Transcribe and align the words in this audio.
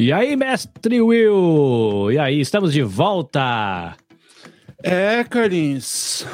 E 0.00 0.14
aí, 0.14 0.34
mestre 0.34 0.98
Will? 1.02 2.10
E 2.10 2.18
aí, 2.18 2.40
estamos 2.40 2.72
de 2.72 2.82
volta! 2.82 3.94
É, 4.82 5.22
Carlinhos. 5.24 6.24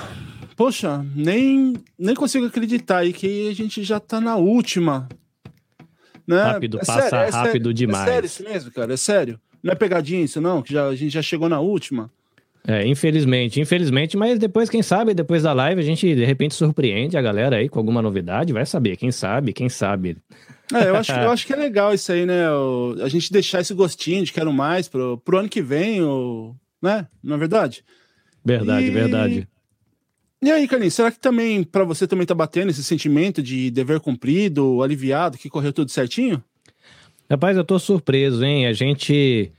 Poxa, 0.54 1.04
nem, 1.16 1.74
nem 1.98 2.14
consigo 2.14 2.46
acreditar 2.46 2.98
aí 2.98 3.12
que 3.12 3.48
a 3.48 3.52
gente 3.52 3.82
já 3.82 3.98
tá 3.98 4.20
na 4.20 4.36
última. 4.36 5.08
Né? 6.24 6.40
Rápido, 6.44 6.76
é 6.76 6.84
passa 6.84 7.10
sério, 7.10 7.16
é 7.16 7.30
rápido 7.30 7.52
sério, 7.52 7.74
demais. 7.74 8.08
É 8.08 8.12
sério 8.12 8.26
isso 8.26 8.44
mesmo, 8.44 8.70
cara? 8.70 8.94
É 8.94 8.96
sério? 8.96 9.40
Não 9.60 9.72
é 9.72 9.74
pegadinha 9.74 10.22
isso, 10.22 10.40
não? 10.40 10.62
Que 10.62 10.72
já, 10.72 10.86
a 10.86 10.94
gente 10.94 11.10
já 11.10 11.20
chegou 11.20 11.48
na 11.48 11.58
última? 11.58 12.08
É, 12.68 12.84
infelizmente, 12.86 13.60
infelizmente, 13.60 14.16
mas 14.16 14.38
depois, 14.40 14.68
quem 14.68 14.82
sabe, 14.82 15.14
depois 15.14 15.44
da 15.44 15.52
live, 15.52 15.80
a 15.80 15.84
gente 15.84 16.12
de 16.14 16.24
repente 16.24 16.54
surpreende 16.54 17.16
a 17.16 17.22
galera 17.22 17.56
aí 17.58 17.68
com 17.68 17.78
alguma 17.78 18.02
novidade, 18.02 18.52
vai 18.52 18.66
saber, 18.66 18.96
quem 18.96 19.12
sabe, 19.12 19.52
quem 19.52 19.68
sabe. 19.68 20.16
É, 20.74 20.88
eu 20.88 20.96
acho, 20.96 21.12
eu 21.12 21.30
acho 21.30 21.46
que 21.46 21.52
é 21.52 21.56
legal 21.56 21.94
isso 21.94 22.10
aí, 22.10 22.26
né? 22.26 22.50
O- 22.50 22.96
a 23.00 23.08
gente 23.08 23.32
deixar 23.32 23.60
esse 23.60 23.72
gostinho 23.72 24.24
de 24.24 24.32
quero 24.32 24.52
mais 24.52 24.88
pro, 24.88 25.16
pro 25.18 25.38
ano 25.38 25.48
que 25.48 25.62
vem, 25.62 26.02
o, 26.02 26.56
né? 26.82 27.06
Na 27.22 27.36
verdade. 27.36 27.84
Verdade, 28.44 28.88
E- 28.88 28.90
verdade. 28.90 29.48
E 30.42 30.50
aí, 30.50 30.66
Carlinhos, 30.66 30.94
será 30.94 31.10
que 31.12 31.20
também 31.20 31.62
para 31.62 31.84
você 31.84 32.04
também 32.06 32.26
tá 32.26 32.34
batendo 32.34 32.70
esse 32.70 32.82
sentimento 32.82 33.40
de 33.42 33.70
dever 33.70 34.00
cumprido, 34.00 34.82
aliviado, 34.82 35.38
que 35.38 35.48
correu 35.48 35.72
tudo 35.72 35.90
certinho? 35.92 36.42
Rapaz, 37.30 37.56
eu 37.56 37.64
tô 37.64 37.78
surpreso, 37.78 38.44
hein? 38.44 38.66
A 38.66 38.72
gente 38.72 39.52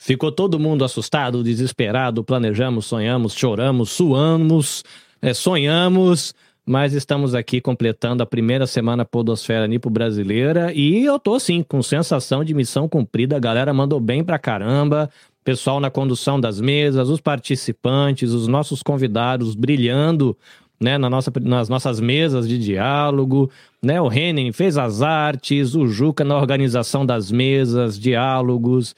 ficou 0.00 0.32
todo 0.32 0.58
mundo 0.58 0.82
assustado, 0.82 1.44
desesperado, 1.44 2.24
planejamos, 2.24 2.86
sonhamos, 2.86 3.34
choramos, 3.34 3.90
suamos, 3.90 4.82
é, 5.20 5.34
sonhamos, 5.34 6.34
mas 6.64 6.94
estamos 6.94 7.34
aqui 7.34 7.60
completando 7.60 8.22
a 8.22 8.26
primeira 8.26 8.66
semana 8.66 9.04
Podosfera 9.04 9.68
Nipo 9.68 9.90
Brasileira 9.90 10.72
e 10.72 11.04
eu 11.04 11.18
tô 11.18 11.34
assim, 11.34 11.62
com 11.62 11.82
sensação 11.82 12.42
de 12.42 12.54
missão 12.54 12.88
cumprida. 12.88 13.36
A 13.36 13.40
galera 13.40 13.74
mandou 13.74 14.00
bem 14.00 14.24
pra 14.24 14.38
caramba. 14.38 15.10
Pessoal 15.44 15.80
na 15.80 15.90
condução 15.90 16.40
das 16.40 16.60
mesas, 16.60 17.08
os 17.08 17.20
participantes, 17.20 18.32
os 18.32 18.46
nossos 18.46 18.82
convidados 18.82 19.54
brilhando 19.54 20.36
né, 20.80 20.96
na 20.96 21.10
nossa, 21.10 21.30
nas 21.42 21.68
nossas 21.68 22.00
mesas 22.00 22.48
de 22.48 22.58
diálogo, 22.58 23.50
né? 23.82 24.00
O 24.00 24.08
Renan 24.08 24.50
fez 24.52 24.78
as 24.78 25.02
artes, 25.02 25.74
o 25.74 25.86
Juca 25.86 26.24
na 26.24 26.36
organização 26.36 27.04
das 27.04 27.30
mesas, 27.30 27.98
diálogos, 27.98 28.94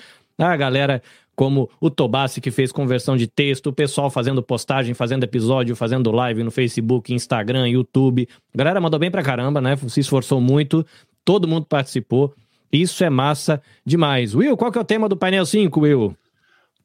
a 0.50 0.56
galera 0.56 1.02
como 1.34 1.70
o 1.80 1.90
Tobassi 1.90 2.40
que 2.40 2.50
fez 2.50 2.70
conversão 2.70 3.16
de 3.16 3.26
texto, 3.26 3.68
o 3.68 3.72
pessoal 3.72 4.10
fazendo 4.10 4.42
postagem, 4.42 4.94
fazendo 4.94 5.24
episódio, 5.24 5.74
fazendo 5.74 6.10
live 6.10 6.42
no 6.42 6.50
Facebook, 6.50 7.12
Instagram, 7.12 7.68
YouTube. 7.68 8.28
A 8.54 8.58
galera 8.58 8.80
mandou 8.80 9.00
bem 9.00 9.10
pra 9.10 9.22
caramba, 9.22 9.60
né? 9.60 9.76
Se 9.88 10.00
esforçou 10.00 10.40
muito, 10.40 10.86
todo 11.24 11.48
mundo 11.48 11.66
participou. 11.66 12.34
Isso 12.72 13.04
é 13.04 13.10
massa 13.10 13.62
demais. 13.84 14.34
Will, 14.34 14.56
qual 14.56 14.70
que 14.70 14.78
é 14.78 14.80
o 14.80 14.84
tema 14.84 15.08
do 15.08 15.16
painel 15.16 15.44
5, 15.44 15.80
Will? 15.80 16.16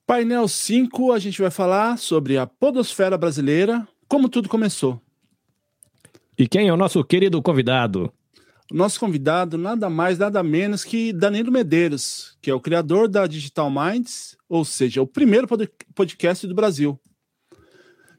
Painel 0.06 0.48
5, 0.48 1.12
a 1.12 1.20
gente 1.20 1.42
vai 1.42 1.52
falar 1.52 1.98
sobre 1.98 2.38
a 2.38 2.48
podosfera 2.48 3.18
brasileira, 3.18 3.86
como 4.08 4.30
tudo 4.30 4.48
começou. 4.48 5.02
E 6.38 6.48
quem 6.48 6.68
é 6.68 6.74
o 6.74 6.78
nosso 6.78 7.04
querido 7.04 7.42
convidado? 7.42 8.12
Nosso 8.72 9.00
convidado, 9.00 9.58
nada 9.58 9.90
mais, 9.90 10.18
nada 10.18 10.44
menos 10.44 10.84
que 10.84 11.14
Danilo 11.14 11.52
Medeiros, 11.52 12.38
que 12.42 12.52
é 12.52 12.54
o 12.54 12.60
criador 12.60 13.08
da 13.08 13.26
Digital 13.26 13.72
Minds, 13.72 14.38
ou 14.50 14.66
seja, 14.66 15.02
o 15.02 15.08
primeiro 15.08 15.48
pod- 15.48 15.70
podcast 15.96 16.46
do 16.46 16.54
Brasil. 16.54 17.00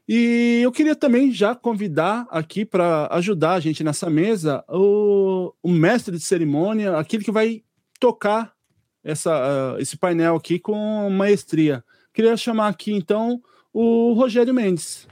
E 0.07 0.61
eu 0.63 0.71
queria 0.71 0.95
também 0.95 1.31
já 1.31 1.53
convidar 1.53 2.27
aqui 2.31 2.65
para 2.65 3.07
ajudar 3.11 3.53
a 3.53 3.59
gente 3.59 3.83
nessa 3.83 4.09
mesa 4.09 4.63
o, 4.67 5.53
o 5.61 5.69
mestre 5.69 6.17
de 6.17 6.23
cerimônia, 6.23 6.97
aquele 6.97 7.23
que 7.23 7.31
vai 7.31 7.63
tocar 7.99 8.51
essa, 9.03 9.31
ah, 9.75 9.79
esse 9.79 9.97
painel 9.97 10.35
aqui 10.35 10.57
com 10.57 11.11
maestria. 11.11 11.83
Queria 12.11 12.35
chamar 12.35 12.69
aqui 12.69 12.91
então 12.91 13.39
o 13.71 14.13
Rogério 14.13 14.51
Mendes. 14.51 15.07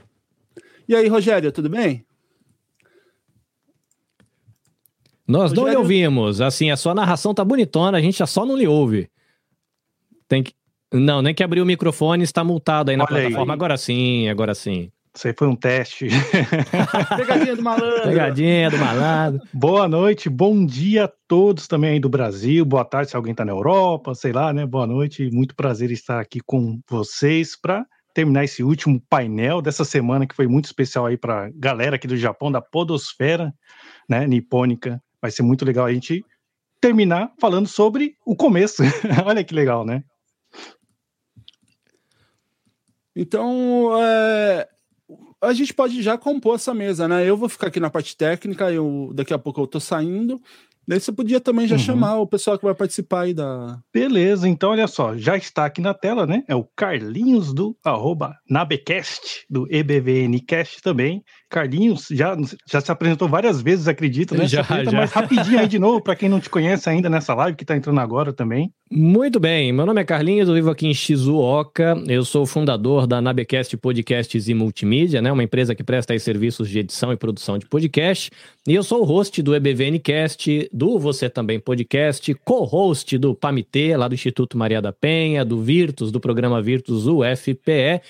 E 0.88 0.96
aí, 0.96 1.06
Rogério, 1.06 1.52
tudo 1.52 1.70
bem? 1.70 2.04
Nós 5.28 5.52
não 5.52 5.68
lhe 5.68 5.76
ouvimos. 5.76 6.40
Assim, 6.40 6.70
a 6.70 6.76
sua 6.76 6.94
narração 6.94 7.34
tá 7.34 7.44
bonitona, 7.44 7.98
a 7.98 8.00
gente 8.00 8.18
já 8.18 8.26
só 8.26 8.46
não 8.46 8.56
lhe 8.56 8.66
ouve. 8.66 9.10
Tem 10.26 10.42
que. 10.42 10.54
Não, 10.90 11.20
nem 11.20 11.34
que 11.34 11.44
abrir 11.44 11.60
o 11.60 11.66
microfone, 11.66 12.24
está 12.24 12.42
multado 12.42 12.90
aí 12.90 12.96
na 12.96 13.04
Olha 13.04 13.16
aí. 13.16 13.22
plataforma. 13.24 13.52
Agora 13.52 13.76
sim, 13.76 14.26
agora 14.28 14.54
sim. 14.54 14.90
Isso 15.14 15.26
aí 15.26 15.34
foi 15.36 15.48
um 15.48 15.56
teste. 15.56 16.06
Pegadinha 17.16 17.56
do 17.56 17.62
malandro. 17.62 18.02
Pegadinha 18.04 18.70
do 18.70 18.78
malandro. 18.78 19.42
Boa 19.52 19.88
noite, 19.88 20.30
bom 20.30 20.64
dia 20.64 21.04
a 21.04 21.12
todos 21.26 21.66
também 21.66 21.90
aí 21.90 22.00
do 22.00 22.08
Brasil. 22.08 22.64
Boa 22.64 22.84
tarde 22.84 23.10
se 23.10 23.16
alguém 23.16 23.34
tá 23.34 23.44
na 23.44 23.52
Europa, 23.52 24.14
sei 24.14 24.32
lá, 24.32 24.52
né? 24.52 24.64
Boa 24.64 24.86
noite. 24.86 25.28
Muito 25.30 25.54
prazer 25.54 25.90
estar 25.90 26.20
aqui 26.20 26.40
com 26.46 26.80
vocês 26.88 27.54
para 27.60 27.84
terminar 28.14 28.44
esse 28.44 28.62
último 28.62 29.02
painel 29.10 29.60
dessa 29.60 29.84
semana 29.84 30.26
que 30.26 30.34
foi 30.34 30.46
muito 30.46 30.66
especial 30.66 31.06
aí 31.06 31.16
para 31.16 31.50
galera 31.54 31.96
aqui 31.96 32.06
do 32.06 32.16
Japão 32.16 32.50
da 32.50 32.60
Podosfera, 32.62 33.52
né, 34.08 34.26
nipônica. 34.26 35.02
Vai 35.20 35.30
ser 35.30 35.42
muito 35.42 35.64
legal 35.64 35.86
a 35.86 35.92
gente 35.92 36.24
terminar 36.80 37.32
falando 37.40 37.66
sobre 37.66 38.14
o 38.24 38.36
começo. 38.36 38.82
Olha 39.26 39.42
que 39.44 39.54
legal, 39.54 39.84
né? 39.84 40.02
Então, 43.16 43.90
é, 44.00 44.68
a 45.42 45.52
gente 45.52 45.74
pode 45.74 46.02
já 46.02 46.16
compor 46.16 46.54
essa 46.54 46.72
mesa, 46.72 47.08
né? 47.08 47.28
Eu 47.28 47.36
vou 47.36 47.48
ficar 47.48 47.66
aqui 47.68 47.80
na 47.80 47.90
parte 47.90 48.16
técnica, 48.16 48.70
eu, 48.70 49.10
daqui 49.14 49.34
a 49.34 49.38
pouco 49.38 49.60
eu 49.60 49.66
tô 49.66 49.80
saindo. 49.80 50.40
Daí 50.86 50.98
você 50.98 51.12
podia 51.12 51.38
também 51.38 51.66
já 51.66 51.74
Uhum. 51.76 51.82
chamar 51.82 52.16
o 52.18 52.26
pessoal 52.26 52.56
que 52.58 52.64
vai 52.64 52.74
participar 52.74 53.22
aí 53.22 53.34
da. 53.34 53.78
Beleza, 53.92 54.48
então 54.48 54.70
olha 54.70 54.86
só, 54.86 55.14
já 55.18 55.36
está 55.36 55.66
aqui 55.66 55.82
na 55.82 55.92
tela, 55.92 56.26
né? 56.26 56.42
É 56.48 56.54
o 56.54 56.64
Carlinhos 56.64 57.52
do 57.52 57.76
arroba 57.84 58.38
Nabecast, 58.48 59.44
do 59.50 59.66
EBVNcast 59.70 60.80
também. 60.80 61.22
Carlinhos 61.48 62.08
já, 62.10 62.36
já 62.70 62.80
se 62.80 62.92
apresentou 62.92 63.28
várias 63.28 63.62
vezes, 63.62 63.88
acredito, 63.88 64.34
né? 64.34 64.46
Já, 64.46 64.60
apresenta 64.60 64.90
já. 64.90 64.96
mais 64.96 65.12
rapidinho 65.12 65.58
aí 65.58 65.68
de 65.68 65.78
novo, 65.78 66.02
para 66.02 66.14
quem 66.14 66.28
não 66.28 66.40
te 66.40 66.50
conhece 66.50 66.88
ainda 66.88 67.08
nessa 67.08 67.34
live 67.34 67.56
que 67.56 67.64
tá 67.64 67.76
entrando 67.76 68.00
agora 68.00 68.32
também. 68.32 68.70
Muito 68.90 69.38
bem, 69.38 69.70
meu 69.70 69.84
nome 69.84 70.00
é 70.00 70.04
Carlinhos, 70.04 70.48
eu 70.48 70.54
vivo 70.54 70.70
aqui 70.70 70.86
em 70.86 70.94
Shizuoka, 70.94 72.02
eu 72.06 72.24
sou 72.24 72.44
o 72.44 72.46
fundador 72.46 73.06
da 73.06 73.20
Nabecast 73.20 73.76
Podcasts 73.76 74.48
e 74.48 74.54
Multimídia, 74.54 75.20
né, 75.20 75.30
uma 75.30 75.42
empresa 75.42 75.74
que 75.74 75.84
presta 75.84 76.14
aí 76.14 76.20
serviços 76.20 76.70
de 76.70 76.78
edição 76.78 77.12
e 77.12 77.16
produção 77.16 77.58
de 77.58 77.66
podcast, 77.66 78.30
e 78.66 78.74
eu 78.74 78.82
sou 78.82 79.02
o 79.02 79.04
host 79.04 79.42
do 79.42 79.54
EBVNcast, 79.54 80.70
do 80.72 80.98
Você 80.98 81.28
Também 81.28 81.60
Podcast, 81.60 82.34
co-host 82.44 83.18
do 83.18 83.34
PAMITê, 83.34 83.94
lá 83.94 84.08
do 84.08 84.14
Instituto 84.14 84.56
Maria 84.56 84.80
da 84.80 84.92
Penha, 84.92 85.44
do 85.44 85.60
Virtus, 85.60 86.10
do 86.10 86.18
programa 86.18 86.62
Virtus 86.62 87.06
UFPE, 87.06 88.00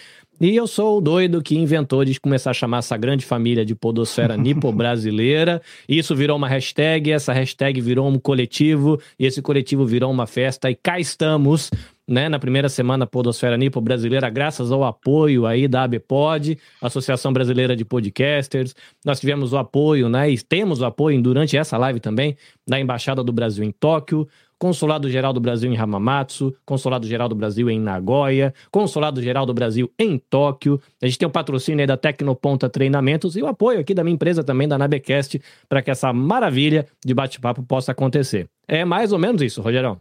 e 0.41 0.54
eu 0.54 0.66
sou 0.66 0.99
o 0.99 1.00
doido 1.00 1.43
que 1.43 1.56
inventou 1.56 2.04
de 2.04 2.19
começar 2.21 2.50
a 2.50 2.54
chamar 2.54 2.78
essa 2.78 2.97
grande 2.97 3.25
família 3.25 3.65
de 3.65 3.75
podosfera 3.75 4.37
nipo-brasileira. 4.38 5.60
Isso 5.88 6.15
virou 6.15 6.37
uma 6.37 6.49
hashtag, 6.49 7.10
essa 7.10 7.32
hashtag 7.32 7.81
virou 7.81 8.09
um 8.09 8.19
coletivo, 8.19 9.00
e 9.19 9.26
esse 9.26 9.43
coletivo 9.43 9.84
virou 9.84 10.10
uma 10.10 10.26
festa, 10.26 10.71
e 10.71 10.75
cá 10.75 11.00
estamos, 11.00 11.71
né, 12.06 12.28
na 12.28 12.38
primeira 12.38 12.69
semana 12.69 13.06
Podosfera 13.06 13.56
Nipo 13.56 13.81
Brasileira, 13.81 14.31
graças 14.31 14.71
ao 14.71 14.84
apoio 14.84 15.44
aí 15.44 15.66
da 15.66 15.82
ABPOD, 15.82 16.56
Associação 16.81 17.32
Brasileira 17.32 17.76
de 17.76 17.84
Podcasters. 17.84 18.75
Nós 19.05 19.20
tivemos 19.20 19.53
o 19.53 19.59
apoio, 19.59 20.09
né, 20.09 20.31
e 20.31 20.38
temos 20.41 20.81
o 20.81 20.84
apoio 20.87 21.20
durante 21.20 21.56
essa 21.56 21.76
live 21.76 22.00
também, 22.00 22.37
da 22.66 22.78
Embaixada 22.81 23.22
do 23.22 23.32
Brasil 23.32 23.65
em 23.65 23.72
Tóquio, 23.72 24.26
Consulado 24.59 25.09
Geral 25.09 25.33
do 25.33 25.41
Brasil 25.41 25.73
em 25.73 25.77
Hamamatsu, 25.77 26.55
Consulado 26.67 27.07
Geral 27.07 27.29
do 27.29 27.35
Brasil 27.35 27.71
em 27.71 27.79
Nagoya, 27.79 28.53
Consulado 28.71 29.23
Geral 29.23 29.47
do 29.47 29.55
Brasil 29.55 29.91
em 29.99 30.19
Tóquio. 30.19 30.81
A 31.01 31.07
gente 31.07 31.19
tem 31.19 31.29
o 31.29 31.31
patrocínio 31.31 31.81
aí 31.81 31.87
da 31.87 31.97
Tecnoponta 31.97 32.69
Treinamentos 32.69 33.37
e 33.37 33.43
o 33.43 33.47
apoio 33.47 33.81
aqui 33.81 33.94
da 33.94 34.03
minha 34.03 34.15
empresa 34.15 34.43
também, 34.43 34.67
da 34.67 34.77
Nabecast, 34.77 35.41
para 35.69 35.81
que 35.81 35.91
essa 35.91 36.12
maravilha 36.12 36.87
de 37.05 37.15
bate-papo 37.15 37.62
possa 37.62 37.93
acontecer. 37.93 38.49
É 38.67 38.85
mais 38.85 39.12
ou 39.12 39.19
menos 39.19 39.41
isso, 39.43 39.62
Rogerão. 39.62 40.00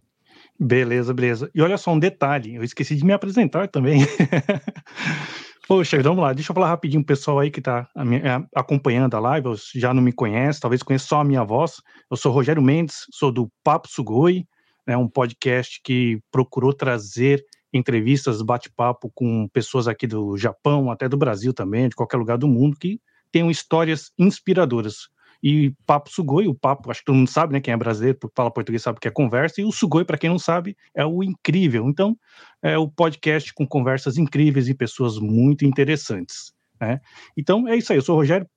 Beleza, 0.59 1.13
beleza. 1.13 1.51
E 1.53 1.61
olha 1.61 1.77
só 1.77 1.91
um 1.91 1.99
detalhe, 1.99 2.55
eu 2.55 2.63
esqueci 2.63 2.95
de 2.95 3.05
me 3.05 3.13
apresentar 3.13 3.67
também. 3.67 3.99
Poxa, 5.67 6.01
vamos 6.01 6.23
lá, 6.23 6.31
deixa 6.31 6.51
eu 6.51 6.55
falar 6.55 6.69
rapidinho 6.69 7.03
pro 7.03 7.13
pessoal 7.13 7.39
aí 7.39 7.51
que 7.51 7.59
tá 7.59 7.89
a- 7.93 8.43
acompanhando 8.55 9.13
a 9.15 9.19
live, 9.19 9.49
já 9.75 9.93
não 9.93 10.01
me 10.01 10.13
conhece, 10.13 10.61
talvez 10.61 10.81
conheça 10.81 11.05
só 11.07 11.19
a 11.19 11.23
minha 11.25 11.43
voz. 11.43 11.81
Eu 12.09 12.15
sou 12.15 12.31
Rogério 12.31 12.61
Mendes, 12.61 13.05
sou 13.11 13.33
do 13.33 13.49
Papo 13.65 13.87
Sugoi, 13.89 14.45
né, 14.87 14.95
um 14.95 15.07
podcast 15.07 15.81
que 15.83 16.19
procurou 16.31 16.73
trazer 16.73 17.43
entrevistas, 17.73 18.41
bate-papo 18.41 19.11
com 19.13 19.47
pessoas 19.49 19.87
aqui 19.87 20.07
do 20.07 20.37
Japão, 20.37 20.89
até 20.89 21.09
do 21.09 21.17
Brasil 21.17 21.53
também, 21.53 21.89
de 21.89 21.95
qualquer 21.95 22.17
lugar 22.17 22.37
do 22.37 22.47
mundo, 22.47 22.77
que 22.79 22.99
tenham 23.31 23.51
histórias 23.51 24.11
inspiradoras. 24.17 25.09
E 25.43 25.71
Papo 25.85 26.09
Sugoi, 26.09 26.47
o 26.47 26.55
papo, 26.55 26.89
acho 26.89 27.01
que 27.01 27.05
todo 27.05 27.15
mundo 27.15 27.29
sabe, 27.29 27.53
né? 27.53 27.61
Quem 27.61 27.73
é 27.73 27.77
brasileiro, 27.77 28.17
fala 28.35 28.49
português 28.49 28.81
sabe 28.81 28.99
que 28.99 29.07
é 29.07 29.11
conversa, 29.11 29.61
e 29.61 29.65
o 29.65 29.71
Sugoi, 29.71 30.03
para 30.03 30.17
quem 30.17 30.29
não 30.29 30.39
sabe, 30.39 30.75
é 30.95 31.05
o 31.05 31.23
incrível. 31.23 31.87
Então, 31.87 32.17
é 32.61 32.77
o 32.77 32.89
podcast 32.89 33.53
com 33.53 33.67
conversas 33.67 34.17
incríveis 34.17 34.67
e 34.67 34.73
pessoas 34.73 35.19
muito 35.19 35.63
interessantes. 35.63 36.53
Né? 36.81 36.99
Então, 37.35 37.67
é 37.67 37.75
isso 37.75 37.91
aí. 37.91 37.99
Eu 37.99 38.03
sou 38.03 38.15
o 38.15 38.19
Rogério. 38.19 38.47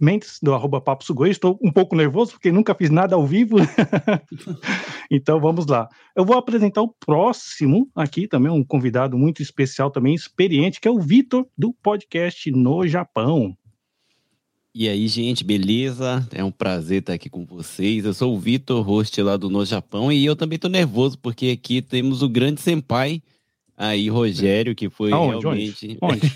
Mendes, 0.00 0.38
do 0.42 0.54
arroba 0.54 0.80
Papo 0.80 1.04
Sugoi. 1.04 1.30
Estou 1.30 1.58
um 1.62 1.70
pouco 1.70 1.94
nervoso 1.94 2.32
porque 2.32 2.50
nunca 2.50 2.74
fiz 2.74 2.90
nada 2.90 3.14
ao 3.14 3.26
vivo. 3.26 3.56
então 5.10 5.38
vamos 5.40 5.66
lá. 5.66 5.88
Eu 6.16 6.24
vou 6.24 6.36
apresentar 6.36 6.82
o 6.82 6.88
próximo 6.88 7.88
aqui, 7.94 8.26
também 8.26 8.50
um 8.50 8.64
convidado 8.64 9.18
muito 9.18 9.42
especial, 9.42 9.90
também 9.90 10.14
experiente, 10.14 10.80
que 10.80 10.88
é 10.88 10.90
o 10.90 10.98
Vitor, 10.98 11.46
do 11.56 11.72
podcast 11.72 12.50
No 12.50 12.86
Japão. 12.86 13.56
E 14.72 14.88
aí, 14.88 15.08
gente, 15.08 15.42
beleza? 15.42 16.26
É 16.32 16.44
um 16.44 16.50
prazer 16.52 17.00
estar 17.00 17.12
aqui 17.12 17.28
com 17.28 17.44
vocês. 17.44 18.04
Eu 18.04 18.14
sou 18.14 18.34
o 18.34 18.38
Vitor, 18.38 18.82
host 18.82 19.20
lá 19.20 19.36
do 19.36 19.50
No 19.50 19.64
Japão, 19.64 20.12
e 20.12 20.24
eu 20.24 20.36
também 20.36 20.56
estou 20.56 20.70
nervoso, 20.70 21.18
porque 21.18 21.58
aqui 21.58 21.82
temos 21.82 22.22
o 22.22 22.28
grande 22.28 22.60
senpai 22.60 23.20
aí, 23.76 24.08
Rogério, 24.08 24.74
que 24.74 24.88
foi 24.88 25.10
Aonde? 25.10 25.40
realmente. 25.40 25.98
Onde? 26.00 26.18
Onde? 26.20 26.32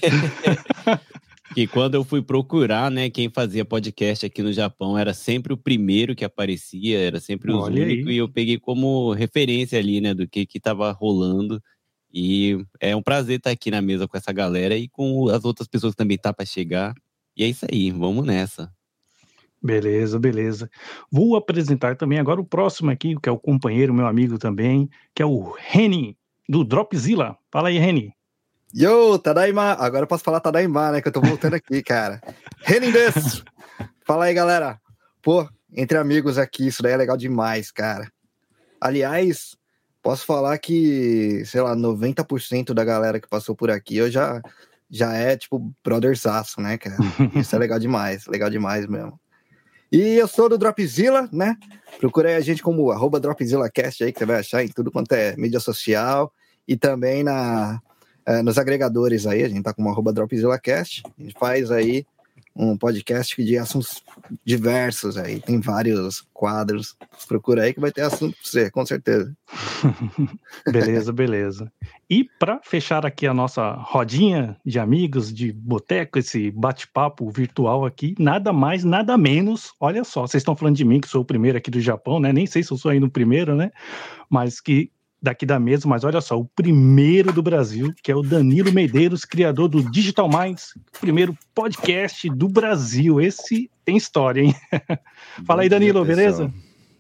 que 1.55 1.69
quando 1.69 1.95
eu 1.95 2.03
fui 2.03 2.21
procurar, 2.21 2.91
né, 2.91 3.09
quem 3.09 3.31
fazia 3.31 3.65
podcast 3.65 4.27
aqui 4.27 4.43
no 4.43 4.53
Japão 4.53 4.99
era 4.99 5.15
sempre 5.15 5.53
o 5.53 5.57
primeiro 5.57 6.15
que 6.15 6.25
aparecia, 6.25 6.99
era 6.99 7.21
sempre 7.21 7.53
o 7.53 7.65
único, 7.65 8.11
e 8.11 8.17
eu 8.17 8.29
peguei 8.29 8.59
como 8.59 9.13
referência 9.13 9.79
ali, 9.79 10.01
né, 10.01 10.13
do 10.13 10.27
que 10.27 10.45
que 10.45 10.59
tava 10.59 10.91
rolando. 10.91 11.63
E 12.13 12.59
é 12.81 12.95
um 12.95 13.03
prazer 13.03 13.39
estar 13.39 13.51
aqui 13.51 13.71
na 13.71 13.81
mesa 13.81 14.09
com 14.09 14.17
essa 14.17 14.33
galera 14.33 14.77
e 14.77 14.89
com 14.89 15.29
as 15.29 15.45
outras 15.45 15.69
pessoas 15.69 15.95
que 15.95 15.99
também 15.99 16.19
tá 16.19 16.33
para 16.33 16.45
chegar. 16.45 16.95
E 17.37 17.45
é 17.45 17.49
isso 17.49 17.67
aí, 17.71 17.91
vamos 17.91 18.27
nessa. 18.27 18.73
Beleza, 19.63 20.19
beleza. 20.19 20.69
Vou 21.11 21.37
apresentar 21.37 21.97
também 21.97 22.19
agora 22.19 22.41
o 22.41 22.45
próximo 22.45 22.91
aqui, 22.91 23.17
que 23.21 23.29
é 23.29 23.33
o 23.33 23.39
companheiro, 23.39 23.95
meu 23.95 24.07
amigo 24.07 24.39
também, 24.39 24.89
que 25.15 25.23
é 25.23 25.27
o 25.27 25.55
Reni, 25.57 26.17
do 26.49 26.65
Dropzilla. 26.65 27.37
Fala 27.51 27.69
aí, 27.69 27.79
Reni. 27.79 28.13
Yo, 28.77 29.21
Tadaima! 29.21 29.75
Agora 29.75 30.03
eu 30.03 30.07
posso 30.09 30.25
falar 30.25 30.41
Tadaima, 30.41 30.91
né? 30.91 31.01
Que 31.01 31.07
eu 31.07 31.13
tô 31.13 31.21
voltando 31.21 31.55
aqui, 31.55 31.81
cara. 31.81 32.21
Reni 32.67 32.91
desse! 32.91 33.45
Fala 34.05 34.25
aí, 34.25 34.35
galera. 34.35 34.81
Pô, 35.23 35.49
entre 35.73 35.97
amigos 35.97 36.39
aqui, 36.39 36.67
isso 36.67 36.83
daí 36.83 36.93
é 36.93 36.97
legal 36.97 37.17
demais, 37.17 37.71
cara. 37.71 38.11
Aliás, 38.81 39.57
posso 40.03 40.27
falar 40.27 40.59
que, 40.59 41.45
sei 41.47 41.61
lá, 41.61 41.77
90% 41.77 42.75
da 42.75 42.85
galera 42.85 43.21
que 43.21 43.29
passou 43.29 43.55
por 43.55 43.71
aqui 43.71 43.97
eu 43.97 44.11
já 44.11 44.43
já 44.91 45.15
é 45.15 45.37
tipo 45.37 45.73
brothersaço, 45.85 46.61
né, 46.61 46.77
cara? 46.77 46.97
Isso 47.35 47.55
é 47.55 47.59
legal 47.59 47.79
demais, 47.79 48.27
legal 48.27 48.51
demais 48.51 48.87
mesmo. 48.87 49.19
E 49.91 50.17
eu 50.17 50.27
sou 50.27 50.49
do 50.49 50.59
Dropzilla, 50.59 51.29
né? 51.33 51.57
Procurei 51.99 52.35
a 52.35 52.41
gente 52.41 52.63
como 52.63 52.91
arroba 52.91 53.21
DropzillaCast 53.21 54.03
aí, 54.05 54.13
que 54.13 54.19
você 54.19 54.27
vai 54.27 54.41
achar 54.41 54.65
em 54.65 54.69
tudo 54.69 54.91
quanto 54.91 55.13
é 55.13 55.37
mídia 55.37 55.61
social 55.61 56.33
e 56.67 56.77
também 56.77 57.23
na, 57.23 57.81
é, 58.27 58.43
nos 58.43 58.59
agregadores 58.59 59.27
aí, 59.27 59.43
a 59.43 59.49
gente 59.49 59.63
tá 59.63 59.73
com 59.73 59.83
uma 59.83 60.13
DropzillaCast, 60.13 61.03
a 61.19 61.23
gente 61.23 61.35
faz 61.39 61.71
aí 61.71 62.07
um 62.57 62.77
podcast 62.77 63.43
de 63.43 63.59
assuntos 63.59 64.03
diversos 64.45 65.19
aí, 65.19 65.41
tem 65.41 65.61
vários 65.61 66.25
quadros. 66.33 66.97
Procura 67.27 67.63
aí 67.63 67.75
que 67.75 67.81
vai 67.81 67.91
ter 67.91 68.03
assunto 68.03 68.37
para 68.37 68.45
você, 68.45 68.71
com 68.71 68.87
certeza. 68.87 69.37
beleza, 70.71 71.13
beleza. 71.13 71.73
E 72.09 72.25
para 72.39 72.61
fechar 72.63 73.05
aqui 73.05 73.27
a 73.27 73.35
nossa 73.35 73.73
rodinha 73.73 74.57
de 74.65 74.79
amigos 74.79 75.35
de 75.35 75.53
boteco, 75.53 76.19
esse 76.19 76.51
bate-papo 76.53 77.29
virtual 77.29 77.85
aqui, 77.85 78.15
nada 78.19 78.53
mais, 78.53 78.85
nada 78.85 79.19
menos. 79.19 79.73
Olha 79.81 80.05
só, 80.05 80.23
vocês 80.23 80.41
estão 80.41 80.55
falando 80.55 80.77
de 80.77 80.85
mim, 80.85 81.01
que 81.01 81.09
sou 81.09 81.23
o 81.23 81.27
primeiro 81.27 81.59
aqui 81.59 81.71
do 81.71 81.81
Japão, 81.81 82.21
né? 82.21 82.33
Nem 82.33 82.47
sei 82.47 82.63
se 82.63 82.71
eu 82.71 82.79
sou 82.79 82.93
ainda 82.93 83.07
o 83.07 83.11
primeiro, 83.11 83.57
né? 83.57 83.73
Mas 84.31 84.61
que 84.61 84.93
daqui 85.25 85.47
da 85.47 85.59
mesa, 85.59 85.89
mas 85.89 86.05
olha 86.05 86.21
só, 86.21 86.39
o 86.39 86.45
primeiro 86.45 87.33
do 87.33 87.43
Brasil, 87.43 87.93
que 88.03 88.13
é 88.13 88.15
o 88.15 88.23
Danilo 88.23 88.71
Medeiros, 88.71 89.25
criador 89.25 89.69
do 89.69 89.83
Digital 89.91 90.29
Minds, 90.29 90.75
primeiro 91.01 91.37
podcast 91.55 92.29
do 92.29 92.47
Brasil. 92.47 93.21
Esse 93.23 93.71
tem 93.87 93.97
história, 93.97 94.43
hein? 94.43 94.55
Fala 95.47 95.63
aí, 95.63 95.69
Danilo, 95.71 96.05
dia, 96.05 96.15
beleza? 96.15 96.53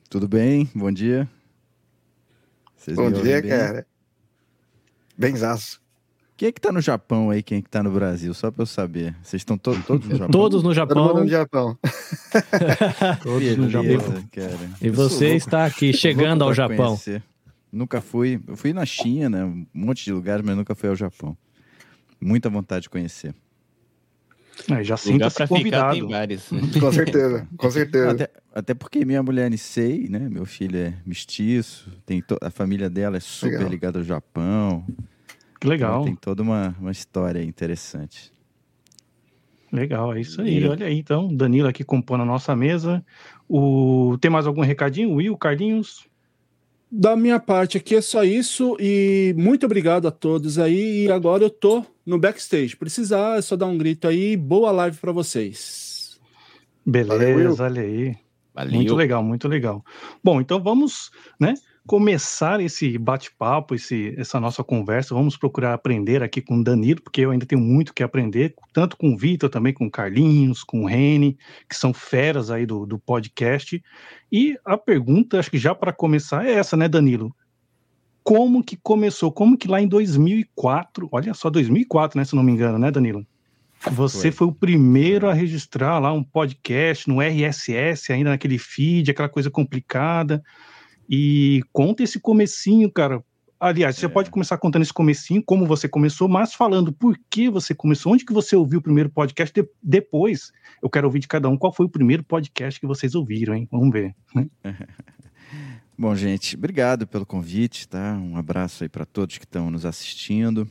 Tudo 0.09 0.26
bem? 0.26 0.67
Bom 0.75 0.91
dia. 0.91 1.29
Vocês 2.76 2.97
Bom 2.97 3.11
dia, 3.11 3.43
bem? 3.43 3.50
cara. 3.50 3.87
Benzaço. 5.17 5.82
Quem 6.37 6.49
é 6.49 6.53
que 6.53 6.61
tá 6.61 6.73
no 6.73 6.81
Japão 6.81 7.31
aí? 7.31 7.43
Quem 7.43 7.59
é 7.59 7.62
que 7.62 7.69
tá 7.69 7.82
no 7.82 7.91
Brasil? 7.91 8.32
Só 8.32 8.50
pra 8.50 8.62
eu 8.62 8.67
saber. 8.67 9.15
Vocês 9.23 9.43
estão 9.43 9.56
to 9.56 9.81
todos 9.87 10.09
no 10.09 10.17
Japão? 10.17 10.31
Todos 10.31 10.62
no 10.62 10.75
Japão. 10.75 11.09
Todo 11.09 11.21
no 11.21 11.29
Japão. 11.29 11.79
todos 13.23 13.56
no 13.56 13.71
Japão. 13.71 14.25
Cara. 14.32 14.71
E 14.81 14.91
você 14.91 15.37
está 15.37 15.67
aqui 15.67 15.93
chegando 15.93 16.43
ao 16.43 16.53
Japão. 16.55 16.97
Conhecer. 16.97 17.23
Nunca 17.75 18.00
fui. 18.00 18.41
Eu 18.47 18.56
fui 18.56 18.73
na 18.73 18.87
China, 18.87 19.47
um 19.47 19.67
monte 19.75 20.05
de 20.05 20.12
lugares, 20.12 20.44
mas 20.47 20.56
nunca 20.56 20.75
fui 20.75 20.88
ao 20.88 20.94
Japão. 20.94 21.37
Muita 22.21 22.49
vontade 22.49 22.85
de 22.85 22.91
conhecer. 22.91 23.35
É, 24.71 24.85
já 24.85 24.97
sinta-se 24.97 25.47
convidado. 25.49 25.97
Ficar, 25.97 26.09
vários. 26.09 26.49
com 26.81 26.93
certeza, 26.93 27.49
com 27.56 27.71
certeza. 27.71 28.11
Até, 28.12 28.31
até, 28.55 28.75
porque 28.75 29.05
minha 29.05 29.21
mulher 29.23 29.47
é 29.47 29.50
Nisei, 29.50 30.09
né? 30.09 30.21
Meu 30.31 30.47
filho 30.47 30.79
é 30.79 30.94
mestiço, 31.05 31.91
tem 32.06 32.23
to... 32.23 32.38
a 32.41 32.50
família 32.50 32.88
dela 32.88 33.17
é 33.17 33.21
super 33.21 33.55
legal. 33.55 33.69
ligada 33.69 33.99
ao 33.99 34.05
Japão. 34.05 34.87
Que 35.61 35.67
legal. 35.67 36.03
Então, 36.03 36.05
tem 36.05 36.15
toda 36.15 36.43
uma, 36.43 36.76
uma 36.79 36.93
história 36.93 37.43
interessante. 37.43 38.32
Legal, 39.73 40.15
é 40.15 40.21
isso 40.21 40.41
aí. 40.41 40.61
E... 40.61 40.69
Olha 40.69 40.87
aí, 40.87 40.97
então, 40.97 41.35
Danilo 41.35 41.67
aqui 41.67 41.82
compondo 41.82 42.23
a 42.23 42.26
nossa 42.26 42.55
mesa. 42.55 43.05
O... 43.49 44.17
Tem 44.21 44.31
mais 44.31 44.47
algum 44.47 44.61
recadinho? 44.61 45.12
Will, 45.15 45.37
Carlinhos? 45.37 46.06
Da 46.90 47.16
minha 47.16 47.40
parte 47.40 47.76
aqui 47.76 47.96
é 47.96 48.00
só 48.00 48.22
isso 48.22 48.76
e 48.78 49.34
muito 49.36 49.66
obrigado 49.66 50.06
a 50.06 50.10
todos 50.10 50.58
aí. 50.58 51.04
E 51.04 51.10
agora 51.10 51.42
eu 51.42 51.50
tô 51.50 51.84
no 52.06 52.19
backstage. 52.19 52.76
Precisar 52.76 53.38
é 53.38 53.42
só 53.42 53.56
dar 53.56 53.66
um 53.66 53.76
grito 53.76 54.06
aí. 54.06 54.36
Boa 54.36 54.70
live 54.70 54.96
para 54.98 55.10
vocês. 55.12 56.20
Beleza, 56.86 57.16
Valeu. 57.16 57.56
olha 57.58 57.82
aí. 57.82 58.16
Valeu. 58.54 58.75
Muito 58.75 58.94
legal, 58.94 59.22
muito 59.22 59.48
legal. 59.48 59.84
Bom, 60.22 60.40
então 60.40 60.62
vamos, 60.62 61.10
né? 61.40 61.54
Começar 61.86 62.60
esse 62.60 62.96
bate-papo, 62.96 63.75
esse, 63.75 64.14
essa 64.16 64.40
nossa 64.40 64.64
conversa, 64.64 65.14
vamos 65.14 65.36
procurar 65.36 65.75
aprender 65.75 66.22
aqui 66.22 66.40
com 66.40 66.58
o 66.58 66.64
Danilo, 66.64 67.02
porque 67.02 67.20
eu 67.20 67.31
ainda 67.31 67.44
tenho 67.44 67.60
muito 67.60 67.92
que 67.92 68.02
aprender, 68.02 68.54
tanto 68.72 68.96
com 68.96 69.12
o 69.12 69.16
Vitor, 69.16 69.50
também 69.50 69.72
com 69.72 69.86
o 69.86 69.90
Carlinhos, 69.90 70.64
com 70.64 70.82
o 70.82 70.86
Rene, 70.86 71.36
que 71.69 71.76
são 71.76 71.92
feras 71.92 72.50
aí 72.50 72.64
do, 72.64 72.86
do 72.86 72.98
podcast. 72.98 73.82
E 74.32 74.56
a 74.64 74.78
pergunta, 74.78 75.38
acho 75.38 75.50
que 75.50 75.58
já 75.58 75.75
para 75.75 75.92
começar, 75.92 76.46
é 76.46 76.52
essa, 76.52 76.76
né, 76.76 76.88
Danilo? 76.88 77.34
Como 78.22 78.64
que 78.64 78.76
começou? 78.76 79.30
Como 79.30 79.58
que 79.58 79.69
lá 79.69 79.80
em 79.80 79.87
2004, 79.87 81.08
olha 81.12 81.34
só, 81.34 81.50
2004, 81.50 82.19
né, 82.19 82.25
se 82.25 82.34
não 82.34 82.42
me 82.42 82.52
engano, 82.52 82.78
né, 82.78 82.90
Danilo? 82.90 83.26
Você 83.90 84.32
foi. 84.32 84.32
foi. 84.32 84.46
o 84.46 84.52
primeiro 84.52 85.28
a 85.28 85.34
registrar 85.34 85.99
lá 85.99 86.11
um 86.11 86.25
podcast 86.25 87.06
no 87.06 87.20
RSS, 87.20 88.11
ainda 88.11 88.30
naquele 88.30 88.56
feed, 88.56 89.11
aquela 89.11 89.28
coisa 89.28 89.50
complicada. 89.50 90.42
E 91.08 91.62
conta 91.73 92.02
esse 92.02 92.18
comecinho, 92.18 92.90
cara. 92.90 93.23
Aliás, 93.58 93.96
você 93.96 94.06
é. 94.06 94.08
pode 94.08 94.30
começar 94.30 94.58
contando 94.58 94.82
esse 94.82 94.92
comecinho, 94.92 95.42
como 95.42 95.64
você 95.64 95.88
começou, 95.88 96.28
mas 96.28 96.54
falando 96.54 96.92
por 96.92 97.18
que 97.30 97.49
você 97.49 97.75
começou, 97.75 98.12
onde 98.12 98.25
que 98.25 98.32
você 98.32 98.54
ouviu 98.54 98.78
o 98.78 98.82
primeiro 98.82 99.08
podcast. 99.08 99.54
De 99.54 99.66
depois, 99.82 100.52
eu 100.82 100.90
quero 100.90 101.06
ouvir 101.06 101.20
de 101.20 101.28
cada 101.28 101.49
um 101.49 101.56
qual 101.56 101.73
foi 101.73 101.87
o 101.87 101.88
primeiro 101.88 102.23
podcast 102.23 102.78
que 102.78 102.87
vocês 102.87 103.14
ouviram, 103.14 103.54
hein? 103.54 103.68
Vamos 103.70 103.90
ver. 103.90 104.14
Né? 104.34 104.49
Bom, 105.96 106.14
gente, 106.16 106.56
obrigado 106.56 107.06
pelo 107.06 107.25
convite, 107.25 107.88
tá? 107.88 108.14
Um 108.14 108.37
abraço 108.37 108.82
aí 108.82 108.88
para 108.88 109.06
todos 109.06 109.38
que 109.38 109.44
estão 109.44 109.70
nos 109.70 109.87
assistindo. 109.87 110.68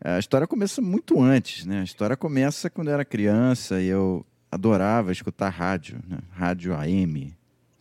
A 0.00 0.18
história 0.18 0.46
começa 0.46 0.82
muito 0.82 1.20
antes, 1.20 1.64
né? 1.64 1.80
A 1.80 1.84
história 1.84 2.16
começa 2.16 2.68
quando 2.68 2.88
eu 2.88 2.94
era 2.94 3.04
criança 3.04 3.80
e 3.80 3.86
eu 3.86 4.24
adorava 4.50 5.10
escutar 5.10 5.48
rádio, 5.48 5.98
né? 6.06 6.18
rádio 6.30 6.74
AM, 6.74 7.34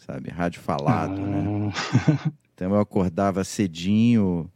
sabe? 0.05 0.29
Rádio 0.29 0.61
falado, 0.61 1.19
né? 1.19 1.71
Ah. 1.73 2.31
Então 2.53 2.73
eu 2.73 2.79
acordava 2.79 3.43
cedinho, 3.43 4.49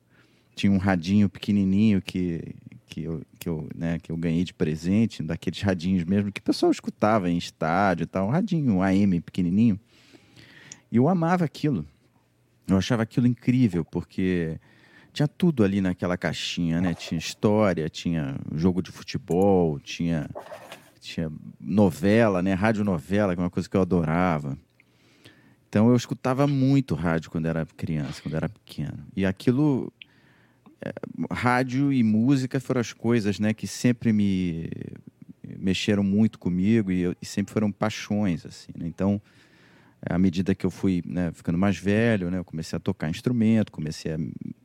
tinha 0.56 0.72
um 0.72 0.78
radinho 0.78 1.28
pequenininho 1.28 2.02
que, 2.02 2.56
que, 2.88 3.04
eu, 3.04 3.22
que, 3.38 3.50
eu, 3.50 3.68
né, 3.76 4.00
que 4.00 4.10
eu 4.10 4.16
ganhei 4.16 4.46
de 4.46 4.54
presente, 4.54 5.22
daqueles 5.22 5.62
radinhos 5.62 6.06
mesmo 6.06 6.32
que 6.32 6.40
o 6.40 6.44
pessoal 6.44 6.72
escutava 6.72 7.30
em 7.30 7.38
estádio 7.38 8.04
e 8.04 8.08
tal, 8.08 8.28
um 8.28 8.32
radinho 8.32 8.82
AM 8.82 9.20
pequenininho. 9.20 9.78
E 10.90 10.96
eu 10.96 11.10
amava 11.10 11.44
aquilo. 11.44 11.86
Eu 12.68 12.78
achava 12.78 13.04
aquilo 13.04 13.28
incrível, 13.28 13.84
porque 13.84 14.60
tinha 15.12 15.28
tudo 15.28 15.64
ali 15.64 15.82
naquela 15.82 16.18
caixinha, 16.18 16.80
né? 16.80 16.94
Tinha 16.94 17.18
história, 17.18 17.90
tinha 17.90 18.36
jogo 18.54 18.82
de 18.82 18.92
futebol, 18.92 19.80
tinha, 19.80 20.30
tinha 21.02 21.32
novela, 21.60 22.42
né? 22.42 22.54
Rádio 22.54 22.86
novela, 22.86 23.34
que 23.34 23.42
é 23.42 23.44
uma 23.44 23.50
coisa 23.50 23.68
que 23.68 23.76
eu 23.76 23.82
adorava. 23.82 24.58
Então 25.70 25.88
eu 25.90 25.96
escutava 25.96 26.48
muito 26.48 26.96
rádio 26.96 27.30
quando 27.30 27.46
era 27.46 27.66
criança, 27.78 28.22
quando 28.22 28.36
era 28.36 28.50
pequeno. 28.50 29.06
E 29.16 29.24
aquilo 29.24 29.94
é, 30.82 30.92
rádio 31.32 31.94
e 31.94 32.04
música 32.04 32.60
foram 32.60 32.82
as 32.82 32.92
coisas, 32.92 33.40
né, 33.40 33.54
que 33.54 33.68
sempre 33.68 34.12
me 34.12 34.68
mexeram 35.60 36.04
muito 36.04 36.40
comigo 36.40 36.92
e, 36.92 37.02
eu, 37.02 37.16
e 37.22 37.26
sempre 37.26 37.54
foram 37.54 37.72
paixões 37.72 38.46
assim. 38.46 38.72
Né? 38.76 38.88
Então, 38.88 39.22
à 40.02 40.18
medida 40.18 40.56
que 40.56 40.66
eu 40.66 40.72
fui 40.72 41.04
né, 41.06 41.32
ficando 41.34 41.58
mais 41.58 41.78
velho, 41.78 42.32
né, 42.32 42.40
eu 42.40 42.46
comecei 42.46 42.76
a 42.76 42.80
tocar 42.80 43.10
instrumento, 43.10 43.72
comecei 43.72 44.14
a 44.14 44.18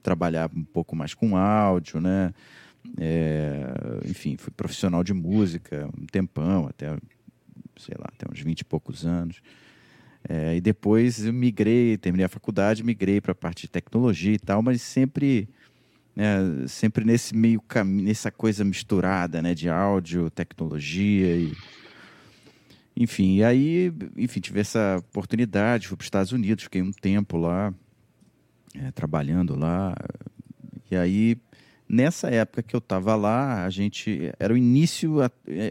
trabalhar 0.03 0.51
um 0.55 0.65
pouco 0.65 0.97
mais 0.97 1.13
com 1.13 1.37
áudio, 1.37 2.01
né, 2.01 2.33
é, 2.99 3.67
enfim, 4.09 4.37
fui 4.39 4.53
profissional 4.53 5.05
de 5.05 5.13
música 5.13 5.89
um 5.99 6.07
tempão, 6.07 6.67
até 6.67 6.97
sei 7.77 7.97
lá, 7.99 8.07
até 8.09 8.31
uns 8.31 8.41
20 8.41 8.61
e 8.61 8.65
poucos 8.65 9.05
anos. 9.05 9.43
É, 10.29 10.57
e 10.57 10.61
depois 10.61 11.25
eu 11.25 11.33
migrei, 11.33 11.99
terminei 11.99 12.25
a 12.25 12.29
faculdade, 12.29 12.83
migrei 12.83 13.21
para 13.21 13.33
a 13.33 13.35
parte 13.35 13.63
de 13.63 13.69
tecnologia 13.69 14.33
e 14.33 14.39
tal, 14.39 14.63
mas 14.63 14.81
sempre, 14.81 15.49
né, 16.17 16.39
sempre 16.67 17.05
nesse 17.05 17.37
meio 17.37 17.61
caminho, 17.61 18.09
nessa 18.09 18.31
coisa 18.31 18.65
misturada, 18.65 19.43
né, 19.43 19.55
de 19.55 19.69
áudio, 19.69 20.31
tecnologia 20.31 21.37
e 21.37 21.53
enfim, 22.97 23.37
e 23.37 23.45
aí, 23.45 23.93
enfim, 24.17 24.39
tive 24.39 24.61
essa 24.61 24.99
oportunidade, 24.99 25.89
fui 25.89 25.97
para 25.97 26.03
os 26.03 26.07
Estados 26.07 26.31
Unidos, 26.31 26.65
fiquei 26.65 26.81
um 26.81 26.93
tempo 26.93 27.37
lá, 27.37 27.75
é, 28.73 28.93
trabalhando 28.93 29.59
lá. 29.59 29.97
E 30.91 30.97
aí, 30.97 31.37
nessa 31.95 32.29
época 32.29 32.63
que 32.63 32.75
eu 32.75 32.79
estava 32.79 33.15
lá, 33.15 33.65
a 33.65 33.71
gente 33.71 34.33
era 34.39 34.53
o 34.53 34.57
início, 34.57 35.19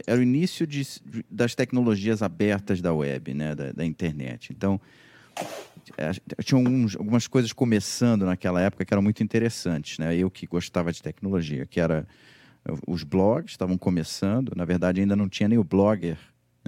era 0.06 0.18
o 0.18 0.22
início 0.22 0.66
de, 0.66 0.82
das 1.30 1.54
tecnologias 1.54 2.22
abertas 2.22 2.80
da 2.80 2.92
web, 2.92 3.34
né, 3.34 3.54
da, 3.54 3.72
da 3.72 3.84
internet. 3.84 4.52
Então, 4.52 4.80
é, 5.98 6.10
tinha 6.42 6.58
algumas 6.98 7.26
coisas 7.26 7.52
começando 7.52 8.24
naquela 8.24 8.60
época 8.60 8.84
que 8.84 8.94
eram 8.94 9.02
muito 9.02 9.22
interessantes, 9.22 9.98
né? 9.98 10.16
Eu 10.16 10.30
que 10.30 10.46
gostava 10.46 10.92
de 10.92 11.02
tecnologia, 11.02 11.66
que 11.66 11.78
era 11.78 12.06
os 12.86 13.02
blogs 13.02 13.52
estavam 13.52 13.76
começando. 13.76 14.52
Na 14.56 14.64
verdade, 14.64 15.00
ainda 15.00 15.14
não 15.14 15.28
tinha 15.28 15.48
nem 15.48 15.58
o 15.58 15.64
blogger 15.64 16.16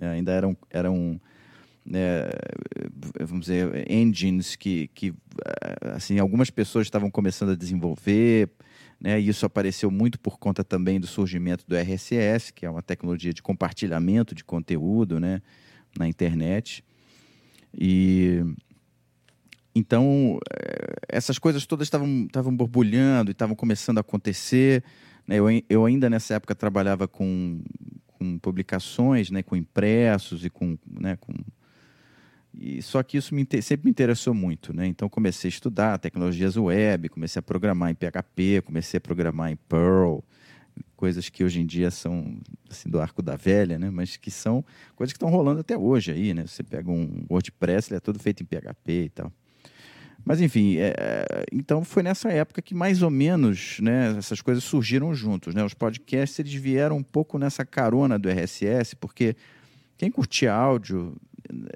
né? 0.01 0.11
Ainda 0.11 0.33
eram, 0.33 0.57
eram 0.71 1.21
né, 1.85 2.29
vamos 3.21 3.47
dizer, 3.47 3.91
engines 3.91 4.57
que, 4.57 4.89
que 4.89 5.15
assim, 5.95 6.19
algumas 6.19 6.51
pessoas 6.51 6.87
estavam 6.87 7.11
começando 7.11 7.51
a 7.51 7.57
desenvolver, 7.57 8.51
né, 9.01 9.19
isso 9.19 9.45
apareceu 9.45 9.91
muito 9.91 10.19
por 10.19 10.39
conta 10.39 10.65
também 10.65 10.99
do 10.99 11.07
surgimento 11.07 11.65
do 11.67 11.77
RSS, 11.77 12.53
que 12.53 12.65
é 12.65 12.71
uma 12.71 12.83
tecnologia 12.83 13.33
de 13.33 13.43
compartilhamento 13.43 14.35
de 14.35 14.43
conteúdo 14.43 15.21
né, 15.21 15.43
na 15.99 16.09
internet. 16.09 16.85
E 17.77 18.43
então 19.75 20.39
eh, 20.51 20.95
essas 21.09 21.39
coisas 21.39 21.67
todas 21.67 21.87
estavam, 21.87 22.25
estavam 22.25 22.57
borbulhando 22.57 23.31
e 23.31 23.33
estavam 23.33 23.55
começando 23.55 23.99
a 23.99 24.01
acontecer. 24.01 24.83
Né? 25.27 25.37
Eu, 25.37 25.47
eu 25.69 25.85
ainda 25.85 26.09
nessa 26.09 26.35
época 26.35 26.55
trabalhava 26.55 27.07
com 27.07 27.61
com 28.19 28.39
publicações, 28.39 29.31
né, 29.31 29.43
com 29.43 29.55
impressos 29.57 30.45
e 30.45 30.51
com, 30.51 30.79
né, 30.87 31.17
com 31.17 31.33
e 32.59 32.81
só 32.81 33.03
que 33.03 33.19
isso 33.19 33.35
me, 33.35 33.47
sempre 33.61 33.85
me 33.85 33.91
interessou 33.91 34.33
muito, 34.33 34.75
né? 34.75 34.87
Então 34.87 35.09
comecei 35.09 35.49
a 35.49 35.51
estudar 35.51 35.99
tecnologias 35.99 36.57
web, 36.57 37.09
comecei 37.11 37.39
a 37.39 37.43
programar 37.43 37.91
em 37.91 37.95
PHP, 37.95 38.63
comecei 38.65 38.99
a 38.99 39.01
programar 39.01 39.51
em 39.51 39.57
Perl, 39.57 40.25
coisas 40.97 41.29
que 41.29 41.45
hoje 41.45 41.61
em 41.61 41.67
dia 41.67 41.91
são 41.91 42.39
assim, 42.71 42.89
do 42.89 43.01
arco 43.01 43.21
da 43.21 43.37
velha, 43.37 43.79
né? 43.79 43.91
Mas 43.91 44.17
que 44.17 44.31
são 44.31 44.65
coisas 44.95 45.13
que 45.13 45.17
estão 45.17 45.29
rolando 45.29 45.61
até 45.61 45.77
hoje 45.77 46.13
aí, 46.13 46.33
né? 46.33 46.47
Você 46.47 46.63
pega 46.63 46.91
um 46.91 47.27
WordPress, 47.31 47.91
ele 47.91 47.99
é 47.99 48.01
todo 48.01 48.19
feito 48.19 48.43
em 48.43 48.47
PHP 48.47 48.93
e 48.93 49.09
tal. 49.11 49.33
Mas 50.25 50.41
enfim, 50.41 50.77
é, 50.79 50.93
é, 50.99 51.45
então 51.53 51.85
foi 51.85 52.03
nessa 52.03 52.29
época 52.33 52.61
que 52.61 52.75
mais 52.75 53.01
ou 53.01 53.11
menos 53.11 53.79
né, 53.81 54.17
essas 54.19 54.41
coisas 54.41 54.65
surgiram 54.65 55.15
juntos. 55.15 55.55
Né? 55.55 55.63
Os 55.63 55.73
podcasts 55.73 56.37
eles 56.41 56.55
vieram 56.55 56.97
um 56.97 57.03
pouco 57.03 57.39
nessa 57.39 57.65
carona 57.65 58.19
do 58.19 58.29
RSS, 58.29 58.97
porque 58.97 59.37
quem 59.97 60.11
curtia 60.11 60.53
áudio 60.53 61.17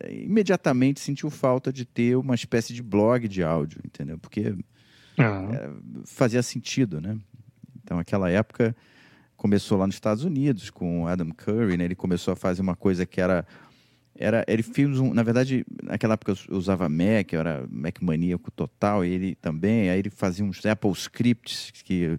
imediatamente 0.09 1.01
sentiu 1.01 1.31
falta 1.31 1.73
de 1.73 1.85
ter 1.85 2.17
uma 2.17 2.35
espécie 2.35 2.73
de 2.73 2.83
blog 2.83 3.29
de 3.29 3.43
áudio, 3.43 3.81
entendeu? 3.85 4.19
Porque 4.19 4.51
uhum. 4.51 5.53
é, 5.53 5.71
fazia 6.05 6.43
sentido, 6.43 7.01
né? 7.01 7.19
Então, 7.83 7.99
aquela 7.99 8.31
época 8.31 8.75
começou 9.37 9.79
lá 9.79 9.87
nos 9.87 9.97
Estados 9.97 10.25
Unidos 10.25 10.71
com 10.71 11.07
Adam 11.07 11.31
Curry, 11.31 11.77
né? 11.77 11.85
Ele 11.85 11.95
começou 11.95 12.33
a 12.33 12.37
fazer 12.37 12.63
uma 12.63 12.77
coisa 12.77 13.07
que 13.07 13.21
era 13.21 13.47
era, 14.15 14.45
ele 14.47 14.63
fez 14.63 14.99
um, 14.99 15.15
na 15.15 15.23
verdade, 15.23 15.65
naquela 15.83 16.13
época 16.13 16.35
eu 16.49 16.57
usava 16.59 16.89
Mac, 16.91 17.33
eu 17.33 17.41
era 17.41 17.67
Mac 17.71 18.03
maníaco 18.03 18.51
total, 18.51 19.03
e 19.03 19.09
ele 19.09 19.35
também, 19.35 19.89
aí 19.89 19.99
ele 19.99 20.11
fazia 20.11 20.45
uns 20.45 20.65
Apple 20.67 20.91
Scripts 20.91 21.71
que 21.83 22.19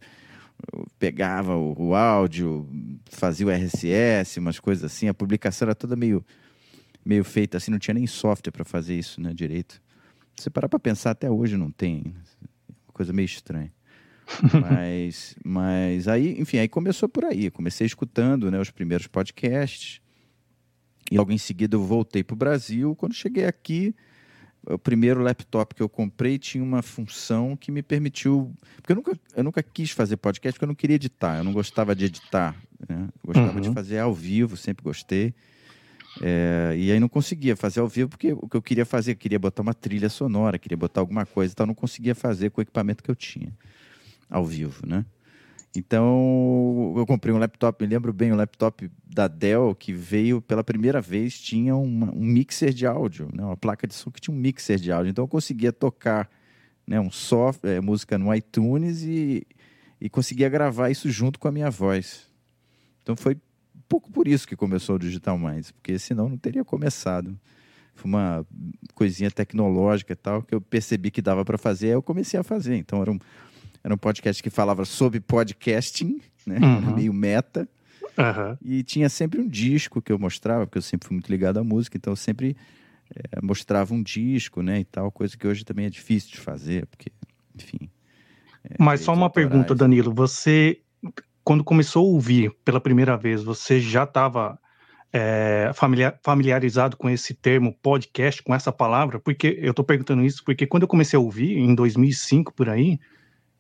pegava 0.98 1.56
o, 1.56 1.76
o, 1.78 1.96
áudio, 1.96 2.68
fazia 3.10 3.46
o 3.46 3.52
RSS, 3.52 4.40
umas 4.40 4.60
coisas 4.60 4.84
assim, 4.84 5.08
a 5.08 5.14
publicação 5.14 5.68
era 5.68 5.76
toda 5.76 5.96
meio, 5.96 6.26
meio 7.04 7.24
feita 7.24 7.58
assim, 7.58 7.72
não 7.72 7.80
tinha 7.80 7.94
nem 7.94 8.08
software 8.08 8.52
para 8.52 8.66
fazer 8.66 8.98
isso 8.98 9.22
né, 9.22 9.34
direito. 9.34 9.82
Se 10.36 10.44
você 10.44 10.50
parar 10.50 10.70
para 10.70 10.80
pensar, 10.80 11.12
até 11.12 11.30
hoje 11.30 11.58
não 11.58 11.72
tem, 11.72 12.16
uma 12.70 12.94
coisa 12.94 13.12
meio 13.12 13.26
estranha. 13.26 13.72
mas, 14.70 15.36
mas 15.44 16.08
aí, 16.08 16.40
enfim, 16.40 16.58
aí 16.58 16.68
começou 16.68 17.10
por 17.10 17.26
aí, 17.26 17.52
comecei 17.52 17.86
escutando 17.86 18.50
né, 18.50 18.60
os 18.60 18.72
primeiros 18.72 19.08
podcasts, 19.08 20.02
e 21.12 21.18
logo 21.18 21.32
em 21.34 21.38
seguida 21.38 21.76
eu 21.76 21.84
voltei 21.84 22.24
para 22.24 22.34
o 22.34 22.38
Brasil. 22.38 22.96
Quando 22.96 23.14
cheguei 23.14 23.46
aqui, 23.46 23.94
o 24.66 24.80
primeiro 24.80 25.22
laptop 25.22 25.76
que 25.76 25.84
eu 25.84 25.90
comprei 25.90 26.40
tinha 26.40 26.64
uma 26.64 26.82
função 26.82 27.58
que 27.58 27.70
me 27.70 27.84
permitiu. 27.84 28.54
Porque 28.78 28.94
eu 28.94 28.96
nunca, 28.96 29.20
eu 29.36 29.44
nunca 29.44 29.62
quis 29.62 29.92
fazer 29.92 30.16
podcast 30.16 30.56
porque 30.56 30.64
eu 30.64 30.70
não 30.70 30.76
queria 30.76 30.96
editar, 30.96 31.38
eu 31.38 31.44
não 31.44 31.52
gostava 31.52 31.94
de 31.94 32.06
editar. 32.06 32.56
Né? 32.88 33.10
Eu 33.22 33.28
gostava 33.28 33.56
uhum. 33.56 33.62
de 33.62 33.74
fazer 33.74 34.00
ao 34.00 34.14
vivo, 34.14 34.56
sempre 34.56 34.84
gostei. 34.84 35.34
É, 36.20 36.74
e 36.76 36.92
aí 36.92 37.00
não 37.00 37.08
conseguia 37.08 37.56
fazer 37.56 37.80
ao 37.80 37.88
vivo 37.88 38.10
porque 38.10 38.34
o 38.34 38.48
que 38.48 38.58
eu 38.58 38.62
queria 38.62 38.86
fazer, 38.86 39.12
eu 39.12 39.16
queria 39.16 39.40
botar 39.40 39.62
uma 39.62 39.74
trilha 39.74 40.10
sonora, 40.10 40.60
queria 40.60 40.78
botar 40.78 41.00
alguma 41.00 41.26
coisa 41.26 41.54
e 41.54 41.56
tal, 41.56 41.66
não 41.66 41.74
conseguia 41.74 42.14
fazer 42.14 42.50
com 42.50 42.60
o 42.60 42.62
equipamento 42.62 43.04
que 43.04 43.10
eu 43.10 43.16
tinha 43.16 43.54
ao 44.30 44.46
vivo, 44.46 44.86
né? 44.86 45.06
Então, 45.76 46.94
eu 46.98 47.06
comprei 47.06 47.34
um 47.34 47.38
laptop, 47.38 47.82
me 47.82 47.90
lembro 47.90 48.12
bem, 48.12 48.34
um 48.34 48.36
laptop 48.36 48.92
da 49.06 49.28
Dell 49.28 49.74
que 49.74 49.94
veio 49.94 50.42
pela 50.42 50.64
primeira 50.66 51.00
vez, 51.00 51.40
tinha 51.40 51.76
uma, 51.76 52.12
um 52.12 52.20
mixer 52.20 52.74
de 52.74 52.86
áudio, 52.86 53.30
né? 53.34 53.42
uma 53.42 53.56
placa 53.56 53.88
de 53.88 53.94
som 53.94 54.12
que 54.12 54.20
tinha 54.20 54.36
um 54.36 54.38
mixer 54.38 54.78
de 54.78 54.92
áudio. 54.92 55.12
Então, 55.12 55.24
eu 55.24 55.30
conseguia 55.30 55.72
tocar 55.72 56.30
né, 56.86 57.00
um 57.00 57.10
software, 57.10 57.78
é, 57.78 57.80
música 57.80 58.18
no 58.18 58.36
iTunes 58.36 59.02
e, 59.04 59.48
e 60.00 60.10
conseguia 60.10 60.50
gravar 60.50 60.90
isso 60.90 61.10
junto 61.10 61.40
com 61.40 61.48
a 61.48 61.52
minha 61.52 61.70
voz. 61.70 62.28
Então, 63.02 63.16
foi 63.16 63.38
pouco 63.92 64.10
por 64.10 64.26
isso 64.26 64.48
que 64.48 64.56
começou 64.56 64.96
o 64.96 65.00
Digital 65.00 65.38
Minds, 65.38 65.72
porque 65.72 66.00
senão 66.00 66.30
não 66.30 66.38
teria 66.38 66.64
começado. 66.64 67.38
Foi 67.94 68.10
uma 68.10 68.46
coisinha 68.96 69.30
tecnológica 69.30 70.14
e 70.14 70.16
tal 70.16 70.42
que 70.42 70.56
eu 70.56 70.62
percebi 70.62 71.12
que 71.12 71.22
dava 71.22 71.44
para 71.44 71.58
fazer, 71.58 71.88
aí 71.88 71.94
eu 71.94 72.02
comecei 72.02 72.40
a 72.40 72.44
fazer. 72.44 72.78
Então, 72.78 73.02
era 73.02 73.12
um 73.12 73.20
era 73.84 73.94
um 73.94 73.98
podcast 73.98 74.42
que 74.42 74.50
falava 74.50 74.86
sobre 74.86 75.20
podcasting, 75.20 76.22
né? 76.46 76.58
Uhum. 76.60 76.96
Meio 76.96 77.12
meta. 77.12 77.68
Uhum. 78.18 78.58
E 78.62 78.84
tinha 78.84 79.10
sempre 79.10 79.42
um 79.42 79.48
disco 79.48 80.02
que 80.02 80.12
eu 80.12 80.20
mostrava, 80.20 80.66
porque 80.66 80.78
eu 80.78 80.84
sempre 80.84 81.08
fui 81.08 81.16
muito 81.16 81.30
ligado 81.30 81.58
à 81.58 81.64
música, 81.64 81.98
então 81.98 82.14
eu 82.14 82.18
sempre 82.18 82.56
é, 83.14 83.42
mostrava 83.42 83.94
um 83.94 84.02
disco, 84.02 84.62
né? 84.62 84.80
E 84.80 84.86
tal, 84.86 85.12
coisa 85.12 85.36
que 85.36 85.46
hoje 85.46 85.66
também 85.66 85.86
é 85.86 85.90
difícil 85.90 86.32
de 86.32 86.38
fazer, 86.38 86.86
porque, 86.86 87.12
enfim. 87.56 87.90
É, 88.64 88.76
Mas 88.80 89.02
só 89.02 89.14
uma 89.14 89.26
autorais. 89.26 89.50
pergunta, 89.50 89.76
Danilo. 89.76 90.14
Você, 90.14 90.80
quando 91.52 91.66
começou 91.66 92.06
a 92.06 92.10
ouvir 92.10 92.56
pela 92.64 92.80
primeira 92.80 93.18
vez, 93.18 93.44
você 93.44 93.78
já 93.82 94.06
estava 94.06 94.58
é, 95.12 95.70
familiar, 95.74 96.18
familiarizado 96.24 96.96
com 96.96 97.10
esse 97.10 97.34
termo 97.34 97.76
podcast, 97.84 98.42
com 98.42 98.56
essa 98.56 98.72
palavra? 98.72 99.20
Porque 99.20 99.60
eu 99.62 99.72
estou 99.72 99.84
perguntando 99.84 100.24
isso 100.24 100.46
porque 100.46 100.66
quando 100.66 100.84
eu 100.84 100.88
comecei 100.88 101.18
a 101.18 101.20
ouvir, 101.20 101.58
em 101.58 101.76
2005 101.76 102.54
por 102.54 102.70
aí, 102.70 102.98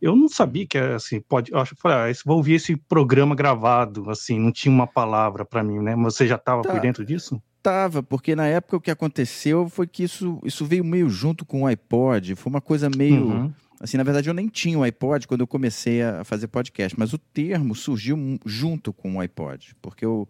eu 0.02 0.16
não 0.16 0.30
sabia 0.30 0.66
que 0.66 0.78
era 0.78 0.96
assim, 0.96 1.20
pode, 1.20 1.52
eu 1.52 1.60
acho 1.60 1.76
que 1.76 1.82
ah, 1.84 2.06
vou 2.26 2.38
ouvir 2.38 2.54
esse 2.54 2.78
programa 2.78 3.36
gravado, 3.36 4.10
assim, 4.10 4.40
não 4.40 4.54
tinha 4.54 4.74
uma 4.74 4.88
palavra 4.88 5.44
para 5.44 5.62
mim, 5.62 5.80
né? 5.80 5.94
Mas 5.94 6.16
você 6.16 6.26
já 6.26 6.36
estava 6.36 6.62
tá, 6.62 6.72
por 6.72 6.80
dentro 6.80 7.06
disso? 7.06 7.44
Tava, 7.62 8.02
porque 8.02 8.38
na 8.38 8.48
época 8.48 8.78
o 8.78 8.82
que 8.82 8.90
aconteceu 8.90 9.68
foi 9.68 9.86
que 9.86 10.04
isso, 10.04 10.40
isso 10.46 10.64
veio 10.66 10.86
meio 10.86 11.10
junto 11.10 11.44
com 11.44 11.64
o 11.64 11.68
iPod, 11.68 12.36
foi 12.36 12.50
uma 12.50 12.62
coisa 12.62 12.90
meio 12.90 13.26
uhum. 13.26 13.54
Assim, 13.82 13.98
na 13.98 14.04
verdade, 14.04 14.30
eu 14.30 14.34
nem 14.34 14.48
tinha 14.48 14.78
o 14.78 14.84
iPod 14.84 15.28
quando 15.28 15.42
eu 15.42 15.48
comecei 15.48 16.04
a 16.04 16.24
fazer 16.24 16.48
podcast, 16.48 16.98
mas 17.00 17.14
o 17.14 17.18
termo 17.18 17.74
surgiu 17.74 18.16
junto 18.46 18.94
com 18.94 19.16
o 19.16 19.20
iPod, 19.20 19.76
porque 19.82 20.06
eu, 20.06 20.30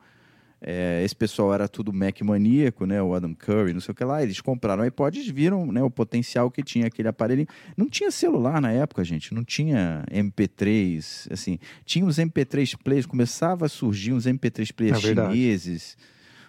é, 0.62 1.02
esse 1.04 1.14
pessoal 1.14 1.54
era 1.54 1.68
tudo 1.68 1.92
Mac 1.92 2.22
maníaco, 2.22 2.86
né? 2.86 3.02
O 3.02 3.14
Adam 3.14 3.36
Curry, 3.36 3.74
não 3.74 3.82
sei 3.82 3.92
o 3.92 3.96
que 3.96 4.06
lá. 4.06 4.24
Eles 4.24 4.40
compraram 4.40 4.84
o 4.84 4.86
iPod 4.86 5.20
e 5.20 5.32
viram 5.34 5.70
né, 5.70 5.84
o 5.84 5.92
potencial 5.92 6.50
que 6.50 6.64
tinha 6.64 6.88
aquele 6.88 7.10
aparelho. 7.10 7.46
Não 7.76 7.90
tinha 7.90 8.10
celular 8.10 8.62
na 8.62 8.72
época, 8.72 9.04
gente. 9.04 9.34
Não 9.34 9.44
tinha 9.44 10.06
MP3, 10.10 11.30
assim. 11.30 11.60
Tinha 11.84 12.06
os 12.06 12.20
MP3 12.20 12.78
players, 12.82 13.06
começava 13.06 13.66
a 13.66 13.70
surgir 13.70 14.14
uns 14.14 14.26
MP3 14.26 14.74
players 14.74 15.04
é 15.04 15.10
chineses. 15.10 15.98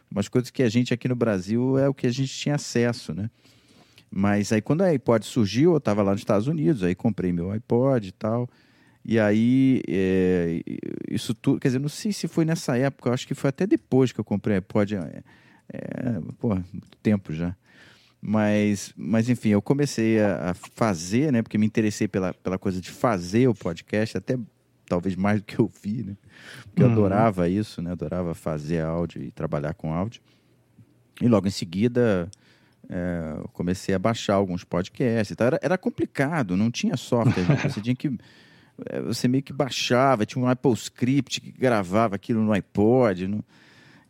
Umas 0.09 0.29
coisas 0.29 0.51
que 0.51 0.63
a 0.63 0.69
gente 0.69 0.95
aqui 0.95 1.09
no 1.09 1.17
Brasil 1.17 1.77
é 1.79 1.89
o 1.89 1.95
que 1.95 2.07
a 2.07 2.13
gente 2.13 2.33
tinha 2.33 2.55
acesso, 2.55 3.13
né? 3.13 3.29
Mas 4.15 4.53
aí 4.53 4.61
quando 4.61 4.83
a 4.83 4.89
iPod 4.89 5.25
surgiu, 5.25 5.73
eu 5.73 5.79
estava 5.79 6.03
lá 6.03 6.13
nos 6.13 6.21
Estados 6.21 6.47
Unidos, 6.47 6.83
aí 6.83 6.95
comprei 6.95 7.33
meu 7.33 7.51
iPod 7.51 8.09
e 8.09 8.13
tal. 8.13 8.47
E 9.05 9.19
aí, 9.19 9.83
é, 9.89 10.61
isso 11.11 11.35
tudo, 11.35 11.59
quer 11.59 11.69
dizer, 11.69 11.81
não 11.81 11.89
sei 11.89 12.13
se 12.13 12.29
foi 12.29 12.45
nessa 12.45 12.77
época, 12.77 13.11
acho 13.11 13.27
que 13.27 13.35
foi 13.35 13.49
até 13.49 13.67
depois 13.67 14.13
que 14.13 14.21
eu 14.21 14.25
comprei 14.25 14.59
iPod, 14.59 14.95
é, 14.95 15.23
é, 15.73 16.21
pô, 16.39 16.55
muito 16.55 16.97
tempo 17.03 17.33
já. 17.33 17.57
Mas, 18.21 18.93
mas 18.97 19.29
enfim, 19.29 19.49
eu 19.49 19.61
comecei 19.61 20.21
a, 20.21 20.51
a, 20.51 20.55
fazer, 20.55 21.33
né, 21.33 21.43
porque 21.43 21.59
me 21.59 21.67
interessei 21.67 22.07
pela, 22.07 22.33
pela 22.33 22.59
coisa 22.59 22.81
de 22.81 22.91
fazer 22.91 23.49
o 23.49 23.55
podcast, 23.55 24.17
até 24.17 24.39
talvez 24.87 25.17
mais 25.17 25.41
do 25.41 25.45
que 25.45 25.59
eu 25.59 25.69
vi, 25.83 26.05
né, 26.05 26.17
porque 26.65 26.85
uhum. 26.85 26.91
eu 26.91 26.93
adorava 26.93 27.49
isso, 27.49 27.83
né, 27.83 27.91
adorava 27.91 28.35
fazer 28.35 28.83
áudio 28.83 29.23
e 29.23 29.33
trabalhar 29.33 29.75
com 29.75 29.93
áudio. 29.93 30.23
E 31.21 31.27
logo 31.27 31.49
em 31.49 31.51
seguida 31.51 32.31
é, 32.89 33.35
eu 33.39 33.49
comecei 33.49 33.95
a 33.95 33.99
baixar 33.99 34.35
alguns 34.35 34.65
podcasts. 34.65 35.37
Era, 35.39 35.59
era 35.63 35.79
complicado, 35.79 36.57
não 36.57 36.71
tinha 36.71 36.97
software. 36.97 37.45
né? 37.49 37.57
Você 37.69 37.81
tinha 37.81 37.95
que. 37.97 38.09
é, 38.87 39.01
Você 39.03 39.29
meio 39.29 39.43
que 39.43 39.53
baixava, 39.53 40.27
tinha 40.27 40.43
um 40.45 40.49
Apple 40.49 40.73
Script 40.75 41.41
que 41.41 41.53
gravava 41.53 42.17
aquilo 42.17 42.43
no 42.43 42.53
iPod. 42.53 43.27
não- 43.29 43.45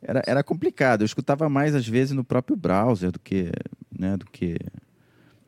era, 0.01 0.23
era 0.27 0.43
complicado. 0.43 1.03
Eu 1.03 1.07
escutava 1.07 1.49
mais, 1.49 1.75
às 1.77 1.87
vezes, 1.87 2.13
no 2.13 2.25
próprio 2.25 2.57
browser 2.57 3.13
do 3.13 3.21
que, 3.21 3.53
né, 3.97 4.17
do 4.17 4.27
que, 4.27 4.57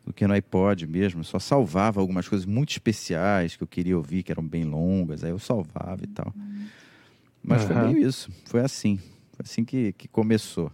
do 0.07 0.13
que 0.13 0.25
no 0.29 0.33
iPod 0.35 0.87
mesmo. 0.87 1.21
Eu 1.21 1.25
só 1.25 1.41
salvava 1.41 2.01
algumas 2.01 2.29
coisas 2.29 2.47
muito 2.47 2.71
especiais 2.71 3.57
que 3.57 3.63
eu 3.65 3.67
queria 3.67 3.97
ouvir, 3.97 4.23
que 4.23 4.31
eram 4.31 4.47
bem 4.47 4.63
longas. 4.65 5.25
Aí 5.25 5.31
eu 5.31 5.41
salvava 5.41 6.05
e 6.05 6.07
tal. 6.07 6.33
Mas 7.43 7.63
foi 7.65 7.75
Aham. 7.75 7.93
meio 7.93 8.07
isso. 8.09 8.31
Foi 8.45 8.61
assim. 8.61 8.97
Foi 9.33 9.43
assim 9.45 9.65
que, 9.65 9.93
que 9.95 10.07
começou. 10.07 10.71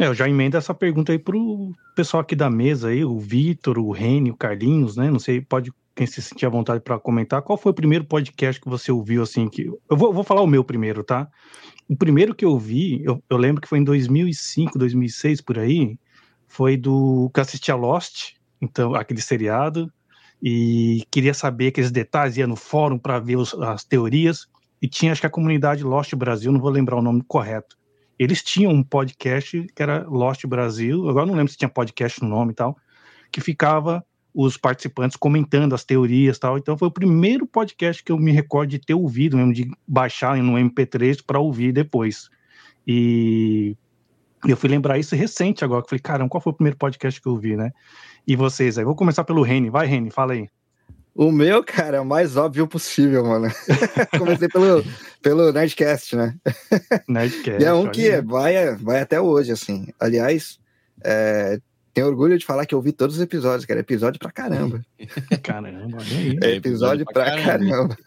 É, 0.00 0.06
eu 0.06 0.14
já 0.14 0.28
emendo 0.28 0.56
essa 0.56 0.72
pergunta 0.72 1.10
aí 1.10 1.18
pro 1.18 1.72
pessoal 1.96 2.20
aqui 2.20 2.36
da 2.36 2.48
mesa 2.48 2.88
aí, 2.88 3.04
o 3.04 3.18
Vitor, 3.18 3.78
o 3.78 3.90
Reni, 3.90 4.30
o 4.30 4.36
Carlinhos, 4.36 4.96
né? 4.96 5.10
Não 5.10 5.18
sei, 5.18 5.40
pode 5.40 5.72
quem 5.94 6.06
se 6.06 6.22
sentir 6.22 6.46
à 6.46 6.48
vontade 6.48 6.80
para 6.80 6.98
comentar. 7.00 7.42
Qual 7.42 7.58
foi 7.58 7.72
o 7.72 7.74
primeiro 7.74 8.04
podcast 8.04 8.60
que 8.60 8.68
você 8.68 8.92
ouviu 8.92 9.22
assim 9.22 9.48
que 9.48 9.62
eu 9.66 9.96
vou, 9.96 10.12
vou 10.12 10.22
falar 10.22 10.42
o 10.42 10.46
meu 10.46 10.62
primeiro, 10.62 11.02
tá? 11.02 11.28
O 11.88 11.96
primeiro 11.96 12.32
que 12.32 12.44
eu 12.44 12.56
vi, 12.56 13.02
eu, 13.02 13.20
eu 13.28 13.36
lembro 13.36 13.60
que 13.60 13.68
foi 13.68 13.78
em 13.78 13.84
2005, 13.84 14.78
2006 14.78 15.40
por 15.40 15.58
aí, 15.58 15.98
foi 16.46 16.76
do 16.76 17.28
que 17.34 17.40
eu 17.40 17.42
assisti 17.42 17.72
a 17.72 17.74
Lost, 17.74 18.34
então 18.60 18.94
aquele 18.94 19.20
seriado 19.20 19.92
e 20.40 21.02
queria 21.10 21.34
saber 21.34 21.68
aqueles 21.68 21.90
detalhes, 21.90 22.36
ia 22.36 22.46
no 22.46 22.54
fórum 22.54 22.98
para 22.98 23.18
ver 23.18 23.36
os- 23.36 23.54
as 23.54 23.82
teorias 23.82 24.46
e 24.80 24.86
tinha 24.86 25.10
acho 25.10 25.20
que 25.20 25.26
a 25.26 25.30
comunidade 25.30 25.82
Lost 25.82 26.14
Brasil, 26.14 26.52
não 26.52 26.60
vou 26.60 26.70
lembrar 26.70 26.96
o 26.96 27.02
nome 27.02 27.24
correto 27.26 27.77
eles 28.18 28.42
tinham 28.42 28.72
um 28.72 28.82
podcast 28.82 29.66
que 29.74 29.82
era 29.82 30.06
Lost 30.08 30.44
Brasil, 30.46 31.08
agora 31.08 31.26
não 31.26 31.34
lembro 31.34 31.52
se 31.52 31.58
tinha 31.58 31.68
podcast 31.68 32.22
no 32.22 32.28
nome 32.28 32.52
e 32.52 32.54
tal, 32.54 32.76
que 33.30 33.40
ficava 33.40 34.04
os 34.34 34.56
participantes 34.56 35.16
comentando 35.16 35.74
as 35.74 35.84
teorias 35.84 36.36
e 36.36 36.40
tal. 36.40 36.58
Então 36.58 36.76
foi 36.76 36.88
o 36.88 36.92
primeiro 36.92 37.46
podcast 37.46 38.02
que 38.02 38.12
eu 38.12 38.18
me 38.18 38.32
recordo 38.32 38.70
de 38.70 38.78
ter 38.78 38.94
ouvido, 38.94 39.36
mesmo 39.36 39.52
de 39.52 39.70
baixar 39.86 40.36
no 40.38 40.54
MP3 40.54 41.22
para 41.24 41.38
ouvir 41.38 41.72
depois. 41.72 42.28
E 42.86 43.76
eu 44.46 44.56
fui 44.56 44.68
lembrar 44.68 44.98
isso 44.98 45.16
recente 45.16 45.64
agora, 45.64 45.82
que 45.82 45.90
falei, 45.90 46.00
caramba, 46.00 46.30
qual 46.30 46.40
foi 46.40 46.52
o 46.52 46.56
primeiro 46.56 46.78
podcast 46.78 47.20
que 47.20 47.26
eu 47.26 47.32
ouvi, 47.32 47.56
né? 47.56 47.72
E 48.26 48.36
vocês 48.36 48.78
aí? 48.78 48.84
Vou 48.84 48.94
começar 48.94 49.24
pelo 49.24 49.42
Reni. 49.42 49.70
Vai, 49.70 49.86
Reni, 49.86 50.10
fala 50.10 50.34
aí. 50.34 50.48
O 51.18 51.32
meu, 51.32 51.64
cara, 51.64 51.96
é 51.96 52.00
o 52.00 52.06
mais 52.06 52.36
óbvio 52.36 52.64
possível, 52.68 53.24
mano. 53.24 53.48
Comecei 54.16 54.46
pelo, 54.46 54.84
pelo 55.20 55.52
Nerdcast, 55.52 56.14
né? 56.14 56.36
Nerdcast. 57.08 57.60
E 57.60 57.64
é 57.64 57.72
um 57.72 57.90
que 57.90 58.20
vai, 58.20 58.76
vai 58.76 59.00
até 59.00 59.20
hoje, 59.20 59.50
assim. 59.50 59.88
Aliás, 59.98 60.60
é, 61.02 61.58
tenho 61.92 62.06
orgulho 62.06 62.38
de 62.38 62.46
falar 62.46 62.66
que 62.66 62.72
eu 62.72 62.80
vi 62.80 62.92
todos 62.92 63.16
os 63.16 63.20
episódios, 63.20 63.66
cara. 63.66 63.80
Episódio 63.80 64.20
pra 64.20 64.30
caramba. 64.30 64.80
Caramba, 65.42 65.98
olha 66.00 66.18
aí. 66.18 66.38
É 66.40 66.54
episódio 66.54 67.02
episódio 67.02 67.06
pra 67.06 67.24
pra 67.24 67.42
caramba. 67.42 67.98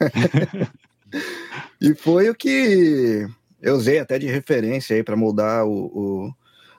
e 1.82 1.94
foi 1.94 2.30
o 2.30 2.36
que 2.36 3.28
eu 3.62 3.76
usei 3.76 4.00
até 4.00 4.18
de 4.18 4.28
referência 4.28 4.96
aí 4.96 5.04
para 5.04 5.18
moldar 5.18 5.66
o, 5.66 5.74
o. 5.88 6.34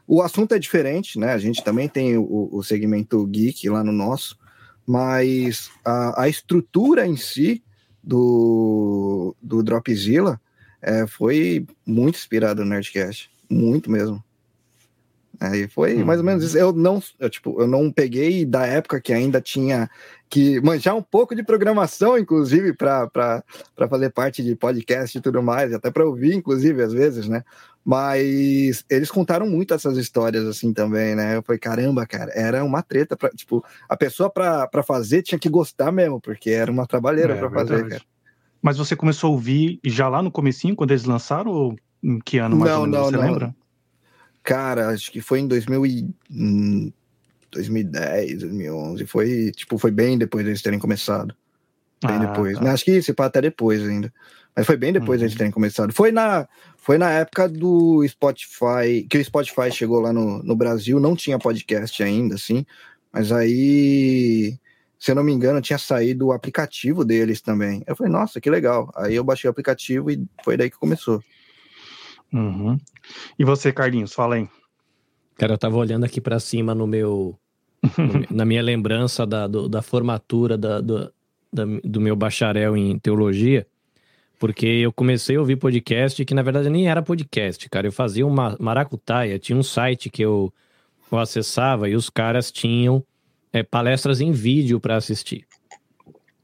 O 0.05 0.23
assunto 0.23 0.55
é 0.55 0.59
diferente, 0.59 1.19
né? 1.19 1.35
A 1.35 1.39
gente 1.39 1.63
também 1.63 1.91
tem 1.91 2.17
o, 2.17 2.49
o 2.51 2.63
segmento 2.63 3.25
geek 3.27 3.69
lá 3.69 3.85
no 3.85 3.93
nosso, 3.93 4.37
mas 4.93 5.71
a, 5.83 6.25
a 6.25 6.29
estrutura 6.29 7.07
em 7.07 7.17
si 7.17 7.63
do, 8.05 9.35
do 9.41 9.63
Dropzilla 9.63 10.39
é, 10.83 11.07
foi 11.07 11.67
muito 11.87 12.17
inspirado 12.17 12.63
no 12.63 12.69
Nerdcast. 12.69 13.31
Muito 13.49 13.91
mesmo. 13.91 14.23
É, 15.41 15.57
e 15.57 15.69
foi 15.69 16.05
mais 16.05 16.19
ou 16.21 16.27
menos 16.27 16.45
isso. 16.45 16.59
Eu 16.59 16.75
não, 16.75 17.03
eu, 17.19 17.31
tipo, 17.31 17.59
eu 17.59 17.67
não 17.67 17.91
peguei 17.91 18.45
da 18.45 18.67
época 18.67 19.01
que 19.01 19.15
ainda 19.15 19.41
tinha 19.41 19.89
que 20.33 20.63
manjar 20.63 20.97
um 20.97 21.03
pouco 21.03 21.35
de 21.35 21.43
programação, 21.43 22.17
inclusive, 22.17 22.73
para 22.73 23.45
fazer 23.91 24.09
parte 24.09 24.43
de 24.43 24.57
podcast 24.57 25.19
e 25.19 25.21
tudo 25.21 25.43
mais, 25.43 25.75
até 25.75 25.91
para 25.91 26.07
ouvir, 26.07 26.35
inclusive, 26.35 26.83
às 26.83 26.91
vezes, 26.91 27.29
né? 27.29 27.45
Mas 27.85 28.83
eles 28.89 29.11
contaram 29.11 29.47
muito 29.47 29.75
essas 29.75 29.99
histórias 29.99 30.47
assim 30.47 30.73
também, 30.73 31.15
né? 31.15 31.37
Eu 31.37 31.43
falei, 31.43 31.59
caramba, 31.59 32.07
cara, 32.07 32.33
era 32.35 32.65
uma 32.65 32.83
treta 32.83 33.15
para, 33.15 33.29
tipo, 33.29 33.63
a 33.87 33.95
pessoa 33.95 34.31
para 34.31 34.83
fazer 34.83 35.21
tinha 35.21 35.39
que 35.39 35.51
gostar 35.51 35.93
mesmo, 35.93 36.19
porque 36.19 36.49
era 36.49 36.73
uma 36.73 36.87
trabalheira 36.87 37.35
É, 37.35 37.39
para 37.39 37.51
fazer, 37.51 37.87
cara. 37.87 38.03
Mas 38.63 38.79
você 38.79 38.97
começou 38.97 39.29
a 39.29 39.33
ouvir 39.33 39.81
já 39.85 40.09
lá 40.09 40.23
no 40.23 40.31
comecinho, 40.31 40.75
quando 40.75 40.93
eles 40.93 41.05
lançaram, 41.05 41.51
ou 41.51 41.77
em 42.03 42.19
que 42.19 42.39
ano 42.39 42.57
mais 42.57 42.73
Não, 42.73 42.81
ou 42.81 42.87
menos, 42.87 42.99
não, 42.99 43.05
você 43.11 43.17
não. 43.19 43.23
lembra? 43.23 43.55
Cara, 44.43 44.89
acho 44.89 45.13
que 45.13 45.21
foi 45.21 45.41
em 45.41 45.47
2000 45.47 45.85
e, 45.85 46.09
hum, 46.31 46.91
2010, 47.53 48.41
2011. 48.41 49.07
Foi, 49.07 49.53
tipo, 49.53 49.79
foi 49.79 49.91
bem 49.91 50.19
depois 50.19 50.45
deles 50.45 50.63
terem 50.63 50.79
começado. 50.79 51.35
Bem 52.05 52.17
Ah, 52.17 52.27
depois. 52.27 52.55
tá. 52.57 52.65
Mas 52.65 52.75
acho 52.75 52.85
que 52.85 52.97
isso 52.97 53.15
pá, 53.15 53.27
até 53.27 53.41
depois 53.41 53.81
ainda. 53.87 54.13
Mas 54.57 54.67
foi 54.67 54.77
bem 54.77 54.93
depois 54.93 55.21
Uhum. 55.21 55.27
deles 55.27 55.37
terem 55.39 55.53
começado. 55.53 55.93
Foi 55.95 56.11
na, 56.13 56.47
foi 56.77 56.99
na 56.99 57.11
época 57.11 57.49
do 57.49 58.07
Spotify, 58.09 59.07
que 59.09 59.19
o 59.19 59.25
Spotify 59.25 59.71
chegou 59.71 60.01
lá 60.01 60.13
no, 60.13 60.43
no 60.43 60.57
Brasil, 60.57 60.99
não 61.01 61.15
tinha 61.15 61.39
podcast 61.39 62.03
ainda, 62.03 62.35
assim. 62.35 62.67
Mas 63.13 63.31
aí, 63.33 64.59
se 64.99 65.11
eu 65.11 65.15
não 65.15 65.23
me 65.23 65.33
engano, 65.33 65.61
tinha 65.61 65.79
saído 65.79 66.27
o 66.27 66.33
aplicativo 66.33 67.05
deles 67.05 67.41
também. 67.41 67.83
Eu 67.87 67.95
falei, 67.97 68.13
nossa, 68.13 68.41
que 68.41 68.51
legal. 68.51 68.91
Aí 68.97 69.15
eu 69.15 69.25
baixei 69.25 69.49
o 69.49 69.51
aplicativo 69.53 70.11
e 70.11 70.23
foi 70.45 70.57
daí 70.57 70.69
que 70.71 70.79
começou. 70.79 71.23
Uhum. 72.33 72.79
E 73.39 73.45
você, 73.45 73.73
Carlinhos, 73.73 74.13
fala 74.13 74.37
aí. 74.37 74.49
Cara, 75.37 75.55
eu 75.55 75.59
tava 75.59 75.77
olhando 75.77 76.05
aqui 76.05 76.21
pra 76.21 76.39
cima 76.39 76.75
no 76.75 76.87
meu. 76.87 77.37
na 78.31 78.45
minha 78.45 78.63
lembrança 78.63 79.27
da, 79.27 79.47
do- 79.49 79.69
da 79.69 79.83
formatura 79.83 80.57
da, 80.57 80.81
do, 80.81 81.13
da- 81.53 81.65
do 81.83 82.01
meu 82.01 82.15
bacharel 82.15 82.77
em 82.77 82.97
teologia, 82.99 83.67
porque 84.39 84.67
eu 84.67 84.93
comecei 84.93 85.35
a 85.37 85.41
ouvir 85.41 85.57
podcast 85.57 86.25
que 86.25 86.33
na 86.35 86.43
verdade 86.43 86.71
nem 86.71 86.89
era 86.89 87.03
podcast, 87.03 87.69
cara. 87.69 87.89
Eu 87.89 87.93
fazia 87.93 88.25
uma 88.27 88.57
maracutaia, 88.61 89.39
tinha 89.39 89.59
um 89.59 89.63
site 89.65 90.09
que 90.11 90.23
eu, 90.23 90.53
eu 91.11 91.19
acessava 91.19 91.89
e 91.89 91.97
os 91.97 92.09
caras 92.09 92.53
tinham 92.53 93.03
é, 93.53 93.63
palestras 93.65 94.21
em 94.21 94.31
vídeo 94.31 94.79
para 94.79 94.97
assistir. 94.97 95.45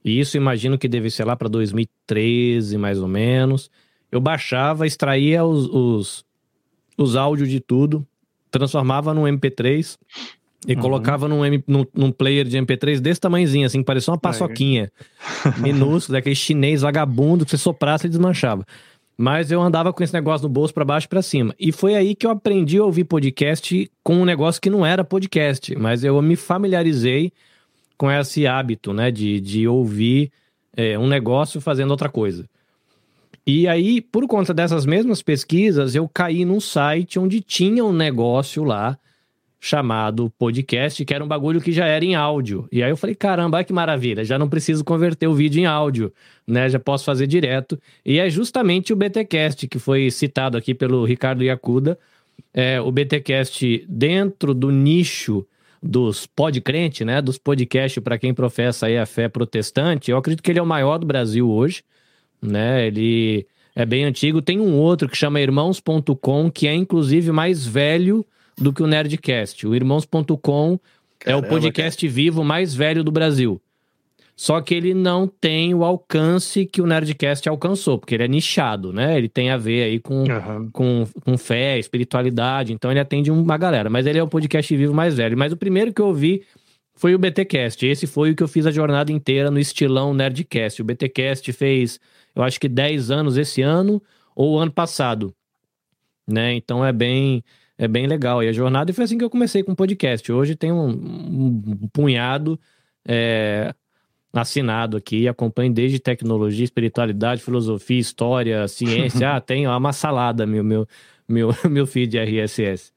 E 0.05 0.18
isso 0.18 0.37
imagino 0.37 0.77
que 0.79 0.88
deve 0.88 1.09
ser 1.11 1.24
lá 1.24 1.37
para 1.37 1.48
2013, 1.48 2.77
mais 2.79 2.98
ou 3.01 3.07
menos. 3.09 3.70
Eu 4.11 4.20
baixava, 4.20 4.87
extraía 4.87 5.44
os, 5.44 5.66
os, 5.66 6.24
os 6.96 7.14
áudios 7.14 7.48
de 7.48 7.61
tudo, 7.61 8.05
transformava 8.50 9.12
num 9.14 9.24
MP3 9.24 9.96
e 10.66 10.74
Uhum. 10.74 10.80
colocava 10.80 11.28
num, 11.28 11.40
num, 11.66 11.87
num 11.94 12.11
player 12.11 12.44
de 12.44 12.58
MP3 12.58 13.00
desse 13.00 13.20
tamanhozinho, 13.20 13.66
assim, 13.66 13.78
que 13.78 13.84
parecia 13.84 14.12
uma 14.12 14.18
paçoquinha. 14.18 14.90
minúsculo, 15.58 16.16
daquele 16.16 16.34
chinês 16.34 16.82
vagabundo 16.82 17.44
que 17.44 17.50
você 17.52 17.58
soprasse 17.58 18.06
e 18.06 18.11
desmanchava. 18.11 18.64
Mas 19.16 19.50
eu 19.50 19.61
andava 19.61 19.92
com 19.92 20.02
esse 20.02 20.12
negócio 20.12 20.46
no 20.46 20.52
bolso 20.52 20.72
para 20.72 20.84
baixo 20.84 21.06
e 21.06 21.08
pra 21.08 21.22
cima. 21.22 21.54
E 21.58 21.72
foi 21.72 21.94
aí 21.94 22.14
que 22.14 22.26
eu 22.26 22.30
aprendi 22.30 22.78
a 22.78 22.84
ouvir 22.84 23.04
podcast 23.04 23.90
com 24.02 24.14
um 24.16 24.24
negócio 24.24 24.61
que 24.61 24.70
não 24.70 24.87
era 24.87 25.02
podcast, 25.02 25.74
mas 25.76 26.04
eu 26.04 26.20
me 26.22 26.37
familiarizei 26.37 27.32
com 27.96 28.11
esse 28.11 28.46
hábito, 28.46 28.92
né, 28.92 29.11
de, 29.11 29.40
de 29.40 29.66
ouvir 29.66 30.30
é, 30.76 30.96
um 30.96 31.08
negócio 31.08 31.61
fazendo 31.61 31.90
outra 31.90 32.08
coisa. 32.08 32.44
E 33.50 33.66
aí, 33.66 34.02
por 34.02 34.26
conta 34.26 34.52
dessas 34.52 34.84
mesmas 34.84 35.22
pesquisas, 35.22 35.94
eu 35.94 36.06
caí 36.06 36.44
num 36.44 36.61
site 36.61 37.18
onde 37.18 37.40
tinha 37.40 37.82
um 37.82 37.94
negócio 37.94 38.62
lá 38.62 38.98
chamado 39.58 40.30
podcast, 40.38 41.02
que 41.02 41.14
era 41.14 41.24
um 41.24 41.26
bagulho 41.26 41.58
que 41.58 41.72
já 41.72 41.87
era 41.87 42.04
em 42.04 42.14
áudio. 42.14 42.68
E 42.70 42.82
aí 42.82 42.90
eu 42.90 42.96
falei, 42.96 43.16
caramba, 43.16 43.64
que 43.64 43.72
maravilha, 43.72 44.22
já 44.22 44.38
não 44.38 44.50
preciso 44.50 44.84
converter 44.84 45.28
o 45.28 45.34
vídeo 45.34 45.61
em 45.61 45.64
áudio, 45.64 46.12
né? 46.46 46.68
Já 46.68 46.78
posso 46.78 47.06
fazer 47.06 47.26
direto. 47.26 47.80
E 48.04 48.18
é 48.18 48.28
justamente 48.28 48.92
o 48.92 48.96
BTcast 48.96 49.66
que 49.66 49.78
foi 49.78 50.11
citado 50.11 50.58
aqui 50.58 50.74
pelo 50.74 51.02
Ricardo 51.06 51.42
Yacuda. 51.42 51.98
É, 52.52 52.78
o 52.82 52.92
BTcast 52.92 53.82
dentro 53.88 54.52
do 54.52 54.70
nicho 54.70 55.42
dos 55.82 56.26
podcrente, 56.26 57.02
né? 57.02 57.22
Dos 57.22 57.38
podcasts 57.38 58.04
para 58.04 58.18
quem 58.18 58.34
professa 58.34 58.88
aí 58.88 58.98
a 58.98 59.06
fé 59.06 59.26
protestante. 59.26 60.11
Eu 60.11 60.18
acredito 60.18 60.42
que 60.42 60.50
ele 60.50 60.58
é 60.58 60.62
o 60.62 60.66
maior 60.66 60.98
do 60.98 61.06
Brasil 61.06 61.48
hoje, 61.48 61.82
né? 62.40 62.87
Ele 62.87 63.46
é 63.74 63.85
bem 63.87 64.05
antigo. 64.05 64.42
Tem 64.42 64.61
um 64.61 64.74
outro 64.77 65.09
que 65.09 65.16
chama 65.16 65.40
Irmãos.com, 65.40 66.51
que 66.51 66.66
é 66.66 66.74
inclusive 66.74 67.31
mais 67.33 67.66
velho 67.66 68.24
do 68.57 68.72
que 68.72 68.83
o 68.83 68.87
Nerdcast. 68.87 69.66
O 69.66 69.74
Irmãos.com 69.74 70.79
é 71.24 71.35
o 71.35 71.42
podcast 71.42 72.07
vivo 72.09 72.44
mais 72.44 72.74
velho 72.74 73.03
do 73.03 73.11
Brasil. 73.11 73.61
Só 74.38 74.61
que 74.61 74.72
ele 74.72 74.94
não 74.94 75.27
tem 75.27 75.74
o 75.74 75.85
alcance 75.85 76.64
que 76.64 76.81
o 76.81 76.87
Nerdcast 76.87 77.48
alcançou, 77.48 77.98
porque 77.98 78.14
ele 78.14 78.22
é 78.22 78.29
nichado, 78.29 78.92
né? 78.92 79.18
Ele 79.18 79.29
tem 79.29 79.51
a 79.51 79.57
ver 79.57 79.83
aí 79.83 79.98
com, 79.98 80.31
Aham. 80.31 80.70
com, 80.72 81.05
com 81.24 81.37
fé, 81.37 81.77
espiritualidade, 81.77 82.72
então 82.72 82.88
ele 82.88 83.01
atende 83.01 83.33
uma 83.33 83.59
galera. 83.59 83.90
Mas 83.90 84.07
ele 84.07 84.16
é 84.16 84.22
o 84.22 84.29
podcast 84.29 84.77
vivo 84.77 84.94
mais 84.94 85.16
velho. 85.16 85.37
Mas 85.37 85.53
o 85.53 85.57
primeiro 85.57 85.92
que 85.92 86.01
eu 86.01 86.07
ouvi 86.07 86.44
foi 86.94 87.16
o 87.16 87.18
BTcast. 87.18 87.85
Esse 87.85 88.07
foi 88.07 88.31
o 88.31 88.37
que 88.37 88.42
eu 88.42 88.46
fiz 88.46 88.64
a 88.64 88.70
jornada 88.70 89.11
inteira 89.11 89.51
no 89.51 89.59
estilão 89.59 90.14
Nerdcast. 90.14 90.83
O 90.83 90.85
BTcast 90.85 91.53
fez, 91.53 91.98
eu 92.38 92.44
acho 92.44 92.61
que 92.61 92.68
10 92.68 93.11
anos 93.11 93.37
esse 93.37 93.62
ano 93.62 94.01
ou 94.35 94.59
ano 94.59 94.70
passado, 94.70 95.35
né? 96.27 96.55
Então 96.55 96.85
é 96.85 96.92
bem 96.92 97.42
é 97.77 97.87
bem 97.88 98.07
legal. 98.07 98.42
E 98.42 98.48
a 98.48 98.53
jornada 98.53 98.92
foi 98.92 99.05
assim 99.05 99.18
que 99.18 99.24
eu 99.24 99.31
comecei 99.31 99.62
com 99.62 99.72
o 99.72 99.77
podcast. 99.77 100.31
Hoje 100.31 100.55
tem 100.55 100.72
um, 100.72 100.88
um 100.88 101.88
punhado 101.92 102.59
é, 103.07 103.74
assinado 104.33 104.96
aqui, 104.96 105.27
acompanho 105.29 105.72
desde 105.72 105.98
tecnologia, 105.98 106.64
espiritualidade, 106.64 107.42
filosofia, 107.42 107.98
história, 107.98 108.68
ciência. 108.68 109.31
ah, 109.35 109.40
tem 109.40 109.66
uma 109.66 109.92
salada, 109.92 110.46
meu, 110.46 110.62
meu, 110.62 110.87
meu, 111.29 111.51
meu 111.68 111.87
feed 111.87 112.18
RSS. 112.18 112.92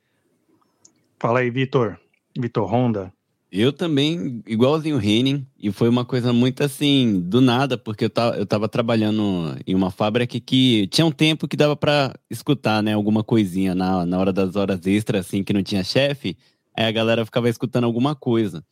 Fala 1.20 1.40
aí, 1.40 1.50
Vitor. 1.50 2.00
Vitor 2.38 2.72
Honda. 2.72 3.14
Eu 3.54 3.74
também, 3.74 4.42
igualzinho 4.48 4.96
o 4.96 5.02
Henning, 5.02 5.46
e 5.60 5.74
foi 5.74 5.90
uma 5.90 6.06
coisa 6.06 6.32
muito 6.32 6.64
assim, 6.64 7.20
do 7.20 7.42
nada, 7.42 7.78
porque 7.78 8.06
eu 8.06 8.10
tava, 8.10 8.38
eu 8.38 8.46
tava 8.46 8.70
trabalhando 8.70 9.58
em 9.68 9.76
uma 9.76 9.92
fábrica 9.92 10.40
que 10.40 10.88
tinha 10.88 11.06
um 11.06 11.12
tempo 11.12 11.50
que 11.50 11.58
dava 11.58 11.76
para 11.76 12.16
escutar, 12.30 12.82
né, 12.82 12.94
alguma 12.94 13.26
coisinha 13.26 13.76
na, 13.76 14.06
na 14.06 14.18
hora 14.18 14.32
das 14.32 14.56
horas 14.56 14.88
extras, 14.88 15.26
assim, 15.26 15.44
que 15.44 15.52
não 15.52 15.62
tinha 15.62 15.84
chefe, 15.84 16.38
aí 16.74 16.86
a 16.86 16.92
galera 16.94 17.26
ficava 17.26 17.50
escutando 17.50 17.84
alguma 17.84 18.16
coisa. 18.16 18.64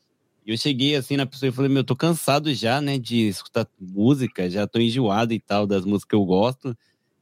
E 0.46 0.52
eu 0.52 0.58
cheguei 0.58 0.96
assim 0.96 1.18
na 1.18 1.26
pessoa 1.26 1.50
e 1.50 1.52
falei, 1.52 1.70
meu, 1.70 1.82
eu 1.82 1.84
tô 1.84 1.96
cansado 1.96 2.54
já, 2.54 2.80
né, 2.80 2.98
de 2.98 3.28
escutar 3.28 3.68
música, 3.78 4.50
já 4.50 4.66
tô 4.66 4.80
enjoado 4.80 5.34
e 5.34 5.42
tal 5.42 5.68
das 5.68 5.84
músicas 5.84 6.06
que 6.06 6.16
eu 6.16 6.24
gosto 6.24 6.74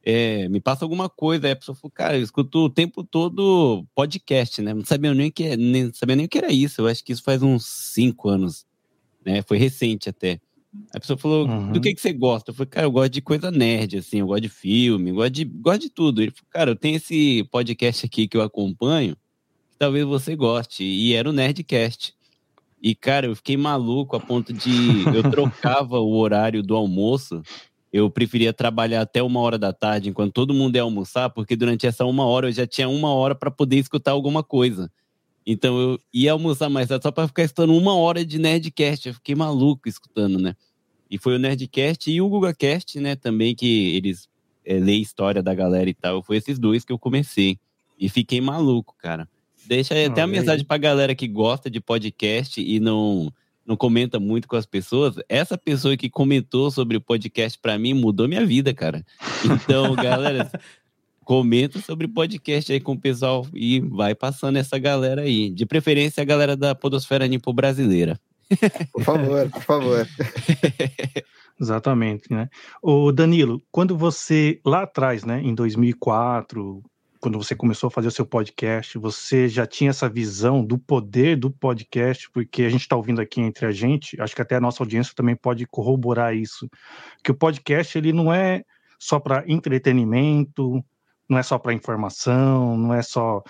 é, 0.10 0.48
me 0.48 0.62
passa 0.62 0.86
alguma 0.86 1.10
coisa. 1.10 1.48
Aí 1.48 1.52
a 1.52 1.56
pessoa 1.58 1.76
falou, 1.76 1.91
cara, 1.91 2.17
eu 2.17 2.24
escuto 2.24 2.60
o 2.60 2.70
tempo 2.70 3.04
todo 3.04 3.86
podcast, 3.93 4.62
né? 4.62 4.74
Não 4.74 4.86
sabia 4.86 5.13
nem 5.13 5.30
que 5.30 5.58
nem 5.58 5.91
sabia 5.93 6.15
nem 6.15 6.26
o 6.26 6.30
que 6.30 6.38
era 6.38 6.50
isso. 6.50 6.80
Eu 6.80 6.88
acho 6.88 7.04
que 7.04 7.12
isso 7.12 7.22
faz 7.22 7.43
uns 7.43 7.65
cinco 7.65 8.30
anos, 8.30 8.65
né? 9.26 9.41
Foi 9.41 9.58
recente 9.58 10.08
até. 10.08 10.39
A 10.96 11.00
pessoa 11.02 11.17
falou, 11.17 11.46
uhum. 11.46 11.74
do 11.74 11.82
que, 11.82 11.93
que 11.93 12.00
você 12.00 12.13
gosta? 12.13 12.52
Eu 12.52 12.56
falei, 12.56 12.70
cara, 12.70 12.88
eu 12.88 12.91
gosto 12.91 13.12
de 13.12 13.22
coisa 13.22 13.52
nerd, 13.52 13.98
assim, 13.98 14.20
eu 14.20 14.28
gosto 14.28 14.43
de 14.43 14.50
filme, 14.50 15.12
gosto 15.12 15.32
de, 15.32 15.43
gosto 15.43 15.82
de 15.82 15.89
tudo. 15.89 16.22
Ele 16.22 16.32
falou, 16.32 16.50
cara, 16.52 16.72
eu 16.72 16.76
tenho 16.76 16.96
esse 16.96 17.43
podcast 17.52 18.06
aqui 18.06 18.30
que 18.30 18.38
eu 18.38 18.41
acompanho, 18.41 19.13
que 19.72 19.78
talvez 19.78 20.06
você 20.06 20.38
goste, 20.38 20.86
e 20.86 21.15
era 21.15 21.30
o 21.30 21.34
Nerdcast. 21.34 22.15
E, 22.82 22.96
cara, 22.96 23.26
eu 23.26 23.36
fiquei 23.36 23.58
maluco 23.58 24.15
a 24.15 24.20
ponto 24.22 24.54
de 24.54 25.04
eu 25.13 25.24
trocava 25.30 26.00
o 26.00 26.15
horário 26.15 26.63
do 26.63 26.76
almoço 26.76 27.41
eu 27.91 28.10
preferia 28.10 28.54
trabalhar 28.54 29.02
até 29.02 29.23
uma 29.23 29.39
hora 29.39 29.58
da 29.58 29.71
tarde, 29.71 30.10
enquanto 30.10 30.34
todo 30.34 30.54
mundo 30.54 30.76
ia 30.76 30.82
almoçar, 30.82 31.30
porque 31.30 31.56
durante 31.56 31.88
essa 31.88 32.06
uma 32.06 32.26
hora 32.26 32.47
eu 32.47 32.52
já 32.52 32.67
tinha 32.67 32.89
uma 32.89 33.13
hora 33.13 33.34
para 33.34 33.50
poder 33.50 33.78
escutar 33.78 34.12
alguma 34.12 34.43
coisa. 34.43 34.91
Então 35.45 35.80
eu 35.80 36.00
ia 36.13 36.34
almoçar 36.34 36.69
mais 36.69 36.89
tarde 36.89 37.04
só 37.04 37.12
para 37.12 37.28
ficar 37.28 37.43
escutando 37.43 37.76
uma 37.76 37.95
hora 37.95 38.26
de 38.26 38.38
Nerdcast. 38.38 39.08
Eu 39.08 39.13
fiquei 39.13 39.34
maluco 39.34 39.88
escutando, 39.88 40.38
né? 40.38 40.56
E 41.10 41.17
foi 41.17 41.36
o 41.36 41.39
Nerdcast 41.39 42.12
e 42.12 42.21
o 42.21 42.28
GugaCast, 42.28 43.00
né? 43.00 43.15
Também 43.15 43.56
que 43.56 43.95
eles 43.95 44.28
é, 44.65 44.78
lê 44.78 44.95
história 44.95 45.41
da 45.41 45.56
galera 45.56 45.89
e 45.89 45.93
tal. 45.93 46.21
Foi 46.21 46.36
esses 46.36 46.60
dois 46.60 46.84
que 46.84 46.91
eu 46.91 47.00
comecei. 47.00 47.58
E 47.97 48.10
fiquei 48.10 48.41
maluco, 48.41 48.93
cara. 48.97 49.28
Deixa 49.65 49.93
aí 49.93 50.06
até 50.06 50.21
a 50.21 50.28
mensagem 50.28 50.65
pra 50.65 50.78
galera 50.78 51.15
que 51.15 51.28
gosta 51.28 51.69
de 51.69 51.80
podcast 51.80 52.62
e 52.62 52.80
não 52.80 53.32
não 53.67 53.75
comenta 53.75 54.19
muito 54.19 54.47
com 54.47 54.56
as 54.56 54.65
pessoas, 54.65 55.15
essa 55.27 55.58
pessoa 55.58 55.97
que 55.97 56.10
comentou 56.10 56.71
sobre 56.71 56.95
o 56.95 57.01
podcast 57.01 57.60
para 57.60 57.77
mim 57.77 57.93
mudou 57.93 58.27
minha 58.27 58.45
vida, 58.45 58.73
cara. 58.73 59.06
Então, 59.43 59.93
galera, 59.95 60.49
comenta 61.25 61.80
sobre 61.82 62.06
o 62.06 62.10
podcast 62.10 62.71
aí 62.71 62.80
com 62.80 62.93
o 62.93 62.99
pessoal 62.99 63.45
e 63.53 63.82
vai 63.82 64.15
passando 64.15 64.56
essa 64.58 64.80
galera 64.80 65.23
aí. 65.23 65.49
De 65.49 65.65
preferência, 65.65 66.21
a 66.21 66.25
galera 66.25 66.56
da 66.56 66.73
Podosfera 66.73 67.27
Nipo 67.27 67.51
brasileira. 67.51 68.17
Por 68.93 69.03
favor, 69.03 69.49
por 69.49 69.62
favor. 69.62 70.08
Exatamente, 71.60 72.32
né? 72.32 72.47
O 72.82 73.12
Danilo, 73.12 73.62
quando 73.71 73.97
você 73.97 74.62
lá 74.65 74.84
atrás, 74.84 75.25
né, 75.25 75.41
em 75.43 75.53
2004, 75.53 76.82
quando 77.19 77.38
você 77.38 77.56
começou 77.56 77.88
a 77.88 77.91
fazer 77.91 78.08
o 78.08 78.12
seu 78.12 78.25
podcast, 78.25 78.97
você 78.97 79.47
já 79.47 79.65
tinha 79.65 79.89
essa 79.89 80.10
visão 80.10 80.63
do 80.63 80.77
poder 80.77 81.36
do 81.36 81.49
podcast, 81.49 82.30
porque 82.32 82.63
a 82.63 82.69
gente 82.69 82.82
está 82.82 82.95
ouvindo 82.95 83.21
aqui 83.21 83.41
entre 83.41 83.65
a 83.65 83.71
gente, 83.71 84.19
acho 84.21 84.36
que 84.36 84.41
até 84.41 84.56
a 84.56 84.62
nossa 84.62 84.84
audiência 84.84 85.13
também 85.15 85.36
pode 85.36 85.65
corroborar 85.65 86.36
isso, 86.36 86.69
que 87.23 87.32
o 87.32 87.36
podcast 87.36 87.97
ele 87.97 88.13
não 88.13 88.34
é 88.34 88.63
só 88.99 89.19
para 89.19 89.43
entretenimento, 89.47 90.84
não 91.30 91.38
é 91.38 91.43
só 91.43 91.58
para 91.58 91.73
informação, 91.73 92.77
não 92.77 92.93
é 92.93 93.01
só 93.01 93.43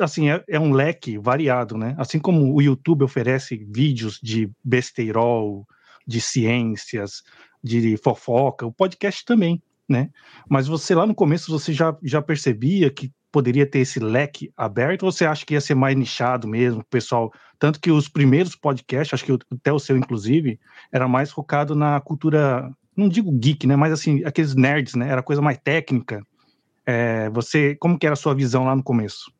assim 0.00 0.30
é, 0.30 0.42
é, 0.48 0.58
um 0.58 0.72
leque 0.72 1.18
variado, 1.18 1.76
né? 1.76 1.94
Assim 1.98 2.18
como 2.18 2.54
o 2.54 2.62
YouTube 2.62 3.04
oferece 3.04 3.56
vídeos 3.70 4.18
de 4.22 4.50
besteirol, 4.62 5.66
de 6.06 6.20
ciências, 6.20 7.22
de 7.62 7.96
fofoca, 7.96 8.66
o 8.66 8.72
podcast 8.72 9.24
também 9.24 9.62
né? 9.88 10.10
Mas 10.48 10.66
você 10.66 10.94
lá 10.94 11.06
no 11.06 11.14
começo 11.14 11.50
você 11.50 11.72
já, 11.72 11.96
já 12.02 12.22
percebia 12.22 12.90
que 12.90 13.12
poderia 13.30 13.66
ter 13.66 13.80
esse 13.80 13.98
leque 13.98 14.52
aberto 14.56 15.02
ou 15.02 15.12
você 15.12 15.24
acha 15.24 15.44
que 15.44 15.54
ia 15.54 15.60
ser 15.60 15.74
mais 15.74 15.96
nichado 15.96 16.46
mesmo, 16.46 16.84
pessoal? 16.84 17.32
Tanto 17.58 17.80
que 17.80 17.90
os 17.90 18.08
primeiros 18.08 18.54
podcasts, 18.54 19.12
acho 19.12 19.24
que 19.24 19.32
até 19.52 19.72
o 19.72 19.78
seu 19.78 19.96
inclusive, 19.96 20.58
era 20.92 21.08
mais 21.08 21.32
focado 21.32 21.74
na 21.74 22.00
cultura, 22.00 22.70
não 22.96 23.08
digo 23.08 23.32
geek, 23.32 23.66
né? 23.66 23.74
Mas 23.74 23.92
assim, 23.92 24.24
aqueles 24.24 24.54
nerds, 24.54 24.94
né? 24.94 25.08
Era 25.08 25.22
coisa 25.22 25.42
mais 25.42 25.58
técnica. 25.58 26.24
É, 26.86 27.28
você, 27.30 27.74
como 27.76 27.98
que 27.98 28.06
era 28.06 28.12
a 28.12 28.16
sua 28.16 28.34
visão 28.34 28.64
lá 28.64 28.76
no 28.76 28.82
começo? 28.82 29.32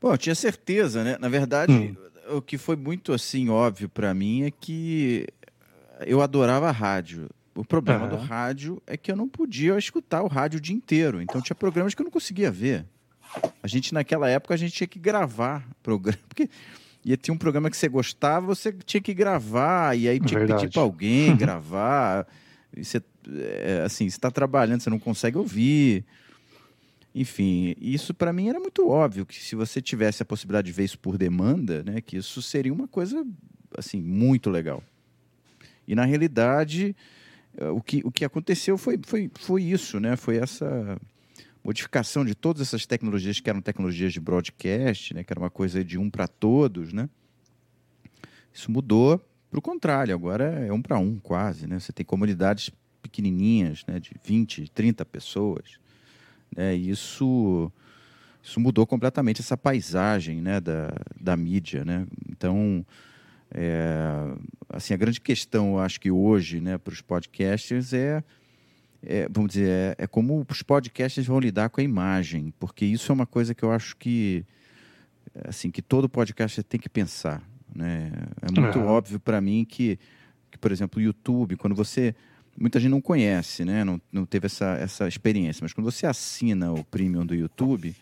Bom, 0.00 0.12
eu 0.12 0.18
tinha 0.18 0.34
certeza, 0.34 1.02
né? 1.02 1.16
Na 1.20 1.28
verdade, 1.28 1.72
hum. 1.72 2.36
o 2.36 2.42
que 2.42 2.58
foi 2.58 2.76
muito 2.76 3.12
assim 3.12 3.48
óbvio 3.48 3.88
para 3.88 4.12
mim 4.14 4.42
é 4.42 4.50
que 4.50 5.26
eu 6.06 6.20
adorava 6.20 6.68
a 6.68 6.72
rádio. 6.72 7.28
O 7.54 7.64
problema 7.64 8.04
uhum. 8.04 8.10
do 8.10 8.16
rádio 8.16 8.82
é 8.86 8.96
que 8.96 9.12
eu 9.12 9.16
não 9.16 9.28
podia 9.28 9.76
escutar 9.76 10.22
o 10.22 10.26
rádio 10.26 10.58
o 10.58 10.60
dia 10.60 10.74
inteiro. 10.74 11.20
Então 11.20 11.40
tinha 11.40 11.54
programas 11.54 11.94
que 11.94 12.00
eu 12.00 12.04
não 12.04 12.10
conseguia 12.10 12.50
ver. 12.50 12.86
A 13.62 13.66
gente, 13.66 13.92
naquela 13.92 14.28
época, 14.28 14.54
a 14.54 14.56
gente 14.56 14.72
tinha 14.72 14.86
que 14.86 14.98
gravar 14.98 15.66
programa. 15.82 16.18
Porque 16.28 16.48
ia 17.04 17.16
ter 17.16 17.30
um 17.30 17.36
programa 17.36 17.70
que 17.70 17.76
você 17.76 17.88
gostava, 17.88 18.46
você 18.46 18.72
tinha 18.72 19.00
que 19.00 19.12
gravar, 19.12 19.96
e 19.96 20.08
aí 20.08 20.18
tinha 20.18 20.38
Verdade. 20.38 20.60
que 20.60 20.66
pedir 20.66 20.72
para 20.72 20.82
alguém 20.82 21.34
gravar. 21.36 22.26
E 22.74 22.84
você, 22.84 23.02
é, 23.28 23.82
assim, 23.84 24.06
está 24.06 24.30
trabalhando, 24.30 24.80
você 24.80 24.90
não 24.90 24.98
consegue 24.98 25.36
ouvir. 25.36 26.04
Enfim, 27.14 27.74
isso 27.78 28.14
para 28.14 28.32
mim 28.32 28.48
era 28.48 28.58
muito 28.58 28.88
óbvio 28.88 29.26
que 29.26 29.36
se 29.36 29.54
você 29.54 29.82
tivesse 29.82 30.22
a 30.22 30.26
possibilidade 30.26 30.66
de 30.66 30.72
ver 30.72 30.84
isso 30.84 30.98
por 30.98 31.18
demanda, 31.18 31.82
né, 31.82 32.00
que 32.00 32.16
isso 32.16 32.40
seria 32.40 32.72
uma 32.72 32.88
coisa 32.88 33.26
assim 33.76 34.00
muito 34.00 34.48
legal. 34.48 34.82
E 35.86 35.94
na 35.94 36.06
realidade, 36.06 36.96
o 37.74 37.80
que, 37.80 38.02
o 38.04 38.10
que 38.10 38.24
aconteceu 38.24 38.78
foi, 38.78 38.98
foi, 39.04 39.30
foi 39.34 39.62
isso, 39.62 40.00
né? 40.00 40.16
Foi 40.16 40.36
essa 40.36 40.98
modificação 41.62 42.24
de 42.24 42.34
todas 42.34 42.62
essas 42.62 42.86
tecnologias 42.86 43.38
que 43.40 43.48
eram 43.48 43.60
tecnologias 43.60 44.12
de 44.12 44.20
broadcast, 44.20 45.14
né? 45.14 45.22
Que 45.22 45.32
era 45.32 45.40
uma 45.40 45.50
coisa 45.50 45.84
de 45.84 45.98
um 45.98 46.10
para 46.10 46.26
todos, 46.26 46.92
né? 46.92 47.08
Isso 48.52 48.70
mudou 48.70 49.20
para 49.50 49.58
o 49.58 49.62
contrário, 49.62 50.14
agora 50.14 50.44
é 50.44 50.72
um 50.72 50.80
para 50.80 50.98
um 50.98 51.18
quase, 51.18 51.66
né? 51.66 51.78
Você 51.78 51.92
tem 51.92 52.04
comunidades 52.04 52.70
pequenininhas, 53.02 53.84
né? 53.86 54.00
De 54.00 54.12
20, 54.24 54.70
30 54.70 55.04
pessoas, 55.04 55.78
né? 56.56 56.74
E 56.76 56.90
isso 56.90 57.70
isso 58.42 58.58
mudou 58.58 58.84
completamente 58.86 59.40
essa 59.40 59.56
paisagem, 59.56 60.40
né? 60.40 60.60
Da, 60.60 60.90
da 61.20 61.36
mídia, 61.36 61.84
né? 61.84 62.06
Então 62.28 62.84
é, 63.54 64.34
assim, 64.68 64.94
a 64.94 64.96
grande 64.96 65.20
questão, 65.20 65.78
acho 65.78 66.00
que 66.00 66.10
hoje, 66.10 66.60
né, 66.60 66.78
para 66.78 66.92
os 66.92 67.00
podcasters 67.00 67.92
é, 67.92 68.22
é, 69.02 69.28
vamos 69.30 69.52
dizer, 69.52 69.68
é, 69.68 69.96
é, 69.98 70.06
como 70.06 70.46
os 70.48 70.62
podcasters 70.62 71.26
vão 71.26 71.40
lidar 71.40 71.68
com 71.70 71.80
a 71.80 71.84
imagem, 71.84 72.52
porque 72.58 72.84
isso 72.84 73.10
é 73.10 73.14
uma 73.14 73.26
coisa 73.26 73.54
que 73.54 73.64
eu 73.64 73.72
acho 73.72 73.96
que, 73.96 74.44
assim, 75.44 75.70
que 75.70 75.82
todo 75.82 76.08
podcaster 76.08 76.62
tem 76.62 76.78
que 76.78 76.88
pensar, 76.88 77.42
né? 77.74 78.12
É 78.40 78.60
muito 78.60 78.78
é. 78.78 78.82
óbvio 78.82 79.18
para 79.18 79.40
mim 79.40 79.64
que, 79.68 79.98
que, 80.50 80.58
por 80.58 80.70
exemplo, 80.70 81.00
o 81.00 81.02
YouTube, 81.02 81.56
quando 81.56 81.74
você 81.74 82.14
muita 82.56 82.78
gente 82.78 82.90
não 82.90 83.00
conhece, 83.00 83.64
né? 83.64 83.82
Não, 83.82 84.00
não 84.12 84.24
teve 84.24 84.46
essa, 84.46 84.74
essa 84.74 85.08
experiência, 85.08 85.64
mas 85.64 85.72
quando 85.72 85.90
você 85.90 86.06
assina 86.06 86.72
o 86.72 86.84
premium 86.84 87.26
do 87.26 87.34
YouTube, 87.34 87.96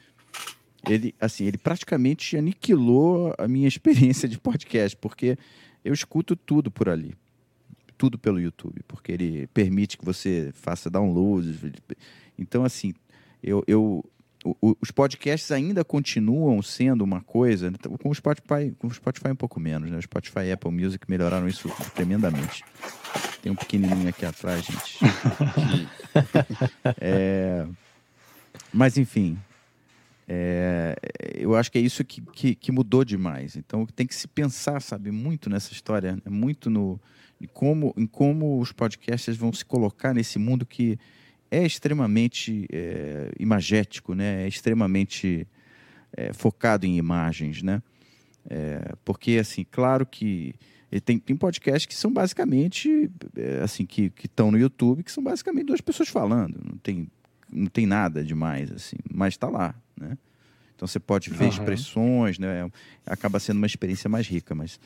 ele, 0.88 1.14
assim, 1.20 1.44
ele 1.44 1.58
praticamente 1.58 2.36
aniquilou 2.36 3.34
a 3.38 3.46
minha 3.46 3.66
experiência 3.68 4.28
de 4.28 4.38
podcast, 4.38 4.96
porque 4.96 5.36
eu 5.84 5.92
escuto 5.92 6.36
tudo 6.36 6.70
por 6.70 6.88
ali. 6.88 7.14
Tudo 7.98 8.18
pelo 8.18 8.40
YouTube, 8.40 8.80
porque 8.88 9.12
ele 9.12 9.46
permite 9.48 9.98
que 9.98 10.04
você 10.04 10.50
faça 10.54 10.88
downloads. 10.88 11.58
Então, 12.38 12.64
assim, 12.64 12.94
eu, 13.42 13.62
eu 13.66 14.02
o, 14.44 14.76
os 14.80 14.90
podcasts 14.90 15.50
ainda 15.50 15.84
continuam 15.84 16.62
sendo 16.62 17.02
uma 17.04 17.20
coisa, 17.20 17.68
então, 17.68 17.96
com 17.98 18.08
o 18.08 18.14
Spotify, 18.14 18.74
com 18.78 18.86
o 18.86 18.90
Spotify 18.90 19.28
um 19.28 19.36
pouco 19.36 19.60
menos, 19.60 19.90
né? 19.90 19.98
O 19.98 20.02
Spotify 20.02 20.46
e 20.46 20.52
Apple 20.52 20.70
Music 20.70 21.04
melhoraram 21.10 21.46
isso 21.46 21.68
tremendamente. 21.94 22.64
Tem 23.42 23.52
um 23.52 23.56
pequenininho 23.56 24.08
aqui 24.08 24.24
atrás, 24.24 24.64
gente. 24.64 24.98
é, 27.00 27.66
mas 28.72 28.96
enfim, 28.96 29.38
é, 30.32 30.94
eu 31.34 31.56
acho 31.56 31.72
que 31.72 31.78
é 31.78 31.80
isso 31.80 32.04
que, 32.04 32.20
que, 32.20 32.54
que, 32.54 32.70
mudou 32.70 33.04
demais. 33.04 33.56
Então 33.56 33.84
tem 33.84 34.06
que 34.06 34.14
se 34.14 34.28
pensar, 34.28 34.80
sabe, 34.80 35.10
muito 35.10 35.50
nessa 35.50 35.72
história, 35.72 36.12
né? 36.12 36.22
muito 36.30 36.70
no 36.70 37.00
em 37.40 37.48
como, 37.48 37.92
em 37.96 38.06
como 38.06 38.60
os 38.60 38.70
podcasters 38.70 39.36
vão 39.36 39.52
se 39.52 39.64
colocar 39.64 40.14
nesse 40.14 40.38
mundo 40.38 40.64
que 40.64 40.96
é 41.50 41.66
extremamente 41.66 42.68
é, 42.70 43.32
imagético, 43.40 44.14
né? 44.14 44.44
É 44.44 44.46
extremamente 44.46 45.48
é, 46.16 46.32
focado 46.32 46.86
em 46.86 46.96
imagens, 46.96 47.60
né? 47.60 47.82
É, 48.48 48.94
porque, 49.04 49.32
assim, 49.32 49.66
claro 49.68 50.06
que 50.06 50.54
tem, 51.04 51.18
tem 51.18 51.34
podcasts 51.34 51.86
que 51.86 51.94
são 51.94 52.12
basicamente, 52.12 53.10
é, 53.34 53.62
assim, 53.64 53.84
que 53.84 54.12
estão 54.22 54.52
no 54.52 54.58
YouTube, 54.58 55.02
que 55.02 55.10
são 55.10 55.24
basicamente 55.24 55.66
duas 55.66 55.80
pessoas 55.80 56.08
falando. 56.08 56.60
Não 56.64 56.78
tem, 56.78 57.10
não 57.50 57.66
tem 57.66 57.86
nada 57.86 58.22
demais, 58.22 58.70
assim, 58.70 58.96
mas 59.12 59.34
está 59.34 59.48
lá, 59.48 59.74
né? 60.00 60.16
Então 60.74 60.88
você 60.88 60.98
pode 60.98 61.28
ver 61.28 61.44
uhum. 61.44 61.50
expressões, 61.50 62.38
né? 62.38 62.70
Acaba 63.04 63.38
sendo 63.38 63.58
uma 63.58 63.66
experiência 63.66 64.08
mais 64.08 64.26
rica, 64.26 64.54
mas 64.54 64.80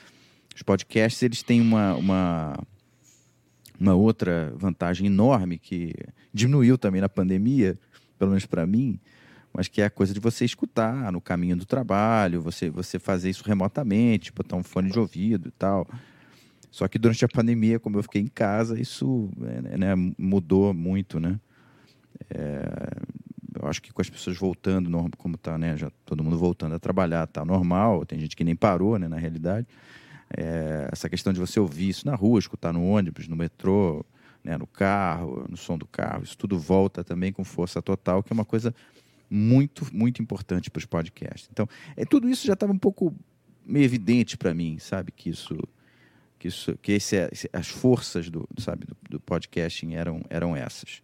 os 0.54 0.62
podcasts, 0.62 1.22
eles 1.22 1.42
têm 1.42 1.60
uma, 1.60 1.94
uma, 1.94 2.58
uma 3.78 3.94
outra 3.94 4.52
vantagem 4.56 5.06
enorme 5.06 5.58
que 5.58 5.94
diminuiu 6.32 6.76
também 6.76 7.00
na 7.00 7.08
pandemia, 7.08 7.78
pelo 8.18 8.30
menos 8.32 8.44
para 8.44 8.66
mim, 8.66 8.98
mas 9.52 9.68
que 9.68 9.80
é 9.80 9.84
a 9.84 9.90
coisa 9.90 10.12
de 10.12 10.18
você 10.18 10.44
escutar 10.44 11.12
no 11.12 11.20
caminho 11.20 11.56
do 11.56 11.64
trabalho, 11.64 12.42
você, 12.42 12.68
você 12.68 12.98
fazer 12.98 13.30
isso 13.30 13.44
remotamente, 13.44 14.32
botar 14.32 14.56
um 14.56 14.64
fone 14.64 14.90
de 14.90 14.98
ouvido 14.98 15.48
e 15.48 15.52
tal. 15.52 15.86
Só 16.72 16.88
que 16.88 16.98
durante 16.98 17.24
a 17.24 17.28
pandemia, 17.28 17.78
como 17.78 17.98
eu 17.98 18.02
fiquei 18.02 18.20
em 18.20 18.26
casa, 18.26 18.80
isso 18.80 19.30
é, 19.70 19.78
né, 19.78 19.94
mudou 20.18 20.74
muito, 20.74 21.20
né? 21.20 21.38
É, 22.30 22.64
eu 23.64 23.70
acho 23.70 23.82
que 23.82 23.92
com 23.92 24.00
as 24.00 24.10
pessoas 24.10 24.36
voltando, 24.36 24.90
como 25.16 25.34
está, 25.36 25.56
né? 25.58 25.76
Já 25.76 25.90
todo 26.04 26.22
mundo 26.22 26.38
voltando 26.38 26.74
a 26.74 26.78
trabalhar, 26.78 27.26
tá 27.26 27.44
normal. 27.44 28.04
Tem 28.04 28.18
gente 28.18 28.36
que 28.36 28.44
nem 28.44 28.54
parou, 28.54 28.98
né? 28.98 29.08
Na 29.08 29.16
realidade, 29.16 29.66
é, 30.36 30.88
essa 30.92 31.08
questão 31.08 31.32
de 31.32 31.40
você 31.40 31.58
ouvir 31.58 31.88
isso 31.88 32.06
na 32.06 32.14
rua, 32.14 32.38
escutar 32.38 32.72
no 32.72 32.84
ônibus, 32.84 33.26
no 33.26 33.36
metrô, 33.36 34.04
né? 34.42 34.58
No 34.58 34.66
carro, 34.66 35.46
no 35.48 35.56
som 35.56 35.78
do 35.78 35.86
carro, 35.86 36.22
isso 36.22 36.36
tudo 36.36 36.58
volta 36.58 37.02
também 37.02 37.32
com 37.32 37.42
força 37.42 37.80
total, 37.80 38.22
que 38.22 38.32
é 38.32 38.34
uma 38.34 38.44
coisa 38.44 38.74
muito, 39.30 39.86
muito 39.92 40.22
importante 40.22 40.70
para 40.70 40.78
os 40.78 40.84
podcasts. 40.84 41.48
Então, 41.50 41.66
é, 41.96 42.04
tudo 42.04 42.28
isso 42.28 42.46
já 42.46 42.52
estava 42.52 42.72
um 42.72 42.78
pouco 42.78 43.14
meio 43.64 43.84
evidente 43.84 44.36
para 44.36 44.52
mim, 44.52 44.78
sabe? 44.78 45.10
Que 45.10 45.30
isso, 45.30 45.56
que 46.38 46.48
isso, 46.48 46.76
que 46.82 46.92
esse, 46.92 47.16
esse, 47.32 47.48
as 47.52 47.68
forças 47.68 48.28
do, 48.28 48.46
sabe, 48.58 48.86
do, 48.86 48.96
do, 49.10 49.20
podcasting 49.20 49.94
eram, 49.94 50.22
eram 50.28 50.54
essas, 50.54 51.02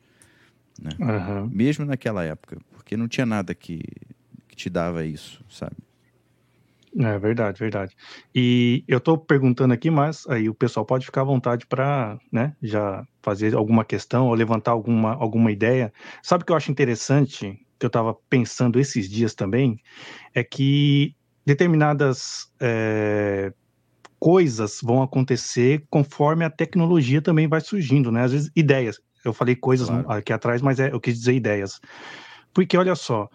né? 0.81 0.91
Uhum. 0.99 1.51
Mesmo 1.53 1.85
naquela 1.85 2.25
época, 2.25 2.59
porque 2.73 2.97
não 2.97 3.09
tinha 3.09 3.27
nada 3.27 3.55
que, 3.55 3.83
que 4.49 4.57
te 4.57 4.71
dava 4.71 5.05
isso, 5.05 5.45
sabe? 5.49 5.77
É 6.99 7.19
verdade, 7.19 7.61
verdade. 7.61 7.97
E 8.35 8.83
eu 8.89 8.99
estou 8.99 9.17
perguntando 9.17 9.73
aqui, 9.73 9.91
mas 9.91 10.27
aí 10.29 10.49
o 10.49 10.55
pessoal 10.55 10.85
pode 10.85 11.07
ficar 11.07 11.21
à 11.21 11.25
vontade 11.25 11.65
para, 11.67 12.19
né, 12.33 12.57
já 12.61 13.07
fazer 13.23 13.55
alguma 13.55 13.85
questão 13.85 14.27
ou 14.27 14.35
levantar 14.35 14.73
alguma, 14.73 15.15
alguma 15.15 15.53
ideia. 15.53 15.93
Sabe 16.21 16.43
o 16.43 16.47
que 16.47 16.51
eu 16.51 16.57
acho 16.57 16.71
interessante 16.71 17.65
que 17.79 17.87
eu 17.87 17.89
estava 17.89 18.15
pensando 18.29 18.79
esses 18.79 19.09
dias 19.09 19.35
também, 19.35 19.81
é 20.35 20.45
que 20.45 21.15
determinadas 21.47 22.53
é, 22.61 23.53
coisas 24.19 24.81
vão 24.83 25.03
acontecer 25.03 25.85
conforme 25.89 26.45
a 26.45 26.51
tecnologia 26.51 27.23
também 27.23 27.49
vai 27.49 27.61
surgindo, 27.61 28.13
né? 28.13 28.25
Às 28.25 28.33
vezes, 28.33 28.51
ideias. 28.55 29.01
Eu 29.25 29.33
falei 29.33 29.55
coisas 29.55 29.89
claro. 29.89 30.11
aqui 30.11 30.33
atrás, 30.33 30.63
mas 30.63 30.81
é, 30.81 30.93
eu 30.93 31.01
quis 31.01 31.19
dizer 31.19 31.35
ideias. 31.35 31.81
Porque, 32.53 32.77
olha 32.77 32.95
só, 32.95 33.29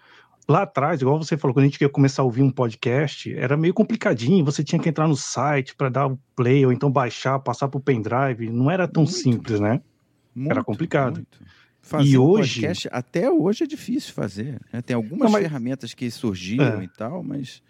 lá 0.47 0.63
atrás, 0.63 1.01
igual 1.01 1.17
você 1.17 1.37
falou, 1.37 1.53
quando 1.53 1.65
a 1.65 1.67
gente 1.67 1.81
ia 1.81 1.89
começar 1.89 2.21
a 2.21 2.25
ouvir 2.25 2.41
um 2.41 2.51
podcast, 2.51 3.33
era 3.35 3.55
meio 3.55 3.73
complicadinho, 3.73 4.43
você 4.43 4.63
tinha 4.63 4.79
que 4.81 4.89
entrar 4.89 5.07
no 5.07 5.15
site 5.15 5.75
para 5.75 5.89
dar 5.89 6.07
o 6.07 6.19
play, 6.35 6.65
ou 6.65 6.71
então 6.71 6.91
baixar, 6.91 7.39
passar 7.39 7.67
para 7.67 7.77
o 7.77 7.81
pendrive, 7.81 8.49
não 8.49 8.69
era 8.69 8.87
tão 8.87 9.03
muito, 9.03 9.15
simples, 9.15 9.59
né? 9.59 9.81
Muito, 10.33 10.51
era 10.51 10.63
complicado. 10.63 11.15
Muito. 11.15 11.39
Fazer 11.81 12.09
e 12.09 12.17
um 12.17 12.23
hoje 12.23 12.61
podcast, 12.61 12.89
até 12.91 13.29
hoje 13.29 13.63
é 13.63 13.67
difícil 13.67 14.13
fazer. 14.13 14.59
Né? 14.73 14.81
Tem 14.81 14.95
algumas 14.95 15.25
não, 15.25 15.31
mas... 15.31 15.43
ferramentas 15.43 15.93
que 15.93 16.09
surgiram 16.09 16.81
é. 16.81 16.83
e 16.83 16.87
tal, 16.87 17.23
mas 17.23 17.61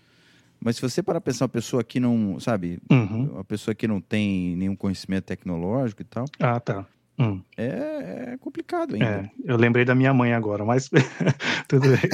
mas 0.65 0.77
se 0.77 0.81
você 0.81 1.03
para 1.03 1.21
pensar 1.21 1.45
uma 1.45 1.49
pessoa 1.49 1.83
que 1.83 1.99
não, 1.99 2.39
sabe, 2.39 2.79
uhum. 2.89 3.33
uma 3.33 3.43
pessoa 3.43 3.75
que 3.75 3.87
não 3.87 4.01
tem 4.01 4.55
nenhum 4.55 4.75
conhecimento 4.75 5.25
tecnológico 5.25 6.01
e 6.01 6.05
tal. 6.05 6.25
Ah, 6.39 6.59
tá. 6.59 6.87
Hum. 7.17 7.41
É, 7.55 8.33
é, 8.33 8.37
complicado 8.39 8.93
ainda. 8.93 9.05
É, 9.05 9.29
eu 9.45 9.55
lembrei 9.55 9.85
da 9.85 9.95
minha 9.95 10.13
mãe 10.13 10.33
agora, 10.33 10.65
mas 10.65 10.89
tudo 11.67 11.87
bem. 11.89 12.09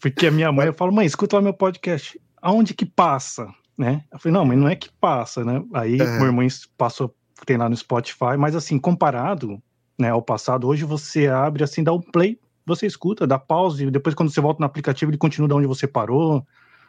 Porque 0.00 0.26
a 0.26 0.30
minha 0.30 0.50
mãe, 0.50 0.66
eu 0.66 0.74
falo, 0.74 0.92
mãe, 0.92 1.06
escuta 1.06 1.36
lá 1.36 1.42
meu 1.42 1.54
podcast. 1.54 2.20
Aonde 2.42 2.74
que 2.74 2.84
passa? 2.84 3.48
Né? 3.76 4.02
Eu 4.12 4.18
falei, 4.18 4.32
não, 4.32 4.44
mas 4.44 4.58
não 4.58 4.68
é 4.68 4.74
que 4.74 4.90
passa, 5.00 5.44
né? 5.44 5.62
Aí 5.72 6.00
uhum. 6.00 6.16
meu 6.16 6.26
irmão 6.26 6.46
passou, 6.76 7.14
tem 7.46 7.56
lá 7.56 7.68
no 7.68 7.76
Spotify, 7.76 8.36
mas 8.36 8.56
assim, 8.56 8.78
comparado 8.78 9.62
né, 9.98 10.10
ao 10.10 10.22
passado. 10.22 10.66
Hoje 10.66 10.84
você 10.84 11.28
abre 11.28 11.62
assim, 11.62 11.84
dá 11.84 11.92
o 11.92 11.96
um 11.96 12.02
play, 12.02 12.38
você 12.66 12.86
escuta, 12.86 13.26
dá 13.26 13.38
pause, 13.38 13.86
e 13.86 13.90
depois 13.90 14.14
quando 14.14 14.30
você 14.30 14.40
volta 14.40 14.60
no 14.60 14.66
aplicativo 14.66 15.10
ele 15.10 15.18
continua 15.18 15.48
de 15.48 15.54
onde 15.54 15.66
você 15.66 15.86
parou. 15.86 16.44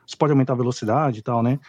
Você 0.06 0.18
pode 0.18 0.32
aumentar 0.32 0.54
a 0.54 0.58
velocidade 0.58 1.20
e 1.20 1.22
tal, 1.22 1.44
né? 1.44 1.60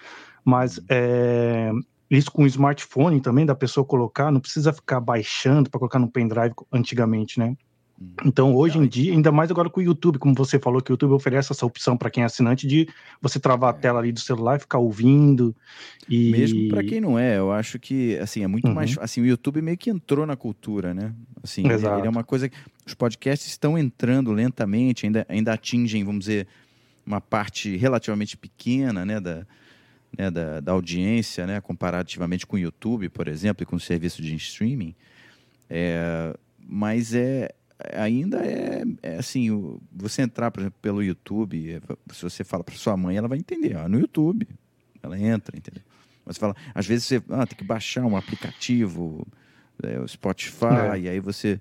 Mas 0.43 0.81
é, 0.89 1.71
isso 2.11 2.31
com 2.31 2.43
o 2.43 2.47
smartphone 2.47 3.21
também, 3.21 3.47
da 3.47 3.55
pessoa 3.55 3.85
colocar, 3.85 4.33
não 4.33 4.41
precisa 4.41 4.73
ficar 4.73 5.01
baixando 5.01 5.71
para 5.71 5.79
colocar 5.79 5.99
no 5.99 6.11
pendrive 6.11 6.55
antigamente, 6.73 7.39
né? 7.39 7.57
Hum. 8.01 8.09
Então, 8.25 8.55
hoje 8.55 8.79
em 8.79 8.87
dia, 8.87 9.13
ainda 9.13 9.31
mais 9.31 9.51
agora 9.51 9.71
com 9.71 9.79
o 9.79 9.83
YouTube, 9.83 10.19
como 10.19 10.35
você 10.35 10.59
falou, 10.59 10.81
que 10.81 10.91
o 10.91 10.95
YouTube 10.95 11.13
oferece 11.13 11.53
essa 11.53 11.65
opção 11.65 11.97
para 11.97 12.11
quem 12.11 12.23
é 12.23 12.27
assinante 12.27 12.67
de 12.67 12.89
você 13.21 13.39
travar 13.39 13.75
a 13.75 13.77
é. 13.77 13.81
tela 13.81 14.01
ali 14.01 14.11
do 14.11 14.21
celular 14.21 14.57
e 14.57 14.61
ficar 14.61 14.79
ouvindo. 14.79 15.55
E... 16.09 16.31
Mesmo 16.33 16.69
para 16.69 16.83
quem 16.83 17.01
não 17.01 17.19
é, 17.19 17.39
eu 17.39 17.53
acho 17.53 17.79
que 17.79 18.17
assim 18.19 18.43
é 18.43 18.47
muito 18.47 18.67
uhum. 18.67 18.75
mais. 18.75 18.97
Assim, 18.99 19.21
o 19.21 19.27
YouTube 19.27 19.63
meio 19.63 19.77
que 19.77 19.91
entrou 19.91 20.27
na 20.27 20.35
cultura, 20.35 20.93
né? 20.93 21.13
Assim, 21.43 21.69
Exato. 21.69 22.01
ele 22.01 22.07
é 22.07 22.11
uma 22.11 22.25
coisa 22.25 22.49
que 22.49 22.57
os 22.87 22.95
podcasts 22.95 23.49
estão 23.49 23.79
entrando 23.79 24.33
lentamente, 24.33 25.07
ainda, 25.07 25.27
ainda 25.29 25.53
atingem, 25.53 26.03
vamos 26.03 26.21
dizer, 26.21 26.49
uma 27.07 27.21
parte 27.21 27.77
relativamente 27.77 28.37
pequena, 28.37 29.05
né, 29.05 29.21
da, 29.21 29.47
né, 30.17 30.31
da, 30.31 30.61
da 30.61 30.73
audiência, 30.73 31.47
né, 31.47 31.61
comparativamente 31.61 32.47
com 32.47 32.57
o 32.57 32.59
YouTube, 32.59 33.09
por 33.09 33.29
exemplo, 33.29 33.63
e 33.63 33.67
com 33.67 33.77
o 33.77 33.81
serviço 33.81 34.23
de 34.23 34.35
streaming. 34.35 34.95
É, 35.69 36.35
mas 36.59 37.15
é, 37.15 37.49
ainda 37.95 38.39
é, 38.45 38.83
é, 39.03 39.17
assim, 39.17 39.79
você 39.93 40.23
entrar, 40.23 40.51
por 40.51 40.61
exemplo, 40.61 40.79
pelo 40.83 41.03
YouTube, 41.03 41.75
é, 41.75 41.81
se 42.13 42.23
você 42.23 42.45
fala 42.45 42.65
para 42.65 42.75
sua 42.75 42.97
mãe, 42.97 43.17
ela 43.17 43.29
vai 43.29 43.39
entender, 43.39 43.77
ó, 43.77 43.89
no 43.89 43.99
YouTube, 43.99 44.49
ela 45.03 45.19
entra, 45.19 45.57
entendeu? 45.57 45.83
Mas 46.25 46.37
fala, 46.37 46.55
às 46.75 46.87
vezes 46.87 47.07
você 47.07 47.23
ah, 47.31 47.47
tem 47.47 47.57
que 47.57 47.65
baixar 47.65 48.05
um 48.05 48.17
aplicativo, 48.17 49.27
é, 49.83 49.99
o 49.99 50.07
Spotify, 50.07 50.95
é. 50.95 50.99
e 51.01 51.09
aí 51.09 51.21
você 51.21 51.61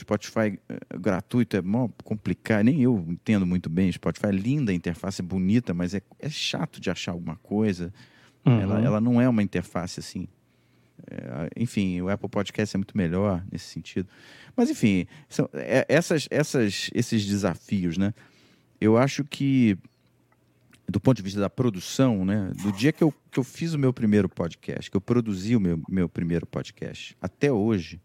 Spotify 0.00 0.58
é, 0.68 0.98
gratuito 0.98 1.56
é 1.56 1.62
mó 1.62 1.88
complicado, 2.04 2.64
nem 2.64 2.82
eu 2.82 3.04
entendo 3.08 3.46
muito 3.46 3.68
bem 3.68 3.90
Spotify, 3.90 4.26
é 4.26 4.32
linda 4.32 4.72
a 4.72 4.74
interface, 4.74 5.20
é 5.20 5.24
bonita, 5.24 5.72
mas 5.72 5.94
é, 5.94 6.02
é 6.18 6.28
chato 6.28 6.80
de 6.80 6.90
achar 6.90 7.12
alguma 7.12 7.36
coisa. 7.36 7.92
Uhum. 8.44 8.60
Ela, 8.60 8.80
ela 8.80 9.00
não 9.00 9.20
é 9.20 9.28
uma 9.28 9.42
interface 9.42 10.00
assim. 10.00 10.28
É, 11.08 11.50
enfim, 11.56 12.00
o 12.00 12.08
Apple 12.08 12.28
Podcast 12.28 12.74
é 12.74 12.78
muito 12.78 12.96
melhor 12.96 13.44
nesse 13.50 13.66
sentido. 13.66 14.08
Mas, 14.56 14.70
enfim, 14.70 15.06
são, 15.28 15.48
é, 15.52 15.84
essas, 15.88 16.26
essas, 16.30 16.90
esses 16.94 17.26
desafios, 17.26 17.98
né? 17.98 18.14
Eu 18.80 18.96
acho 18.96 19.24
que, 19.24 19.76
do 20.88 21.00
ponto 21.00 21.16
de 21.16 21.22
vista 21.22 21.40
da 21.40 21.50
produção, 21.50 22.24
né? 22.24 22.50
Do 22.62 22.72
dia 22.72 22.92
que 22.92 23.02
eu, 23.02 23.12
que 23.30 23.38
eu 23.38 23.44
fiz 23.44 23.74
o 23.74 23.78
meu 23.78 23.92
primeiro 23.92 24.28
podcast, 24.28 24.90
que 24.90 24.96
eu 24.96 25.00
produzi 25.00 25.54
o 25.54 25.60
meu, 25.60 25.80
meu 25.88 26.08
primeiro 26.08 26.46
podcast, 26.46 27.16
até 27.20 27.52
hoje, 27.52 28.00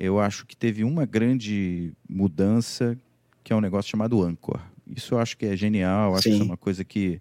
eu 0.00 0.18
acho 0.18 0.46
que 0.46 0.56
teve 0.56 0.82
uma 0.82 1.04
grande 1.04 1.92
mudança, 2.08 2.96
que 3.44 3.52
é 3.52 3.56
um 3.56 3.60
negócio 3.60 3.90
chamado 3.90 4.22
Anchor. 4.22 4.58
Isso 4.96 5.14
eu 5.14 5.18
acho 5.18 5.36
que 5.36 5.44
é 5.44 5.54
genial, 5.54 6.14
acho 6.14 6.22
Sim. 6.22 6.30
que 6.30 6.34
isso 6.36 6.42
é 6.42 6.46
uma 6.46 6.56
coisa 6.56 6.82
que 6.82 7.20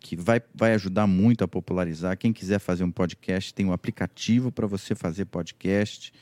que 0.00 0.14
vai, 0.14 0.40
vai 0.54 0.74
ajudar 0.74 1.08
muito 1.08 1.42
a 1.42 1.48
popularizar. 1.48 2.16
Quem 2.16 2.32
quiser 2.32 2.60
fazer 2.60 2.84
um 2.84 2.90
podcast, 2.90 3.52
tem 3.52 3.66
um 3.66 3.72
aplicativo 3.72 4.52
para 4.52 4.64
você 4.64 4.94
fazer 4.94 5.24
podcast 5.24 6.12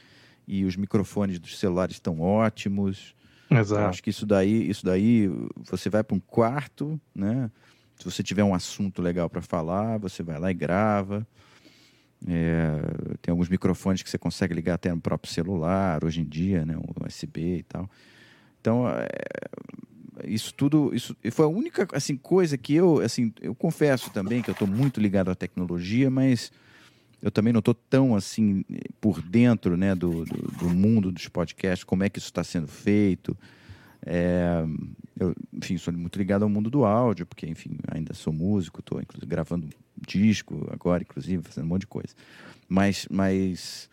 e 0.49 0.65
os 0.65 0.77
microfones 0.77 1.39
dos 1.39 1.59
celulares 1.59 1.97
estão 1.97 2.21
ótimos. 2.21 3.15
Exato. 3.51 3.83
Eu 3.83 3.87
acho 3.89 4.03
que 4.03 4.09
isso 4.09 4.25
daí, 4.25 4.69
isso 4.69 4.85
daí, 4.85 5.31
você 5.57 5.91
vai 5.91 6.03
para 6.03 6.17
um 6.17 6.21
quarto, 6.21 6.99
né? 7.15 7.51
Se 7.97 8.05
você 8.05 8.23
tiver 8.23 8.45
um 8.45 8.55
assunto 8.55 9.03
legal 9.03 9.29
para 9.29 9.43
falar, 9.43 9.99
você 9.99 10.23
vai 10.23 10.39
lá 10.39 10.51
e 10.51 10.55
grava. 10.55 11.27
É, 12.27 12.81
tem 13.21 13.31
alguns 13.31 13.49
microfones 13.49 14.03
que 14.03 14.11
você 14.11 14.19
consegue 14.19 14.55
ligar 14.55 14.75
até 14.75 14.93
no 14.93 15.01
próprio 15.01 15.33
celular 15.33 16.05
hoje 16.05 16.21
em 16.21 16.25
dia, 16.25 16.65
né? 16.65 16.77
Um 16.77 17.07
USB 17.07 17.59
e 17.59 17.63
tal. 17.63 17.91
Então, 18.61 18.89
é, 18.89 19.07
isso 20.25 20.55
tudo, 20.55 20.95
isso 20.95 21.17
foi 21.31 21.45
a 21.45 21.49
única 21.49 21.87
assim 21.93 22.17
coisa 22.17 22.57
que 22.57 22.75
eu, 22.75 23.01
assim, 23.01 23.33
eu 23.41 23.55
confesso 23.55 24.11
também 24.11 24.43
que 24.43 24.51
eu 24.51 24.53
estou 24.53 24.67
muito 24.67 25.01
ligado 25.01 25.31
à 25.31 25.35
tecnologia, 25.35 26.11
mas 26.11 26.51
eu 27.23 27.31
também 27.31 27.53
não 27.53 27.61
estou 27.61 27.75
tão 27.75 28.15
assim 28.15 28.65
por 29.01 29.21
dentro 29.21 29.77
né, 29.77 29.95
do, 29.95 30.25
do, 30.25 30.43
do, 30.59 30.69
mundo 30.71 31.13
dos 31.13 31.29
podcasts, 31.29 31.85
como 31.85 32.05
é 32.05 32.09
que 32.09 32.19
isso 32.19 32.29
está 32.29 32.45
sendo 32.45 32.67
feito. 32.67 33.37
É, 34.09 34.65
eu, 35.19 35.35
enfim, 35.53 35.77
sou 35.77 35.93
muito 35.93 36.17
ligado 36.17 36.45
ao 36.45 36.49
mundo 36.49 36.71
do 36.71 36.85
áudio, 36.85 37.27
porque, 37.27 37.45
enfim, 37.47 37.77
ainda 37.89 38.15
sou 38.15 38.33
músico, 38.33 38.79
estou 38.79 39.03
gravando 39.27 39.69
disco 40.07 40.69
agora, 40.71 41.03
inclusive, 41.03 41.43
fazendo 41.43 41.65
um 41.65 41.69
monte 41.69 41.81
de 41.81 41.87
coisa. 41.89 42.15
Mas, 42.69 43.09
mas 43.11 43.91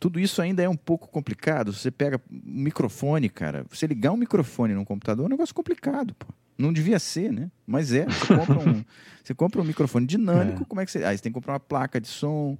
tudo 0.00 0.18
isso 0.18 0.40
ainda 0.40 0.62
é 0.62 0.68
um 0.68 0.76
pouco 0.76 1.08
complicado. 1.08 1.72
Você 1.74 1.90
pega 1.90 2.18
um 2.32 2.62
microfone, 2.62 3.28
cara. 3.28 3.66
Você 3.70 3.86
ligar 3.86 4.12
um 4.12 4.16
microfone 4.16 4.74
num 4.74 4.84
computador 4.84 5.24
é 5.24 5.26
um 5.26 5.30
negócio 5.30 5.54
complicado, 5.54 6.14
pô. 6.14 6.26
Não 6.56 6.72
devia 6.72 6.98
ser, 6.98 7.32
né? 7.32 7.50
Mas 7.66 7.92
é. 7.92 8.06
Você 8.06 8.34
compra 8.36 8.58
um, 8.58 8.84
você 9.22 9.34
compra 9.34 9.60
um 9.60 9.64
microfone 9.64 10.06
dinâmico, 10.06 10.62
É. 10.62 10.64
como 10.66 10.80
é 10.80 10.86
que 10.86 10.92
você. 10.92 11.02
Aí 11.04 11.16
você 11.16 11.22
tem 11.22 11.32
que 11.32 11.34
comprar 11.34 11.54
uma 11.54 11.60
placa 11.60 12.00
de 12.00 12.06
som. 12.08 12.56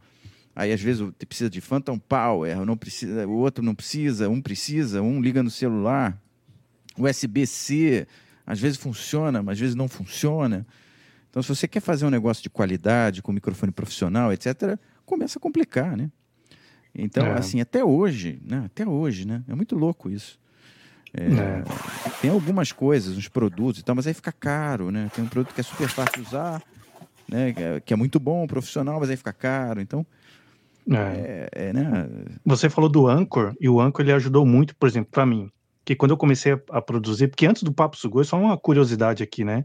Aí 0.54 0.72
às 0.72 0.80
vezes 0.80 1.00
você 1.00 1.24
precisa 1.26 1.48
de 1.48 1.60
Phantom 1.60 1.98
Power, 1.98 2.64
não 2.64 2.76
precisa, 2.76 3.26
o 3.26 3.32
outro 3.32 3.64
não 3.64 3.74
precisa, 3.74 4.28
um 4.28 4.40
precisa, 4.40 5.00
um 5.02 5.20
liga 5.20 5.42
no 5.42 5.50
celular. 5.50 6.20
USB-C, 6.98 8.06
às 8.46 8.60
vezes 8.60 8.78
funciona, 8.78 9.42
mas 9.42 9.54
às 9.54 9.60
vezes 9.60 9.74
não 9.74 9.88
funciona. 9.88 10.66
Então, 11.30 11.42
se 11.42 11.48
você 11.48 11.66
quer 11.66 11.80
fazer 11.80 12.06
um 12.06 12.10
negócio 12.10 12.42
de 12.42 12.50
qualidade, 12.50 13.20
com 13.22 13.32
microfone 13.32 13.72
profissional, 13.72 14.32
etc., 14.32 14.78
começa 15.04 15.38
a 15.38 15.42
complicar, 15.42 15.96
né? 15.96 16.10
Então, 16.94 17.26
É. 17.26 17.38
assim, 17.38 17.60
até 17.60 17.82
hoje, 17.84 18.40
né? 18.44 18.62
Até 18.66 18.86
hoje, 18.86 19.26
né? 19.26 19.42
É 19.48 19.54
muito 19.54 19.74
louco 19.74 20.08
isso. 20.08 20.38
É, 21.12 21.24
É. 21.26 21.64
Tem 22.20 22.30
algumas 22.30 22.70
coisas, 22.72 23.16
uns 23.16 23.28
produtos 23.28 23.80
e 23.80 23.84
tal, 23.84 23.94
mas 23.96 24.06
aí 24.06 24.14
fica 24.14 24.32
caro, 24.32 24.90
né? 24.90 25.10
Tem 25.14 25.24
um 25.24 25.28
produto 25.28 25.52
que 25.54 25.60
é 25.60 25.64
super 25.64 25.88
fácil 25.88 26.22
de 26.22 26.28
usar, 26.28 26.62
né? 27.28 27.52
que 27.52 27.62
é- 27.62 27.94
é 27.94 27.96
muito 27.96 28.20
bom, 28.20 28.46
profissional, 28.46 29.00
mas 29.00 29.10
aí 29.10 29.16
fica 29.16 29.32
caro. 29.32 29.80
Então, 29.80 30.06
É. 30.88 30.94
é, 30.94 31.48
é, 31.68 31.72
né? 31.72 32.08
Você 32.44 32.68
falou 32.70 32.88
do 32.90 33.08
Anchor, 33.08 33.54
e 33.60 33.68
o 33.68 33.80
Anchor 33.80 34.02
ele 34.04 34.12
ajudou 34.12 34.44
muito, 34.46 34.74
por 34.76 34.88
exemplo, 34.88 35.10
para 35.10 35.24
mim. 35.26 35.50
Que 35.84 35.94
quando 35.94 36.12
eu 36.12 36.16
comecei 36.16 36.52
a, 36.52 36.60
a 36.70 36.82
produzir, 36.82 37.28
porque 37.28 37.46
antes 37.46 37.62
do 37.62 37.72
Papo 37.72 37.96
Sugoi, 37.96 38.24
só 38.24 38.38
uma 38.38 38.56
curiosidade 38.56 39.22
aqui, 39.22 39.44
né? 39.44 39.64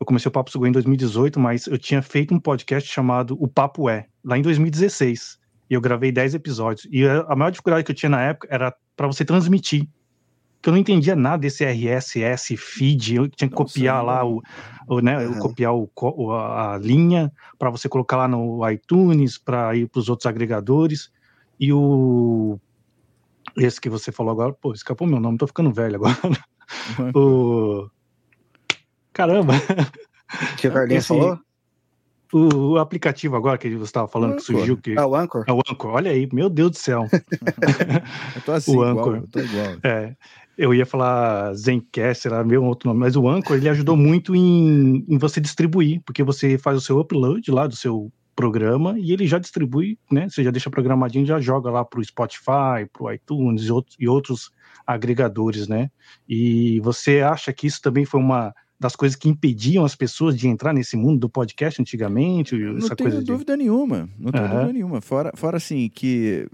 Eu 0.00 0.06
comecei 0.06 0.28
o 0.28 0.32
Papo 0.32 0.50
Sugoi 0.50 0.68
em 0.68 0.72
2018, 0.72 1.38
mas 1.38 1.66
eu 1.66 1.78
tinha 1.78 2.02
feito 2.02 2.34
um 2.34 2.40
podcast 2.40 2.90
chamado 2.90 3.36
O 3.40 3.46
Papo 3.46 3.88
É, 3.88 4.06
lá 4.24 4.36
em 4.36 4.42
2016. 4.42 5.38
E 5.70 5.74
eu 5.74 5.80
gravei 5.80 6.10
10 6.10 6.34
episódios. 6.34 6.88
E 6.90 7.06
a 7.06 7.36
maior 7.36 7.50
dificuldade 7.50 7.84
que 7.84 7.92
eu 7.92 7.96
tinha 7.96 8.10
na 8.10 8.20
época 8.20 8.48
era 8.50 8.74
para 8.96 9.06
você 9.06 9.24
transmitir. 9.24 9.88
Que 10.60 10.68
eu 10.68 10.72
não 10.72 10.78
entendia 10.78 11.16
nada 11.16 11.38
desse 11.38 11.64
RSS 11.64 12.56
feed, 12.56 13.16
eu 13.16 13.28
tinha 13.28 13.48
que 13.48 13.54
copiar 13.54 14.04
lá 14.04 14.24
o, 14.24 14.40
o, 14.86 15.00
né, 15.00 15.26
copiar 15.40 15.72
o, 15.74 15.90
a 16.32 16.78
linha 16.80 17.32
para 17.58 17.70
você 17.70 17.88
colocar 17.88 18.16
lá 18.16 18.28
no 18.28 18.68
iTunes, 18.70 19.38
para 19.38 19.74
ir 19.74 19.88
para 19.88 19.98
os 19.98 20.08
outros 20.08 20.26
agregadores. 20.26 21.10
E 21.58 21.72
o. 21.72 22.58
Esse 23.56 23.80
que 23.80 23.88
você 23.90 24.10
falou 24.10 24.32
agora, 24.32 24.52
pô, 24.52 24.72
escapou 24.72 25.06
meu 25.06 25.20
nome, 25.20 25.38
tô 25.38 25.46
ficando 25.46 25.72
velho 25.72 25.96
agora. 25.96 26.16
o. 27.14 27.88
Caramba, 29.12 29.52
que 30.56 30.68
o 30.68 30.72
Carlinhos 30.72 31.04
Esse- 31.04 31.08
falou? 31.08 31.38
o, 32.32 32.72
o 32.72 32.78
aplicativo 32.78 33.36
agora 33.36 33.58
que 33.58 33.68
você 33.76 33.84
estava 33.84 34.08
falando, 34.08 34.36
que 34.36 34.42
surgiu, 34.42 34.78
que 34.78 34.96
Ah, 34.98 35.06
o 35.06 35.14
Anchor. 35.14 35.44
é 35.46 35.52
o 35.52 35.58
Anchor. 35.70 35.90
Olha 35.92 36.10
aí, 36.10 36.26
meu 36.32 36.48
Deus 36.48 36.70
do 36.70 36.76
céu. 36.78 37.06
Eu 38.34 38.42
tô 38.42 38.52
assim, 38.52 38.70
O 38.74 38.74
igual, 38.88 38.90
Anchor. 39.10 39.16
eu 39.16 39.28
tô 39.28 39.40
igual. 39.40 39.66
É, 39.84 40.16
eu 40.56 40.72
ia 40.74 40.86
falar 40.86 41.52
Zencast, 41.54 42.26
era 42.26 42.42
meu 42.42 42.64
outro 42.64 42.88
nome, 42.88 43.00
mas 43.00 43.16
o 43.16 43.28
Anchor 43.28 43.56
ele 43.58 43.68
ajudou 43.68 43.96
muito 43.96 44.34
em, 44.34 45.04
em 45.06 45.18
você 45.18 45.40
distribuir, 45.42 46.00
porque 46.06 46.22
você 46.22 46.56
faz 46.56 46.78
o 46.78 46.80
seu 46.80 46.98
upload 46.98 47.50
lá 47.50 47.66
do 47.66 47.76
seu 47.76 48.10
programa 48.42 48.98
e 48.98 49.12
ele 49.12 49.24
já 49.24 49.38
distribui, 49.38 49.96
né? 50.10 50.28
Você 50.28 50.42
já 50.42 50.50
deixa 50.50 50.68
programadinho, 50.68 51.24
já 51.24 51.38
joga 51.38 51.70
lá 51.70 51.84
pro 51.84 52.04
Spotify, 52.04 52.88
pro 52.92 53.12
iTunes 53.12 53.62
e 53.62 53.70
outros, 53.70 53.96
e 54.00 54.08
outros 54.08 54.50
agregadores, 54.84 55.68
né? 55.68 55.90
E 56.28 56.80
você 56.80 57.20
acha 57.20 57.52
que 57.52 57.68
isso 57.68 57.80
também 57.80 58.04
foi 58.04 58.18
uma 58.18 58.52
das 58.80 58.96
coisas 58.96 59.14
que 59.14 59.28
impediam 59.28 59.84
as 59.84 59.94
pessoas 59.94 60.36
de 60.36 60.48
entrar 60.48 60.72
nesse 60.72 60.96
mundo 60.96 61.20
do 61.20 61.28
podcast 61.28 61.80
antigamente? 61.80 62.56
Não 62.56 62.78
essa 62.78 62.96
tenho 62.96 63.10
coisa 63.10 63.24
de... 63.24 63.30
dúvida 63.30 63.56
nenhuma. 63.56 64.08
Não 64.18 64.32
tenho 64.32 64.44
Aham. 64.44 64.54
dúvida 64.54 64.72
nenhuma. 64.72 65.00
Fora, 65.00 65.30
fora 65.36 65.56
assim, 65.56 65.88
que. 65.88 66.48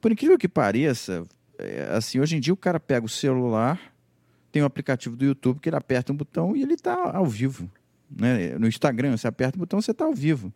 Por 0.00 0.12
incrível 0.12 0.38
que 0.38 0.46
pareça, 0.46 1.26
é, 1.58 1.88
assim, 1.90 2.20
hoje 2.20 2.36
em 2.36 2.40
dia 2.40 2.54
o 2.54 2.56
cara 2.56 2.78
pega 2.78 3.04
o 3.04 3.08
celular, 3.08 3.80
tem 4.52 4.62
um 4.62 4.66
aplicativo 4.66 5.16
do 5.16 5.24
YouTube 5.24 5.58
que 5.58 5.68
ele 5.68 5.76
aperta 5.76 6.12
um 6.12 6.16
botão 6.16 6.54
e 6.54 6.62
ele 6.62 6.74
está 6.74 7.16
ao 7.16 7.26
vivo. 7.26 7.68
Né? 8.08 8.56
No 8.58 8.68
Instagram, 8.68 9.16
você 9.16 9.26
aperta 9.26 9.56
o 9.56 9.58
botão, 9.58 9.80
você 9.80 9.90
está 9.90 10.04
ao 10.04 10.14
vivo. 10.14 10.52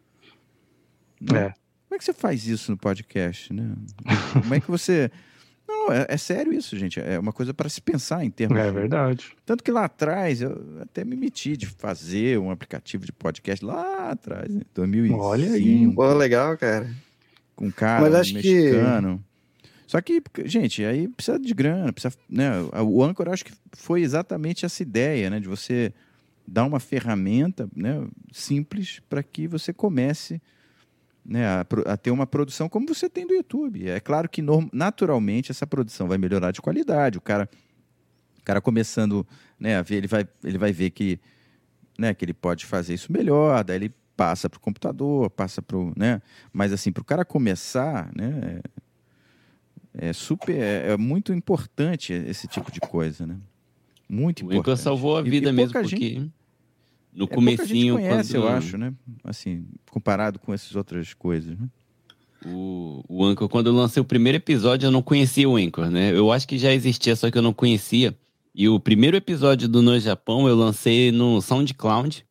É. 1.23 1.53
Como 1.89 1.97
é 1.97 1.99
que 1.99 2.05
você 2.05 2.13
faz 2.13 2.47
isso 2.47 2.71
no 2.71 2.77
podcast? 2.79 3.53
Né? 3.53 3.75
Como 4.33 4.55
é 4.55 4.61
que 4.61 4.71
você. 4.71 5.11
Não, 5.69 5.93
é, 5.93 6.07
é 6.09 6.17
sério 6.17 6.53
isso, 6.53 6.77
gente. 6.77 6.99
É 7.01 7.17
uma 7.19 7.33
coisa 7.33 7.55
para 7.55 7.69
se 7.69 7.81
pensar 7.81 8.25
em 8.25 8.31
termos. 8.31 8.59
É 8.59 8.67
de- 8.67 8.73
verdade. 8.73 9.33
Tanto 9.47 9.63
que 9.63 9.71
lá 9.71 9.85
atrás 9.85 10.41
eu 10.43 10.79
até 10.81 11.05
me 11.05 11.15
meti 11.17 11.57
de 11.57 11.67
fazer 11.67 12.39
um 12.41 12.51
aplicativo 12.51 13.05
de 13.07 13.13
podcast 13.13 13.65
lá 13.65 14.11
atrás, 14.11 14.53
né? 14.53 14.63
2005, 14.75 15.21
Olha 15.23 15.53
aí. 15.53 15.95
Pô, 15.95 16.13
legal, 16.15 16.57
cara. 16.59 16.91
com 17.55 17.67
um 17.67 17.71
cara 17.71 18.03
Mas 18.03 18.15
acho 18.15 18.35
que- 18.35 18.55
mexicano. 18.55 19.25
Só 19.87 20.01
que, 20.01 20.23
gente, 20.45 20.85
aí 20.85 21.09
precisa 21.09 21.39
de 21.39 21.53
grana, 21.53 21.93
precisa, 21.93 22.15
né? 22.29 22.51
O 22.85 23.03
Anchor 23.03 23.29
acho 23.29 23.45
que 23.45 23.53
foi 23.73 24.03
exatamente 24.03 24.65
essa 24.65 24.83
ideia, 24.83 25.29
né? 25.31 25.41
De 25.41 25.49
você 25.49 25.93
dar 26.47 26.65
uma 26.65 26.79
ferramenta, 26.81 27.69
né? 27.75 28.07
Simples 28.33 29.01
para 29.09 29.21
que 29.23 29.47
você 29.49 29.73
comece, 29.73 30.41
né? 31.31 31.47
A, 31.47 31.67
a 31.87 31.97
ter 31.97 32.11
uma 32.11 32.27
produção 32.27 32.69
como 32.69 32.89
você 32.89 33.09
tem 33.09 33.25
do 33.25 33.33
YouTube. 33.33 33.89
É 33.89 34.01
claro 34.01 34.29
que 34.29 34.43
naturalmente 34.73 35.53
essa 35.53 35.65
produção 35.67 36.09
vai 36.09 36.19
melhorar 36.19 36.51
de 36.51 36.61
qualidade. 36.61 37.17
O 37.19 37.21
cara, 37.21 37.49
o 38.41 38.45
cara 38.45 38.61
começando, 38.61 39.25
né? 39.59 39.77
A 39.77 39.83
ver, 39.83 39.97
ele 39.97 40.09
vai, 40.09 40.29
ele 40.43 40.59
vai 40.59 40.73
ver 40.73 40.91
que, 40.91 41.21
né? 41.97 42.13
Que 42.13 42.25
ele 42.25 42.35
pode 42.35 42.67
fazer 42.67 42.95
isso 42.95 43.13
melhor. 43.13 43.63
Daí 43.63 43.77
ele 43.77 43.95
passa 44.17 44.51
para 44.51 44.59
o 44.59 44.61
computador, 44.61 45.31
passa 45.31 45.63
para 45.63 45.77
o, 45.79 45.93
né? 45.97 46.21
Mas 46.53 46.73
assim, 46.73 46.91
para 46.91 47.01
o 47.03 47.05
cara 47.05 47.25
começar, 47.25 48.11
né? 48.15 48.61
É, 49.95 50.09
é 50.09 50.13
super, 50.13 50.57
é, 50.57 50.93
é 50.93 50.97
muito 50.97 51.33
importante 51.33 52.13
esse 52.13 52.47
tipo 52.49 52.71
de 52.73 52.81
coisa, 52.81 53.25
né? 53.27 53.37
Muito 54.09 54.41
O 54.41 54.43
importante. 54.47 54.61
Anchor 54.73 54.77
salvou 54.77 55.17
a 55.17 55.23
E- 55.23 55.27
e 55.27 55.31
vida 55.31 55.53
mesmo, 55.53 55.73
porque 55.73 55.89
gente- 55.97 56.33
no 57.13 57.25
é, 57.25 57.29
comecinho, 57.29 57.95
conhece, 57.95 58.33
quando 58.33 58.43
eu 58.43 58.49
acho, 58.49 58.79
né? 58.79 58.93
Assim, 59.25 59.67
comparado 59.91 60.39
com 60.39 60.53
essas 60.55 60.75
outras 60.77 61.13
coisas, 61.15 61.59
né? 61.59 61.69
o, 62.47 63.05
o 63.09 63.25
Anchor, 63.25 63.49
quando 63.49 63.67
eu 63.67 63.75
lancei 63.75 64.01
o 64.01 64.05
primeiro 64.05 64.37
episódio, 64.37 64.87
eu 64.87 64.91
não 64.91 65.03
conhecia 65.03 65.49
o 65.49 65.57
Anchor, 65.57 65.91
né? 65.91 66.13
Eu 66.13 66.33
acho 66.33 66.49
que 66.49 66.59
já 66.59 66.73
existia, 66.73 67.15
só 67.15 67.31
que 67.31 67.37
eu 67.37 67.43
não 67.43 67.53
conhecia. 67.53 68.17
E 68.55 68.69
o 68.69 68.81
primeiro 68.81 69.17
episódio 69.17 69.69
do 69.69 69.83
No 69.83 69.99
Japão 69.99 70.49
eu 70.49 70.57
lancei 70.57 71.13
no 71.13 71.41
SoundCloud, 71.41 72.25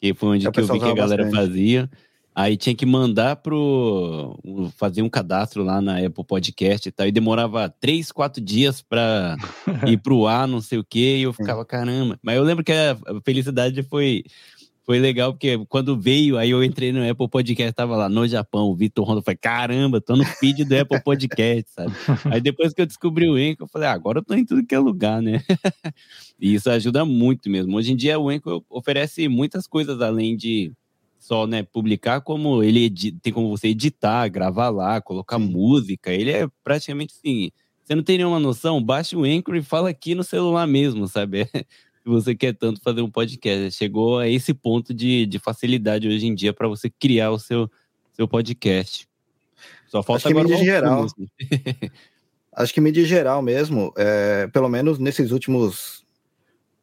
que 0.00 0.12
foi 0.14 0.28
onde 0.30 0.46
É, 0.46 0.48
o 0.48 0.52
que 0.52 0.60
eu 0.60 0.66
vi 0.66 0.78
que 0.78 0.84
a 0.84 0.94
galera 0.94 1.24
bastante. 1.24 1.46
fazia. 1.46 1.90
Aí 2.34 2.56
tinha 2.56 2.74
que 2.74 2.84
mandar 2.84 3.36
pro. 3.36 4.36
fazer 4.76 5.02
um 5.02 5.08
cadastro 5.08 5.62
lá 5.62 5.80
na 5.80 5.98
Apple 5.98 6.24
Podcast 6.24 6.88
e 6.88 6.92
tal. 6.92 7.06
E 7.06 7.12
demorava 7.12 7.68
três, 7.68 8.10
quatro 8.10 8.42
dias 8.42 8.82
pra 8.82 9.36
ir 9.86 9.98
pro 9.98 10.26
ar, 10.26 10.48
não 10.48 10.60
sei 10.60 10.78
o 10.78 10.84
quê. 10.84 11.18
E 11.18 11.22
eu 11.22 11.32
ficava, 11.32 11.64
caramba. 11.64 12.18
Mas 12.20 12.36
eu 12.36 12.42
lembro 12.42 12.64
que 12.64 12.72
a 12.72 12.96
felicidade 13.24 13.82
foi. 13.84 14.24
Foi 14.86 14.98
legal, 14.98 15.32
porque 15.32 15.64
quando 15.66 15.98
veio, 15.98 16.36
aí 16.36 16.50
eu 16.50 16.62
entrei 16.62 16.92
no 16.92 17.10
Apple 17.10 17.26
Podcast, 17.26 17.72
tava 17.72 17.96
lá 17.96 18.06
no 18.06 18.28
Japão, 18.28 18.66
o 18.66 18.76
Vitor 18.76 19.08
Honda, 19.08 19.20
eu 19.20 19.22
falei, 19.22 19.38
caramba, 19.38 19.98
tô 19.98 20.14
no 20.14 20.26
feed 20.26 20.62
do 20.62 20.76
Apple 20.78 21.02
Podcast, 21.02 21.70
sabe? 21.72 21.90
Aí 22.30 22.38
depois 22.38 22.74
que 22.74 22.82
eu 22.82 22.86
descobri 22.86 23.26
o 23.26 23.32
Anchor, 23.32 23.64
eu 23.64 23.66
falei, 23.66 23.88
ah, 23.88 23.92
agora 23.92 24.18
eu 24.18 24.22
tô 24.22 24.34
em 24.34 24.44
tudo 24.44 24.62
que 24.66 24.74
é 24.74 24.78
lugar, 24.78 25.22
né? 25.22 25.42
e 26.38 26.52
isso 26.52 26.68
ajuda 26.68 27.02
muito 27.02 27.48
mesmo. 27.48 27.74
Hoje 27.74 27.94
em 27.94 27.96
dia 27.96 28.18
o 28.18 28.28
Anchor 28.28 28.62
oferece 28.68 29.26
muitas 29.26 29.66
coisas 29.66 30.02
além 30.02 30.36
de 30.36 30.70
só, 31.24 31.46
né, 31.46 31.62
publicar, 31.62 32.20
como 32.20 32.62
ele 32.62 32.90
tem 33.22 33.32
como 33.32 33.48
você 33.48 33.68
editar, 33.68 34.28
gravar 34.28 34.68
lá, 34.68 35.00
colocar 35.00 35.38
Sim. 35.38 35.46
música. 35.46 36.12
Ele 36.12 36.30
é 36.30 36.46
praticamente 36.62 37.14
assim, 37.16 37.50
você 37.82 37.94
não 37.94 38.02
tem 38.02 38.18
nenhuma 38.18 38.38
noção, 38.38 38.82
baixa 38.82 39.16
o 39.16 39.24
Anchor 39.24 39.56
e 39.56 39.62
fala 39.62 39.88
aqui 39.88 40.14
no 40.14 40.22
celular 40.22 40.66
mesmo, 40.66 41.08
sabe? 41.08 41.48
Se 42.04 42.10
você 42.10 42.34
quer 42.34 42.52
tanto 42.52 42.82
fazer 42.82 43.00
um 43.00 43.10
podcast. 43.10 43.74
Chegou 43.74 44.18
a 44.18 44.28
esse 44.28 44.52
ponto 44.52 44.92
de, 44.92 45.24
de 45.24 45.38
facilidade 45.38 46.06
hoje 46.06 46.26
em 46.26 46.34
dia 46.34 46.52
para 46.52 46.68
você 46.68 46.90
criar 46.90 47.30
o 47.30 47.38
seu, 47.38 47.70
seu 48.12 48.28
podcast. 48.28 49.08
Só 49.86 50.02
falta 50.02 50.24
que 50.24 50.28
agora 50.28 50.46
mídia 50.46 50.62
geral. 50.62 51.06
Acho 52.52 52.74
que 52.74 52.82
mídia 52.82 53.06
geral 53.06 53.40
mesmo, 53.40 53.94
é, 53.96 54.46
pelo 54.48 54.68
menos 54.68 54.98
nesses 54.98 55.30
últimos. 55.30 56.03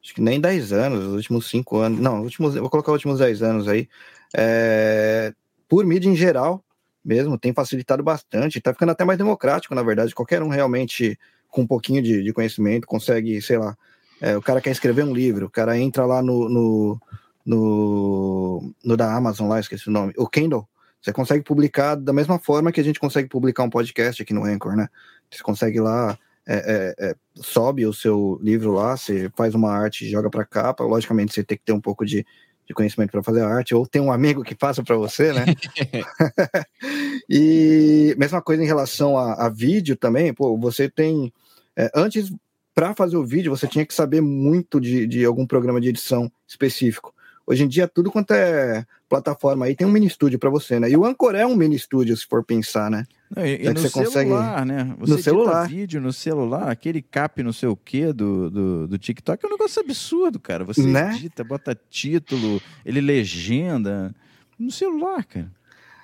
Acho 0.04 0.16
que 0.16 0.22
nem 0.22 0.40
10 0.40 0.74
anos, 0.74 1.06
os 1.06 1.14
últimos 1.14 1.50
5 1.50 1.78
anos. 1.78 2.00
Não, 2.00 2.20
os 2.20 2.26
últimos, 2.26 2.56
vou 2.56 2.70
colocar 2.70 2.92
os 2.92 2.96
últimos 2.96 3.20
10 3.20 3.44
anos 3.44 3.68
aí. 3.68 3.88
é, 4.36 5.34
por 5.70 5.86
mídia 5.86 6.10
em 6.10 6.16
geral 6.16 6.64
mesmo, 7.04 7.38
tem 7.38 7.54
facilitado 7.54 8.04
bastante. 8.04 8.62
Tá 8.62 8.74
ficando 8.74 8.92
até 8.92 9.04
mais 9.04 9.18
democrático, 9.18 9.74
na 9.76 9.84
verdade. 9.84 10.14
Qualquer 10.16 10.42
um 10.44 10.50
realmente 10.50 11.18
com 11.50 11.62
um 11.62 11.68
pouquinho 11.68 12.02
de, 12.02 12.24
de 12.24 12.34
conhecimento 12.34 12.88
consegue, 12.88 13.42
sei 13.42 13.58
lá. 13.58 13.78
é, 14.22 14.38
o 14.38 14.42
cara 14.42 14.62
quer 14.62 14.72
escrever 14.72 15.04
um 15.04 15.14
livro, 15.14 15.48
o 15.48 15.50
cara 15.50 15.78
entra 15.78 16.06
lá 16.06 16.22
no, 16.22 16.48
no, 16.50 17.02
no, 17.46 18.74
no 18.84 18.98
da 18.98 19.14
Amazon 19.16 19.50
lá, 19.50 19.60
esqueci 19.60 19.90
o 19.90 19.92
nome, 19.92 20.14
o 20.18 20.28
Kindle. 20.28 20.68
Você 21.02 21.12
consegue 21.12 21.44
publicar 21.44 21.96
da 21.96 22.14
mesma 22.14 22.38
forma 22.38 22.72
que 22.72 22.80
a 22.80 22.84
gente 22.84 23.00
consegue 23.00 23.28
publicar 23.28 23.64
um 23.64 23.70
podcast 23.70 24.22
aqui 24.22 24.34
no 24.34 24.46
Anchor, 24.46 24.76
né? 24.76 24.88
Você 25.30 25.42
consegue 25.42 25.80
lá, 25.80 26.18
é, 26.54 26.96
é, 27.00 27.12
é, 27.12 27.16
sobe 27.36 27.86
o 27.86 27.94
seu 27.94 28.38
livro 28.42 28.74
lá, 28.74 28.98
você 28.98 29.32
faz 29.38 29.56
uma 29.56 29.72
arte, 29.72 30.10
joga 30.10 30.30
para 30.30 30.44
capa. 30.44 30.84
Logicamente, 30.84 31.34
você 31.34 31.46
tem 31.46 31.58
que 31.58 31.64
ter 31.64 31.72
um 31.72 31.80
pouco 31.80 32.06
de, 32.06 32.26
de 32.68 32.74
conhecimento 32.74 33.12
para 33.12 33.24
fazer 33.24 33.42
arte, 33.42 33.74
ou 33.74 33.88
tem 33.88 34.02
um 34.02 34.12
amigo 34.12 34.44
que 34.44 34.54
faça 34.60 34.84
para 34.84 34.98
você, 34.98 35.32
né? 35.32 35.46
e 37.30 38.14
mesma 38.18 38.42
coisa 38.42 38.62
em 38.62 38.68
relação 38.68 39.18
a, 39.18 39.46
a 39.46 39.50
vídeo 39.50 39.96
também, 39.96 40.34
pô, 40.34 40.58
você 40.58 40.90
tem. 40.90 41.32
É, 41.74 41.90
antes, 41.96 42.30
para 42.76 42.94
fazer 42.94 43.16
o 43.16 43.26
vídeo, 43.26 43.56
você 43.56 43.66
tinha 43.66 43.86
que 43.86 43.94
saber 43.94 44.20
muito 44.20 44.82
de, 44.82 45.08
de 45.08 45.24
algum 45.24 45.48
programa 45.48 45.80
de 45.80 45.88
edição 45.88 46.30
específico. 46.46 47.14
Hoje 47.46 47.64
em 47.64 47.68
dia, 47.68 47.88
tudo 47.88 48.12
quanto 48.12 48.32
é 48.32 48.86
plataforma 49.10 49.66
aí 49.66 49.76
tem 49.76 49.86
um 49.86 49.92
mini 49.92 50.08
estúdio 50.08 50.40
para 50.40 50.50
você, 50.50 50.80
né? 50.80 50.90
E 50.90 50.96
o 50.96 51.06
Anchor 51.06 51.36
é 51.36 51.46
um 51.46 51.56
mini 51.56 51.76
estúdio, 51.76 52.16
se 52.16 52.26
for 52.26 52.44
pensar, 52.44 52.90
né? 52.90 53.06
Não, 53.36 53.46
e, 53.46 53.66
e 53.66 53.70
no 53.70 53.80
você 53.80 53.90
celular, 53.90 54.60
consegue... 54.60 54.72
né? 54.72 54.96
Você 55.00 55.14
no 55.14 55.22
celular. 55.22 55.68
vídeo 55.68 56.02
no 56.02 56.14
celular, 56.14 56.70
aquele 56.70 57.02
cap 57.02 57.42
não 57.44 57.54
sei 57.54 57.70
o 57.70 57.76
quê 57.76 58.14
do, 58.14 58.50
do, 58.50 58.88
do 58.88 58.98
TikTok 58.98 59.44
é 59.44 59.48
um 59.48 59.52
negócio 59.52 59.82
absurdo, 59.82 60.40
cara. 60.40 60.64
Você 60.64 60.84
né? 60.84 61.14
edita, 61.16 61.44
bota 61.44 61.78
título, 61.90 62.62
ele 62.86 63.02
legenda. 63.02 64.14
No 64.58 64.70
celular, 64.70 65.26
cara. 65.26 65.52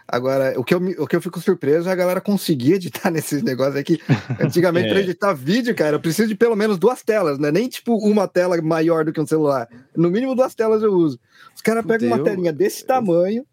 Agora, 0.07 0.57
o 0.57 0.63
que, 0.63 0.73
eu, 0.73 0.77
o 0.99 1.05
que 1.05 1.17
eu 1.17 1.21
fico 1.21 1.41
surpreso 1.41 1.89
é 1.89 1.91
a 1.91 1.95
galera 1.95 2.21
conseguir 2.21 2.73
editar 2.73 3.11
nesses 3.11 3.43
negócios 3.43 3.75
aqui. 3.75 3.99
Antigamente, 4.39 4.87
é. 4.89 4.89
para 4.91 5.01
editar 5.01 5.33
vídeo, 5.33 5.75
cara, 5.75 5.97
eu 5.97 5.99
preciso 5.99 6.29
de 6.29 6.35
pelo 6.35 6.55
menos 6.55 6.77
duas 6.77 7.03
telas, 7.03 7.37
né? 7.37 7.51
Nem 7.51 7.67
tipo 7.67 7.97
uma 7.97 8.27
tela 8.27 8.61
maior 8.61 9.03
do 9.03 9.11
que 9.11 9.19
um 9.19 9.27
celular. 9.27 9.67
No 9.95 10.09
mínimo 10.09 10.33
duas 10.33 10.55
telas 10.55 10.81
eu 10.81 10.93
uso. 10.93 11.19
Os 11.53 11.61
caras 11.61 11.85
pegam 11.85 12.07
uma 12.07 12.23
telinha 12.23 12.53
desse 12.53 12.83
eu, 12.83 12.87
tamanho, 12.87 13.45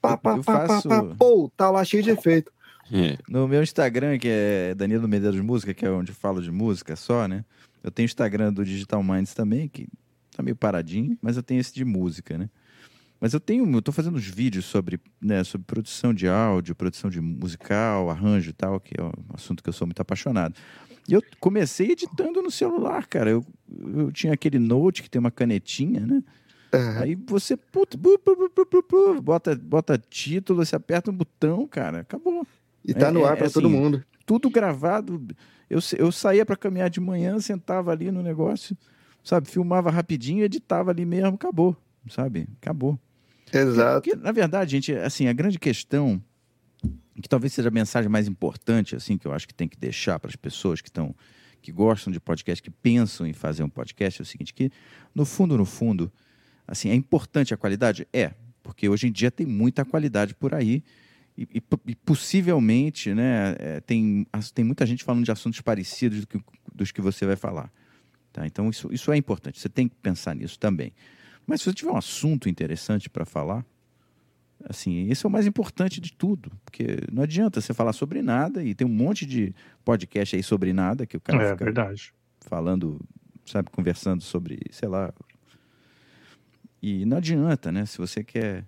pá, 0.00 0.16
pá, 0.16 0.38
pá, 0.38 0.66
faço... 0.66 0.88
pá, 0.88 1.02
pá, 1.02 1.14
pô, 1.18 1.50
tá 1.56 1.70
lá 1.70 1.84
cheio 1.84 2.04
de 2.04 2.10
efeito. 2.10 2.52
É. 2.92 3.18
No 3.28 3.48
meu 3.48 3.62
Instagram, 3.62 4.16
que 4.16 4.28
é 4.28 4.74
Danilo 4.76 5.08
Medeiros 5.08 5.40
Música, 5.40 5.74
que 5.74 5.84
é 5.84 5.90
onde 5.90 6.12
falo 6.12 6.40
de 6.40 6.52
música 6.52 6.94
só, 6.94 7.26
né? 7.26 7.44
Eu 7.82 7.90
tenho 7.90 8.04
o 8.04 8.10
Instagram 8.10 8.52
do 8.52 8.64
Digital 8.64 9.02
Minds 9.02 9.34
também, 9.34 9.68
que 9.68 9.88
tá 10.36 10.42
meio 10.42 10.54
paradinho, 10.54 11.18
mas 11.20 11.36
eu 11.36 11.42
tenho 11.42 11.60
esse 11.60 11.74
de 11.74 11.84
música, 11.84 12.38
né? 12.38 12.48
Mas 13.20 13.32
eu 13.32 13.40
tenho, 13.40 13.70
eu 13.74 13.82
tô 13.82 13.92
fazendo 13.92 14.16
uns 14.16 14.26
vídeos 14.26 14.66
sobre, 14.66 15.00
né, 15.20 15.42
sobre 15.42 15.64
produção 15.64 16.12
de 16.12 16.28
áudio, 16.28 16.74
produção 16.74 17.08
de 17.08 17.20
musical, 17.20 18.10
arranjo 18.10 18.50
e 18.50 18.52
tal, 18.52 18.78
que 18.78 18.94
é 19.00 19.02
um 19.02 19.12
assunto 19.34 19.62
que 19.62 19.68
eu 19.68 19.72
sou 19.72 19.86
muito 19.86 20.00
apaixonado. 20.00 20.54
E 21.08 21.14
eu 21.14 21.22
comecei 21.40 21.92
editando 21.92 22.42
no 22.42 22.50
celular, 22.50 23.06
cara. 23.06 23.30
Eu, 23.30 23.44
eu 23.94 24.10
tinha 24.12 24.32
aquele 24.32 24.58
note 24.58 25.02
que 25.02 25.08
tem 25.08 25.20
uma 25.20 25.30
canetinha, 25.30 26.00
né? 26.00 26.22
Uhum. 26.74 26.98
Aí 26.98 27.14
você 27.14 27.56
puta, 27.56 27.96
bu, 27.96 28.20
bu, 28.22 28.50
bu, 28.54 29.22
bota, 29.22 29.54
bota 29.54 29.96
título, 29.96 30.64
você 30.64 30.76
aperta 30.76 31.10
um 31.10 31.14
botão, 31.14 31.66
cara, 31.66 32.00
acabou. 32.00 32.46
E 32.84 32.92
tá 32.92 33.10
no 33.10 33.20
é, 33.20 33.24
ar 33.24 33.32
é, 33.32 33.36
para 33.36 33.46
assim, 33.46 33.54
todo 33.54 33.70
mundo. 33.70 34.04
Tudo 34.26 34.50
gravado. 34.50 35.24
Eu, 35.70 35.78
eu 35.96 36.12
saía 36.12 36.44
para 36.44 36.56
caminhar 36.56 36.90
de 36.90 37.00
manhã, 37.00 37.38
sentava 37.40 37.92
ali 37.92 38.10
no 38.10 38.22
negócio, 38.22 38.76
sabe? 39.22 39.48
Filmava 39.48 39.90
rapidinho, 39.90 40.44
editava 40.44 40.90
ali 40.90 41.04
mesmo, 41.04 41.34
acabou, 41.34 41.76
sabe? 42.08 42.48
Acabou. 42.60 42.98
Exato. 43.52 44.02
Porque, 44.02 44.16
na 44.16 44.32
verdade, 44.32 44.72
gente, 44.72 44.92
assim, 44.92 45.28
a 45.28 45.32
grande 45.32 45.58
questão, 45.58 46.22
que 47.20 47.28
talvez 47.28 47.52
seja 47.52 47.68
a 47.68 47.72
mensagem 47.72 48.10
mais 48.10 48.28
importante, 48.28 48.96
assim, 48.96 49.16
que 49.16 49.26
eu 49.26 49.32
acho 49.32 49.46
que 49.46 49.54
tem 49.54 49.68
que 49.68 49.78
deixar 49.78 50.18
para 50.18 50.28
as 50.28 50.36
pessoas 50.36 50.80
que 50.80 50.88
estão 50.88 51.14
que 51.62 51.72
gostam 51.72 52.12
de 52.12 52.20
podcast, 52.20 52.62
que 52.62 52.70
pensam 52.70 53.26
em 53.26 53.32
fazer 53.32 53.64
um 53.64 53.68
podcast, 53.68 54.20
é 54.20 54.22
o 54.22 54.26
seguinte, 54.26 54.54
que 54.54 54.70
no 55.12 55.24
fundo, 55.24 55.58
no 55.58 55.64
fundo, 55.64 56.12
assim, 56.64 56.90
é 56.90 56.94
importante 56.94 57.52
a 57.52 57.56
qualidade? 57.56 58.06
É, 58.12 58.34
porque 58.62 58.88
hoje 58.88 59.08
em 59.08 59.12
dia 59.12 59.32
tem 59.32 59.44
muita 59.44 59.84
qualidade 59.84 60.32
por 60.32 60.54
aí 60.54 60.84
e, 61.36 61.42
e, 61.42 61.62
e 61.86 61.94
possivelmente, 61.96 63.12
né, 63.12 63.56
é, 63.58 63.80
tem, 63.80 64.24
tem 64.54 64.64
muita 64.64 64.86
gente 64.86 65.02
falando 65.02 65.24
de 65.24 65.32
assuntos 65.32 65.60
parecidos 65.60 66.20
do 66.20 66.26
que, 66.28 66.40
dos 66.72 66.92
que 66.92 67.00
você 67.00 67.26
vai 67.26 67.36
falar. 67.36 67.68
Tá? 68.32 68.46
Então, 68.46 68.70
isso, 68.70 68.88
isso 68.92 69.10
é 69.10 69.16
importante, 69.16 69.58
você 69.58 69.68
tem 69.68 69.88
que 69.88 69.96
pensar 69.96 70.36
nisso 70.36 70.58
também. 70.60 70.92
Mas 71.46 71.60
se 71.60 71.66
você 71.66 71.74
tiver 71.74 71.92
um 71.92 71.96
assunto 71.96 72.48
interessante 72.48 73.08
para 73.08 73.24
falar, 73.24 73.64
assim, 74.64 75.08
esse 75.10 75.24
é 75.24 75.28
o 75.28 75.32
mais 75.32 75.46
importante 75.46 76.00
de 76.00 76.12
tudo, 76.12 76.50
porque 76.64 76.98
não 77.12 77.22
adianta 77.22 77.60
você 77.60 77.72
falar 77.72 77.92
sobre 77.92 78.22
nada 78.22 78.64
e 78.64 78.74
tem 78.74 78.86
um 78.86 78.90
monte 78.90 79.24
de 79.24 79.54
podcast 79.84 80.34
aí 80.34 80.42
sobre 80.42 80.72
nada 80.72 81.06
que 81.06 81.16
o 81.16 81.20
cara 81.20 81.42
é, 81.42 81.52
fica 81.52 81.64
verdade. 81.64 82.12
falando, 82.40 83.00
sabe, 83.44 83.70
conversando 83.70 84.22
sobre, 84.22 84.58
sei 84.70 84.88
lá. 84.88 85.12
E 86.82 87.04
não 87.04 87.18
adianta, 87.18 87.70
né? 87.70 87.86
Se 87.86 87.98
você 87.98 88.24
quer 88.24 88.66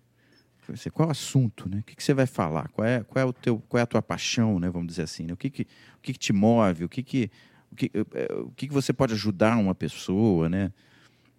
você, 0.73 0.91
qual 0.91 1.07
é 1.07 1.09
o 1.09 1.13
assunto, 1.13 1.69
né? 1.69 1.79
O 1.79 1.83
que, 1.83 1.97
que, 1.97 2.03
você 2.03 2.13
vai 2.13 2.27
falar? 2.27 2.69
Qual 2.69 2.87
é, 2.87 3.03
qual 3.03 3.23
é 3.23 3.27
o 3.27 3.33
teu, 3.33 3.59
qual 3.69 3.79
é 3.79 3.83
a 3.83 3.87
tua 3.87 4.03
paixão, 4.03 4.59
né? 4.59 4.69
Vamos 4.69 4.89
dizer 4.89 5.03
assim, 5.03 5.25
né? 5.25 5.33
O 5.33 5.37
que 5.37 5.51
que, 5.51 5.63
o 5.63 6.01
que, 6.03 6.13
que 6.13 6.19
te 6.19 6.33
move? 6.33 6.85
O 6.85 6.89
que 6.89 7.03
que, 7.03 7.31
o 7.73 7.75
que, 7.75 7.91
eh, 7.95 8.35
o 8.35 8.51
que 8.51 8.69
que 8.69 8.75
você 8.75 8.93
pode 8.93 9.15
ajudar 9.15 9.57
uma 9.57 9.75
pessoa, 9.75 10.49
né? 10.49 10.73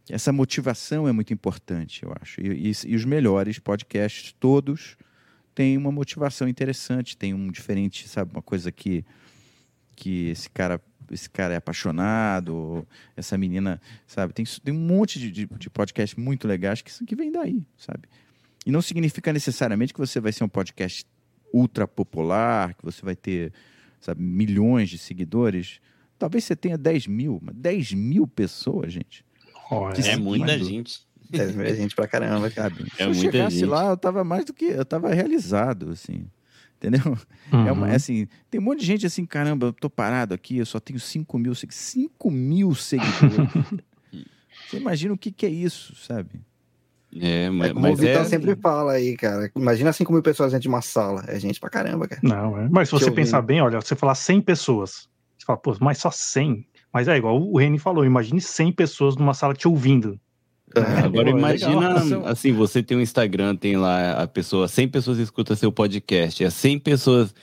Essa 0.10 0.34
motivação 0.34 1.08
é 1.08 1.12
muito 1.12 1.34
importante, 1.34 2.04
eu 2.04 2.14
acho. 2.20 2.42
E, 2.42 2.70
e, 2.70 2.72
e, 2.88 2.96
os 2.96 3.06
melhores 3.06 3.60
podcasts, 3.60 4.34
todos, 4.40 4.98
têm 5.54 5.78
uma 5.78 5.92
motivação 5.92 6.48
interessante, 6.48 7.16
tem 7.16 7.34
um 7.34 7.52
diferente, 7.52 8.08
sabe, 8.08 8.32
uma 8.32 8.42
coisa 8.42 8.72
que, 8.72 9.06
que 9.96 10.30
esse 10.30 10.50
cara 10.50 10.82
esse 11.12 11.30
cara 11.30 11.56
é 11.56 11.58
apaixonado, 11.58 12.88
essa 13.16 13.36
menina, 13.38 13.82
sabe? 14.06 14.32
Tem, 14.32 14.46
tem 14.46 14.74
um 14.74 14.80
monte 14.80 15.18
de, 15.20 15.32
de, 15.32 15.46
de 15.48 15.70
podcasts 15.70 16.16
muito 16.16 16.48
legais 16.48 16.84
que, 16.84 17.06
que 17.06 17.16
vem 17.16 17.32
daí, 17.32 17.66
sabe? 17.76 18.08
E 18.66 18.72
não 18.72 18.82
significa 18.82 19.34
necessariamente 19.34 19.94
que 19.94 20.00
você 20.00 20.20
vai 20.20 20.32
ser 20.32 20.44
um 20.44 20.50
podcast 20.50 21.06
ultra 21.52 21.88
popular, 21.88 22.76
que 22.76 22.86
você 22.86 23.04
vai 23.04 23.16
ter, 23.16 23.52
sabe, 24.00 24.22
milhões 24.22 24.90
de 24.90 24.98
seguidores. 24.98 25.80
Talvez 26.18 26.44
você 26.44 26.56
tenha 26.56 26.78
10 26.78 27.08
mil, 27.08 27.42
10 27.52 27.94
mil 27.94 28.28
pessoas, 28.28 28.94
gente. 28.94 29.26
Oh, 29.70 29.90
é, 29.90 30.10
é 30.10 30.18
muita 30.18 30.58
gente. 30.58 31.02
É 31.32 31.76
gente 31.76 31.96
pra 31.96 32.08
caramba, 32.08 32.50
cara. 32.50 32.74
É 32.98 33.04
Se 33.04 33.04
eu 33.04 33.14
chegasse 33.14 33.60
gente. 33.60 33.70
lá, 33.70 33.90
eu 33.90 33.98
tava 33.98 34.24
mais 34.24 34.46
do 34.46 34.54
que. 34.54 34.66
Eu 34.66 34.86
tava 34.86 35.14
realizado, 35.14 35.92
assim. 35.92 36.26
Entendeu? 36.78 37.18
Uhum. 37.52 37.68
É, 37.68 37.72
uma, 37.72 37.92
é 37.92 37.96
assim, 37.96 38.26
tem 38.50 38.60
um 38.60 38.64
monte 38.64 38.80
de 38.80 38.86
gente 38.86 39.06
assim, 39.06 39.26
caramba, 39.26 39.68
eu 39.68 39.74
tô 39.74 39.90
parado 39.90 40.34
aqui, 40.34 40.58
eu 40.58 40.66
só 40.66 40.80
tenho 40.80 40.98
5 40.98 41.38
mil, 41.38 41.54
5 41.54 42.32
mil 42.32 42.74
seguidores. 42.74 43.50
Você 44.70 44.78
imagina 44.78 45.14
o 45.14 45.18
que, 45.18 45.30
que 45.30 45.46
é 45.46 45.50
isso, 45.50 45.94
sabe? 45.96 46.42
É, 47.20 47.50
mas, 47.50 47.72
é 47.72 47.74
como 47.74 47.82
mas 47.82 47.94
o 47.94 48.02
Vitor 48.02 48.22
é... 48.22 48.26
sempre 48.26 48.56
fala 48.56 48.94
aí, 48.94 49.18
cara. 49.18 49.52
Imagina 49.56 49.92
5 49.92 50.14
mil 50.14 50.22
pessoas 50.22 50.52
dentro 50.52 50.64
de 50.64 50.68
uma 50.70 50.82
sala. 50.82 51.26
É 51.28 51.40
gente 51.40 51.60
pra 51.60 51.70
caramba, 51.70 52.08
cara. 52.08 52.22
Não, 52.24 52.58
é. 52.58 52.70
Mas 52.70 52.88
se 52.88 52.94
você 52.94 53.12
pensar 53.12 53.42
bem, 53.42 53.62
olha, 53.62 53.82
você 53.82 53.96
falar 53.96 54.16
100 54.16 54.42
pessoas, 54.42 55.10
você 55.38 55.46
fala, 55.46 55.58
pô, 55.58 55.76
mas 55.82 55.98
só 55.98 56.12
100. 56.12 56.66
Mas 56.94 57.08
é 57.08 57.18
igual 57.18 57.42
o 57.42 57.58
Reni 57.58 57.78
falou, 57.78 58.06
imagine 58.06 58.42
100 58.42 58.72
pessoas 58.72 59.16
numa 59.16 59.34
sala 59.34 59.54
te 59.54 59.68
ouvindo. 59.68 60.20
É, 60.76 61.00
agora 61.04 61.30
imagina, 61.30 62.04
legal. 62.04 62.28
assim, 62.28 62.52
você 62.52 62.84
tem 62.84 62.98
um 62.98 63.02
Instagram, 63.02 63.56
tem 63.56 63.76
lá 63.76 64.22
a 64.22 64.28
pessoa, 64.28 64.68
100 64.68 64.88
pessoas 64.90 65.18
escutam 65.18 65.56
seu 65.56 65.72
podcast, 65.72 66.44
é 66.44 66.50
100 66.50 66.80
pessoas 66.80 67.34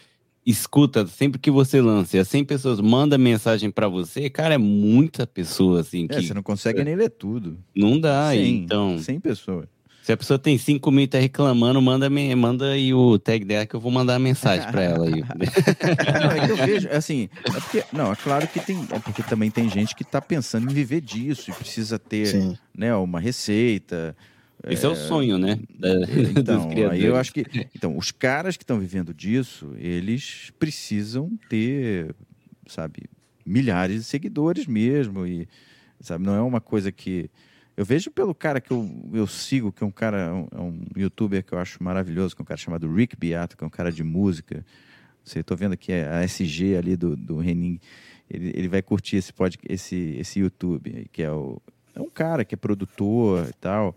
escuta 0.47 1.05
sempre 1.09 1.40
que 1.40 1.51
você 1.51 1.80
lança, 1.80 2.16
e 2.16 2.20
as 2.20 2.28
100 2.28 2.44
pessoas 2.44 2.80
mandam 2.80 3.18
mensagem 3.18 3.68
para 3.68 3.88
você, 3.88 4.30
cara, 4.30 4.55
é 4.55 4.59
muita 4.59 5.26
pessoa, 5.26 5.80
assim. 5.80 6.07
É, 6.09 6.20
que... 6.20 6.26
você 6.26 6.32
não 6.32 6.42
consegue 6.42 6.84
nem 6.84 6.94
ler 6.94 7.11
tudo. 7.11 7.59
Não 7.74 7.99
dá, 7.99 8.30
100, 8.30 8.57
então. 8.57 8.99
100 8.99 9.20
pessoas. 9.20 9.66
Se 10.07 10.12
a 10.12 10.16
pessoa 10.16 10.38
tem 10.38 10.57
5 10.57 10.88
mil 10.92 11.02
e 11.02 11.09
tá 11.09 11.18
reclamando, 11.18 11.82
manda, 11.82 12.09
me, 12.09 12.32
manda 12.36 12.70
aí 12.70 12.94
o 12.94 13.18
tag 13.18 13.44
dela 13.44 13.66
que 13.66 13.74
eu 13.74 13.80
vou 13.80 13.90
mandar 13.90 14.14
a 14.14 14.18
mensagem 14.20 14.70
para 14.70 14.80
ela 14.80 15.04
aí. 15.04 15.14
não, 16.22 16.30
é 16.30 16.46
que 16.46 16.52
eu 16.52 16.57
vejo, 16.57 16.88
assim, 16.90 17.28
é 17.44 17.50
porque, 17.50 17.84
não, 17.92 18.12
é 18.12 18.14
claro 18.14 18.46
que 18.46 18.61
tem, 18.61 18.86
é 18.92 19.00
porque 19.00 19.20
também 19.24 19.50
tem 19.50 19.68
gente 19.68 19.96
que 19.96 20.04
tá 20.04 20.22
pensando 20.22 20.70
em 20.70 20.72
viver 20.72 21.00
disso 21.00 21.50
e 21.50 21.52
precisa 21.52 21.98
ter, 21.98 22.26
Sim. 22.26 22.57
né, 22.72 22.94
uma 22.94 23.18
receita. 23.18 24.16
Esse 24.68 24.86
é, 24.86 24.88
é 24.88 24.92
o 24.92 24.94
sonho, 24.94 25.38
né? 25.38 25.59
Da, 25.76 25.92
então, 26.40 26.70
aí 26.88 27.04
eu 27.04 27.16
acho 27.16 27.32
que, 27.32 27.44
então, 27.74 27.98
os 27.98 28.12
caras 28.12 28.57
que 28.57 28.62
estão 28.62 28.78
vivendo 28.78 29.12
disso, 29.12 29.74
eles 29.76 30.52
precisam 30.57 31.36
ter, 31.48 32.14
sabe, 32.68 33.11
milhares 33.44 33.96
de 33.96 34.04
seguidores 34.04 34.68
mesmo 34.68 35.26
e, 35.26 35.48
sabe, 36.00 36.24
não 36.24 36.36
é 36.36 36.40
uma 36.40 36.61
coisa 36.61 36.92
que 36.92 37.28
eu 37.77 37.85
vejo 37.85 38.11
pelo 38.11 38.35
cara 38.35 38.61
que 38.61 38.70
eu, 38.70 38.89
eu 39.12 39.27
sigo, 39.27 39.70
que 39.70 39.85
é 39.85 39.87
um 39.87 39.91
cara, 39.91 40.35
um, 40.35 40.49
é 40.51 40.61
um 40.61 40.81
youtuber 40.97 41.45
que 41.45 41.53
eu 41.53 41.59
acho 41.59 41.83
maravilhoso, 41.83 42.35
que 42.35 42.41
é 42.41 42.45
um 42.45 42.47
cara 42.47 42.59
chamado 42.59 42.93
Rick 42.93 43.16
Beato, 43.16 43.57
que 43.57 43.62
é 43.62 43.66
um 43.66 43.70
cara 43.70 43.93
de 43.93 44.03
música. 44.03 44.64
Você 45.22 45.41
estou 45.41 45.57
vendo 45.57 45.72
aqui 45.72 45.93
a 45.93 46.22
SG 46.24 46.77
ali 46.77 46.97
do, 46.97 47.14
do 47.14 47.37
Renin. 47.37 47.79
Ele, 48.31 48.51
ele 48.55 48.68
vai 48.68 48.81
curtir 48.81 49.16
esse, 49.16 49.33
pod, 49.33 49.59
esse, 49.68 50.16
esse 50.18 50.41
YouTube, 50.41 51.07
que 51.12 51.22
é, 51.22 51.31
o, 51.31 51.61
é 51.95 52.01
um 52.01 52.09
cara 52.09 52.45
que 52.45 52.55
é 52.55 52.59
produtor 52.59 53.47
e 53.49 53.53
tal. 53.55 53.95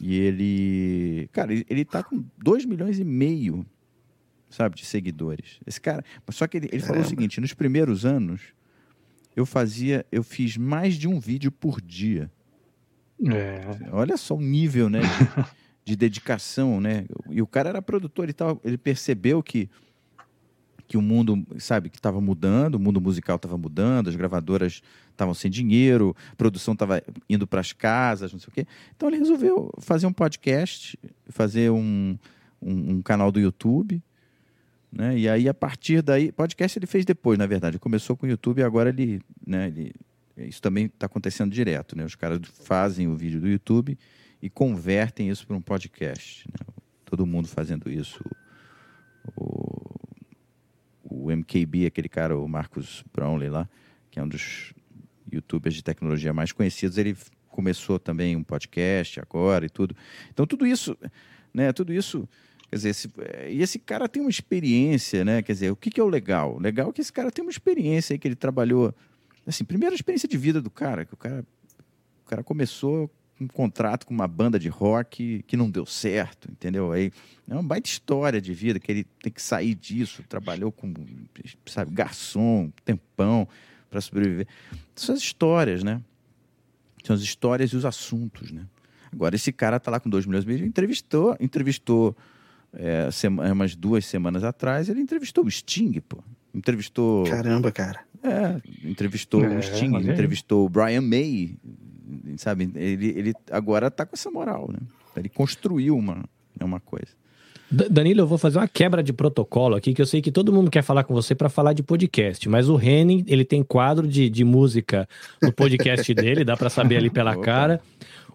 E 0.00 0.16
ele, 0.16 1.28
cara, 1.32 1.52
ele, 1.52 1.66
ele 1.68 1.84
tá 1.84 2.04
com 2.04 2.24
2 2.38 2.64
milhões 2.64 3.00
e 3.00 3.04
meio, 3.04 3.66
sabe, 4.48 4.76
de 4.76 4.86
seguidores. 4.86 5.58
Esse 5.66 5.80
cara, 5.80 6.04
só 6.30 6.46
que 6.46 6.58
ele, 6.58 6.68
ele 6.70 6.82
falou 6.82 7.02
o 7.02 7.06
seguinte, 7.06 7.40
nos 7.40 7.54
primeiros 7.54 8.04
anos 8.04 8.40
eu 9.34 9.44
fazia, 9.44 10.06
eu 10.12 10.22
fiz 10.22 10.56
mais 10.56 10.94
de 10.94 11.08
um 11.08 11.18
vídeo 11.18 11.50
por 11.50 11.80
dia. 11.80 12.30
É. 13.28 13.90
Olha 13.92 14.16
só 14.16 14.34
o 14.34 14.40
nível, 14.40 14.88
né? 14.88 15.00
De, 15.00 15.44
de, 15.92 15.96
dedicação, 15.96 16.80
né? 16.80 17.06
E 17.28 17.42
o 17.42 17.46
cara 17.46 17.68
era 17.68 17.82
produtor 17.82 18.28
e 18.28 18.32
tal. 18.32 18.60
Ele 18.64 18.78
percebeu 18.78 19.42
que, 19.42 19.68
que 20.86 20.96
o 20.96 21.02
mundo, 21.02 21.46
sabe, 21.58 21.90
que 21.90 21.98
estava 21.98 22.20
mudando, 22.20 22.76
o 22.76 22.78
mundo 22.78 23.00
musical 23.00 23.36
estava 23.36 23.58
mudando, 23.58 24.08
as 24.08 24.16
gravadoras 24.16 24.82
estavam 25.10 25.34
sem 25.34 25.50
dinheiro, 25.50 26.16
a 26.32 26.36
produção 26.36 26.72
estava 26.72 27.02
indo 27.28 27.46
para 27.46 27.60
as 27.60 27.72
casas, 27.72 28.32
não 28.32 28.40
sei 28.40 28.48
o 28.48 28.52
quê. 28.52 28.66
Então 28.96 29.08
ele 29.08 29.18
resolveu 29.18 29.70
fazer 29.78 30.06
um 30.06 30.12
podcast, 30.12 30.98
fazer 31.28 31.70
um, 31.70 32.18
um, 32.60 32.92
um 32.92 33.02
canal 33.02 33.30
do 33.30 33.38
YouTube, 33.38 34.02
né? 34.90 35.16
E 35.16 35.28
aí 35.28 35.48
a 35.48 35.54
partir 35.54 36.02
daí, 36.02 36.32
podcast 36.32 36.78
ele 36.78 36.86
fez 36.86 37.04
depois, 37.04 37.38
na 37.38 37.46
verdade, 37.46 37.78
começou 37.78 38.16
com 38.16 38.26
o 38.26 38.28
YouTube 38.28 38.60
e 38.60 38.62
agora 38.62 38.88
ele, 38.88 39.20
né? 39.46 39.68
Ele, 39.68 39.92
isso 40.48 40.62
também 40.62 40.86
está 40.86 41.06
acontecendo 41.06 41.52
direto, 41.52 41.96
né? 41.96 42.04
Os 42.04 42.14
caras 42.14 42.40
fazem 42.64 43.08
o 43.08 43.16
vídeo 43.16 43.40
do 43.40 43.48
YouTube 43.48 43.98
e 44.42 44.48
convertem 44.48 45.28
isso 45.28 45.46
para 45.46 45.56
um 45.56 45.60
podcast. 45.60 46.48
Né? 46.48 46.66
Todo 47.04 47.26
mundo 47.26 47.48
fazendo 47.48 47.90
isso. 47.90 48.24
O, 49.36 49.90
o 51.02 51.30
MKB, 51.30 51.86
aquele 51.86 52.08
cara, 52.08 52.38
o 52.38 52.48
Marcus 52.48 53.04
Brownlee 53.12 53.50
lá, 53.50 53.68
que 54.10 54.18
é 54.18 54.22
um 54.22 54.28
dos 54.28 54.72
youtubers 55.32 55.74
de 55.74 55.82
tecnologia 55.82 56.32
mais 56.32 56.52
conhecidos, 56.52 56.98
ele 56.98 57.16
começou 57.48 57.98
também 57.98 58.36
um 58.36 58.42
podcast 58.42 59.20
agora 59.20 59.66
e 59.66 59.70
tudo. 59.70 59.94
Então 60.32 60.46
tudo 60.46 60.66
isso, 60.66 60.96
né, 61.52 61.72
tudo 61.72 61.92
isso, 61.92 62.28
quer 62.68 62.76
dizer, 62.76 62.88
esse, 62.90 63.10
e 63.48 63.62
esse 63.62 63.78
cara 63.78 64.08
tem 64.08 64.22
uma 64.22 64.30
experiência, 64.30 65.24
né, 65.24 65.42
quer 65.42 65.52
dizer, 65.52 65.70
o 65.70 65.76
que, 65.76 65.90
que 65.90 66.00
é 66.00 66.04
o 66.04 66.08
legal? 66.08 66.56
O 66.56 66.58
legal 66.58 66.90
é 66.90 66.92
que 66.92 67.00
esse 67.00 67.12
cara 67.12 67.30
tem 67.30 67.44
uma 67.44 67.50
experiência 67.50 68.14
aí 68.14 68.18
que 68.18 68.26
ele 68.26 68.36
trabalhou, 68.36 68.94
assim, 69.46 69.64
primeiro 69.64 69.94
a 69.94 69.96
experiência 69.96 70.28
de 70.28 70.36
vida 70.36 70.60
do 70.60 70.70
cara, 70.70 71.04
que 71.04 71.14
o 71.14 71.16
cara, 71.16 71.44
o 72.24 72.28
cara 72.28 72.42
começou 72.42 73.10
um 73.40 73.48
contrato 73.48 74.06
com 74.06 74.12
uma 74.12 74.28
banda 74.28 74.58
de 74.58 74.68
rock 74.68 75.42
que 75.46 75.56
não 75.56 75.70
deu 75.70 75.86
certo, 75.86 76.50
entendeu? 76.50 76.92
Aí 76.92 77.10
é 77.48 77.54
uma 77.54 77.62
baita 77.62 77.88
história 77.88 78.40
de 78.40 78.52
vida 78.52 78.78
que 78.78 78.92
ele 78.92 79.04
tem 79.22 79.32
que 79.32 79.40
sair 79.40 79.74
disso, 79.74 80.22
trabalhou 80.28 80.70
com, 80.70 80.92
sabe, 81.66 81.90
garçom, 81.90 82.70
tempão 82.84 83.48
para 83.88 84.00
sobreviver. 84.00 84.46
São 84.94 85.14
as 85.14 85.20
histórias, 85.22 85.82
né? 85.82 86.02
São 87.02 87.16
as 87.16 87.22
histórias 87.22 87.70
e 87.70 87.76
os 87.76 87.86
assuntos, 87.86 88.50
né? 88.50 88.66
Agora 89.10 89.34
esse 89.34 89.50
cara 89.50 89.80
tá 89.80 89.90
lá 89.90 89.98
com 89.98 90.10
dois 90.10 90.26
milhões 90.26 90.44
de 90.44 90.64
entrevistou, 90.64 91.36
entrevistou 91.40 92.14
é, 92.72 93.08
umas 93.50 93.74
duas 93.74 94.04
semanas 94.04 94.44
atrás, 94.44 94.88
ele 94.88 95.00
entrevistou 95.00 95.44
o 95.44 95.50
Sting, 95.50 95.98
pô. 96.00 96.18
Entrevistou. 96.54 97.24
Caramba, 97.24 97.72
cara. 97.72 98.00
É, 98.22 98.60
entrevistou 98.88 99.42
É, 99.44 99.48
o 99.58 99.62
Sting, 99.62 99.96
entrevistou 99.96 100.66
o 100.66 100.68
Brian 100.68 101.00
May, 101.00 101.56
sabe? 102.36 102.70
Ele, 102.74 103.06
ele 103.16 103.34
agora 103.50 103.90
tá 103.90 104.04
com 104.04 104.14
essa 104.14 104.30
moral, 104.30 104.68
né? 104.72 104.78
Ele 105.16 105.28
construiu 105.28 105.96
uma, 105.96 106.16
né, 106.16 106.22
uma 106.64 106.80
coisa. 106.80 107.08
Da- 107.70 107.86
Danilo, 107.88 108.20
eu 108.20 108.26
vou 108.26 108.36
fazer 108.36 108.58
uma 108.58 108.66
quebra 108.68 109.02
de 109.02 109.12
protocolo 109.12 109.76
aqui, 109.76 109.94
que 109.94 110.02
eu 110.02 110.06
sei 110.06 110.20
que 110.20 110.32
todo 110.32 110.52
mundo 110.52 110.70
quer 110.70 110.82
falar 110.82 111.04
com 111.04 111.14
você 111.14 111.34
para 111.34 111.48
falar 111.48 111.72
de 111.72 111.82
podcast, 111.82 112.48
mas 112.48 112.68
o 112.68 112.80
Henning, 112.80 113.24
ele 113.28 113.44
tem 113.44 113.62
quadro 113.62 114.08
de, 114.08 114.28
de 114.28 114.44
música 114.44 115.08
no 115.40 115.52
podcast 115.52 116.12
dele, 116.14 116.44
dá 116.44 116.56
para 116.56 116.68
saber 116.68 116.96
ali 116.96 117.10
pela 117.10 117.32
Opa. 117.36 117.42
cara. 117.44 117.80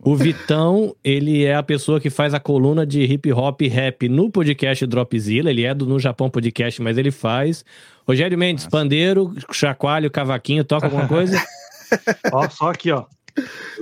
O 0.05 0.15
Vitão, 0.15 0.95
ele 1.03 1.45
é 1.45 1.55
a 1.55 1.63
pessoa 1.63 1.99
que 1.99 2.11
faz 2.11 2.35
a 2.35 2.39
coluna 2.39 2.85
de 2.85 3.01
hip 3.01 3.33
hop 3.33 3.59
e 3.63 3.67
rap 3.67 4.07
no 4.07 4.29
podcast 4.29 4.85
Dropzilla, 4.85 5.49
ele 5.49 5.65
é 5.65 5.73
do 5.73 5.87
No 5.87 5.99
Japão 5.99 6.29
Podcast, 6.29 6.79
mas 6.79 6.99
ele 6.99 7.09
faz. 7.09 7.65
Rogério 8.07 8.37
Mendes, 8.37 8.67
pandeiro, 8.67 9.33
chacoalho, 9.51 10.11
cavaquinho, 10.11 10.63
toca 10.63 10.85
alguma 10.85 11.07
coisa? 11.07 11.43
Ó, 12.31 12.47
só 12.47 12.69
aqui, 12.69 12.91
ó. 12.91 13.05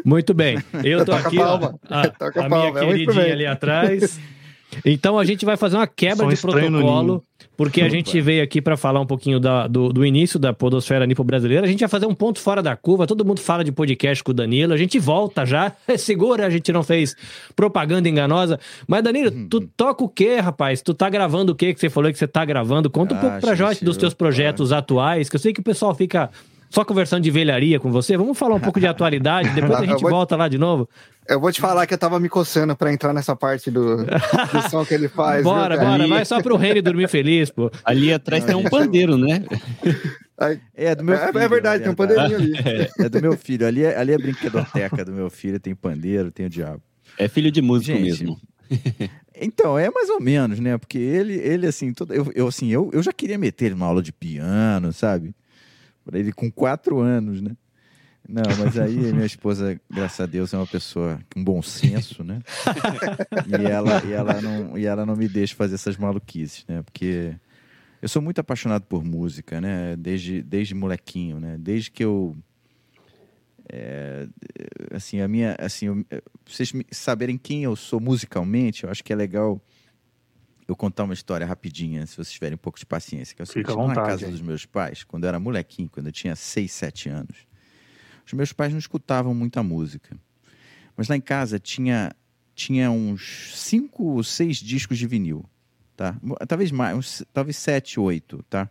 Muito 0.05 0.33
bem. 0.33 0.63
Eu 0.81 1.03
tô 1.03 1.11
aqui, 1.11 1.37
ó, 1.39 1.73
a, 1.89 2.45
a 2.45 2.49
minha 2.49 2.67
é 2.67 2.85
queridinha 2.85 3.33
ali 3.33 3.45
atrás. 3.45 4.17
Então 4.85 5.17
a 5.19 5.25
gente 5.25 5.45
vai 5.45 5.57
fazer 5.57 5.75
uma 5.77 5.87
quebra 5.87 6.27
de 6.27 6.35
protocolo, 6.39 7.23
porque 7.57 7.81
a 7.81 7.89
gente 7.89 8.19
veio 8.21 8.43
aqui 8.43 8.61
para 8.61 8.75
falar 8.77 8.99
um 8.99 9.05
pouquinho 9.05 9.39
da- 9.39 9.67
do, 9.67 9.89
do 9.93 10.05
início 10.05 10.39
da 10.39 10.53
podosfera 10.53 11.05
nipo 11.05 11.23
brasileira. 11.23 11.65
A 11.65 11.69
gente 11.69 11.79
vai 11.81 11.89
fazer 11.89 12.05
um 12.05 12.15
ponto 12.15 12.39
fora 12.39 12.61
da 12.61 12.75
curva. 12.75 13.05
Todo 13.07 13.23
mundo 13.25 13.39
fala 13.39 13.63
de 13.63 13.71
podcast 13.71 14.23
com 14.23 14.31
o 14.31 14.33
Danilo. 14.33 14.73
A 14.73 14.77
gente 14.77 14.97
volta 14.99 15.45
já. 15.45 15.71
Segura, 15.97 16.45
a 16.45 16.49
gente 16.49 16.71
não 16.71 16.83
fez 16.83 17.15
propaganda 17.55 18.07
enganosa. 18.09 18.59
Mas 18.87 19.03
Danilo, 19.03 19.31
Uhum. 19.31 19.47
tu 19.49 19.61
toca 19.61 20.03
o 20.03 20.09
quê, 20.09 20.37
rapaz? 20.39 20.81
Tu 20.81 20.93
tá 20.93 21.09
gravando 21.09 21.51
o 21.51 21.55
quê 21.55 21.73
que 21.73 21.79
você 21.79 21.89
falou 21.89 22.11
que 22.11 22.17
você 22.17 22.27
tá 22.27 22.43
gravando? 22.45 22.89
Conta 22.89 23.13
um 23.13 23.17
Ah, 23.17 23.21
pouco 23.21 23.39
pra 23.41 23.55
gente, 23.55 23.69
gente 23.73 23.85
dos 23.85 23.97
teus 23.97 24.13
eu- 24.13 24.17
projetos 24.17 24.71
atuais, 24.71 25.29
que 25.29 25.35
eu 25.35 25.39
sei 25.39 25.53
que 25.53 25.59
o 25.59 25.63
pessoal 25.63 25.93
fica 25.95 26.29
só 26.73 26.83
conversando 26.83 27.21
de 27.23 27.29
velharia 27.29 27.79
com 27.79 27.91
você. 27.91 28.17
Vamos 28.17 28.35
falar 28.37 28.55
um 28.55 28.59
pouco 28.59 28.79
de 28.79 28.87
atualidade, 28.87 29.49
depois 29.53 29.79
a 29.79 29.85
gente 29.85 30.01
vou- 30.01 30.09
volta 30.09 30.35
lá 30.35 30.47
de 30.47 30.57
novo. 30.57 30.89
Eu 31.29 31.39
vou 31.39 31.51
te 31.51 31.61
falar 31.61 31.85
que 31.85 31.93
eu 31.93 31.97
tava 31.97 32.19
me 32.19 32.27
coçando 32.27 32.75
pra 32.75 32.91
entrar 32.91 33.13
nessa 33.13 33.35
parte 33.35 33.69
do, 33.71 33.97
do 33.97 34.05
som 34.69 34.83
que 34.83 34.93
ele 34.93 35.07
faz. 35.07 35.43
viu, 35.43 35.51
Bora, 35.53 35.77
cara? 35.77 35.89
bora, 35.89 36.07
vai 36.07 36.25
só 36.25 36.41
pro 36.41 36.57
Reni 36.57 36.81
dormir 36.81 37.07
feliz, 37.07 37.49
pô. 37.51 37.71
Ali 37.85 38.11
atrás 38.11 38.43
tem 38.43 38.55
um 38.55 38.63
pandeiro, 38.63 39.17
né? 39.17 39.43
Aí- 40.37 40.59
É 40.75 40.95
do 40.95 41.03
meu 41.03 41.13
É, 41.15 41.27
filho. 41.27 41.39
é 41.39 41.47
verdade, 41.47 41.83
tem 41.83 41.91
um 41.91 41.95
pandeirinho 41.95 42.37
ali. 42.37 42.53
É 42.99 43.07
do 43.07 43.21
meu 43.21 43.37
filho. 43.37 43.67
Ali 43.67 43.83
é, 43.83 43.95
ali 43.97 44.11
é 44.11 44.15
a 44.15 44.17
brinquedoteca 44.17 45.05
do 45.05 45.11
meu 45.13 45.29
filho. 45.29 45.59
Tem 45.59 45.75
pandeiro, 45.75 46.31
tem 46.31 46.47
o 46.47 46.49
diabo. 46.49 46.81
É 47.19 47.27
filho 47.27 47.51
de 47.51 47.61
músico 47.61 47.95
Gente, 47.95 48.03
mesmo. 48.23 48.37
Então, 49.39 49.77
é 49.77 49.89
mais 49.89 50.09
ou 50.09 50.19
menos, 50.19 50.59
né? 50.59 50.77
Porque 50.77 50.97
ele, 50.97 51.33
ele 51.35 51.67
assim, 51.67 51.93
todo, 51.93 52.13
eu, 52.13 52.31
eu, 52.35 52.47
assim 52.47 52.69
eu, 52.71 52.89
eu 52.93 53.01
já 53.03 53.11
queria 53.13 53.37
meter 53.37 53.65
ele 53.67 53.75
numa 53.75 53.85
aula 53.85 54.01
de 54.01 54.11
piano, 54.11 54.91
sabe? 54.91 55.33
Pra 56.05 56.19
ele 56.19 56.31
com 56.33 56.51
quatro 56.51 56.99
anos, 56.99 57.41
né? 57.41 57.55
Não, 58.27 58.55
mas 58.57 58.77
aí 58.77 59.11
minha 59.13 59.25
esposa, 59.25 59.79
graças 59.89 60.19
a 60.19 60.25
Deus, 60.25 60.53
é 60.53 60.57
uma 60.57 60.67
pessoa 60.67 61.19
com 61.33 61.43
bom 61.43 61.61
senso, 61.61 62.23
né? 62.23 62.39
E 63.45 63.65
ela, 63.65 64.01
e 64.03 64.11
ela, 64.11 64.41
não, 64.41 64.77
e 64.77 64.85
ela 64.85 65.05
não 65.05 65.15
me 65.15 65.27
deixa 65.27 65.53
fazer 65.55 65.75
essas 65.75 65.97
maluquices, 65.97 66.65
né? 66.67 66.81
Porque 66.83 67.35
eu 68.01 68.07
sou 68.07 68.21
muito 68.21 68.39
apaixonado 68.39 68.83
por 68.83 69.03
música, 69.03 69.59
né? 69.59 69.95
Desde, 69.97 70.41
desde 70.41 70.73
molequinho, 70.73 71.39
né? 71.39 71.57
Desde 71.59 71.91
que 71.91 72.03
eu 72.03 72.35
é, 73.71 74.27
assim, 74.91 75.21
a 75.21 75.27
minha, 75.27 75.55
assim, 75.59 75.87
eu- 75.87 76.05
pra 76.05 76.21
vocês 76.45 76.71
saberem 76.91 77.37
quem 77.37 77.63
eu 77.63 77.75
sou 77.75 77.99
musicalmente, 77.99 78.83
eu 78.83 78.89
acho 78.89 79.03
que 79.03 79.13
é 79.13 79.15
legal 79.15 79.61
eu 80.67 80.75
contar 80.75 81.03
uma 81.03 81.13
história 81.13 81.45
rapidinha, 81.45 82.05
se 82.05 82.15
vocês 82.15 82.31
tiverem 82.31 82.55
um 82.55 82.57
pouco 82.57 82.79
de 82.79 82.85
paciência. 82.85 83.35
Que 83.35 83.41
é 83.41 83.43
o 83.43 83.47
Fica 83.47 83.71
à 83.71 83.75
lá 83.75 83.81
na 83.81 83.87
vontade, 83.89 84.07
casa 84.07 84.25
aí. 84.25 84.31
dos 84.31 84.41
meus 84.41 84.65
pais, 84.65 85.03
quando 85.03 85.23
eu 85.23 85.29
era 85.29 85.39
molequinho, 85.39 85.89
quando 85.89 86.07
eu 86.07 86.11
tinha 86.11 86.35
6, 86.35 86.71
7 86.71 87.09
anos, 87.09 87.37
os 88.25 88.33
meus 88.33 88.53
pais 88.53 88.71
não 88.71 88.79
escutavam 88.79 89.33
muita 89.33 89.61
música. 89.61 90.17
Mas 90.95 91.07
lá 91.07 91.15
em 91.15 91.21
casa 91.21 91.59
tinha, 91.59 92.11
tinha 92.55 92.91
uns 92.91 93.51
5 93.55 94.03
ou 94.03 94.23
6 94.23 94.57
discos 94.57 94.97
de 94.97 95.07
vinil, 95.07 95.43
tá? 95.95 96.15
Talvez 96.47 96.71
mais, 96.71 96.97
uns, 96.97 97.23
talvez 97.33 97.57
7, 97.57 97.99
8, 97.99 98.43
tá? 98.49 98.69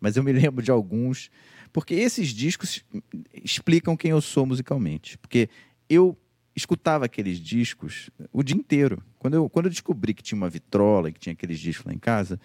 Mas 0.00 0.16
eu 0.16 0.22
me 0.22 0.32
lembro 0.32 0.62
de 0.62 0.70
alguns, 0.70 1.30
porque 1.72 1.94
esses 1.94 2.28
discos 2.28 2.84
explicam 3.32 3.96
quem 3.96 4.10
eu 4.10 4.20
sou 4.20 4.46
musicalmente. 4.46 5.18
Porque 5.18 5.48
eu 5.88 6.16
escutava 6.56 7.04
aqueles 7.04 7.38
discos 7.38 8.10
o 8.32 8.42
dia 8.42 8.56
inteiro. 8.56 9.02
Quando 9.18 9.34
eu, 9.34 9.48
quando 9.48 9.66
eu 9.66 9.70
descobri 9.70 10.14
que 10.14 10.22
tinha 10.22 10.36
uma 10.36 10.48
vitrola, 10.48 11.10
que 11.10 11.18
tinha 11.18 11.32
aqueles 11.32 11.58
discos 11.58 11.86
lá 11.86 11.92
em 11.92 11.98
casa, 11.98 12.40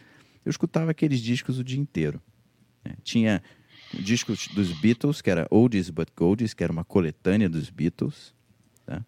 eu 0.45 0.49
escutava 0.49 0.91
aqueles 0.91 1.19
discos 1.21 1.59
o 1.59 1.63
dia 1.63 1.79
inteiro. 1.79 2.21
né? 2.83 2.95
Tinha 3.03 3.41
discos 3.93 4.47
dos 4.47 4.71
Beatles, 4.79 5.21
que 5.21 5.29
era 5.29 5.47
Oldies 5.51 5.89
But 5.89 6.09
Goldies, 6.15 6.53
que 6.53 6.63
era 6.63 6.71
uma 6.73 6.83
coletânea 6.83 7.49
dos 7.49 7.69
Beatles. 7.69 8.33
tá? 8.85 9.05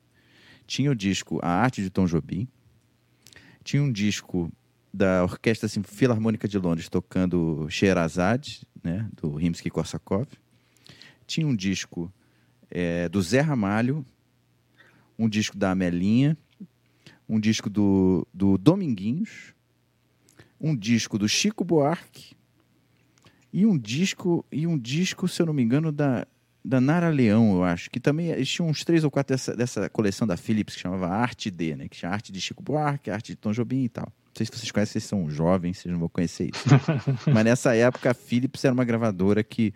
Tinha 0.67 0.91
o 0.91 0.95
disco 0.95 1.39
A 1.41 1.49
Arte 1.49 1.81
de 1.81 1.89
Tom 1.89 2.05
Jobim. 2.05 2.47
Tinha 3.63 3.81
um 3.81 3.91
disco 3.91 4.51
da 4.93 5.23
Orquestra 5.23 5.69
Sim- 5.69 5.83
Filarmônica 5.83 6.47
de 6.47 6.57
Londres 6.57 6.89
tocando 6.89 7.67
Sherazade, 7.69 8.61
né, 8.83 9.07
do 9.21 9.35
Rimsky-Korsakov. 9.35 10.27
Tinha 11.25 11.47
um 11.47 11.55
disco 11.55 12.11
eh, 12.69 13.07
do 13.07 13.21
Zé 13.21 13.39
Ramalho, 13.39 14.05
um 15.21 15.29
disco 15.29 15.55
da 15.55 15.71
Amelinha, 15.71 16.35
um 17.29 17.39
disco 17.39 17.69
do, 17.69 18.27
do 18.33 18.57
Dominguinhos, 18.57 19.53
um 20.59 20.75
disco 20.75 21.17
do 21.19 21.29
Chico 21.29 21.63
Buarque 21.63 22.35
e 23.53 23.65
um 23.65 23.77
disco, 23.77 24.43
e 24.51 24.65
um 24.65 24.77
disco, 24.77 25.27
se 25.27 25.39
eu 25.41 25.45
não 25.45 25.53
me 25.53 25.61
engano, 25.61 25.91
da, 25.91 26.25
da 26.65 26.81
Nara 26.81 27.09
Leão, 27.09 27.53
eu 27.53 27.63
acho, 27.63 27.91
que 27.91 27.99
também 27.99 28.29
eles 28.29 28.49
tinham 28.49 28.67
uns 28.67 28.83
três 28.83 29.03
ou 29.03 29.11
quatro 29.11 29.35
dessa, 29.35 29.55
dessa 29.55 29.89
coleção 29.89 30.25
da 30.25 30.35
Philips 30.35 30.75
que 30.75 30.81
chamava 30.81 31.07
Arte 31.07 31.51
D, 31.51 31.75
né? 31.75 31.87
Que 31.87 31.97
tinha 31.97 32.11
arte 32.11 32.31
de 32.31 32.41
Chico 32.41 32.63
Buarque, 32.63 33.11
arte 33.11 33.33
de 33.33 33.35
Tom 33.35 33.51
Jobim 33.51 33.83
e 33.83 33.89
tal. 33.89 34.05
Não 34.05 34.33
sei 34.35 34.45
se 34.47 34.51
vocês 34.53 34.71
conhecem, 34.71 34.93
vocês 34.93 35.03
são 35.03 35.29
jovens, 35.29 35.77
vocês 35.77 35.91
não 35.91 35.99
vão 35.99 36.09
conhecer 36.09 36.49
isso. 36.51 36.65
Mas 37.31 37.45
nessa 37.45 37.75
época 37.75 38.09
a 38.09 38.13
Philips 38.15 38.65
era 38.65 38.73
uma 38.73 38.85
gravadora 38.85 39.43
que, 39.43 39.71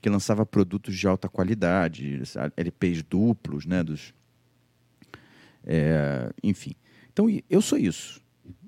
que 0.00 0.08
lançava 0.08 0.46
produtos 0.46 0.96
de 0.96 1.08
alta 1.08 1.28
qualidade, 1.28 2.22
LPs 2.56 3.02
duplos, 3.02 3.66
né? 3.66 3.82
Dos, 3.82 4.14
é, 5.66 6.32
enfim. 6.42 6.72
Então 7.12 7.26
eu 7.50 7.60
sou 7.60 7.76
isso. 7.76 8.20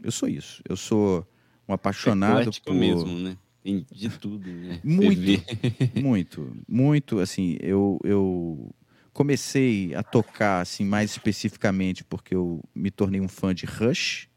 Eu 0.02 0.10
sou 0.10 0.28
isso. 0.28 0.62
Eu 0.68 0.76
sou 0.76 1.26
um 1.68 1.72
apaixonado 1.72 2.40
Eclético 2.40 2.66
por 2.66 2.74
mesmo, 2.74 3.18
né? 3.18 3.36
Tem 3.62 3.86
de 3.90 4.08
tudo, 4.08 4.50
né? 4.50 4.80
Muito. 4.82 5.20
muito, 5.94 6.56
muito, 6.66 7.18
assim, 7.18 7.56
eu, 7.60 7.98
eu 8.02 8.74
comecei 9.12 9.94
a 9.94 10.02
tocar, 10.02 10.60
assim, 10.60 10.84
mais 10.84 11.10
especificamente 11.10 12.04
porque 12.04 12.34
eu 12.34 12.62
me 12.74 12.90
tornei 12.90 13.20
um 13.20 13.28
fã 13.28 13.54
de 13.54 13.66
Rush, 13.66 14.28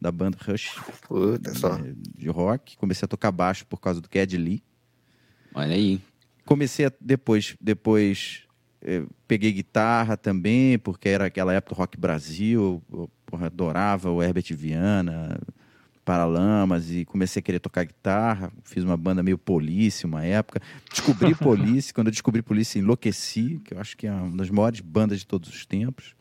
da 0.00 0.12
banda 0.12 0.38
Rush 0.40 0.80
Puta 1.08 1.54
só. 1.54 1.76
eh, 1.78 1.94
de 2.16 2.28
rock. 2.28 2.76
Comecei 2.76 3.04
a 3.04 3.08
tocar 3.08 3.32
baixo 3.32 3.66
por 3.66 3.80
causa 3.80 4.00
do 4.00 4.08
Cad 4.08 4.32
Lee. 4.36 4.62
Olha 5.54 5.74
aí. 5.74 6.00
Comecei 6.44 6.86
a, 6.86 6.92
depois, 7.00 7.56
depois 7.60 8.44
peguei 9.28 9.52
guitarra 9.52 10.16
também, 10.16 10.78
porque 10.78 11.08
era 11.08 11.26
aquela 11.26 11.52
época 11.52 11.74
do 11.74 11.78
Rock 11.78 11.98
Brasil, 11.98 12.82
eu 12.92 13.10
porra, 13.26 13.46
adorava 13.46 14.10
o 14.10 14.22
Herbert 14.22 14.46
Viana, 14.50 15.38
Paralamas, 16.04 16.90
e 16.90 17.04
comecei 17.04 17.40
a 17.40 17.42
querer 17.42 17.60
tocar 17.60 17.84
guitarra. 17.84 18.52
Fiz 18.64 18.82
uma 18.82 18.96
banda 18.96 19.22
meio 19.22 19.38
Police 19.38 20.04
uma 20.04 20.24
época. 20.24 20.60
Descobri 20.90 21.34
Police, 21.36 21.92
quando 21.94 22.08
eu 22.08 22.12
descobri 22.12 22.42
Police, 22.42 22.78
enlouqueci, 22.78 23.60
que 23.64 23.74
eu 23.74 23.80
acho 23.80 23.96
que 23.96 24.06
é 24.06 24.12
uma 24.12 24.36
das 24.36 24.50
maiores 24.50 24.80
bandas 24.80 25.20
de 25.20 25.26
todos 25.26 25.48
os 25.48 25.64
tempos. 25.64 26.14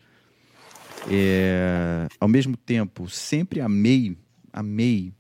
É, 1.10 2.08
ao 2.20 2.28
mesmo 2.28 2.58
tempo, 2.58 3.10
sempre 3.10 3.62
amei, 3.62 4.18
amei 4.52 5.14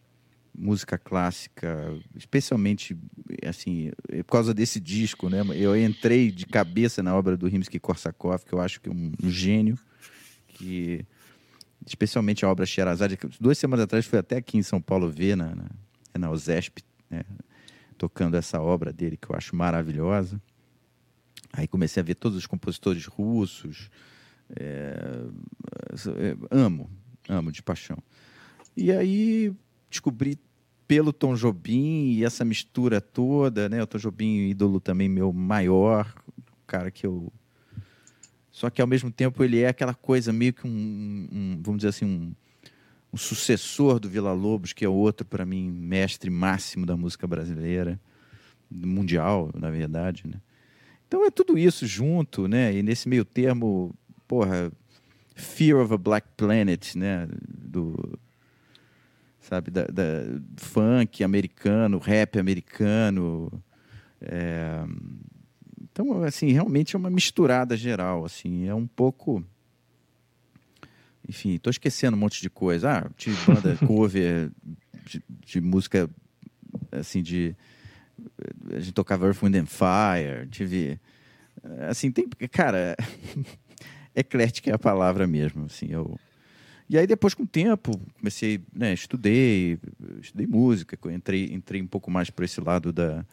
música 0.59 0.97
clássica, 0.97 1.97
especialmente 2.15 2.97
assim, 3.45 3.91
por 4.25 4.33
causa 4.33 4.53
desse 4.53 4.79
disco, 4.79 5.29
né? 5.29 5.41
Eu 5.55 5.75
entrei 5.77 6.31
de 6.31 6.45
cabeça 6.45 7.01
na 7.01 7.15
obra 7.15 7.37
do 7.37 7.47
Rimsky-Korsakov, 7.47 8.43
que 8.45 8.53
eu 8.53 8.59
acho 8.59 8.81
que 8.81 8.89
é 8.89 8.91
um, 8.91 9.13
gênio, 9.23 9.79
que 10.47 11.05
especialmente 11.85 12.43
a 12.43 12.49
obra 12.49 12.65
Sherazade, 12.65 13.15
que 13.15 13.27
duas 13.39 13.57
semanas 13.57 13.85
atrás 13.85 14.05
fui 14.05 14.19
até 14.19 14.37
aqui 14.37 14.57
em 14.57 14.63
São 14.63 14.81
Paulo 14.81 15.09
ver 15.09 15.37
na 15.37 15.55
na, 15.55 15.69
na 16.17 16.31
USESP, 16.31 16.83
né? 17.09 17.23
tocando 17.97 18.35
essa 18.35 18.61
obra 18.61 18.91
dele 18.91 19.17
que 19.17 19.29
eu 19.29 19.35
acho 19.35 19.55
maravilhosa. 19.55 20.41
Aí 21.53 21.67
comecei 21.67 22.01
a 22.01 22.03
ver 22.03 22.15
todos 22.15 22.37
os 22.37 22.45
compositores 22.45 23.05
russos, 23.05 23.89
é, 24.55 25.23
é, 26.17 26.37
amo, 26.51 26.89
amo 27.27 27.51
de 27.51 27.63
paixão. 27.63 27.97
E 28.75 28.91
aí 28.91 29.53
descobri 29.89 30.37
pelo 30.89 31.13
Tom 31.13 31.35
Jobim 31.35 32.13
e 32.13 32.25
essa 32.25 32.43
mistura 32.43 32.99
toda, 32.99 33.69
né? 33.69 33.83
O 33.83 33.85
Tom 33.85 33.99
Jobim, 33.99 34.49
ídolo 34.49 34.79
também 34.79 35.07
meu 35.07 35.31
maior, 35.31 36.11
cara 36.65 36.89
que 36.89 37.05
eu. 37.05 37.31
Só 38.51 38.71
que 38.71 38.81
ao 38.81 38.87
mesmo 38.87 39.11
tempo 39.11 39.43
ele 39.43 39.61
é 39.61 39.67
aquela 39.67 39.93
coisa 39.93 40.33
meio 40.33 40.51
que 40.51 40.65
um, 40.65 41.27
um 41.31 41.61
vamos 41.61 41.81
dizer 41.81 41.89
assim, 41.89 42.05
um, 42.05 42.33
um 43.13 43.17
sucessor 43.17 43.99
do 43.99 44.09
Vila 44.09 44.33
Lobos, 44.33 44.73
que 44.73 44.83
é 44.83 44.89
outro 44.89 45.27
para 45.27 45.45
mim 45.45 45.69
mestre 45.69 46.27
máximo 46.27 46.87
da 46.87 46.97
música 46.97 47.27
brasileira, 47.27 48.01
mundial, 48.67 49.51
na 49.53 49.69
verdade, 49.69 50.23
né? 50.25 50.41
Então 51.07 51.23
é 51.23 51.29
tudo 51.29 51.55
isso 51.55 51.85
junto, 51.85 52.47
né? 52.47 52.75
E 52.75 52.81
nesse 52.81 53.07
meio 53.07 53.23
termo, 53.23 53.93
porra, 54.27 54.71
Fear 55.35 55.81
of 55.81 55.93
a 55.93 55.97
Black 55.97 56.27
Planet, 56.35 56.95
né? 56.95 57.27
Do, 57.47 58.17
sabe, 59.41 59.71
da, 59.71 59.85
da 59.85 60.03
funk 60.57 61.23
americano, 61.23 61.97
rap 61.97 62.37
americano. 62.37 63.51
É... 64.21 64.83
Então, 65.81 66.23
assim, 66.23 66.51
realmente 66.51 66.95
é 66.95 66.99
uma 66.99 67.09
misturada 67.09 67.75
geral, 67.75 68.25
assim, 68.25 68.67
é 68.67 68.75
um 68.75 68.87
pouco... 68.87 69.43
Enfim, 71.27 71.55
estou 71.55 71.69
esquecendo 71.69 72.17
um 72.17 72.19
monte 72.19 72.41
de 72.41 72.49
coisa. 72.49 72.91
Ah, 72.91 73.09
tive 73.15 73.37
banda 73.45 73.75
cover 73.85 74.51
de, 75.05 75.23
de 75.45 75.61
música, 75.61 76.09
assim, 76.91 77.21
de... 77.21 77.55
A 78.71 78.79
gente 78.79 78.93
tocava 78.93 79.25
Earth, 79.27 79.41
Wind 79.41 79.55
and 79.55 79.65
Fire, 79.65 80.47
tive... 80.49 80.99
Assim, 81.87 82.11
tem... 82.11 82.27
Cara, 82.51 82.95
eclética 84.15 84.71
é 84.71 84.73
a 84.73 84.79
palavra 84.79 85.27
mesmo, 85.27 85.65
assim, 85.65 85.87
eu... 85.89 86.17
E 86.89 86.97
aí 86.97 87.05
depois 87.05 87.35
com 87.35 87.43
o 87.43 87.47
tempo 87.47 87.91
comecei, 88.17 88.61
né, 88.73 88.93
estudei, 88.93 89.77
estudei 90.19 90.47
música, 90.47 90.97
entrei, 91.11 91.53
entrei 91.53 91.81
um 91.81 91.87
pouco 91.87 92.09
mais 92.09 92.31
para 92.31 92.45
esse 92.45 92.59
lado 92.59 92.91
da, 92.91 93.23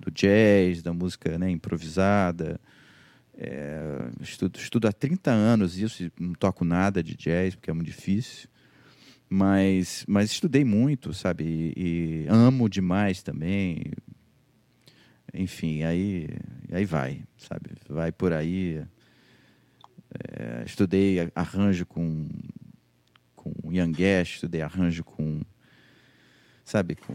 do 0.00 0.10
jazz, 0.10 0.82
da 0.82 0.94
música 0.94 1.38
né, 1.38 1.50
improvisada. 1.50 2.58
É, 3.36 4.10
estudo, 4.20 4.58
estudo 4.58 4.88
há 4.88 4.92
30 4.92 5.30
anos 5.30 5.78
isso, 5.78 6.10
não 6.18 6.32
toco 6.32 6.64
nada 6.64 7.02
de 7.02 7.14
jazz 7.14 7.54
porque 7.54 7.70
é 7.70 7.74
muito 7.74 7.86
difícil. 7.86 8.48
Mas, 9.28 10.04
mas 10.08 10.30
estudei 10.30 10.64
muito, 10.64 11.12
sabe? 11.12 11.44
E, 11.44 12.24
e 12.24 12.26
amo 12.28 12.68
demais 12.68 13.22
também. 13.22 13.92
Enfim, 15.34 15.82
aí, 15.82 16.28
aí 16.70 16.84
vai, 16.84 17.22
sabe? 17.36 17.70
Vai 17.88 18.10
por 18.10 18.32
aí. 18.32 18.82
É, 20.28 20.62
estudei 20.66 21.30
arranjo 21.34 21.86
com 21.86 22.28
com 23.42 23.72
Ian 23.72 23.90
Guest, 23.90 24.34
estudei 24.34 24.62
arranjo 24.62 25.02
com, 25.04 25.40
sabe, 26.64 26.94
com, 26.94 27.14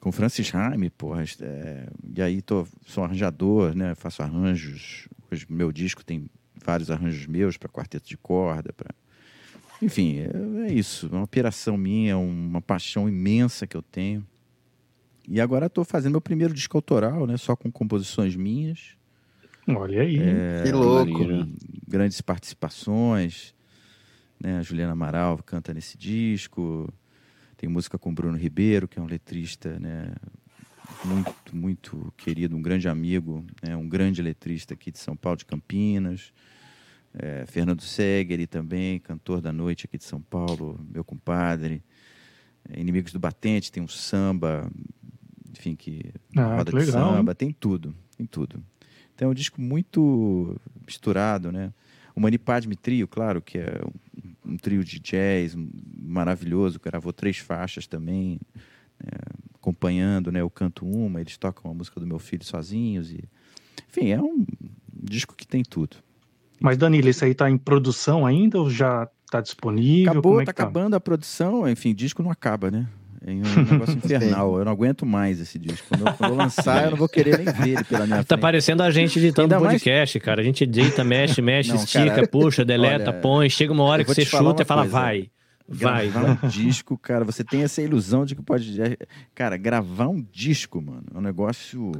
com 0.00 0.12
Francis 0.12 0.54
Haime, 0.54 0.90
porra. 0.90 1.24
É, 1.40 1.88
e 2.14 2.22
aí 2.22 2.42
tô, 2.42 2.66
sou 2.86 3.04
arranjador, 3.04 3.74
né? 3.74 3.94
Faço 3.94 4.22
arranjos. 4.22 5.08
Hoje 5.30 5.46
meu 5.48 5.72
disco 5.72 6.04
tem 6.04 6.26
vários 6.64 6.90
arranjos 6.90 7.26
meus 7.26 7.56
para 7.56 7.68
quarteto 7.68 8.08
de 8.08 8.16
corda, 8.16 8.72
para 8.72 8.94
enfim, 9.82 10.20
é, 10.20 10.68
é 10.68 10.72
isso, 10.72 11.08
é 11.12 11.16
uma 11.16 11.24
operação 11.24 11.76
minha, 11.76 12.16
uma 12.16 12.60
paixão 12.62 13.08
imensa 13.08 13.66
que 13.66 13.76
eu 13.76 13.82
tenho. 13.82 14.24
E 15.28 15.40
agora 15.40 15.66
estou 15.66 15.84
fazendo 15.84 16.12
meu 16.12 16.20
primeiro 16.20 16.54
disco 16.54 16.76
autoral, 16.76 17.26
né? 17.26 17.36
Só 17.36 17.56
com 17.56 17.70
composições 17.70 18.36
minhas. 18.36 18.96
Olha 19.66 20.02
aí. 20.02 20.18
É, 20.18 20.62
Que 20.64 20.72
louco. 20.72 21.12
com 21.12 21.54
Grandes 21.88 22.20
participações. 22.20 23.54
Né? 24.44 24.58
A 24.58 24.62
Juliana 24.62 24.92
Amaral 24.92 25.38
canta 25.38 25.72
nesse 25.72 25.96
disco. 25.96 26.92
Tem 27.56 27.66
música 27.66 27.98
com 27.98 28.12
Bruno 28.12 28.36
Ribeiro, 28.36 28.86
que 28.86 28.98
é 28.98 29.02
um 29.02 29.06
letrista 29.06 29.78
né? 29.80 30.12
muito, 31.02 31.56
muito 31.56 32.12
querido, 32.14 32.54
um 32.54 32.60
grande 32.60 32.86
amigo, 32.86 33.42
né? 33.62 33.74
um 33.74 33.88
grande 33.88 34.20
letrista 34.20 34.74
aqui 34.74 34.90
de 34.92 34.98
São 34.98 35.16
Paulo, 35.16 35.38
de 35.38 35.46
Campinas. 35.46 36.30
É, 37.14 37.46
Fernando 37.46 37.80
Segeri 37.80 38.46
também, 38.46 38.98
cantor 38.98 39.40
da 39.40 39.52
noite 39.52 39.86
aqui 39.86 39.96
de 39.96 40.04
São 40.04 40.20
Paulo, 40.20 40.78
meu 40.92 41.02
compadre. 41.02 41.82
É, 42.68 42.78
Inimigos 42.78 43.12
do 43.12 43.18
Batente, 43.18 43.72
tem 43.72 43.82
um 43.82 43.88
samba, 43.88 44.70
enfim, 45.50 45.74
que 45.74 46.12
Ah, 46.36 46.56
roda 46.56 46.70
que 46.70 46.78
de 46.78 46.84
legal, 46.84 47.14
samba, 47.14 47.34
tem 47.34 47.50
tudo, 47.50 47.94
tem 48.18 48.26
tudo. 48.26 48.62
Então 49.14 49.28
é 49.28 49.30
um 49.30 49.34
disco 49.34 49.58
muito 49.58 50.60
misturado, 50.84 51.50
né? 51.50 51.72
O 52.14 52.20
Mani 52.20 52.38
Padme 52.38 52.76
Trio, 52.76 53.08
claro, 53.08 53.42
que 53.42 53.58
é 53.58 53.80
um, 54.44 54.52
um 54.52 54.56
trio 54.56 54.84
de 54.84 55.00
jazz 55.00 55.56
maravilhoso, 55.98 56.80
gravou 56.80 57.12
três 57.12 57.38
faixas 57.38 57.86
também, 57.86 58.40
né? 59.02 59.18
acompanhando, 59.54 60.30
né? 60.30 60.42
Eu 60.42 60.50
canto 60.50 60.86
uma, 60.86 61.20
eles 61.20 61.38
tocam 61.38 61.70
a 61.70 61.74
música 61.74 61.98
do 61.98 62.06
meu 62.06 62.18
filho 62.18 62.44
sozinhos 62.44 63.10
e, 63.10 63.24
enfim, 63.88 64.10
é 64.10 64.20
um 64.20 64.44
disco 64.92 65.34
que 65.34 65.46
tem 65.46 65.62
tudo. 65.62 65.96
Mas, 66.60 66.76
Danilo, 66.76 67.08
esse 67.08 67.24
aí 67.24 67.34
tá 67.34 67.50
em 67.50 67.56
produção 67.56 68.26
ainda 68.26 68.58
ou 68.58 68.70
já 68.70 69.08
tá 69.30 69.40
disponível? 69.40 70.12
Acabou, 70.12 70.32
Como 70.32 70.42
é 70.42 70.44
tá 70.44 70.52
tá? 70.52 70.62
acabando 70.62 70.94
a 70.94 71.00
produção, 71.00 71.68
enfim, 71.68 71.94
disco 71.94 72.22
não 72.22 72.30
acaba, 72.30 72.70
né? 72.70 72.86
É 73.26 73.30
um 73.30 73.72
negócio 73.72 73.96
infernal. 74.02 74.58
Eu 74.58 74.64
não 74.64 74.72
aguento 74.72 75.06
mais 75.06 75.40
esse 75.40 75.58
disco. 75.58 75.86
Quando 75.88 76.06
eu, 76.06 76.12
quando 76.14 76.30
eu 76.32 76.36
lançar, 76.36 76.84
eu 76.84 76.90
não 76.90 76.98
vou 76.98 77.08
querer 77.08 77.38
nem 77.38 77.46
ver 77.54 77.68
ele 77.70 77.84
pela 77.84 78.06
minha 78.06 78.18
Tá 78.18 78.34
frente. 78.34 78.40
parecendo 78.40 78.82
a 78.82 78.90
gente 78.90 79.18
editando 79.18 79.54
Ainda 79.54 79.60
mais- 79.64 79.82
podcast, 79.82 80.20
cara. 80.20 80.40
A 80.42 80.44
gente 80.44 80.64
edita, 80.64 81.02
mexe, 81.02 81.40
mexe, 81.40 81.70
Não, 81.70 81.76
estica, 81.76 82.10
cara, 82.16 82.28
puxa, 82.28 82.64
deleta, 82.64 83.10
olha, 83.10 83.20
põe. 83.20 83.48
Chega 83.48 83.72
uma 83.72 83.84
hora 83.84 84.04
que 84.04 84.14
você 84.14 84.24
chuta 84.24 84.62
e 84.62 84.66
fala, 84.66 84.82
coisa. 84.82 84.92
vai. 84.98 85.30
Vai, 85.66 86.08
gravar 86.10 86.34
vai. 86.34 86.38
um 86.44 86.48
disco, 86.52 86.98
cara, 86.98 87.24
você 87.24 87.42
tem 87.42 87.62
essa 87.62 87.80
ilusão 87.80 88.26
de 88.26 88.34
que 88.34 88.42
pode. 88.42 88.76
Cara, 89.34 89.56
gravar 89.56 90.08
um 90.08 90.22
disco, 90.30 90.82
mano, 90.82 91.04
é 91.14 91.16
um 91.16 91.22
negócio 91.22 91.90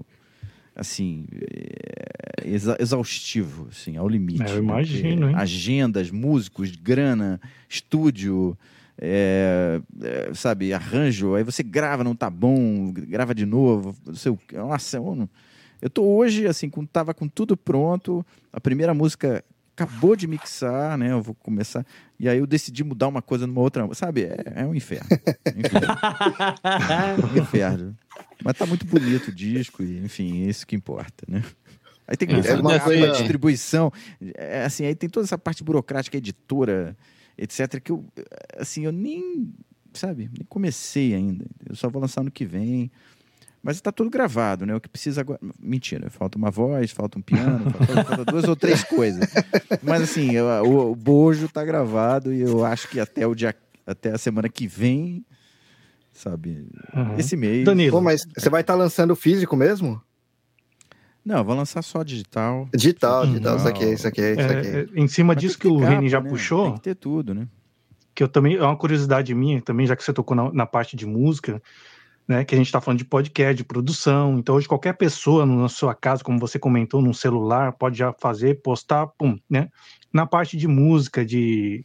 assim 0.76 1.24
é, 1.32 2.46
exa- 2.48 2.76
exaustivo, 2.78 3.68
assim, 3.70 3.96
ao 3.96 4.06
limite. 4.08 4.42
É, 4.42 4.50
eu 4.50 4.54
né? 4.56 4.58
imagino, 4.58 5.16
Porque 5.22 5.24
hein? 5.30 5.34
Agendas, 5.36 6.10
músicos, 6.10 6.72
grana, 6.76 7.40
estúdio, 7.66 8.54
é, 9.00 9.80
é, 10.02 10.34
sabe, 10.34 10.72
arranjo. 10.72 11.34
Aí 11.34 11.42
você 11.42 11.62
grava, 11.62 12.04
não 12.04 12.14
tá 12.14 12.30
bom, 12.30 12.92
grava 12.92 13.34
de 13.34 13.44
novo. 13.46 13.94
Não 14.06 14.14
sei 14.14 14.32
o 14.32 14.36
quê. 14.36 14.56
Nossa, 14.56 14.96
eu, 14.96 15.14
não- 15.14 15.28
eu 15.82 15.90
tô 15.90 16.02
hoje 16.04 16.46
assim, 16.46 16.70
com, 16.70 16.84
tava 16.86 17.12
com 17.14 17.28
tudo 17.28 17.56
pronto. 17.56 18.24
A 18.52 18.60
primeira 18.60 18.94
música 18.94 19.44
acabou 19.76 20.14
de 20.14 20.26
mixar, 20.28 20.96
né? 20.96 21.10
Eu 21.12 21.20
vou 21.20 21.34
começar. 21.34 21.84
E 22.18 22.28
aí 22.28 22.38
eu 22.38 22.46
decidi 22.46 22.84
mudar 22.84 23.08
uma 23.08 23.20
coisa 23.20 23.46
numa 23.46 23.60
outra. 23.60 23.86
Sabe, 23.94 24.22
é, 24.22 24.36
é 24.62 24.66
um 24.66 24.74
inferno. 24.74 25.08
É 25.44 25.50
um 25.50 25.60
inferno. 25.60 25.94
É 26.64 27.26
um 27.38 27.42
inferno. 27.42 27.96
Mas 28.42 28.56
tá 28.56 28.64
muito 28.66 28.86
bonito 28.86 29.28
o 29.28 29.34
disco, 29.34 29.82
e, 29.82 29.98
enfim, 30.04 30.44
é 30.44 30.48
isso 30.50 30.66
que 30.66 30.76
importa, 30.76 31.24
né? 31.28 31.42
Aí 32.06 32.16
tem 32.16 32.28
que 32.28 32.34
É, 32.34 32.54
uma 32.54 32.78
coisa- 32.78 33.10
distribuição. 33.12 33.92
É, 34.34 34.64
assim, 34.64 34.84
aí 34.86 34.94
tem 34.94 35.08
toda 35.08 35.24
essa 35.26 35.38
parte 35.38 35.64
burocrática, 35.64 36.16
editora, 36.18 36.94
etc., 37.38 37.80
que 37.80 37.92
eu, 37.92 38.04
assim, 38.58 38.84
eu 38.84 38.92
nem, 38.92 39.52
sabe, 39.92 40.30
nem 40.36 40.44
comecei 40.48 41.14
ainda. 41.14 41.44
Eu 41.68 41.74
só 41.76 41.88
vou 41.88 42.00
lançar 42.02 42.22
no 42.22 42.30
que 42.30 42.44
vem. 42.44 42.90
Mas 43.62 43.76
está 43.76 43.90
tudo 43.90 44.10
gravado, 44.10 44.66
né? 44.66 44.74
O 44.74 44.80
que 44.80 44.88
precisa 44.90 45.22
agora. 45.22 45.40
Mentira, 45.58 46.10
falta 46.10 46.36
uma 46.36 46.50
voz, 46.50 46.90
falta 46.90 47.18
um 47.18 47.22
piano, 47.22 47.70
falta, 47.72 48.04
falta 48.04 48.24
duas 48.26 48.44
ou 48.44 48.54
três 48.54 48.84
coisas. 48.84 49.32
Mas 49.82 50.02
assim, 50.02 50.32
eu- 50.32 50.44
o, 50.66 50.90
o 50.90 50.94
bojo 50.94 51.46
está 51.46 51.64
gravado 51.64 52.32
e 52.32 52.40
eu 52.42 52.62
acho 52.64 52.88
que 52.88 53.00
até 53.00 53.26
o 53.26 53.34
dia 53.34 53.54
até 53.86 54.12
a 54.12 54.18
semana 54.18 54.48
que 54.50 54.66
vem, 54.66 55.24
sabe? 56.12 56.66
Uhum. 56.94 57.18
Esse 57.18 57.36
mês. 57.36 57.64
Danilo. 57.64 57.96
Pô, 57.96 58.02
mas 58.02 58.26
você 58.36 58.50
vai 58.50 58.60
estar 58.60 58.74
lançando 58.74 59.16
físico 59.16 59.56
mesmo? 59.56 60.00
Não, 61.24 61.38
eu 61.38 61.44
vou 61.44 61.54
lançar 61.56 61.82
só 61.82 62.02
digital. 62.02 62.68
Digital, 62.74 63.26
digital, 63.26 63.52
Não. 63.52 63.58
isso 63.58 63.68
aqui, 63.68 63.84
isso 63.84 64.06
aqui, 64.08 64.20
isso 64.20 64.40
aqui. 64.40 64.66
É, 64.66 64.80
é, 64.80 64.86
em 64.94 65.08
cima 65.08 65.32
Mas 65.34 65.42
disso 65.42 65.58
tem 65.58 65.70
que 65.70 65.76
o 65.76 65.80
ter 65.80 65.86
Reni 65.86 65.96
capa, 65.96 66.08
já 66.08 66.20
né? 66.20 66.28
puxou, 66.28 66.64
Tem 66.64 66.74
que 66.74 66.80
ter 66.80 66.94
tudo, 66.94 67.34
né? 67.34 67.48
que 68.14 68.22
eu 68.22 68.28
também, 68.28 68.56
é 68.56 68.62
uma 68.62 68.76
curiosidade 68.76 69.34
minha 69.34 69.60
também, 69.60 69.86
já 69.86 69.96
que 69.96 70.04
você 70.04 70.12
tocou 70.12 70.36
na, 70.36 70.52
na 70.52 70.66
parte 70.66 70.96
de 70.96 71.04
música, 71.04 71.60
né, 72.28 72.44
que 72.44 72.54
a 72.54 72.58
gente 72.58 72.66
está 72.66 72.80
falando 72.80 72.98
de 72.98 73.04
podcast, 73.04 73.56
de 73.56 73.64
produção, 73.64 74.38
então 74.38 74.54
hoje 74.54 74.68
qualquer 74.68 74.94
pessoa 74.94 75.44
na 75.44 75.68
sua 75.68 75.94
casa, 75.94 76.22
como 76.22 76.38
você 76.38 76.58
comentou, 76.58 77.02
num 77.02 77.12
celular, 77.12 77.72
pode 77.72 77.98
já 77.98 78.14
fazer, 78.18 78.62
postar, 78.62 79.08
pum, 79.18 79.36
né? 79.50 79.68
Na 80.12 80.24
parte 80.26 80.56
de 80.56 80.68
música, 80.68 81.24
de 81.24 81.84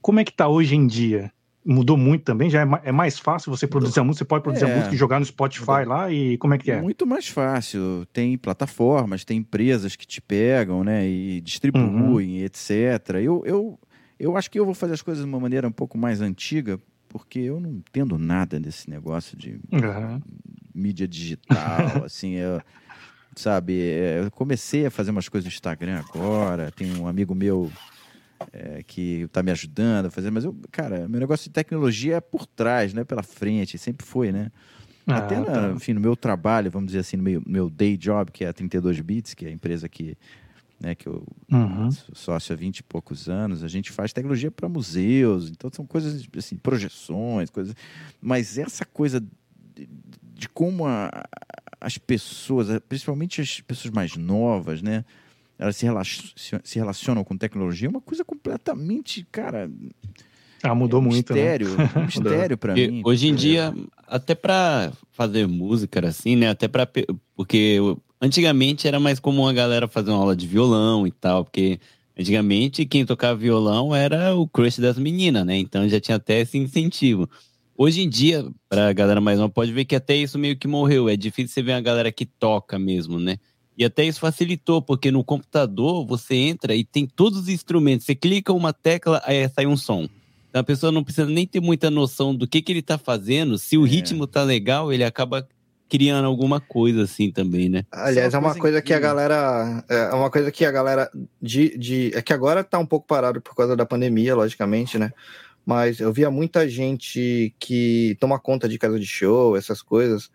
como 0.00 0.20
é 0.20 0.24
que 0.24 0.32
tá 0.32 0.48
hoje 0.48 0.74
em 0.74 0.86
dia? 0.86 1.30
Mudou 1.64 1.96
muito 1.96 2.24
também, 2.24 2.48
já 2.48 2.62
é, 2.62 2.66
é 2.84 2.92
mais 2.92 3.18
fácil 3.18 3.50
você 3.54 3.66
produzir 3.66 4.00
a 4.00 4.04
música, 4.04 4.24
você 4.24 4.28
pode 4.28 4.42
produzir 4.42 4.64
a 4.64 4.68
É. 4.68 4.74
música 4.76 4.94
e 4.94 4.98
jogar 4.98 5.18
no 5.18 5.26
Spotify 5.26 5.84
lá, 5.86 6.10
e 6.10 6.38
como 6.38 6.54
é 6.54 6.58
que 6.58 6.70
é? 6.70 6.80
Muito 6.80 7.06
mais 7.06 7.28
fácil. 7.28 8.06
Tem 8.12 8.38
plataformas, 8.38 9.24
tem 9.24 9.38
empresas 9.38 9.94
que 9.94 10.06
te 10.06 10.20
pegam, 10.20 10.82
né? 10.82 11.06
E 11.06 11.40
distribuem, 11.40 12.42
etc. 12.42 12.70
Eu, 13.22 13.42
eu, 13.44 13.78
eu 14.18 14.36
acho 14.36 14.50
que 14.50 14.58
eu 14.58 14.64
vou 14.64 14.74
fazer 14.74 14.94
as 14.94 15.02
coisas 15.02 15.22
de 15.24 15.28
uma 15.28 15.40
maneira 15.40 15.68
um 15.68 15.72
pouco 15.72 15.98
mais 15.98 16.20
antiga, 16.20 16.80
porque 17.08 17.40
eu 17.40 17.60
não 17.60 17.70
entendo 17.70 18.16
nada 18.18 18.58
desse 18.58 18.88
negócio 18.88 19.36
de 19.36 19.60
Aham. 19.74 20.22
mídia 20.74 21.06
digital, 21.08 22.02
assim, 22.04 22.34
eu, 22.34 22.62
sabe, 23.36 23.78
é, 23.80 24.20
eu 24.24 24.30
comecei 24.30 24.86
a 24.86 24.90
fazer 24.90 25.10
umas 25.10 25.28
coisas 25.28 25.44
no 25.46 25.52
Instagram 25.54 25.98
agora, 25.98 26.70
tem 26.72 26.90
um 26.92 27.06
amigo 27.06 27.34
meu 27.34 27.72
é, 28.52 28.82
que 28.82 29.26
tá 29.32 29.42
me 29.42 29.50
ajudando 29.50 30.06
a 30.06 30.10
fazer, 30.10 30.30
mas 30.30 30.44
eu, 30.44 30.56
cara, 30.70 31.08
meu 31.08 31.20
negócio 31.20 31.44
de 31.44 31.50
tecnologia 31.54 32.16
é 32.16 32.20
por 32.20 32.46
trás, 32.46 32.92
não 32.94 33.02
é 33.02 33.04
pela 33.04 33.22
frente, 33.22 33.76
sempre 33.78 34.06
foi, 34.06 34.32
né? 34.32 34.50
Até, 35.06 35.36
Ah, 35.36 35.40
na- 35.40 35.44
tá. 35.52 35.72
enfim, 35.72 35.92
no 35.94 36.00
meu 36.00 36.14
trabalho, 36.16 36.70
vamos 36.70 36.88
dizer 36.88 37.00
assim, 37.00 37.16
no 37.16 37.22
meu, 37.22 37.42
meu 37.46 37.70
day 37.70 37.96
job, 37.96 38.30
que 38.30 38.44
é 38.44 38.48
a 38.48 38.52
32 38.52 39.00
Bits, 39.00 39.34
que 39.34 39.46
é 39.46 39.48
a 39.48 39.52
empresa 39.52 39.88
que, 39.88 40.16
né, 40.80 40.94
que 40.94 41.06
eu 41.06 41.26
Uhum. 41.50 41.90
sou 41.90 42.14
sócio 42.14 42.52
há 42.52 42.56
20 42.56 42.78
e 42.78 42.82
poucos 42.82 43.28
anos, 43.28 43.64
a 43.64 43.68
gente 43.68 43.90
faz 43.90 44.12
tecnologia 44.12 44.50
para 44.50 44.68
museus, 44.68 45.48
então 45.50 45.70
são 45.72 45.86
coisas, 45.86 46.26
assim, 46.36 46.56
projeções, 46.56 47.48
coisas. 47.50 47.74
Mas 48.20 48.58
essa 48.58 48.84
coisa 48.84 49.20
de, 49.74 49.88
de 50.34 50.48
como 50.48 50.86
a- 50.86 51.24
as 51.80 51.96
pessoas, 51.96 52.68
principalmente 52.88 53.40
as 53.40 53.60
pessoas 53.60 53.92
mais 53.94 54.16
novas, 54.16 54.82
né? 54.82 55.04
Elas 55.58 55.76
se, 55.76 55.84
relacion- 55.86 56.60
se 56.62 56.78
relacionam 56.78 57.24
com 57.24 57.36
tecnologia, 57.36 57.88
é 57.88 57.90
uma 57.90 58.00
coisa 58.00 58.24
completamente, 58.24 59.26
cara, 59.32 59.68
Ah, 60.62 60.74
mudou 60.74 60.98
é 61.00 61.02
um 61.02 61.04
muito, 61.06 61.34
né? 61.34 61.40
mistério, 61.58 61.68
um 61.96 62.04
mistério 62.06 62.56
para 62.58 62.74
mim. 62.74 63.02
hoje 63.04 63.26
em 63.28 63.34
dia, 63.34 63.74
até 64.06 64.34
pra 64.34 64.92
fazer 65.12 65.46
música, 65.48 66.06
assim, 66.06 66.36
né? 66.36 66.48
Até 66.48 66.68
pra. 66.68 66.86
pe- 66.86 67.06
Porque 67.34 67.78
antigamente 68.20 68.86
era 68.88 68.98
mais 69.00 69.18
comum 69.20 69.46
a 69.46 69.52
galera 69.52 69.86
fazer 69.88 70.10
uma 70.10 70.18
aula 70.20 70.36
de 70.36 70.46
violão 70.46 71.06
e 71.06 71.10
tal, 71.10 71.44
porque 71.44 71.78
antigamente 72.18 72.84
quem 72.86 73.04
tocava 73.06 73.36
violão 73.38 73.94
era 73.94 74.34
o 74.34 74.46
crush 74.48 74.80
das 74.80 74.98
meninas, 74.98 75.44
né? 75.46 75.56
Então 75.56 75.88
já 75.88 76.00
tinha 76.00 76.16
até 76.16 76.40
esse 76.40 76.58
incentivo. 76.58 77.28
Hoje 77.76 78.00
em 78.02 78.08
dia, 78.08 78.44
pra 78.68 78.92
galera 78.92 79.20
mais 79.20 79.38
nova, 79.38 79.52
pode 79.52 79.70
ver 79.72 79.84
que 79.84 79.94
até 79.94 80.16
isso 80.16 80.36
meio 80.36 80.56
que 80.56 80.66
morreu. 80.66 81.08
É 81.08 81.16
difícil 81.16 81.54
você 81.54 81.62
ver 81.62 81.72
uma 81.74 81.80
galera 81.80 82.10
que 82.10 82.26
toca 82.26 82.76
mesmo, 82.76 83.20
né? 83.20 83.38
E 83.78 83.84
até 83.84 84.04
isso 84.04 84.18
facilitou, 84.18 84.82
porque 84.82 85.12
no 85.12 85.22
computador 85.22 86.04
você 86.04 86.34
entra 86.34 86.74
e 86.74 86.84
tem 86.84 87.06
todos 87.06 87.38
os 87.38 87.48
instrumentos. 87.48 88.04
Você 88.04 88.14
clica 88.16 88.52
uma 88.52 88.72
tecla, 88.72 89.22
aí 89.24 89.48
sai 89.48 89.66
um 89.66 89.76
som. 89.76 90.08
Então 90.50 90.60
a 90.60 90.64
pessoa 90.64 90.90
não 90.90 91.04
precisa 91.04 91.28
nem 91.28 91.46
ter 91.46 91.60
muita 91.60 91.88
noção 91.88 92.34
do 92.34 92.48
que, 92.48 92.60
que 92.60 92.72
ele 92.72 92.82
tá 92.82 92.98
fazendo. 92.98 93.56
Se 93.56 93.78
o 93.78 93.86
É. 93.86 93.88
ritmo 93.88 94.26
tá 94.26 94.42
legal, 94.42 94.92
ele 94.92 95.04
acaba 95.04 95.46
criando 95.88 96.26
alguma 96.26 96.60
coisa 96.60 97.04
assim 97.04 97.30
também, 97.30 97.68
né? 97.68 97.84
Aliás, 97.92 98.34
é 98.34 98.36
é 98.36 98.40
uma 98.40 98.54
coisa 98.54 98.82
que 98.82 98.92
a 98.92 98.98
galera. 98.98 99.84
É 99.88 100.12
uma 100.12 100.28
coisa 100.28 100.50
que 100.50 100.64
a 100.64 100.72
galera. 100.72 101.08
De, 101.40 101.78
de, 101.78 102.10
é 102.14 102.20
que 102.20 102.32
agora 102.32 102.64
tá 102.64 102.78
um 102.80 102.86
pouco 102.86 103.06
parado 103.06 103.40
por 103.40 103.54
causa 103.54 103.76
da 103.76 103.86
pandemia, 103.86 104.34
logicamente, 104.34 104.98
né? 104.98 105.12
Mas 105.64 106.00
eu 106.00 106.12
via 106.12 106.30
muita 106.30 106.68
gente 106.68 107.54
que 107.60 108.16
toma 108.18 108.38
conta 108.40 108.68
de 108.68 108.78
casa 108.78 108.98
de 108.98 109.06
show, 109.06 109.56
essas 109.56 109.82
coisas, 109.82 110.30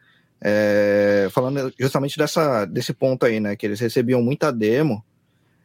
é, 0.45 1.29
falando 1.31 1.73
justamente 1.79 2.17
dessa, 2.17 2.65
desse 2.65 2.91
ponto 2.91 3.25
aí, 3.25 3.39
né? 3.39 3.55
Que 3.55 3.65
eles 3.65 3.79
recebiam 3.79 4.21
muita 4.21 4.51
demo 4.51 5.03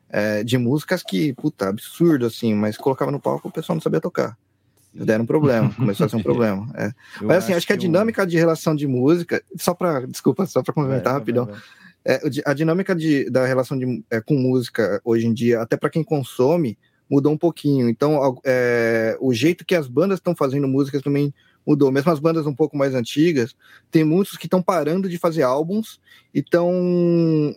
é, 0.09 0.45
de 0.45 0.57
músicas 0.57 1.03
que, 1.03 1.33
puta, 1.35 1.69
absurdo, 1.69 2.25
assim, 2.27 2.55
mas 2.55 2.77
colocava 2.77 3.11
no 3.11 3.19
palco 3.19 3.49
o 3.49 3.53
pessoal 3.53 3.75
não 3.75 3.83
sabia 3.83 4.01
tocar. 4.01 4.39
Deram 4.95 5.25
um 5.25 5.27
problema, 5.27 5.75
começou 5.75 6.07
a 6.07 6.09
ser 6.09 6.17
um 6.17 6.23
problema. 6.25 6.71
é. 6.77 6.93
Mas 7.21 7.39
assim, 7.39 7.53
acho 7.55 7.67
que 7.67 7.73
a 7.73 7.77
dinâmica 7.77 8.25
de 8.25 8.37
relação 8.37 8.75
de 8.75 8.87
música, 8.87 9.43
só 9.57 9.75
para, 9.75 10.07
desculpa, 10.07 10.47
só 10.47 10.63
para 10.63 10.73
Vai, 10.73 10.83
complementar 10.85 11.13
vai, 11.13 11.21
rapidão, 11.21 11.47
vai. 11.47 11.61
é, 12.05 12.21
a 12.47 12.55
dinâmica 12.55 12.95
de, 12.95 13.29
da 13.29 13.45
relação 13.45 13.77
de, 13.77 14.05
é, 14.09 14.21
com 14.21 14.35
música 14.35 15.01
hoje 15.05 15.27
em 15.27 15.35
dia, 15.35 15.61
até 15.61 15.77
para 15.77 15.91
quem 15.91 16.05
consome, 16.05 16.79
mudou 17.11 17.33
um 17.33 17.39
pouquinho. 17.39 17.89
Então, 17.89 18.41
é, 18.45 19.17
o 19.21 19.35
jeito 19.35 19.65
que 19.65 19.75
as 19.75 19.89
bandas 19.89 20.19
estão 20.19 20.37
fazendo 20.37 20.69
músicas 20.69 21.03
também 21.03 21.35
mudou. 21.69 21.93
Mesmo 21.93 22.11
as 22.11 22.19
bandas 22.19 22.47
um 22.47 22.55
pouco 22.55 22.77
mais 22.77 22.95
antigas, 22.95 23.55
tem 23.91 24.03
muitos 24.03 24.37
que 24.37 24.47
estão 24.47 24.63
parando 24.63 25.09
de 25.09 25.19
fazer 25.19 25.43
álbuns 25.43 26.01
e 26.35 26.41
estão 26.41 26.73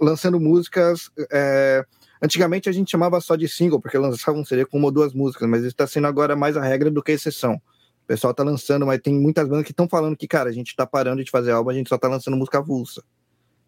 lançando 0.02 0.40
músicas. 0.40 1.10
é, 1.32 1.86
antigamente 2.22 2.68
a 2.68 2.72
gente 2.72 2.92
chamava 2.92 3.22
só 3.22 3.36
de 3.36 3.48
single, 3.48 3.80
porque 3.80 3.98
lançava 3.98 4.38
um 4.38 4.44
CD 4.44 4.66
com 4.66 4.78
uma 4.78 4.88
ou 4.88 4.92
duas 4.92 5.14
músicas, 5.14 5.48
mas 5.48 5.64
está 5.64 5.88
sendo 5.88 6.08
agora 6.08 6.36
mais 6.36 6.58
a 6.58 6.62
regra 6.62 6.92
do 6.92 7.02
que 7.02 7.12
a 7.12 7.16
exceção. 7.16 7.56
O 8.04 8.08
pessoal 8.08 8.34
tá 8.34 8.44
lançando, 8.44 8.86
mas 8.86 9.00
tem 9.00 9.14
muitas 9.14 9.48
bandas 9.48 9.64
que 9.64 9.72
estão 9.72 9.88
falando 9.88 10.18
que, 10.18 10.28
cara, 10.28 10.50
a 10.50 10.54
gente 10.54 10.76
tá 10.76 10.86
parando 10.86 11.24
de 11.24 11.32
fazer 11.32 11.52
álbum, 11.52 11.70
a 11.70 11.74
gente 11.74 11.88
só 11.88 11.98
tá 11.98 12.10
lançando 12.10 12.36
música 12.36 12.58
avulsa 12.58 13.02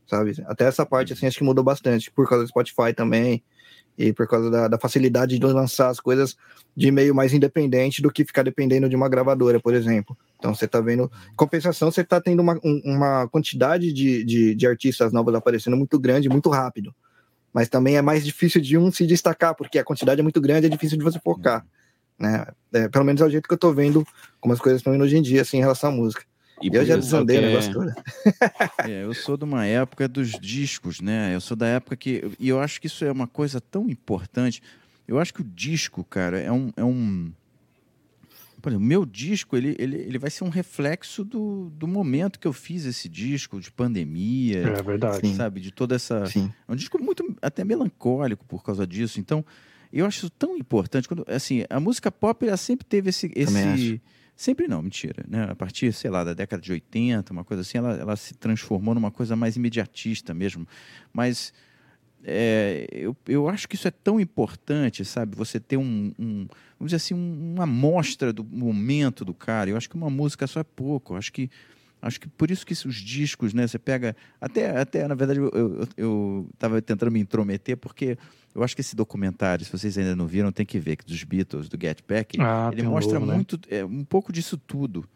sabe? 0.05 0.33
Até 0.45 0.65
essa 0.65 0.85
parte, 0.85 1.13
assim, 1.13 1.25
acho 1.25 1.37
que 1.37 1.43
mudou 1.43 1.63
bastante, 1.63 2.11
por 2.11 2.27
causa 2.27 2.43
do 2.43 2.49
Spotify 2.49 2.93
também, 2.95 3.43
e 3.97 4.11
por 4.11 4.27
causa 4.27 4.49
da, 4.49 4.67
da 4.67 4.77
facilidade 4.79 5.37
de 5.37 5.45
lançar 5.45 5.89
as 5.89 5.99
coisas 5.99 6.35
de 6.75 6.89
meio 6.91 7.13
mais 7.13 7.33
independente 7.33 8.01
do 8.01 8.11
que 8.11 8.25
ficar 8.25 8.43
dependendo 8.43 8.89
de 8.89 8.95
uma 8.95 9.07
gravadora, 9.07 9.59
por 9.59 9.73
exemplo. 9.73 10.17
Então 10.39 10.53
você 10.53 10.67
tá 10.67 10.81
vendo, 10.81 11.11
compensação, 11.35 11.91
você 11.91 12.03
tá 12.03 12.19
tendo 12.19 12.41
uma, 12.41 12.59
um- 12.63 12.81
uma 12.83 13.27
quantidade 13.27 13.93
de, 13.93 14.23
de, 14.23 14.55
de 14.55 14.67
artistas 14.67 15.13
novos 15.13 15.33
aparecendo 15.35 15.77
muito 15.77 15.99
grande, 15.99 16.27
muito 16.29 16.49
rápido. 16.49 16.93
Mas 17.53 17.69
também 17.69 17.97
é 17.97 18.01
mais 18.01 18.25
difícil 18.25 18.59
de 18.59 18.77
um 18.77 18.91
se 18.91 19.05
destacar, 19.05 19.53
porque 19.55 19.77
a 19.77 19.83
quantidade 19.83 20.19
é 20.19 20.23
muito 20.23 20.41
grande, 20.41 20.65
é 20.65 20.69
difícil 20.69 20.97
de 20.97 21.03
você 21.03 21.19
focar. 21.19 21.63
Né? 22.17 22.45
É, 22.73 22.87
pelo 22.89 23.05
menos 23.05 23.21
é 23.21 23.25
o 23.25 23.29
jeito 23.29 23.47
que 23.47 23.53
eu 23.53 23.57
tô 23.59 23.71
vendo 23.71 24.05
como 24.41 24.53
as 24.53 24.59
coisas 24.59 24.79
estão 24.79 24.93
indo 24.95 25.03
hoje 25.03 25.17
em 25.17 25.21
dia, 25.21 25.41
assim, 25.43 25.57
em 25.57 25.61
relação 25.61 25.89
à 25.91 25.93
música. 25.93 26.23
E 26.63 26.75
eu 26.75 26.85
já 26.85 26.95
pessoal 26.95 27.25
desandei 27.25 27.37
o 27.37 27.39
que 27.39 27.45
é- 27.45 27.49
negócio 27.49 27.73
todo. 27.73 27.93
É, 28.89 29.03
eu 29.03 29.13
sou 29.13 29.37
de 29.37 29.43
uma 29.43 29.65
época 29.65 30.07
dos 30.07 30.31
discos, 30.31 31.01
né? 31.01 31.35
Eu 31.35 31.41
sou 31.41 31.55
da 31.55 31.67
época 31.67 31.95
que. 31.95 32.31
E 32.39 32.49
eu 32.49 32.59
acho 32.59 32.79
que 32.79 32.87
isso 32.87 33.03
é 33.03 33.11
uma 33.11 33.27
coisa 33.27 33.59
tão 33.59 33.89
importante. 33.89 34.61
Eu 35.07 35.19
acho 35.19 35.33
que 35.33 35.41
o 35.41 35.43
disco, 35.43 36.03
cara, 36.03 36.39
é 36.39 36.51
um. 36.51 36.71
É 36.75 36.83
um 36.83 37.31
por 38.61 38.69
exemplo, 38.69 38.85
o 38.85 38.87
meu 38.87 39.05
disco, 39.05 39.57
ele, 39.57 39.75
ele, 39.77 39.97
ele 39.97 40.17
vai 40.17 40.29
ser 40.29 40.45
um 40.45 40.49
reflexo 40.49 41.25
do, 41.25 41.69
do 41.75 41.85
momento 41.85 42.39
que 42.39 42.47
eu 42.47 42.53
fiz 42.53 42.85
esse 42.85 43.09
disco, 43.09 43.59
de 43.59 43.69
pandemia, 43.69 44.59
É 44.59 44.81
verdade. 44.81 45.35
Sabe? 45.35 45.59
De 45.59 45.69
toda 45.69 45.95
essa. 45.95 46.25
Sim. 46.27 46.49
É 46.65 46.71
um 46.71 46.75
disco 46.75 46.97
muito 47.03 47.35
até 47.41 47.65
melancólico 47.65 48.45
por 48.45 48.63
causa 48.63 48.87
disso. 48.87 49.19
Então, 49.19 49.43
eu 49.91 50.05
acho 50.05 50.19
isso 50.19 50.29
tão 50.29 50.55
importante. 50.55 51.09
Quando, 51.09 51.25
assim, 51.27 51.65
a 51.69 51.77
música 51.77 52.09
pop 52.09 52.47
ela 52.47 52.55
sempre 52.55 52.85
teve 52.85 53.09
esse. 53.09 53.27
Também 53.27 53.73
esse 53.73 54.01
sempre 54.35 54.67
não, 54.67 54.81
mentira. 54.81 55.23
Né? 55.27 55.43
A 55.49 55.55
partir, 55.55 55.91
sei 55.93 56.09
lá, 56.09 56.23
da 56.23 56.33
década 56.33 56.61
de 56.61 56.71
80, 56.71 57.31
uma 57.33 57.43
coisa 57.43 57.61
assim, 57.61 57.77
ela, 57.77 57.93
ela 57.93 58.15
se 58.15 58.33
transformou 58.33 58.93
numa 58.95 59.11
coisa 59.11 59.35
mais 59.35 59.55
imediatista 59.55 60.33
mesmo. 60.33 60.67
Mas 61.11 61.53
é, 62.23 62.87
eu, 62.91 63.15
eu 63.27 63.49
acho 63.49 63.67
que 63.67 63.75
isso 63.75 63.87
é 63.87 63.91
tão 63.91 64.19
importante, 64.19 65.03
sabe? 65.03 65.35
Você 65.35 65.59
ter 65.59 65.77
um, 65.77 66.13
um 66.17 66.47
vamos 66.79 66.91
dizer 66.91 66.95
assim, 66.97 67.13
um- 67.13 67.53
uma 67.55 67.63
amostra 67.63 68.31
do 68.31 68.43
momento 68.43 69.25
do 69.25 69.33
cara. 69.33 69.69
Eu 69.69 69.77
acho 69.77 69.89
que 69.89 69.95
uma 69.95 70.09
música 70.09 70.47
só 70.47 70.59
é 70.59 70.63
pouco. 70.63 71.13
Eu 71.13 71.17
acho 71.17 71.31
que 71.33 71.49
Acho 72.03 72.19
que 72.19 72.27
por 72.27 72.51
isso 72.51 72.65
que 72.65 72.73
os 72.73 72.95
discos, 72.95 73.53
né? 73.53 73.65
Você 73.65 73.79
pega. 73.79 74.13
Até, 74.41 74.77
até 74.77 75.07
na 75.07 75.15
verdade, 75.15 75.39
eu, 75.39 75.49
eu, 75.53 75.87
eu 75.95 76.49
tava 76.59 76.81
tentando 76.81 77.09
me 77.09 77.21
intrometer, 77.21 77.77
porque 77.77 78.17
eu 78.53 78.61
acho 78.61 78.75
que 78.75 78.81
esse 78.81 78.93
documentário, 78.93 79.63
se 79.63 79.71
vocês 79.71 79.97
ainda 79.97 80.13
não 80.13 80.27
viram, 80.27 80.51
tem 80.51 80.65
que 80.65 80.77
ver, 80.79 80.97
que 80.97 81.05
dos 81.05 81.23
Beatles, 81.23 81.69
do 81.69 81.77
Get 81.79 81.99
Back, 82.05 82.37
Ah, 82.41 82.69
ele 82.73 82.83
mostra 82.83 83.13
novo, 83.13 83.27
né? 83.27 83.35
muito, 83.35 83.57
é, 83.69 83.85
um 83.85 84.03
pouco 84.03 84.33
disso 84.33 84.57
tudo. 84.57 85.07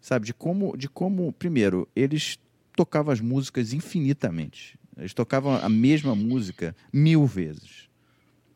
Sabe? 0.00 0.24
De 0.24 0.32
como, 0.32 0.76
de 0.76 0.88
como, 0.88 1.32
primeiro, 1.32 1.88
eles 1.96 2.38
tocavam 2.76 3.12
as 3.12 3.20
músicas 3.20 3.72
infinitamente. 3.72 4.78
Eles 4.96 5.12
tocavam 5.12 5.56
a 5.56 5.68
mesma 5.68 6.14
música 6.14 6.76
mil 6.92 7.26
vezes. 7.26 7.88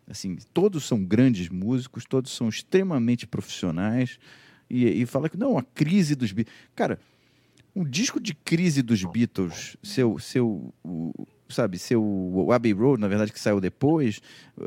Assim, 0.07 0.39
todos 0.55 0.85
são 0.87 1.05
grandes 1.05 1.49
músicos, 1.49 2.05
todos 2.05 2.31
são 2.31 2.49
extremamente 2.49 3.27
profissionais. 3.27 4.17
E, 4.71 5.03
e 5.03 5.07
fala 5.07 5.29
que 5.29 5.37
não, 5.37 5.59
a 5.59 5.63
crise 5.63 6.15
dos 6.15 6.31
Beatles. 6.31 6.57
Cara, 6.77 7.01
um 7.81 7.85
disco 7.85 8.19
de 8.21 8.35
crise 8.35 8.83
dos 8.83 9.05
Beatles, 9.05 9.77
seu, 9.83 10.19
seu, 10.19 10.73
o- 10.85 11.27
sabe, 11.49 11.79
seu 11.79 12.03
o 12.03 12.53
Abbey 12.53 12.73
Road, 12.73 13.01
na 13.01 13.09
verdade, 13.09 13.33
que 13.33 13.41
saiu 13.41 13.61
depois, 13.61 14.21
o, 14.57 14.63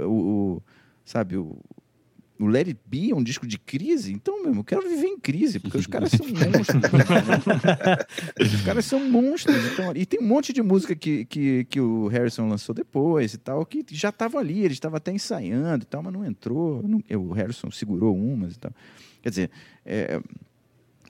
o- 0.57 0.63
sabe, 1.05 1.35
o, 1.37 1.57
o 2.39 2.47
Let 2.47 2.67
It 2.69 2.79
Be 2.87 3.11
é 3.11 3.15
um 3.15 3.21
disco 3.23 3.45
de 3.45 3.59
crise, 3.59 4.11
então, 4.13 4.41
mesmo, 4.43 4.61
eu 4.61 4.63
quero 4.63 4.81
viver 4.81 5.05
em 5.07 5.19
crise, 5.19 5.59
porque 5.59 5.77
os 5.77 5.85
caras 5.85 6.09
são 6.11 6.25
monstros. 6.27 6.81
os 8.55 8.61
caras 8.61 8.85
são 8.85 8.99
monstros. 9.09 9.55
Então, 9.71 9.91
e 9.95 10.05
tem 10.05 10.19
um 10.19 10.27
monte 10.27 10.51
de 10.53 10.61
música 10.61 10.95
que, 10.95 11.25
que, 11.25 11.65
que 11.65 11.79
o 11.79 12.07
Harrison 12.07 12.47
lançou 12.47 12.73
depois 12.73 13.33
e 13.33 13.37
tal, 13.37 13.65
que 13.65 13.85
já 13.91 14.09
estavam 14.09 14.39
ali, 14.39 14.63
ele 14.63 14.73
estava 14.73 14.97
até 14.97 15.11
ensaiando 15.11 15.83
e 15.83 15.85
tal, 15.87 16.01
mas 16.01 16.13
não 16.13 16.25
entrou. 16.25 16.81
Não, 16.87 17.01
o 17.21 17.31
Harrison 17.33 17.69
segurou 17.69 18.15
umas 18.15 18.55
e 18.55 18.59
tal. 18.59 18.71
Quer 19.21 19.29
dizer, 19.29 19.51
é, 19.85 20.19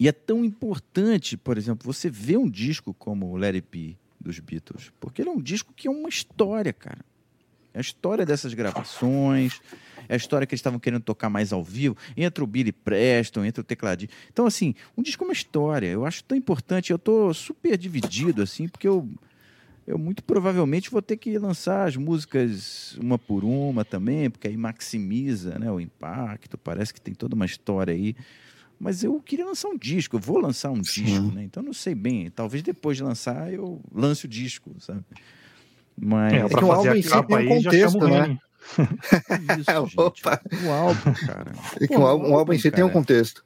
e 0.01 0.07
é 0.07 0.11
tão 0.11 0.43
importante, 0.43 1.37
por 1.37 1.59
exemplo, 1.59 1.85
você 1.85 2.09
ver 2.09 2.37
um 2.37 2.49
disco 2.49 2.91
como 2.91 3.37
o 3.37 3.43
It 3.43 3.63
Be 3.71 3.95
dos 4.19 4.39
Beatles, 4.39 4.91
porque 4.99 5.21
ele 5.21 5.29
é 5.29 5.31
um 5.31 5.39
disco 5.39 5.71
que 5.75 5.87
é 5.87 5.91
uma 5.91 6.09
história, 6.09 6.73
cara. 6.73 7.05
É 7.71 7.77
a 7.77 7.81
história 7.81 8.25
dessas 8.25 8.55
gravações, 8.55 9.61
é 10.09 10.15
a 10.15 10.17
história 10.17 10.47
que 10.47 10.55
eles 10.55 10.59
estavam 10.59 10.79
querendo 10.79 11.03
tocar 11.03 11.29
mais 11.29 11.53
ao 11.53 11.63
vivo. 11.63 11.95
Entra 12.17 12.43
o 12.43 12.47
Billy 12.47 12.71
Preston, 12.71 13.45
entra 13.45 13.61
o 13.61 13.63
tecladinho. 13.63 14.09
Então, 14.33 14.47
assim, 14.47 14.73
um 14.97 15.03
disco 15.03 15.23
é 15.23 15.27
uma 15.27 15.33
história. 15.33 15.85
Eu 15.85 16.03
acho 16.03 16.23
tão 16.23 16.35
importante. 16.35 16.89
Eu 16.89 16.97
tô 16.97 17.31
super 17.31 17.77
dividido, 17.77 18.41
assim, 18.41 18.67
porque 18.67 18.87
eu, 18.87 19.07
eu 19.85 19.99
muito 19.99 20.23
provavelmente 20.23 20.89
vou 20.89 21.03
ter 21.03 21.17
que 21.17 21.37
lançar 21.37 21.87
as 21.87 21.95
músicas 21.95 22.97
uma 22.97 23.19
por 23.19 23.43
uma 23.43 23.85
também, 23.85 24.31
porque 24.31 24.47
aí 24.47 24.57
maximiza 24.57 25.59
né, 25.59 25.71
o 25.71 25.79
impacto. 25.79 26.57
Parece 26.57 26.91
que 26.91 26.99
tem 26.99 27.13
toda 27.13 27.35
uma 27.35 27.45
história 27.45 27.93
aí. 27.93 28.15
Mas 28.81 29.03
eu 29.03 29.21
queria 29.21 29.45
lançar 29.45 29.69
um 29.69 29.77
disco, 29.77 30.15
eu 30.15 30.19
vou 30.19 30.39
lançar 30.39 30.71
um 30.71 30.83
Sim. 30.83 31.03
disco, 31.03 31.31
né? 31.31 31.43
Então 31.43 31.61
não 31.61 31.71
sei 31.71 31.93
bem. 31.93 32.31
Talvez 32.31 32.63
depois 32.63 32.97
de 32.97 33.03
lançar 33.03 33.53
eu 33.53 33.79
lance 33.93 34.25
o 34.25 34.27
disco, 34.27 34.75
sabe? 34.79 35.03
Mas 35.95 36.33
é, 36.33 36.37
é 36.37 36.49
que 36.49 36.63
o 36.63 36.71
álbum 36.71 36.93
em 36.95 37.01
si 37.03 37.09
tem 37.27 37.37
um 37.37 37.47
contexto, 37.47 38.07
né? 38.07 38.39
Isso, 39.59 39.71
Opa. 40.01 40.41
O 40.65 40.71
álbum, 40.71 41.13
cara. 41.27 41.51
É 41.79 41.87
que 41.87 41.93
Pô, 41.93 41.99
um, 41.99 42.07
álbum, 42.07 42.29
um 42.29 42.35
álbum 42.35 42.53
em 42.53 42.57
si 42.57 42.71
tem 42.71 42.83
um 42.83 42.89
contexto. 42.89 43.45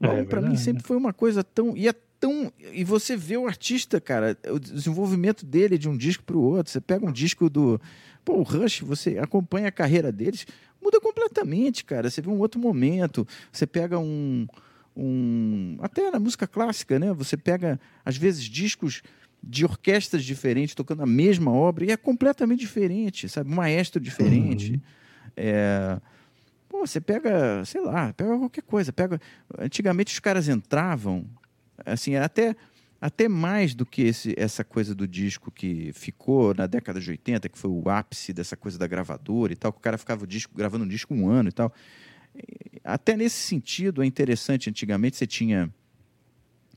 É, 0.00 0.22
para 0.22 0.40
mim 0.40 0.56
sempre 0.56 0.84
foi 0.84 0.96
uma 0.96 1.12
coisa 1.12 1.42
tão 1.42 1.76
e 1.76 1.88
é 1.88 1.94
tão 2.20 2.52
e 2.72 2.84
você 2.84 3.16
vê 3.16 3.36
o 3.36 3.48
artista, 3.48 4.00
cara, 4.00 4.38
o 4.48 4.60
desenvolvimento 4.60 5.44
dele 5.44 5.76
de 5.78 5.88
um 5.88 5.96
disco 5.96 6.22
para 6.22 6.36
o 6.36 6.42
outro. 6.42 6.70
Você 6.70 6.80
pega 6.80 7.04
um 7.04 7.10
disco 7.10 7.50
do 7.50 7.80
Pô, 8.24 8.34
o 8.34 8.42
Rush, 8.44 8.82
você 8.82 9.18
acompanha 9.18 9.66
a 9.66 9.72
carreira 9.72 10.12
deles, 10.12 10.46
muda 10.80 11.00
completamente, 11.00 11.84
cara. 11.84 12.08
Você 12.08 12.22
vê 12.22 12.28
um 12.28 12.38
outro 12.38 12.60
momento. 12.60 13.26
Você 13.50 13.66
pega 13.66 13.98
um 13.98 14.46
um 14.96 15.76
até 15.80 16.10
na 16.10 16.18
música 16.18 16.46
clássica, 16.46 16.98
né? 16.98 17.12
Você 17.12 17.36
pega 17.36 17.78
às 18.04 18.16
vezes 18.16 18.44
discos 18.44 19.02
de 19.42 19.64
orquestras 19.64 20.24
diferentes 20.24 20.74
tocando 20.74 21.02
a 21.02 21.06
mesma 21.06 21.52
obra 21.52 21.84
e 21.84 21.90
é 21.90 21.96
completamente 21.96 22.60
diferente, 22.60 23.28
sabe? 23.28 23.50
Um 23.50 23.54
maestro 23.54 24.00
diferente. 24.00 24.72
Uhum. 24.72 24.80
É... 25.36 26.00
Pô, 26.68 26.86
você 26.86 27.00
pega, 27.00 27.64
sei 27.64 27.80
lá, 27.80 28.12
pega 28.12 28.36
qualquer 28.36 28.62
coisa. 28.62 28.92
Pega... 28.92 29.20
Antigamente 29.58 30.12
os 30.12 30.18
caras 30.18 30.48
entravam, 30.48 31.24
assim, 31.84 32.16
até, 32.16 32.56
até 33.00 33.28
mais 33.28 33.74
do 33.74 33.86
que 33.86 34.02
esse, 34.02 34.34
essa 34.36 34.64
coisa 34.64 34.94
do 34.94 35.06
disco 35.06 35.50
que 35.50 35.92
ficou 35.92 36.52
na 36.52 36.66
década 36.66 36.98
de 36.98 37.10
80, 37.10 37.48
que 37.48 37.58
foi 37.58 37.70
o 37.70 37.88
ápice 37.88 38.32
dessa 38.32 38.56
coisa 38.56 38.78
da 38.78 38.86
gravadora 38.86 39.52
e 39.52 39.56
tal, 39.56 39.72
que 39.72 39.78
o 39.78 39.82
cara 39.82 39.96
ficava 39.96 40.24
o 40.24 40.26
disco, 40.26 40.52
gravando 40.56 40.84
um 40.84 40.88
disco 40.88 41.14
um 41.14 41.28
ano 41.28 41.50
e 41.50 41.52
tal. 41.52 41.72
Até 42.84 43.16
nesse 43.16 43.36
sentido 43.36 44.02
é 44.02 44.06
interessante, 44.06 44.70
antigamente 44.70 45.16
você 45.16 45.26
tinha 45.26 45.72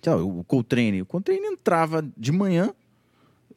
o 0.07 0.43
Coltrane. 0.43 1.01
O 1.01 1.05
Coltrane 1.05 1.45
entrava 1.45 2.07
de 2.17 2.31
manhã 2.31 2.73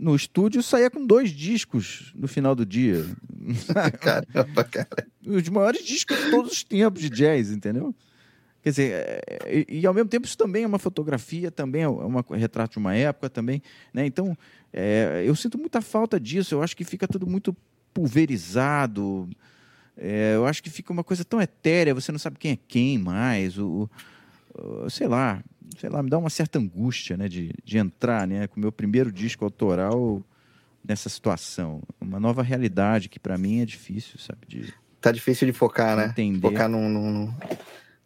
no 0.02 0.16
estúdio 0.16 0.62
saía 0.62 0.90
com 0.90 1.06
dois 1.06 1.30
discos 1.30 2.12
no 2.16 2.26
final 2.26 2.54
do 2.54 2.66
dia. 2.66 3.04
Caramba, 4.00 4.64
cara. 4.64 5.06
Os 5.24 5.48
maiores 5.48 5.84
discos 5.84 6.16
de 6.16 6.30
todos 6.30 6.52
os 6.52 6.64
tempos 6.64 7.00
de 7.00 7.08
jazz, 7.08 7.50
entendeu? 7.52 7.94
Quer 8.62 8.70
dizer, 8.70 8.92
é, 8.92 9.66
e, 9.68 9.80
e, 9.80 9.86
ao 9.86 9.94
mesmo 9.94 10.08
tempo 10.08 10.26
isso 10.26 10.36
também 10.36 10.64
é 10.64 10.66
uma 10.66 10.78
fotografia, 10.78 11.50
também 11.50 11.82
é 11.82 11.88
um 11.88 12.20
retrato 12.32 12.72
de 12.72 12.78
uma 12.78 12.94
época 12.94 13.30
também, 13.30 13.62
né? 13.92 14.06
Então, 14.06 14.36
é, 14.72 15.22
eu 15.26 15.34
sinto 15.34 15.58
muita 15.58 15.80
falta 15.80 16.18
disso, 16.18 16.54
eu 16.54 16.62
acho 16.62 16.76
que 16.76 16.84
fica 16.84 17.06
tudo 17.06 17.26
muito 17.26 17.56
pulverizado, 17.92 19.28
é, 19.96 20.34
eu 20.34 20.46
acho 20.46 20.62
que 20.62 20.70
fica 20.70 20.92
uma 20.92 21.04
coisa 21.04 21.24
tão 21.24 21.40
etérea, 21.40 21.94
você 21.94 22.10
não 22.12 22.18
sabe 22.18 22.38
quem 22.38 22.52
é 22.52 22.58
quem 22.68 22.98
mais, 22.98 23.58
o, 23.58 23.88
o 24.54 24.90
sei 24.90 25.06
lá, 25.06 25.42
sei 25.78 25.90
lá, 25.90 26.02
me 26.02 26.10
dá 26.10 26.18
uma 26.18 26.30
certa 26.30 26.58
angústia, 26.58 27.16
né, 27.16 27.28
de, 27.28 27.52
de 27.64 27.78
entrar, 27.78 28.26
né, 28.26 28.46
com 28.46 28.56
o 28.56 28.60
meu 28.60 28.72
primeiro 28.72 29.12
disco 29.12 29.44
autoral 29.44 30.22
nessa 30.84 31.08
situação. 31.08 31.80
Uma 32.00 32.18
nova 32.18 32.42
realidade 32.42 33.08
que 33.08 33.18
para 33.18 33.38
mim 33.38 33.60
é 33.60 33.64
difícil, 33.64 34.18
sabe? 34.18 34.40
De, 34.48 34.74
tá 35.00 35.12
difícil 35.12 35.46
de 35.46 35.52
focar, 35.52 35.96
né? 35.96 36.06
Entender. 36.06 36.40
Focar 36.40 36.68
num, 36.68 36.88
num, 36.88 37.34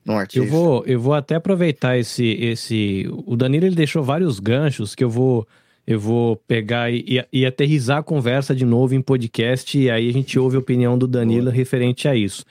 num 0.05 0.18
artista. 0.18 0.47
Eu 0.47 0.51
vou, 0.51 0.84
eu 0.84 1.01
vou 1.01 1.14
até 1.14 1.37
aproveitar 1.37 1.97
esse, 1.97 2.24
esse... 2.24 3.07
O 3.09 3.34
Danilo, 3.34 3.64
ele 3.64 3.74
deixou 3.74 4.03
vários 4.03 4.39
ganchos 4.39 4.95
que 4.95 5.03
eu 5.03 5.11
vou... 5.11 5.49
Eu 5.87 6.01
vou 6.01 6.37
pegar 6.37 6.91
e, 6.91 7.05
e, 7.07 7.41
e 7.41 7.47
aterrizar 7.47 7.99
a 7.99 8.03
conversa 8.03 8.55
de 8.55 8.64
novo 8.64 8.95
em 8.95 9.01
podcast 9.01 9.78
e 9.78 9.89
aí 9.89 10.09
a 10.09 10.12
gente 10.12 10.39
ouve 10.39 10.57
a 10.57 10.59
opinião 10.59 10.99
do 10.99 11.07
Danilo 11.07 11.51
referente 11.51 12.09
a 12.09 12.16
isso. 12.16 12.45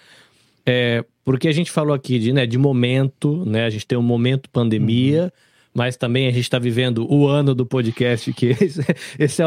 É, 0.65 1.03
porque 1.23 1.47
a 1.47 1.51
gente 1.51 1.69
falou 1.71 1.93
aqui 1.93 2.17
de, 2.17 2.31
né, 2.31 2.45
de 2.45 2.57
momento, 2.57 3.43
né? 3.45 3.65
A 3.65 3.69
gente 3.69 3.85
tem 3.85 3.97
um 3.97 4.01
momento 4.01 4.49
pandemia, 4.49 5.23
uhum. 5.23 5.31
Mas 5.75 5.97
também 5.97 6.25
a 6.25 6.31
gente 6.31 6.43
está 6.43 6.57
vivendo 6.57 7.05
o 7.11 7.27
ano 7.27 7.53
do 7.53 7.65
podcast, 7.65 8.31
que 8.31 8.47
esse, 8.61 8.81
esse 9.19 9.43
é, 9.43 9.45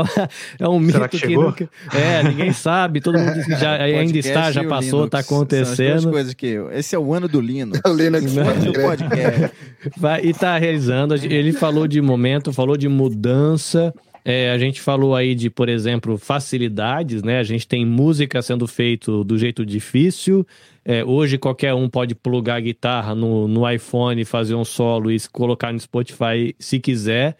é, 0.59 0.69
um 0.69 0.79
mito 0.79 1.09
que, 1.09 1.19
que 1.19 1.35
nunca, 1.35 1.69
é, 1.95 2.23
ninguém 2.23 2.53
sabe, 2.53 3.01
todo 3.01 3.19
mundo 3.19 3.41
já 3.59 3.81
ainda 3.83 4.19
está, 4.19 4.53
já 4.53 4.63
passou, 4.65 5.07
está 5.07 5.21
acontecendo. 5.21 6.03
São 6.03 6.13
coisas 6.13 6.35
que 6.35 6.59
esse 6.73 6.95
é 6.95 6.99
o 6.99 7.15
ano 7.15 7.27
do 7.27 7.41
Linux. 7.41 7.81
É 7.83 7.89
o 7.89 7.95
Linux 7.95 8.35
do 8.35 8.73
podcast. 8.75 9.57
Vai, 9.97 10.27
e 10.27 10.31
está 10.31 10.59
realizando. 10.59 11.15
Ele 11.15 11.53
falou 11.53 11.89
de 11.89 12.01
momento, 12.03 12.53
falou 12.53 12.77
de 12.77 12.89
mudança. 12.89 13.95
É, 14.23 14.51
a 14.51 14.59
gente 14.59 14.83
falou 14.83 15.17
aí 15.17 15.35
de, 15.35 15.49
por 15.49 15.71
exemplo, 15.71 16.19
facilidades, 16.19 17.23
né? 17.23 17.39
A 17.39 17.43
gente 17.43 17.67
tem 17.67 17.87
música 17.87 18.43
sendo 18.43 18.67
feito 18.67 19.25
do 19.25 19.39
jeito 19.39 19.65
difícil. 19.65 20.47
É, 20.91 21.05
hoje 21.05 21.37
qualquer 21.37 21.75
um 21.75 21.87
pode 21.87 22.15
plugar 22.15 22.63
guitarra 22.63 23.15
no, 23.15 23.47
no 23.47 23.71
iPhone, 23.71 24.25
fazer 24.25 24.55
um 24.55 24.65
solo 24.65 25.13
e 25.13 25.19
colocar 25.31 25.71
no 25.71 25.79
Spotify 25.79 26.57
se 26.59 26.81
quiser. 26.81 27.37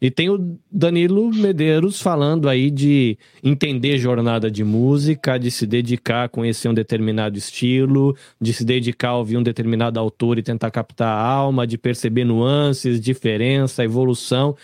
E 0.00 0.10
tem 0.10 0.28
o 0.28 0.58
Danilo 0.68 1.30
Medeiros 1.32 2.02
falando 2.02 2.48
aí 2.48 2.72
de 2.72 3.16
entender 3.40 3.98
jornada 3.98 4.50
de 4.50 4.64
música, 4.64 5.38
de 5.38 5.48
se 5.48 5.64
dedicar 5.64 6.24
a 6.24 6.28
conhecer 6.28 6.68
um 6.68 6.74
determinado 6.74 7.38
estilo, 7.38 8.16
de 8.40 8.52
se 8.52 8.64
dedicar 8.64 9.10
a 9.10 9.18
ouvir 9.18 9.36
um 9.36 9.44
determinado 9.44 10.00
autor 10.00 10.36
e 10.36 10.42
tentar 10.42 10.72
captar 10.72 11.06
a 11.06 11.22
alma, 11.22 11.68
de 11.68 11.78
perceber 11.78 12.24
nuances, 12.24 13.00
diferença, 13.00 13.84
evolução. 13.84 14.56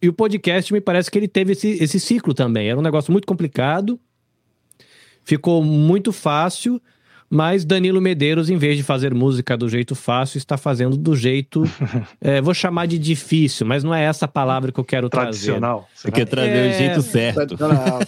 E 0.00 0.08
o 0.08 0.12
podcast 0.14 0.72
me 0.72 0.80
parece 0.80 1.10
que 1.10 1.18
ele 1.18 1.28
teve 1.28 1.52
esse, 1.52 1.68
esse 1.82 2.00
ciclo 2.00 2.32
também. 2.32 2.70
Era 2.70 2.78
um 2.78 2.82
negócio 2.82 3.12
muito 3.12 3.26
complicado, 3.26 4.00
ficou 5.22 5.62
muito 5.62 6.12
fácil, 6.12 6.80
mas 7.30 7.64
Danilo 7.64 8.00
Medeiros, 8.00 8.48
em 8.48 8.56
vez 8.56 8.76
de 8.76 8.82
fazer 8.82 9.14
música 9.14 9.56
do 9.56 9.68
jeito 9.68 9.94
fácil, 9.94 10.38
está 10.38 10.56
fazendo 10.56 10.96
do 10.96 11.14
jeito. 11.14 11.64
é, 12.20 12.40
vou 12.42 12.54
chamar 12.54 12.86
de 12.86 12.98
difícil, 12.98 13.66
mas 13.66 13.84
não 13.84 13.94
é 13.94 14.04
essa 14.04 14.26
palavra 14.26 14.72
que 14.72 14.80
eu 14.80 14.84
quero 14.84 15.08
Tradicional. 15.08 15.80
trazer. 15.80 16.00
Você 16.02 16.10
quer 16.10 16.26
trazer 16.26 16.50
é... 16.50 16.70
o 16.70 16.78
jeito 16.78 17.02
certo. 17.02 17.56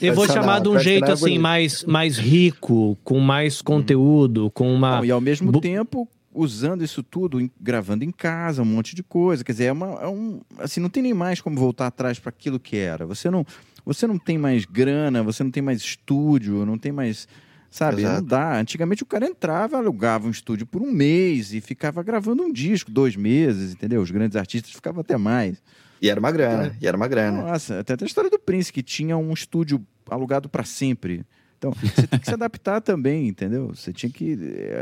Eu 0.01 0.15
vou 0.15 0.27
chamar 0.27 0.61
de 0.61 0.69
um 0.69 0.79
jeito 0.79 1.11
assim, 1.11 1.39
mais, 1.39 1.85
mais 1.85 2.19
rico, 2.19 2.97
com 3.05 3.19
mais 3.21 3.61
conteúdo, 3.61 4.51
com 4.51 4.73
uma. 4.73 4.97
Não, 4.99 5.05
e 5.05 5.11
ao 5.11 5.21
mesmo 5.21 5.61
tempo 5.61 6.09
usando 6.33 6.85
isso 6.85 7.03
tudo, 7.03 7.51
gravando 7.61 8.05
em 8.05 8.11
casa, 8.11 8.63
um 8.63 8.65
monte 8.65 8.95
de 8.95 9.03
coisa. 9.03 9.45
Quer 9.45 9.53
dizer, 9.53 9.65
é, 9.65 9.73
uma, 9.73 9.87
é 10.01 10.07
um, 10.07 10.41
assim, 10.59 10.81
não 10.81 10.89
tem 10.89 11.03
nem 11.03 11.15
mais 11.15 11.41
como 11.41 11.59
voltar 11.59 11.89
atrás 11.89 12.19
para 12.19 12.31
aquilo 12.31 12.59
que 12.59 12.77
era. 12.77 13.05
Você 13.05 13.31
não, 13.31 13.45
você 13.85 14.07
não 14.07 14.19
tem 14.19 14.39
mais 14.39 14.65
grana, 14.65 15.23
você 15.23 15.43
não 15.43 15.51
tem 15.51 15.63
mais 15.63 15.81
estúdio, 15.81 16.65
não 16.65 16.79
tem 16.79 16.93
mais. 16.93 17.27
Sabe, 17.71 18.03
Exato. 18.03 18.21
não 18.21 18.27
dá. 18.27 18.59
Antigamente 18.59 19.03
o 19.05 19.07
cara 19.07 19.27
entrava, 19.27 19.77
alugava 19.77 20.27
um 20.27 20.31
estúdio 20.31 20.67
por 20.67 20.83
um 20.83 20.91
mês 20.91 21.55
e 21.55 21.61
ficava 21.61 22.03
gravando 22.03 22.43
um 22.43 22.53
disco, 22.53 22.91
dois 22.91 23.15
meses, 23.15 23.73
entendeu? 23.73 24.03
Os 24.03 24.11
grandes 24.11 24.37
artistas 24.37 24.73
ficavam 24.73 25.01
até 25.01 25.17
mais. 25.17 25.63
E 26.03 26.09
era 26.09 26.19
uma 26.19 26.33
grana, 26.33 26.67
então, 26.67 26.79
e 26.81 26.87
era 26.87 26.97
uma 26.97 27.07
grana. 27.07 27.43
Nossa, 27.43 27.81
até 27.81 27.95
a 28.01 28.07
história 28.07 28.31
do 28.31 28.39
Prince, 28.39 28.73
que 28.73 28.83
tinha 28.83 29.17
um 29.17 29.33
estúdio 29.33 29.87
alugado 30.09 30.49
para 30.49 30.65
sempre. 30.65 31.25
Então, 31.59 31.73
você 31.73 32.07
tem 32.07 32.19
que 32.19 32.25
se 32.25 32.33
adaptar 32.33 32.81
também, 32.83 33.29
entendeu? 33.29 33.69
Você 33.69 33.93
tinha 33.93 34.11
que. 34.11 34.35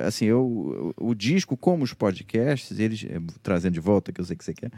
Assim, 0.07 0.27
eu, 0.27 0.95
o, 0.97 1.11
o 1.11 1.15
disco, 1.15 1.57
como 1.57 1.83
os 1.83 1.93
podcasts, 1.93 2.79
eles. 2.79 3.05
Eh, 3.05 3.21
trazendo 3.43 3.75
de 3.75 3.81
volta, 3.81 4.13
que 4.13 4.21
eu 4.21 4.25
sei 4.25 4.37
que 4.37 4.45
você 4.45 4.55
quer. 4.55 4.71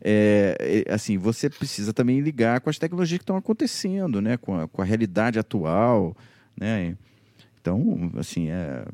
É, 0.00 0.86
assim, 0.88 1.18
você 1.18 1.50
precisa 1.50 1.92
também 1.92 2.20
ligar 2.20 2.62
com 2.62 2.70
as 2.70 2.78
tecnologias 2.78 3.18
que 3.18 3.22
estão 3.22 3.36
acontecendo, 3.36 4.22
né? 4.22 4.38
Com 4.38 4.58
a, 4.58 4.66
com 4.66 4.80
a 4.80 4.84
realidade 4.84 5.38
atual, 5.38 6.16
né? 6.58 6.96
Então, 7.62 8.10
assim, 8.16 8.50
é, 8.50 8.84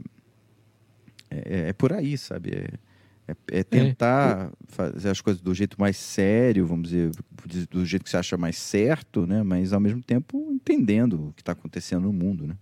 é, 1.31 1.69
é 1.71 1.73
por 1.73 1.93
aí, 1.93 2.19
sabe? 2.19 2.51
É, 2.51 3.33
é, 3.33 3.59
é 3.61 3.63
tentar 3.63 4.51
é. 4.51 4.51
fazer 4.69 5.09
as 5.09 5.21
coisas 5.23 5.43
do 5.43 5.55
jeito 5.55 5.81
mais 5.81 5.97
sério, 5.97 6.67
vamos 6.67 6.91
dizer, 6.91 7.11
do 7.71 7.85
jeito 7.85 8.05
que 8.05 8.11
você 8.11 8.19
acha 8.19 8.37
mais 8.37 8.59
certo, 8.59 9.27
né? 9.27 9.43
Mas 9.43 9.73
ao 9.73 9.81
mesmo 9.81 10.03
tempo 10.03 10.51
entendendo 10.53 11.29
o 11.29 11.33
que 11.33 11.41
está 11.41 11.53
acontecendo 11.53 12.03
no 12.03 12.13
mundo, 12.13 12.47
né? 12.47 12.55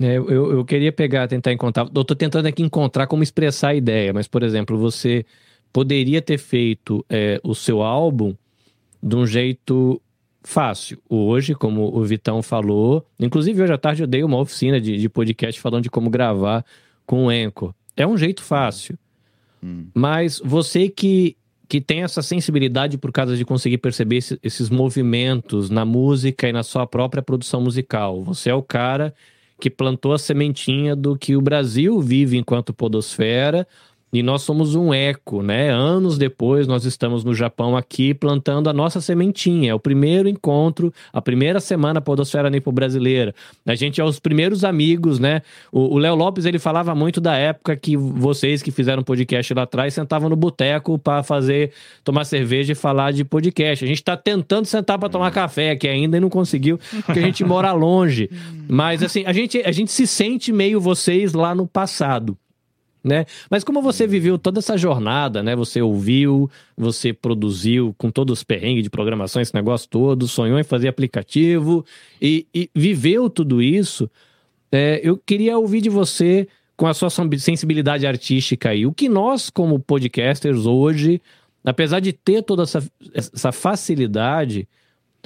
É, 0.00 0.16
eu, 0.16 0.52
eu 0.52 0.64
queria 0.64 0.92
pegar, 0.92 1.28
tentar 1.28 1.52
encontrar. 1.52 1.86
Eu 1.94 2.04
tô 2.04 2.14
tentando 2.14 2.46
aqui 2.46 2.62
encontrar 2.62 3.06
como 3.06 3.22
expressar 3.22 3.68
a 3.68 3.74
ideia, 3.74 4.14
mas, 4.14 4.26
por 4.26 4.42
exemplo, 4.42 4.78
você 4.78 5.26
poderia 5.72 6.22
ter 6.22 6.38
feito 6.38 7.04
é, 7.08 7.38
o 7.44 7.54
seu 7.54 7.82
álbum 7.82 8.34
de 9.02 9.16
um 9.16 9.26
jeito 9.26 10.00
fácil. 10.42 10.98
Hoje, 11.08 11.54
como 11.54 11.96
o 11.96 12.02
Vitão 12.04 12.42
falou, 12.42 13.06
inclusive 13.18 13.62
hoje 13.62 13.72
à 13.72 13.78
tarde 13.78 14.02
eu 14.02 14.06
dei 14.06 14.22
uma 14.24 14.38
oficina 14.38 14.80
de, 14.80 14.96
de 14.96 15.08
podcast 15.08 15.60
falando 15.60 15.82
de 15.84 15.90
como 15.90 16.08
gravar 16.10 16.64
com 17.06 17.26
o 17.26 17.28
Anchor. 17.28 17.74
É 17.96 18.06
um 18.06 18.16
jeito 18.16 18.42
fácil. 18.42 18.98
Hum. 19.62 19.86
Mas 19.94 20.40
você 20.44 20.88
que, 20.88 21.36
que 21.68 21.80
tem 21.80 22.02
essa 22.02 22.22
sensibilidade 22.22 22.96
por 22.96 23.12
causa 23.12 23.36
de 23.36 23.44
conseguir 23.44 23.78
perceber 23.78 24.16
esse- 24.16 24.38
esses 24.42 24.70
movimentos 24.70 25.68
na 25.68 25.84
música 25.84 26.48
e 26.48 26.52
na 26.52 26.62
sua 26.62 26.86
própria 26.86 27.22
produção 27.22 27.60
musical, 27.60 28.22
você 28.24 28.48
é 28.50 28.54
o 28.54 28.62
cara 28.62 29.14
que 29.60 29.68
plantou 29.68 30.14
a 30.14 30.18
sementinha 30.18 30.96
do 30.96 31.18
que 31.18 31.36
o 31.36 31.42
Brasil 31.42 32.00
vive 32.00 32.38
enquanto 32.38 32.72
podosfera 32.72 33.68
e 34.12 34.22
nós 34.22 34.42
somos 34.42 34.74
um 34.74 34.92
eco, 34.92 35.42
né? 35.42 35.70
Anos 35.70 36.18
depois, 36.18 36.66
nós 36.66 36.84
estamos 36.84 37.22
no 37.22 37.34
Japão 37.34 37.76
aqui 37.76 38.12
plantando 38.12 38.68
a 38.68 38.72
nossa 38.72 39.00
sementinha. 39.00 39.70
É 39.70 39.74
o 39.74 39.78
primeiro 39.78 40.28
encontro, 40.28 40.92
a 41.12 41.22
primeira 41.22 41.60
semana 41.60 42.00
podosfera 42.00 42.50
nipo 42.50 42.72
brasileira. 42.72 43.32
A 43.64 43.74
gente 43.74 44.00
é 44.00 44.04
os 44.04 44.18
primeiros 44.18 44.64
amigos, 44.64 45.20
né? 45.20 45.42
O 45.70 45.96
Léo 45.98 46.16
Lopes, 46.16 46.44
ele 46.44 46.58
falava 46.58 46.94
muito 46.94 47.20
da 47.20 47.36
época 47.36 47.76
que 47.76 47.96
vocês 47.96 48.62
que 48.62 48.72
fizeram 48.72 49.02
podcast 49.02 49.54
lá 49.54 49.62
atrás 49.62 49.94
sentavam 49.94 50.28
no 50.28 50.36
boteco 50.36 50.98
para 50.98 51.22
fazer, 51.22 51.72
tomar 52.02 52.24
cerveja 52.24 52.72
e 52.72 52.74
falar 52.74 53.12
de 53.12 53.24
podcast. 53.24 53.84
A 53.84 53.88
gente 53.88 54.02
tá 54.02 54.16
tentando 54.16 54.66
sentar 54.66 54.98
para 54.98 55.08
tomar 55.08 55.30
café 55.30 55.70
aqui 55.70 55.86
ainda 55.86 56.16
e 56.16 56.20
não 56.20 56.28
conseguiu, 56.28 56.80
porque 57.06 57.20
a 57.20 57.22
gente 57.22 57.44
mora 57.44 57.72
longe. 57.72 58.28
Mas 58.68 59.02
assim, 59.02 59.24
a 59.24 59.32
gente, 59.32 59.62
a 59.64 59.70
gente 59.70 59.92
se 59.92 60.06
sente 60.06 60.52
meio 60.52 60.80
vocês 60.80 61.32
lá 61.32 61.54
no 61.54 61.66
passado 61.66 62.36
né? 63.02 63.24
Mas 63.50 63.64
como 63.64 63.80
você 63.80 64.06
viveu 64.06 64.38
toda 64.38 64.58
essa 64.58 64.76
jornada, 64.76 65.42
né? 65.42 65.56
Você 65.56 65.80
ouviu, 65.80 66.50
você 66.76 67.12
produziu 67.12 67.94
com 67.96 68.10
todos 68.10 68.38
os 68.38 68.44
perrengues 68.44 68.84
de 68.84 68.90
programação, 68.90 69.40
esse 69.40 69.54
negócio 69.54 69.88
todo, 69.88 70.28
sonhou 70.28 70.58
em 70.58 70.64
fazer 70.64 70.88
aplicativo 70.88 71.84
e, 72.20 72.46
e 72.54 72.70
viveu 72.74 73.30
tudo 73.30 73.62
isso, 73.62 74.10
é, 74.70 75.00
eu 75.02 75.16
queria 75.16 75.58
ouvir 75.58 75.80
de 75.80 75.88
você 75.88 76.46
com 76.76 76.86
a 76.86 76.94
sua 76.94 77.10
sensibilidade 77.10 78.06
artística 78.06 78.70
aí, 78.70 78.86
o 78.86 78.92
que 78.92 79.08
nós 79.08 79.50
como 79.50 79.78
podcasters 79.78 80.64
hoje, 80.64 81.20
apesar 81.64 82.00
de 82.00 82.12
ter 82.12 82.42
toda 82.42 82.62
essa, 82.62 82.82
essa 83.12 83.52
facilidade, 83.52 84.66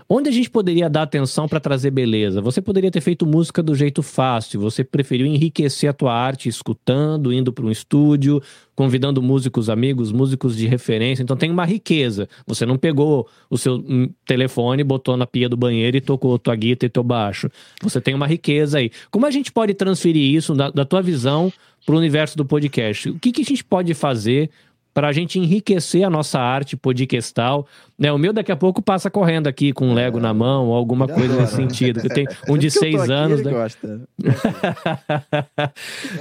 Onde 0.08 0.28
a 0.28 0.32
gente 0.32 0.50
poderia 0.50 0.88
dar 0.90 1.02
atenção 1.02 1.48
para 1.48 1.58
trazer 1.58 1.90
beleza? 1.90 2.40
Você 2.42 2.60
poderia 2.60 2.90
ter 2.90 3.00
feito 3.00 3.24
música 3.24 3.62
do 3.62 3.74
jeito 3.74 4.02
fácil, 4.02 4.60
você 4.60 4.84
preferiu 4.84 5.26
enriquecer 5.26 5.88
a 5.88 5.92
tua 5.92 6.12
arte 6.12 6.48
escutando, 6.48 7.32
indo 7.32 7.52
para 7.52 7.64
um 7.64 7.70
estúdio, 7.70 8.42
convidando 8.74 9.22
músicos 9.22 9.70
amigos, 9.70 10.12
músicos 10.12 10.56
de 10.56 10.66
referência. 10.66 11.22
Então 11.22 11.36
tem 11.36 11.50
uma 11.50 11.64
riqueza. 11.64 12.28
Você 12.46 12.66
não 12.66 12.76
pegou 12.76 13.26
o 13.48 13.56
seu 13.56 13.76
hum, 13.76 14.10
telefone, 14.26 14.84
botou 14.84 15.16
na 15.16 15.26
pia 15.26 15.48
do 15.48 15.56
banheiro 15.56 15.96
e 15.96 16.00
tocou 16.00 16.38
tua 16.38 16.54
guitarra 16.54 16.88
e 16.88 16.90
teu 16.90 17.02
baixo. 17.02 17.48
Você 17.82 18.00
tem 18.00 18.14
uma 18.14 18.26
riqueza 18.26 18.78
aí. 18.78 18.90
Como 19.10 19.24
a 19.24 19.30
gente 19.30 19.50
pode 19.50 19.72
transferir 19.72 20.34
isso 20.34 20.54
da, 20.54 20.70
da 20.70 20.84
tua 20.84 21.00
visão 21.00 21.52
para 21.86 21.94
o 21.94 21.98
universo 21.98 22.36
do 22.36 22.44
podcast? 22.44 23.08
O 23.10 23.18
que, 23.18 23.32
que 23.32 23.42
a 23.42 23.44
gente 23.44 23.64
pode 23.64 23.94
fazer 23.94 24.50
para 24.94 25.08
a 25.08 25.12
gente 25.12 25.40
enriquecer 25.40 26.04
a 26.04 26.10
nossa 26.10 26.38
arte 26.38 26.76
podcastal. 26.76 27.66
Né? 27.98 28.12
O 28.12 28.16
meu 28.16 28.32
daqui 28.32 28.52
a 28.52 28.56
pouco 28.56 28.80
passa 28.80 29.10
correndo 29.10 29.48
aqui 29.48 29.72
com 29.72 29.88
um 29.88 29.94
Lego 29.94 30.20
na 30.20 30.32
mão, 30.32 30.68
ou 30.68 30.74
alguma 30.74 31.08
coisa 31.08 31.36
nesse 31.36 31.56
sentido. 31.56 32.00
que 32.00 32.08
Tem 32.08 32.24
um 32.48 32.56
de 32.56 32.70
seis 32.70 33.02
aqui, 33.02 33.12
anos. 33.12 33.40
Ele 33.40 33.50
né? 33.50 33.54
gosta. 33.54 34.00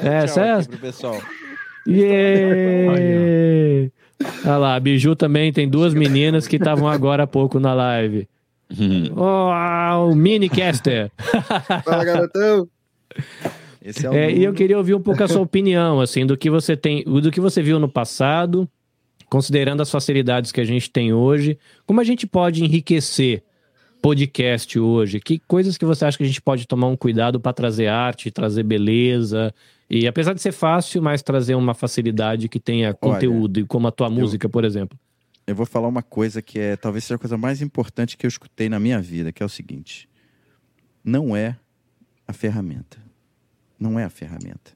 É, 0.03 0.25
Tchau 0.25 0.59
aqui 0.59 0.69
pro 0.69 0.79
pessoal. 0.79 1.21
Yeah! 1.87 3.91
Olha 4.45 4.57
lá, 4.57 4.75
a 4.75 4.79
Biju 4.79 5.15
também 5.15 5.53
tem 5.53 5.69
duas 5.69 5.93
meninas 5.93 6.47
que 6.47 6.55
estavam 6.55 6.87
agora 6.87 7.23
há 7.23 7.27
pouco 7.27 7.59
na 7.59 7.73
live. 7.73 8.27
Oh, 9.15 10.09
o 10.09 10.15
Minicaster. 10.15 11.11
Fala, 11.83 12.05
garotão. 12.05 12.67
Esse 13.83 14.05
é 14.05 14.09
o 14.09 14.13
É, 14.13 14.31
e 14.31 14.43
eu 14.43 14.53
queria 14.53 14.77
ouvir 14.77 14.95
um 14.95 15.01
pouco 15.01 15.21
a 15.21 15.27
sua 15.27 15.41
opinião, 15.43 15.99
assim, 15.99 16.25
do 16.25 16.37
que 16.37 16.49
você 16.49 16.77
tem, 16.77 17.03
do 17.03 17.29
que 17.29 17.41
você 17.41 17.61
viu 17.61 17.77
no 17.77 17.89
passado, 17.89 18.67
considerando 19.29 19.81
as 19.81 19.91
facilidades 19.91 20.51
que 20.51 20.61
a 20.61 20.65
gente 20.65 20.89
tem 20.89 21.11
hoje, 21.11 21.57
como 21.85 21.99
a 21.99 22.03
gente 22.03 22.25
pode 22.25 22.63
enriquecer 22.63 23.43
podcast 24.01 24.77
hoje? 24.77 25.19
Que 25.19 25.39
coisas 25.39 25.77
que 25.77 25.85
você 25.85 26.05
acha 26.05 26.17
que 26.17 26.23
a 26.23 26.27
gente 26.27 26.41
pode 26.41 26.67
tomar 26.67 26.87
um 26.87 26.95
cuidado 26.95 27.39
para 27.39 27.53
trazer 27.53 27.87
arte, 27.87 28.29
trazer 28.31 28.63
beleza? 28.63 29.53
E 29.89 30.07
apesar 30.07 30.33
de 30.33 30.41
ser 30.41 30.51
fácil, 30.51 31.01
mas 31.01 31.21
trazer 31.21 31.55
uma 31.55 31.73
facilidade 31.73 32.49
que 32.49 32.59
tenha 32.59 32.93
conteúdo, 32.93 33.59
e 33.61 33.65
como 33.65 33.87
a 33.87 33.91
tua 33.91 34.09
música, 34.09 34.49
por 34.49 34.65
exemplo. 34.65 34.97
Eu 35.47 35.55
vou 35.55 35.65
falar 35.65 35.87
uma 35.87 36.01
coisa 36.01 36.41
que 36.41 36.59
é 36.59 36.75
talvez 36.75 37.03
seja 37.03 37.15
a 37.15 37.19
coisa 37.19 37.37
mais 37.37 37.61
importante 37.61 38.17
que 38.17 38.25
eu 38.25 38.29
escutei 38.29 38.67
na 38.67 38.79
minha 38.79 39.01
vida, 39.01 39.31
que 39.31 39.41
é 39.41 39.45
o 39.45 39.49
seguinte: 39.49 40.09
não 41.03 41.35
é 41.35 41.57
a 42.27 42.33
ferramenta. 42.33 42.97
Não 43.83 43.99
é 43.99 44.05
a 44.05 44.09
ferramenta. 44.09 44.71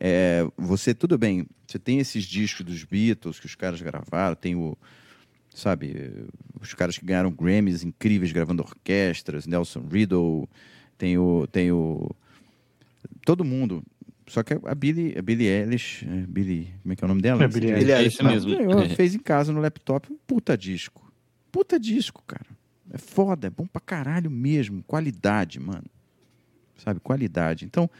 É, 0.00 0.46
você, 0.56 0.94
tudo 0.94 1.18
bem, 1.18 1.46
você 1.66 1.78
tem 1.78 1.98
esses 1.98 2.24
discos 2.24 2.64
dos 2.64 2.82
Beatles 2.84 3.38
que 3.38 3.44
os 3.44 3.54
caras 3.54 3.82
gravaram, 3.82 4.34
tem 4.34 4.54
o, 4.54 4.78
sabe, 5.54 6.10
os 6.58 6.72
caras 6.72 6.96
que 6.96 7.04
ganharam 7.04 7.30
Grammys 7.30 7.84
incríveis 7.84 8.32
gravando 8.32 8.62
orquestras, 8.62 9.46
Nelson 9.46 9.86
Riddle, 9.90 10.48
tem 10.96 11.18
o, 11.18 11.46
tem 11.48 11.70
o, 11.70 12.10
todo 13.26 13.44
mundo. 13.44 13.82
Só 14.26 14.42
que 14.42 14.54
a 14.54 14.74
Billie, 14.74 15.14
a 15.18 15.20
Billie 15.22 15.46
Eilish, 15.48 16.06
é, 16.06 16.26
Billie, 16.26 16.72
como 16.82 16.92
é 16.94 16.96
que 16.96 17.04
é 17.04 17.06
o 17.06 17.08
nome 17.08 17.20
dela? 17.20 17.44
É 17.44 17.48
Billie 17.48 17.74
Billie 17.74 17.92
É 17.92 18.02
isso 18.02 18.24
mesmo. 18.24 18.56
Ganhou, 18.56 18.80
É. 18.80 18.88
fez 18.90 19.14
em 19.14 19.18
casa 19.18 19.52
no 19.52 19.60
laptop 19.60 20.10
um 20.10 20.16
puta 20.26 20.56
disco. 20.56 21.12
Puta 21.52 21.78
disco, 21.78 22.22
cara. 22.26 22.46
É 22.90 22.96
foda, 22.96 23.48
é 23.48 23.50
bom 23.50 23.66
pra 23.66 23.80
caralho 23.82 24.30
mesmo. 24.30 24.82
Qualidade, 24.86 25.60
mano. 25.60 25.84
Sabe, 26.78 27.00
qualidade. 27.00 27.64
Então, 27.64 27.90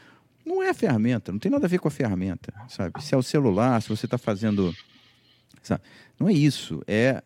não 0.45 0.63
é 0.63 0.69
a 0.69 0.73
ferramenta, 0.73 1.31
não 1.31 1.39
tem 1.39 1.51
nada 1.51 1.65
a 1.65 1.69
ver 1.69 1.79
com 1.79 1.87
a 1.87 1.91
ferramenta, 1.91 2.53
sabe? 2.67 3.01
Se 3.03 3.13
é 3.13 3.17
o 3.17 3.21
celular, 3.21 3.81
se 3.81 3.89
você 3.89 4.07
tá 4.07 4.17
fazendo. 4.17 4.75
Sabe? 5.61 5.83
Não 6.19 6.27
é 6.27 6.33
isso. 6.33 6.81
É, 6.87 7.21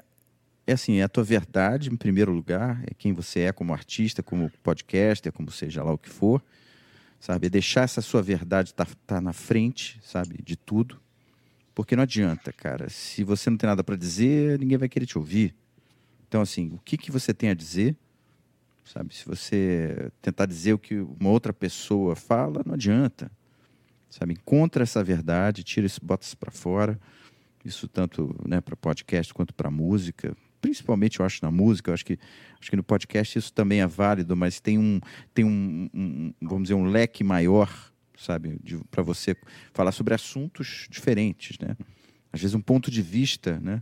é 0.66 0.74
assim, 0.74 0.98
é 0.98 1.04
a 1.04 1.10
tua 1.10 1.24
verdade, 1.24 1.90
em 1.90 1.96
primeiro 1.96 2.32
lugar, 2.32 2.84
é 2.86 2.94
quem 2.94 3.14
você 3.14 3.42
é 3.42 3.52
como 3.52 3.72
artista, 3.72 4.22
como 4.22 4.52
podcaster, 4.62 5.32
como 5.32 5.52
seja 5.52 5.84
lá 5.84 5.94
o 5.94 5.98
que 5.98 6.10
for. 6.10 6.44
Sabe? 7.20 7.48
É 7.48 7.50
deixar 7.50 7.84
essa 7.84 8.02
sua 8.02 8.22
verdade 8.22 8.74
tá, 8.74 8.86
tá 9.08 9.22
na 9.22 9.32
frente, 9.32 10.00
sabe, 10.04 10.42
de 10.44 10.58
tudo. 10.58 11.00
Porque 11.74 11.96
não 11.96 12.04
adianta, 12.04 12.52
cara. 12.52 12.90
Se 12.90 13.24
você 13.24 13.50
não 13.50 13.58
tem 13.58 13.68
nada 13.68 13.84
para 13.84 13.96
dizer, 13.96 14.60
ninguém 14.60 14.78
vai 14.78 14.90
querer 14.90 15.06
te 15.06 15.18
ouvir. 15.18 15.56
Então, 16.28 16.42
assim, 16.42 16.72
o 16.74 16.80
que, 16.80 16.98
que 16.98 17.12
você 17.12 17.34
tem 17.34 17.50
a 17.50 17.54
dizer? 17.54 17.96
Sabe? 18.86 19.16
Se 19.16 19.26
você 19.26 20.12
tentar 20.22 20.46
dizer 20.46 20.74
o 20.74 20.80
que 20.80 20.96
uma 20.96 21.30
outra 21.30 21.54
pessoa 21.54 22.16
fala, 22.16 22.62
não 22.66 22.74
adianta. 22.74 23.32
Sabe? 24.10 24.34
Encontra 24.34 24.84
essa 24.84 25.04
verdade, 25.04 25.64
tira 25.64 25.86
isso, 25.86 26.00
bota 26.04 26.26
isso 26.26 26.38
para 26.38 26.52
fora. 26.52 27.00
Isso 27.64 27.88
tanto 27.88 28.36
né, 28.46 28.60
para 28.60 28.76
podcast 28.76 29.34
quanto 29.34 29.54
para 29.54 29.72
música. 29.72 30.36
Principalmente, 30.62 31.20
eu 31.20 31.26
acho, 31.26 31.40
na 31.44 31.50
música. 31.50 31.90
Eu 31.90 31.94
acho 31.94 32.06
que, 32.06 32.20
acho 32.60 32.70
que 32.70 32.76
no 32.76 32.84
podcast 32.84 33.40
isso 33.40 33.54
também 33.54 33.82
é 33.82 33.88
válido, 33.88 34.36
mas 34.36 34.60
tem 34.60 34.78
um, 34.78 35.00
tem 35.34 35.46
um, 35.46 35.90
um 35.94 36.34
vamos 36.42 36.64
dizer, 36.64 36.74
um 36.74 36.86
leque 36.86 37.24
maior, 37.24 37.72
sabe? 38.18 38.60
Para 38.92 39.02
você 39.02 39.36
falar 39.74 39.94
sobre 39.94 40.14
assuntos 40.14 40.88
diferentes, 40.90 41.58
né? 41.58 41.78
Às 42.32 42.42
vezes 42.42 42.54
um 42.54 42.62
ponto 42.62 42.92
de 42.92 43.02
vista, 43.02 43.60
né? 43.60 43.82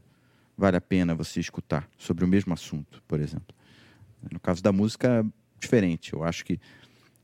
Vale 0.58 0.78
a 0.78 0.82
pena 0.82 1.16
você 1.16 1.39
escutar 1.39 1.89
sobre 1.97 2.24
o 2.24 2.28
mesmo 2.28 2.54
assunto, 2.54 3.02
por 3.08 3.20
exemplo. 3.20 3.56
No 4.32 4.39
caso 4.39 4.61
da 4.61 4.72
música, 4.72 5.26
diferente. 5.59 6.13
Eu 6.13 6.24
acho 6.24 6.43
que 6.45 6.59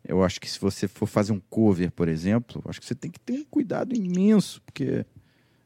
eu 0.07 0.23
acho 0.23 0.39
que 0.39 0.49
se 0.49 0.57
você 0.59 0.87
for 0.87 1.05
fazer 1.05 1.33
um 1.33 1.41
cover, 1.49 1.91
por 1.91 2.07
exemplo, 2.07 2.63
acho 2.67 2.79
que 2.79 2.85
você 2.85 2.95
tem 2.95 3.11
que 3.11 3.19
ter 3.19 3.33
um 3.39 3.45
cuidado 3.45 3.93
imenso, 3.93 4.61
porque 4.65 5.05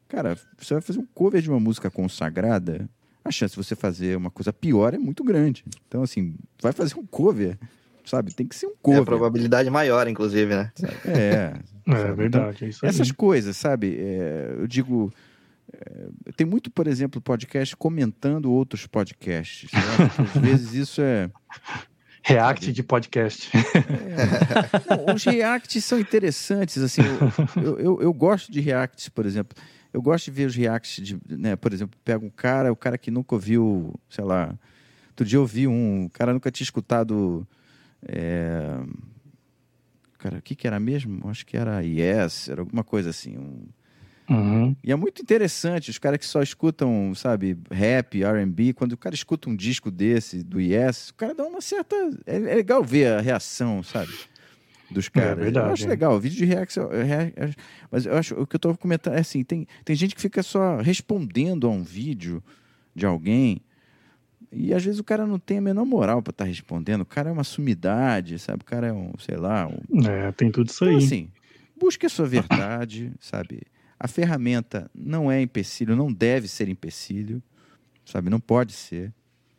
cara, 0.08 0.36
você 0.58 0.74
vai 0.74 0.82
fazer 0.82 1.00
um 1.00 1.06
cover 1.14 1.42
de 1.42 1.50
uma 1.50 1.60
música 1.60 1.92
consagrada, 1.92 2.90
a 3.24 3.30
chance 3.32 3.54
de 3.56 3.64
você 3.64 3.76
fazer 3.76 4.18
uma 4.18 4.32
coisa 4.32 4.52
pior 4.52 4.94
é 4.94 4.98
muito 4.98 5.24
grande. 5.24 5.64
Então 5.88 6.02
assim, 6.02 6.34
vai 6.62 6.72
fazer 6.72 6.98
um 6.98 7.06
cover, 7.06 7.58
sabe? 8.04 8.34
Tem 8.34 8.48
que 8.48 8.56
ser 8.56 8.66
um 8.66 8.72
É 8.72 8.74
a 8.74 8.78
cover. 8.82 9.06
probabilidade 9.06 9.70
maior, 9.70 10.08
inclusive, 10.08 10.56
né? 10.56 10.72
É, 11.06 11.54
É 11.86 12.12
verdade, 12.14 12.66
é 12.66 12.70
isso 12.70 12.84
aí. 12.84 12.90
essas 12.90 13.12
coisas, 13.12 13.56
sabe? 13.58 13.96
É, 14.00 14.56
eu 14.58 14.66
digo. 14.68 15.14
É, 15.74 16.32
tem 16.36 16.46
muito, 16.46 16.70
por 16.72 16.88
exemplo, 16.88 17.22
podcast 17.22 17.76
comentando 17.76 18.52
outros 18.52 18.86
podcasts. 18.88 19.70
Que 19.70 19.78
às 19.78 20.42
vezes 20.42 20.74
isso 20.74 21.02
é. 21.02 21.30
React 22.24 22.72
de 22.72 22.84
podcast. 22.84 23.50
Não, 24.88 25.16
os 25.16 25.24
reacts 25.24 25.84
são 25.84 26.00
interessantes. 26.00 26.78
Assim, 26.78 27.02
eu, 27.02 27.64
eu, 27.64 27.80
eu- 27.80 28.02
eu 28.04 28.14
gosto 28.14 28.52
de 28.52 28.60
reacts, 28.62 29.10
por 29.10 29.26
exemplo. 29.26 29.58
Eu 29.92 30.02
gosto 30.02 30.26
de 30.26 30.32
ver 30.32 30.46
os 30.46 30.56
reacts 30.56 31.04
de, 31.04 31.20
né, 31.28 31.56
por 31.56 31.74
exemplo, 31.74 32.00
pega 32.06 32.24
um 32.24 32.30
cara, 32.30 32.72
o 32.72 32.76
cara 32.76 32.98
que 32.98 33.10
nunca 33.12 33.34
ouviu, 33.36 33.94
sei 34.10 34.24
lá. 34.24 34.56
Outro 35.10 35.26
dia 35.26 35.38
eu 35.38 35.46
vi 35.46 35.68
um, 35.68 36.06
o 36.06 36.10
cara 36.12 36.32
nunca 36.32 36.52
tinha 36.52 36.64
escutado. 36.64 37.46
é, 38.08 38.78
cara. 40.20 40.38
O 40.38 40.42
que, 40.44 40.56
que 40.56 40.68
era 40.68 40.80
mesmo? 40.80 41.28
Acho 41.28 41.46
que 41.46 41.58
era 41.58 41.82
Yes, 41.82 42.50
era 42.50 42.62
alguma 42.62 42.84
coisa 42.84 43.10
assim. 43.10 43.36
Um... 43.38 43.66
Uhum. 44.32 44.76
E 44.84 44.92
é 44.92 44.96
muito 44.96 45.22
interessante, 45.22 45.90
os 45.92 45.98
caras 46.00 46.18
que 46.18 46.26
só 46.26 46.42
escutam, 46.42 47.14
sabe, 47.14 47.58
rap, 47.70 48.24
RB, 48.24 48.74
quando 48.74 48.94
o 48.94 48.98
cara 48.98 49.14
escuta 49.14 49.50
um 49.50 49.56
disco 49.56 49.92
desse, 49.92 50.42
do 50.42 50.60
Yes, 50.60 51.10
o 51.10 51.16
cara 51.16 51.36
dá 51.36 51.44
uma 51.44 51.60
certa. 51.62 51.96
É, 52.26 52.38
é 52.38 52.56
legal 52.56 52.84
ver 52.84 53.08
a 53.14 53.22
reação, 53.22 53.84
sabe? 53.84 54.12
Dos 54.90 55.08
caras. 55.10 55.38
verdade, 55.38 55.68
eu 55.68 55.74
acho 55.74 55.86
é. 55.86 55.88
legal, 55.90 56.20
vídeo 56.20 56.38
de 56.38 56.46
reação. 56.46 56.90
rea- 56.90 57.32
Mas 57.92 58.06
eu 58.06 58.16
acho 58.18 58.36
o 58.36 58.48
que 58.48 58.56
eu 58.56 58.60
tô 58.60 58.76
comentando 58.78 59.16
é 59.16 59.20
assim: 59.20 59.44
tem, 59.44 59.68
tem 59.86 59.96
gente 59.96 60.16
que 60.16 60.22
fica 60.22 60.42
só 60.42 60.78
respondendo 60.78 61.68
a 61.68 61.70
um 61.70 61.84
vídeo 61.84 62.44
de 62.96 63.06
alguém. 63.06 63.62
E 64.52 64.74
às 64.74 64.84
vezes 64.84 65.00
o 65.00 65.04
cara 65.04 65.26
não 65.26 65.40
tem 65.40 65.60
a 65.60 65.62
menor 65.62 65.86
moral 65.86 66.22
para 66.22 66.32
estar 66.32 66.44
respondendo. 66.44 67.02
O 67.02 67.06
cara 67.06 67.30
é 67.30 67.34
uma 67.34 67.44
sumidade, 67.44 68.38
sabe? 68.40 68.64
O 68.64 68.66
cara 68.66 68.88
é 68.88 68.94
um, 68.94 69.14
sei 69.18 69.38
lá, 69.38 69.68
um, 69.68 70.06
É, 70.06 70.32
tem 70.34 70.52
tudo 70.52 70.70
isso 70.70 70.84
então, 70.84 70.98
aí. 70.98 71.04
assim, 71.04 71.30
busque 71.80 72.06
a 72.06 72.10
sua 72.10 72.28
verdade, 72.28 73.14
sabe? 73.20 73.62
A 74.04 74.08
ferramenta 74.08 74.90
não 74.96 75.32
é 75.32 75.40
empecilho, 75.40 75.96
não 75.96 76.12
deve 76.12 76.48
ser 76.48 76.68
empecilho, 76.68 77.40
sabe? 78.04 78.32
Não 78.32 78.40
pode 78.40 78.74
ser. 78.74 79.14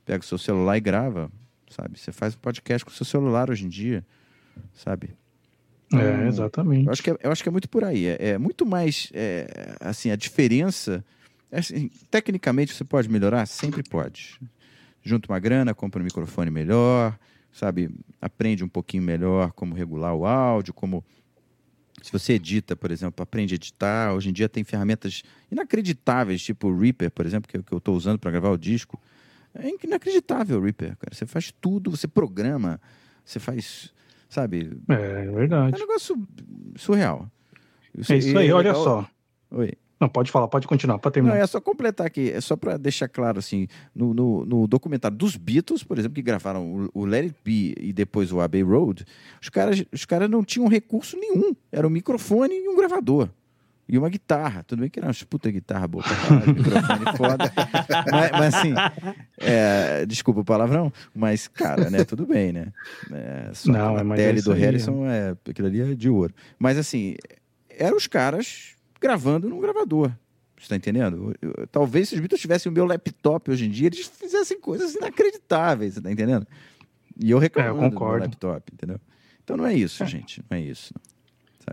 Pega 0.04 0.18
o 0.18 0.26
seu 0.26 0.36
celular 0.36 0.76
e 0.76 0.80
grava, 0.80 1.30
sabe? 1.70 1.96
Você 1.96 2.10
faz 2.10 2.34
um 2.34 2.38
podcast 2.38 2.84
com 2.84 2.90
o 2.90 2.94
seu 2.94 3.06
celular 3.06 3.50
hoje 3.50 3.64
em 3.64 3.68
dia, 3.68 4.04
sabe? 4.74 5.10
é, 5.94 6.26
exatamente. 6.26 6.86
Eu 6.86 6.92
acho 6.92 7.02
que 7.04 7.10
é, 7.12 7.16
eu 7.22 7.30
acho 7.30 7.40
que 7.40 7.48
é 7.48 7.52
muito 7.52 7.68
por 7.68 7.84
aí. 7.84 8.04
É, 8.04 8.30
é 8.30 8.38
muito 8.38 8.66
mais, 8.66 9.12
é, 9.14 9.76
assim, 9.78 10.10
a 10.10 10.16
diferença... 10.16 11.04
é 11.48 11.60
assim, 11.60 11.88
tecnicamente 12.10 12.74
você 12.74 12.82
pode 12.82 13.08
melhorar? 13.08 13.46
Sempre 13.46 13.84
pode. 13.84 14.40
Junta 15.04 15.30
uma 15.30 15.38
grana, 15.38 15.72
compra 15.72 16.00
um 16.00 16.04
microfone 16.04 16.50
melhor, 16.50 17.16
sabe? 17.52 17.94
Aprende 18.20 18.64
um 18.64 18.68
pouquinho 18.68 19.04
melhor 19.04 19.52
como 19.52 19.72
regular 19.72 20.16
o 20.16 20.26
áudio, 20.26 20.74
como... 20.74 21.04
Se 22.00 22.10
você 22.10 22.34
edita, 22.34 22.74
por 22.74 22.90
exemplo, 22.90 23.22
aprende 23.22 23.54
a 23.54 23.56
editar. 23.56 24.12
Hoje 24.14 24.30
em 24.30 24.32
dia 24.32 24.48
tem 24.48 24.64
ferramentas 24.64 25.22
inacreditáveis, 25.50 26.42
tipo 26.42 26.68
o 26.68 26.78
Reaper, 26.78 27.10
por 27.10 27.26
exemplo, 27.26 27.48
que, 27.50 27.56
eu- 27.58 27.62
que 27.62 27.72
eu 27.72 27.78
estou 27.78 27.94
usando 27.96 28.18
para 28.18 28.30
gravar 28.30 28.50
o 28.50 28.58
disco. 28.58 29.00
É 29.54 29.68
inacreditável 29.84 30.58
o 30.58 30.62
Reaper, 30.62 30.96
cara. 30.96 31.14
Você 31.14 31.26
faz 31.26 31.52
tudo, 31.60 31.90
você 31.90 32.08
programa, 32.08 32.80
você 33.24 33.38
faz, 33.38 33.92
sabe? 34.28 34.70
É 34.88 34.94
É 34.94 35.30
verdade. 35.30 35.76
um 35.76 35.80
negócio 35.80 36.26
surreal. 36.76 37.30
É 37.94 38.16
isso 38.16 38.38
aí, 38.38 38.46
E 38.48 38.52
olha 38.52 38.74
só. 38.74 39.06
Oi. 39.50 39.72
Não, 40.02 40.08
pode 40.08 40.32
falar, 40.32 40.48
pode 40.48 40.66
continuar, 40.66 40.98
pode 40.98 41.20
Não, 41.20 41.28
terminar. 41.28 41.44
é 41.44 41.46
só 41.46 41.60
completar 41.60 42.08
aqui, 42.08 42.28
é 42.32 42.40
só 42.40 42.56
para 42.56 42.76
deixar 42.76 43.06
claro 43.06 43.38
assim, 43.38 43.68
no, 43.94 44.12
no, 44.12 44.44
no 44.44 44.66
documentário 44.66 45.16
dos 45.16 45.36
Beatles, 45.36 45.84
por 45.84 45.96
exemplo, 45.96 46.16
que 46.16 46.22
gravaram 46.22 46.88
o, 46.92 47.02
o 47.02 47.04
Let 47.04 47.26
It 47.26 47.36
Be 47.44 47.74
e 47.78 47.92
depois 47.92 48.32
o 48.32 48.40
Abbey 48.40 48.64
Road, 48.64 49.04
os 49.40 49.48
caras, 49.48 49.84
os 49.92 50.04
caras 50.04 50.28
não 50.28 50.42
tinham 50.42 50.66
recurso 50.66 51.16
nenhum. 51.16 51.54
Era 51.70 51.86
um 51.86 51.90
microfone 51.90 52.52
e 52.52 52.68
um 52.68 52.76
gravador. 52.76 53.28
E 53.88 53.96
uma 53.96 54.08
guitarra. 54.08 54.64
Tudo 54.64 54.80
bem 54.80 54.90
que 54.90 54.98
era 54.98 55.06
uma 55.06 55.14
puta 55.30 55.52
guitarra 55.52 55.86
boa 55.86 56.02
pra 56.02 56.16
caralho, 56.16 56.48
microfone 56.56 57.16
foda. 57.16 57.52
Mas, 58.10 58.30
mas 58.32 58.54
assim, 58.54 58.74
é, 59.38 60.04
desculpa 60.04 60.40
o 60.40 60.44
palavrão, 60.44 60.92
mas, 61.14 61.46
cara, 61.46 61.90
né, 61.90 62.02
tudo 62.02 62.26
bem, 62.26 62.52
né? 62.52 62.72
É, 63.12 63.50
só 63.54 63.70
Não, 63.70 63.94
aquela 63.94 64.14
é, 64.14 64.16
tele 64.16 64.42
do 64.42 64.52
Harrison, 64.52 65.06
é, 65.06 65.36
aquilo 65.48 65.68
ali 65.68 65.80
é 65.80 65.94
de 65.94 66.08
ouro. 66.08 66.34
Mas 66.58 66.76
assim, 66.76 67.14
eram 67.78 67.96
os 67.96 68.08
caras 68.08 68.74
gravando 69.02 69.48
num 69.48 69.60
gravador. 69.60 70.10
Você 70.58 70.68
tá 70.68 70.76
entendendo? 70.76 71.34
Eu- 71.42 71.52
eu- 71.58 71.66
talvez 71.66 72.08
se 72.08 72.14
os 72.14 72.20
Beatles 72.20 72.40
tivessem 72.40 72.70
o 72.70 72.74
meu 72.74 72.84
laptop 72.86 73.50
hoje 73.50 73.66
em 73.66 73.70
dia, 73.70 73.88
eles 73.88 74.06
fizessem 74.06 74.60
coisas 74.60 74.94
inacreditáveis, 74.94 75.94
você 75.94 76.00
tá 76.00 76.10
entendendo? 76.10 76.46
E 77.20 77.30
eu 77.30 77.38
reclamando 77.38 77.74
do 77.76 77.80
meu 77.82 77.90
concordo. 77.90 78.24
laptop, 78.26 78.72
entendeu? 78.72 78.98
Então 79.42 79.56
não 79.56 79.66
é 79.66 79.74
isso, 79.74 80.06
gente. 80.06 80.40
Não 80.48 80.56
é 80.56 80.60
isso. 80.60 80.94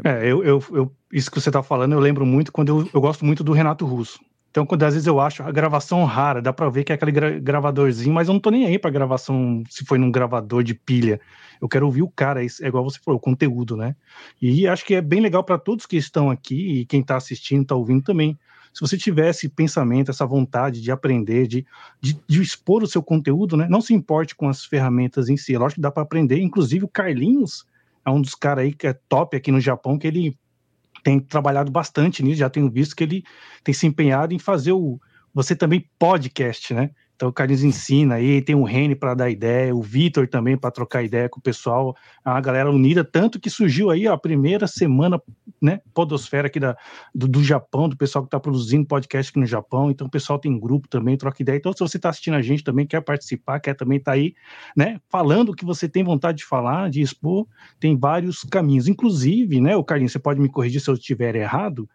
É, 0.04 0.20
eu, 0.32 0.44
eu, 0.44 0.64
eu- 0.72 0.92
isso 1.14 1.30
que 1.32 1.40
você 1.40 1.50
tá 1.52 1.62
falando, 1.64 1.94
eu 1.94 2.00
lembro 2.00 2.26
muito 2.26 2.52
quando 2.52 2.70
eu, 2.82 2.90
eu 2.94 3.02
gosto 3.02 3.24
muito 3.26 3.44
do 3.44 3.52
Renato 3.54 3.86
Russo. 3.86 4.20
Então, 4.52 4.66
quando 4.66 4.82
às 4.84 4.94
vezes 4.96 5.06
eu 5.08 5.20
acho 5.20 5.44
a 5.44 5.52
gravação 5.52 6.04
rara, 6.06 6.42
dá 6.42 6.52
pra 6.52 6.70
ver 6.70 6.84
que 6.84 6.92
é 6.92 6.96
aquele 6.96 7.12
gra- 7.12 7.40
gravadorzinho, 7.40 8.14
mas 8.14 8.28
eu 8.28 8.34
não 8.34 8.40
tô 8.42 8.50
nem 8.50 8.66
aí 8.66 8.80
pra 8.80 8.90
gravação 8.90 9.64
se 9.70 9.86
foi 9.86 10.00
num 10.00 10.12
gravador 10.12 10.64
de 10.64 10.74
pilha. 10.74 11.22
Eu 11.62 11.68
quero 11.68 11.86
ouvir 11.86 12.02
o 12.02 12.10
cara, 12.10 12.44
é 12.44 12.48
igual 12.68 12.84
você 12.84 13.00
falou, 13.04 13.18
o 13.18 13.22
conteúdo, 13.22 13.76
né? 13.76 13.96
E 14.42 14.68
acho 14.68 14.86
que 14.86 14.96
é 14.96 15.02
bem 15.02 15.20
legal 15.20 15.44
para 15.44 15.58
todos 15.58 15.86
que 15.86 15.98
estão 15.98 16.30
aqui 16.30 16.80
e 16.80 16.86
quem 16.86 17.04
tá 17.04 17.18
assistindo, 17.18 17.66
tá 17.66 17.76
ouvindo 17.76 18.04
também. 18.04 18.38
Se 18.74 18.82
você 18.82 18.98
tivesse 18.98 19.50
pensamento, 19.50 20.12
essa 20.12 20.26
vontade 20.26 20.82
de 20.82 20.92
aprender, 20.92 21.48
de, 21.48 21.66
de, 22.00 22.18
de 22.28 22.42
expor 22.42 22.84
o 22.84 22.88
seu 22.88 23.02
conteúdo, 23.02 23.58
né? 23.58 23.68
Não 23.70 23.82
se 23.82 23.94
importe 23.94 24.36
com 24.36 24.48
as 24.48 24.64
ferramentas 24.64 25.28
em 25.28 25.36
si. 25.36 25.56
É 25.56 25.60
lógico 25.60 25.76
que 25.76 25.82
dá 25.82 25.92
para 25.92 26.04
aprender. 26.04 26.40
Inclusive, 26.40 26.86
o 26.86 26.88
Carlinhos 26.90 27.66
é 28.06 28.10
um 28.10 28.22
dos 28.22 28.36
caras 28.36 28.64
aí 28.64 28.74
que 28.74 28.88
é 28.88 28.94
top 28.94 29.36
aqui 29.36 29.52
no 29.52 29.60
Japão, 29.60 29.98
que 29.98 30.08
ele 30.08 30.38
tem 31.04 31.20
trabalhado 31.20 31.72
bastante 31.72 32.22
nisso, 32.24 32.40
já 32.40 32.50
tenho 32.50 32.70
visto 32.70 32.96
que 32.96 33.04
ele 33.04 33.24
tem 33.64 33.74
se 33.74 33.88
empenhado 33.88 34.34
em 34.34 34.40
fazer 34.40 34.74
o 34.74 35.00
você 35.34 35.56
também 35.56 35.90
podcast, 35.98 36.74
né? 36.74 36.92
Então 37.20 37.28
o 37.28 37.34
Carlinhos 37.34 37.66
ensina 37.66 38.16
aí, 38.16 38.42
tem 38.42 38.56
o 38.56 38.64
Rene 38.64 38.96
para 38.96 39.14
dar 39.14 39.30
ideia, 39.30 39.76
o 39.76 39.82
Vitor 39.82 40.26
também 40.26 40.58
para 40.58 40.72
trocar 40.72 41.04
ideia 41.04 41.28
com 41.28 41.38
o 41.38 41.44
pessoal, 41.44 41.94
a 42.24 42.40
galera 42.40 42.72
unida, 42.72 43.04
tanto 43.04 43.42
que 43.42 43.50
surgiu 43.50 43.90
aí 43.90 44.08
ó, 44.08 44.14
a 44.14 44.18
primeira 44.18 44.66
semana, 44.68 45.22
né, 45.62 45.82
podosfera 45.94 46.48
aqui 46.48 46.62
da, 46.62 46.78
do, 47.14 47.28
do 47.28 47.44
Japão, 47.44 47.90
do 47.90 47.98
pessoal 47.98 48.24
que 48.24 48.28
está 48.28 48.40
produzindo 48.40 48.88
podcast 48.88 49.32
aqui 49.32 49.40
no 49.42 49.46
Japão, 49.46 49.92
então 49.92 50.08
o 50.08 50.10
pessoal 50.10 50.40
tem 50.40 50.58
grupo 50.58 50.88
também, 50.88 51.18
troca 51.18 51.42
ideia, 51.42 51.58
então 51.58 51.74
se 51.74 51.80
você 51.80 51.98
está 51.98 52.08
assistindo 52.08 52.36
a 52.36 52.42
gente 52.42 52.64
também, 52.64 52.88
quer 52.88 53.02
participar, 53.02 53.60
quer 53.60 53.74
também 53.74 53.98
estar 53.98 54.14
aí, 54.14 54.34
né, 54.74 55.02
falando 55.10 55.50
o 55.50 55.54
que 55.54 55.66
você 55.66 55.90
tem 55.90 56.06
vontade 56.06 56.38
de 56.38 56.46
falar, 56.46 56.90
de 56.90 57.02
expor, 57.02 57.46
tem 57.82 57.98
vários 57.98 58.46
caminhos. 58.46 58.88
Inclusive, 58.88 59.60
né, 59.60 59.76
o 59.76 59.84
Carlinhos, 59.84 60.14
você 60.14 60.20
pode 60.20 60.40
me 60.40 60.48
corrigir 60.48 60.80
se 60.80 60.90
eu 60.90 60.94
estiver 60.94 61.36
errado. 61.36 61.90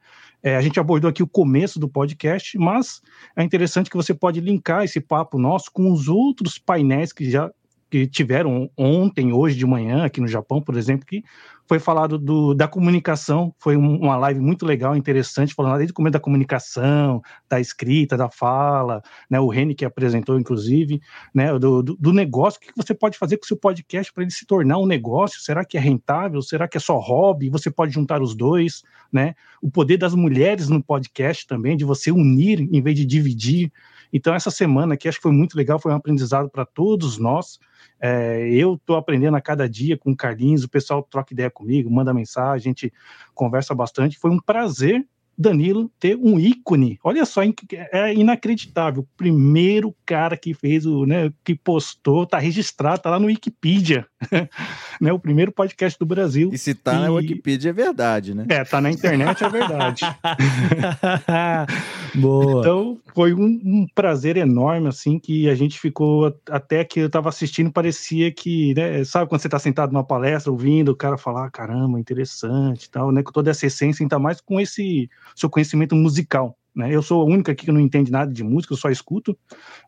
É, 0.47 0.57
a 0.57 0.61
gente 0.61 0.79
abordou 0.79 1.09
aqui 1.09 1.23
o 1.23 1.27
começo 1.27 1.81
do 1.81 1.89
podcast, 1.89 2.59
mas 2.59 3.01
é 3.35 3.43
interessante 3.43 3.89
que 3.89 3.97
você 3.97 4.13
pode 4.13 4.41
linkar 4.41 4.85
esse 4.85 5.01
papo 5.01 5.39
nosso 5.39 5.73
com 5.73 5.91
os 5.91 6.07
outros 6.07 6.59
painéis 6.59 7.15
que 7.15 7.31
já 7.31 7.51
que 7.91 8.07
tiveram 8.07 8.69
ontem, 8.77 9.33
hoje 9.33 9.57
de 9.57 9.65
manhã, 9.65 10.05
aqui 10.05 10.21
no 10.21 10.27
Japão, 10.27 10.61
por 10.61 10.77
exemplo, 10.77 11.07
que 11.07 11.23
foi 11.67 11.79
falado 11.79 12.19
do, 12.19 12.55
da 12.55 12.69
comunicação, 12.69 13.55
foi 13.59 13.77
um- 13.77 13.99
uma 13.99 14.17
live 14.17 14.41
muito 14.41 14.67
legal, 14.67 14.95
interessante, 14.97 15.55
falando 15.55 15.77
desde 15.79 15.93
o 15.93 15.95
começo 15.95 16.13
da 16.13 16.21
comunicação, 16.21 17.23
da 17.49 17.59
escrita, 17.59 18.17
da 18.17 18.29
fala, 18.29 19.03
né, 19.31 19.41
o 19.41 19.49
Reni 19.49 19.75
que 19.75 19.85
apresentou, 19.85 20.39
inclusive, 20.39 21.01
né, 21.35 21.59
do, 21.59 21.83
do, 21.83 21.97
do 21.97 22.13
negócio, 22.13 22.59
o 22.59 22.67
que 22.67 22.73
você 22.77 22.95
pode 22.95 23.17
fazer 23.17 23.39
com 23.39 23.45
o 23.45 23.49
seu 23.49 23.57
podcast 23.57 24.13
para 24.13 24.23
ele 24.25 24.31
se 24.31 24.47
tornar 24.47 24.79
um 24.79 24.87
negócio, 24.87 25.41
será 25.41 25.65
que 25.65 25.77
é 25.79 25.81
rentável, 25.81 26.43
será 26.43 26.69
que 26.69 26.77
é 26.77 26.81
só 26.81 26.99
hobby, 26.99 27.49
você 27.49 27.71
pode 27.71 27.93
juntar 27.93 28.21
os 28.21 28.35
dois, 28.35 28.83
né, 29.13 29.35
o 29.63 29.71
poder 29.71 29.97
das 29.97 30.15
mulheres 30.15 30.69
no 30.69 30.83
podcast 30.83 31.47
também, 31.47 31.77
de 31.77 31.85
você 31.85 32.11
unir 32.11 32.61
em 32.61 32.83
vez 32.83 32.97
de 32.97 33.07
dividir, 33.07 33.73
então 34.15 34.35
essa 34.35 34.51
semana 34.51 34.95
aqui 34.95 35.09
acho 35.09 35.19
que 35.19 35.23
foi 35.25 35.33
muito 35.33 35.57
legal, 35.57 35.79
foi 35.79 35.93
um 35.93 35.97
aprendizado 35.97 36.49
para 36.49 36.65
todos 36.65 37.19
nós, 37.19 37.59
é, 38.01 38.49
eu 38.51 38.75
estou 38.75 38.97
aprendendo 38.97 39.37
a 39.37 39.41
cada 39.41 39.69
dia 39.69 39.97
com 39.97 40.13
o 40.13 40.17
Carlinhos, 40.17 40.65
o 40.65 40.69
pessoal 40.69 41.03
troca 41.03 41.33
ideia 41.33 41.51
comigo, 41.51 41.91
manda 41.91 42.13
mensagem, 42.15 42.71
a 42.71 42.71
gente 42.71 42.93
conversa 43.35 43.75
bastante. 43.75 44.19
Foi 44.19 44.31
um 44.31 44.41
prazer, 44.41 45.07
Danilo, 45.37 45.91
ter 45.99 46.17
um 46.17 46.39
ícone. 46.39 46.99
Olha 47.03 47.25
só, 47.25 47.43
inc- 47.43 47.73
é 47.73 48.15
inacreditável. 48.15 49.03
O 49.03 49.09
primeiro 49.17 49.95
cara 50.07 50.37
que 50.37 50.55
fez 50.55 50.87
o, 50.87 51.05
né, 51.07 51.33
que 51.45 51.55
postou, 51.55 52.27
tá 52.27 52.39
registrado, 52.39 53.03
tá 53.03 53.11
lá 53.11 53.19
no 53.19 53.27
Wikipedia. 53.27 54.07
né, 55.01 55.13
o 55.13 55.19
primeiro 55.19 55.53
podcast 55.53 55.99
do 55.99 56.07
Brasil. 56.07 56.51
E 56.53 56.59
se 56.59 56.75
tá 56.75 56.99
na 57.01 57.07
E- 57.07 57.11
Wikipedia 57.11 57.71
é 57.71 57.73
verdade, 57.73 58.35
né? 58.35 58.45
É, 58.49 58.65
tá 58.65 58.81
na 58.81 58.91
internet, 58.91 59.43
é 59.45 59.49
verdade. 59.49 60.03
Boa. 62.15 62.61
Então, 62.61 62.99
foi 63.15 63.35
um, 63.35 63.61
um 63.65 63.87
prazer 63.95 64.37
enorme, 64.37 64.89
assim, 64.89 65.19
que 65.19 65.49
a 65.49 65.55
gente 65.55 65.79
ficou, 65.81 66.35
até 66.49 66.85
que 66.85 67.01
eu 67.01 67.11
tava 67.11 67.29
assistindo, 67.29 67.73
parecia 67.73 68.31
que, 68.31 68.75
né, 68.75 69.05
sabe 69.05 69.29
quando 69.29 69.41
você 69.41 69.49
tá 69.49 69.59
sentado 69.59 69.93
numa 69.93 70.05
palestra, 70.05 70.53
ouvindo 70.53 70.91
o 70.93 70.97
cara 70.97 71.19
falar, 71.19 71.47
"Ah, 71.47 71.51
caramba, 71.51 71.99
interessante 71.99 72.89
tal, 72.91 73.11
né, 73.11 73.23
com 73.23 73.33
toda 73.33 73.51
essa 73.51 73.67
essência, 73.67 74.03
ainda 74.05 74.19
mais 74.19 74.41
com 74.41 74.61
esse 74.61 75.09
seu 75.35 75.49
conhecimento 75.51 75.95
musical, 75.95 76.57
né, 76.75 76.95
eu 76.95 77.03
sou 77.03 77.23
a 77.23 77.25
única 77.25 77.53
aqui 77.53 77.67
que 77.67 77.73
não 77.73 77.81
entende 77.81 78.11
nada 78.11 78.33
de 78.33 78.43
música, 78.43 78.75
eu 78.75 78.79
só 78.79 78.91
escuto, 78.91 79.37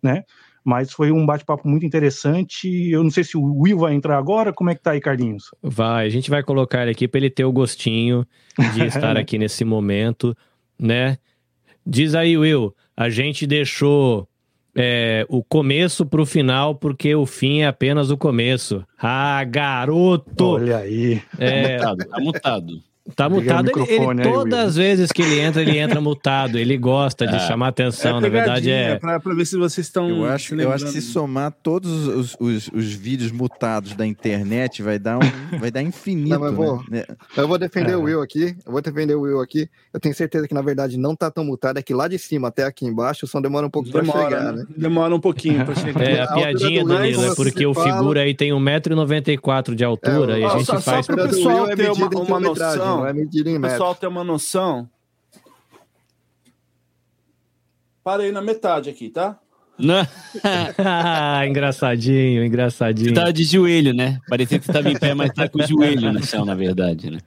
né, 0.02 0.22
mas 0.64 0.92
foi 0.92 1.12
um 1.12 1.24
bate-papo 1.24 1.68
muito 1.68 1.86
interessante, 1.86 2.68
eu 2.90 3.02
não 3.04 3.10
sei 3.10 3.22
se 3.22 3.36
o 3.36 3.60
Will 3.60 3.78
vai 3.78 3.94
entrar 3.94 4.18
agora, 4.18 4.52
como 4.52 4.68
é 4.68 4.74
que 4.74 4.82
tá 4.82 4.90
aí, 4.90 5.00
Carlinhos? 5.00 5.44
Vai, 5.62 6.06
a 6.06 6.10
gente 6.10 6.28
vai 6.28 6.42
colocar 6.42 6.82
ele 6.82 6.90
aqui 6.90 7.06
para 7.06 7.18
ele 7.18 7.30
ter 7.30 7.44
o 7.44 7.52
gostinho 7.52 8.26
de 8.74 8.82
estar 8.86 9.16
aqui 9.16 9.38
nesse 9.38 9.64
momento, 9.64 10.36
né? 10.76 11.18
Diz 11.86 12.16
aí, 12.16 12.36
Will, 12.36 12.74
a 12.96 13.08
gente 13.08 13.46
deixou 13.46 14.28
é, 14.74 15.24
o 15.28 15.42
começo 15.42 16.04
pro 16.04 16.26
final 16.26 16.74
porque 16.74 17.14
o 17.14 17.24
fim 17.24 17.60
é 17.60 17.66
apenas 17.68 18.10
o 18.10 18.16
começo. 18.16 18.84
Ah, 18.98 19.44
garoto! 19.44 20.44
Olha 20.44 20.78
aí. 20.78 21.22
É, 21.38 21.76
Tá 21.78 21.90
mutado, 21.90 22.08
tá 22.08 22.20
mutado. 22.20 22.82
Tá 23.14 23.28
mutado. 23.28 23.68
o 23.74 23.82
Ele, 23.84 23.92
ele- 23.94 24.22
aí, 24.22 24.32
todas 24.32 24.58
as 24.58 24.76
vezes 24.76 25.12
que 25.12 25.22
ele 25.22 25.38
entra, 25.38 25.62
ele 25.62 25.78
entra 25.78 26.00
mutado. 26.00 26.58
Ele 26.58 26.76
gosta 26.76 27.26
de 27.26 27.36
Ah. 27.36 27.40
chamar 27.40 27.68
atenção. 27.68 28.20
Na 28.20 28.28
verdade, 28.28 28.70
é. 28.70 28.96
Pra, 28.98 29.20
pra 29.20 29.32
ver 29.34 29.44
se 29.46 29.56
vocês 29.56 29.86
estão. 29.86 30.08
Eu 30.08 30.24
acho, 30.24 30.54
eu 30.54 30.72
acho 30.72 30.86
que 30.86 30.90
se 30.92 31.02
somar 31.02 31.52
todos 31.62 32.08
os, 32.08 32.36
os, 32.40 32.68
os 32.74 32.92
vídeos 32.92 33.30
mutados 33.30 33.94
da 33.94 34.04
internet, 34.06 34.82
vai 34.82 34.98
dar, 34.98 35.18
um, 35.18 35.20
vai 35.60 35.70
dar 35.70 35.82
infinito. 35.82 36.30
Não, 36.30 36.40
mas 36.40 36.54
vou- 36.54 36.82
né? 36.90 37.04
Eu 37.36 37.46
vou 37.46 37.58
defender 37.58 37.92
É. 37.92 37.96
o 37.96 38.02
Will 38.02 38.20
aqui. 38.22 38.56
Eu 38.66 38.72
vou 38.72 38.82
defender 38.82 39.14
o 39.14 39.20
Will 39.20 39.40
aqui. 39.40 39.68
Eu 39.94 40.00
tenho 40.00 40.14
certeza 40.14 40.48
que, 40.48 40.54
na 40.54 40.62
verdade, 40.62 40.96
não 40.98 41.14
tá 41.14 41.30
tão 41.30 41.44
mutado. 41.44 41.78
É 41.78 41.82
que 41.82 41.94
lá 41.94 42.08
de 42.08 42.18
cima 42.18 42.48
até 42.48 42.64
aqui 42.64 42.84
embaixo 42.86 43.24
o 43.24 43.28
som 43.28 43.40
demora 43.40 43.66
um 43.66 43.70
pouco 43.70 43.88
pra 43.90 44.00
Demora, 44.00 44.22
chegar, 44.28 44.52
né? 44.52 44.62
né? 44.62 44.64
Demora 44.76 45.14
um 45.14 45.20
pouquinho 45.20 45.64
pra 45.64 45.74
chegar. 45.76 46.02
É, 46.02 46.20
a 46.20 46.24
A 46.24 46.34
piadinha, 46.34 46.82
do 46.84 46.90
Will, 46.90 46.98
Danilo, 46.98 47.24
é 47.26 47.34
porque 47.34 47.64
o 47.66 47.72
fala- 47.72 47.92
figura 47.98 48.20
aí 48.22 48.34
tem 48.34 48.52
1,94m 48.52 49.74
de 49.74 49.84
altura 49.84 50.36
É, 50.36 50.40
e 50.40 50.44
a 50.44 50.48
gente 50.50 50.64
só- 50.66 50.74
só 50.74 50.80
faz. 50.80 51.06
pra- 51.06 51.16
A 51.16 51.18
altura 51.24 51.28
do 51.28 51.36
pessoal 51.36 51.68
é 51.70 51.76
ter 51.76 51.90
uma- 51.90 51.94
uma 52.06 52.24
quilometragem, 52.24 52.80
noção, 52.96 53.00
não 53.00 53.06
é 53.08 53.12
medida 53.12 53.50
em 53.50 53.60
pessoal 53.60 53.94
ter 53.94 54.06
uma 54.06 54.24
noção. 54.24 54.88
Parei 58.02 58.30
na 58.30 58.40
metade 58.40 58.88
aqui, 58.88 59.08
tá? 59.08 59.38
Não, 59.78 60.06
Ah, 60.78 61.44
engraçadinho, 61.46 62.44
engraçadinho. 62.44 63.08
você 63.10 63.14
tava 63.14 63.32
de 63.32 63.44
joelho, 63.44 63.92
né? 63.92 64.18
Parecia 64.28 64.58
que 64.58 64.64
você 64.64 64.72
tava 64.72 64.90
em 64.90 64.98
pé, 64.98 65.12
mas 65.12 65.32
tá 65.32 65.48
com 65.48 65.62
o 65.62 65.66
joelho 65.66 66.12
no 66.12 66.22
chão, 66.24 66.44
na 66.44 66.54
verdade, 66.54 67.10
né? 67.10 67.18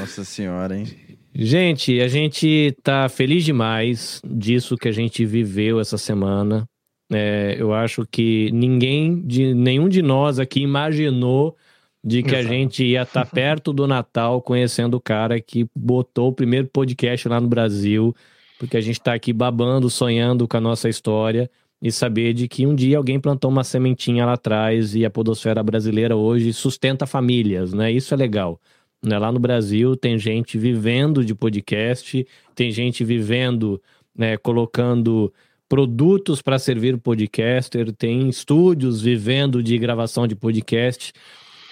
Nossa 0.00 0.24
senhora, 0.24 0.76
hein? 0.76 0.86
Gente, 1.34 2.00
a 2.00 2.08
gente 2.08 2.76
tá 2.82 3.08
feliz 3.08 3.44
demais 3.44 4.20
disso 4.24 4.76
que 4.76 4.88
a 4.88 4.92
gente 4.92 5.24
viveu 5.24 5.78
essa 5.80 5.96
semana. 5.96 6.66
É, 7.10 7.54
eu 7.58 7.72
acho 7.72 8.06
que 8.10 8.50
ninguém, 8.52 9.20
de, 9.22 9.54
nenhum 9.54 9.88
de 9.88 10.02
nós 10.02 10.38
aqui 10.38 10.60
imaginou 10.60 11.56
de 12.04 12.22
que 12.22 12.34
a 12.34 12.40
Exato. 12.40 12.54
gente 12.54 12.84
ia 12.84 13.02
estar 13.02 13.24
perto 13.30 13.72
do 13.72 13.86
Natal 13.86 14.40
conhecendo 14.42 14.96
o 14.96 15.00
cara 15.00 15.40
que 15.40 15.66
botou 15.74 16.28
o 16.28 16.32
primeiro 16.32 16.68
podcast 16.68 17.28
lá 17.28 17.40
no 17.40 17.48
Brasil, 17.48 18.14
porque 18.58 18.76
a 18.76 18.80
gente 18.80 19.00
tá 19.00 19.14
aqui 19.14 19.32
babando, 19.32 19.88
sonhando 19.88 20.48
com 20.48 20.56
a 20.56 20.60
nossa 20.60 20.88
história 20.88 21.50
e 21.80 21.90
saber 21.90 22.32
de 22.32 22.46
que 22.46 22.66
um 22.66 22.74
dia 22.74 22.96
alguém 22.96 23.18
plantou 23.18 23.50
uma 23.50 23.64
sementinha 23.64 24.24
lá 24.24 24.34
atrás 24.34 24.94
e 24.94 25.04
a 25.04 25.10
podosfera 25.10 25.62
brasileira 25.62 26.16
hoje 26.16 26.52
sustenta 26.52 27.06
famílias, 27.06 27.72
né? 27.72 27.90
Isso 27.90 28.14
é 28.14 28.16
legal. 28.16 28.60
Né? 29.02 29.18
Lá 29.18 29.32
no 29.32 29.40
Brasil 29.40 29.96
tem 29.96 30.16
gente 30.16 30.56
vivendo 30.56 31.24
de 31.24 31.34
podcast, 31.34 32.24
tem 32.54 32.70
gente 32.70 33.04
vivendo, 33.04 33.82
né, 34.16 34.36
colocando 34.36 35.32
produtos 35.68 36.40
para 36.40 36.58
servir 36.58 36.94
o 36.94 36.98
podcaster, 36.98 37.92
tem 37.92 38.28
estúdios 38.28 39.02
vivendo 39.02 39.62
de 39.62 39.76
gravação 39.76 40.26
de 40.26 40.36
podcast. 40.36 41.12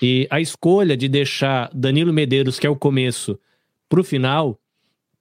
E 0.03 0.27
a 0.31 0.41
escolha 0.41 0.97
de 0.97 1.09
deixar 1.09 1.71
Danilo 1.75 2.13
Medeiros, 2.13 2.59
que 2.59 2.67
é 2.67 2.71
o 2.71 2.77
começo, 2.77 3.39
para 3.89 4.01
o 4.01 4.05
final, 4.05 4.59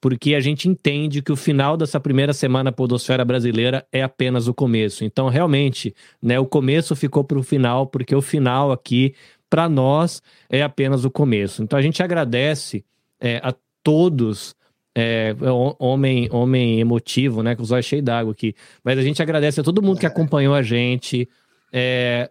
porque 0.00 0.34
a 0.34 0.40
gente 0.40 0.68
entende 0.68 1.20
que 1.20 1.30
o 1.32 1.36
final 1.36 1.76
dessa 1.76 2.00
primeira 2.00 2.32
semana 2.32 2.72
Podosfera 2.72 3.24
Brasileira 3.24 3.86
é 3.92 4.02
apenas 4.02 4.48
o 4.48 4.54
começo. 4.54 5.04
Então, 5.04 5.28
realmente, 5.28 5.94
né, 6.22 6.38
o 6.38 6.46
começo 6.46 6.96
ficou 6.96 7.22
para 7.22 7.38
o 7.38 7.42
final, 7.42 7.86
porque 7.86 8.14
o 8.14 8.22
final 8.22 8.72
aqui, 8.72 9.14
para 9.50 9.68
nós, 9.68 10.22
é 10.48 10.62
apenas 10.62 11.04
o 11.04 11.10
começo. 11.10 11.62
Então, 11.62 11.78
a 11.78 11.82
gente 11.82 12.02
agradece 12.02 12.84
é, 13.20 13.36
a 13.42 13.54
todos. 13.82 14.54
É, 14.92 15.34
ho- 15.40 15.76
homem, 15.78 16.28
homem 16.32 16.80
emotivo, 16.80 17.42
né? 17.44 17.54
Com 17.54 17.62
os 17.62 17.70
olhos 17.70 17.86
cheios 17.86 18.04
d'água 18.04 18.32
aqui. 18.32 18.54
Mas 18.82 18.98
a 18.98 19.02
gente 19.02 19.22
agradece 19.22 19.60
a 19.60 19.62
todo 19.62 19.82
mundo 19.82 20.00
que 20.00 20.06
acompanhou 20.06 20.52
a 20.54 20.62
gente. 20.62 21.28
É, 21.72 22.28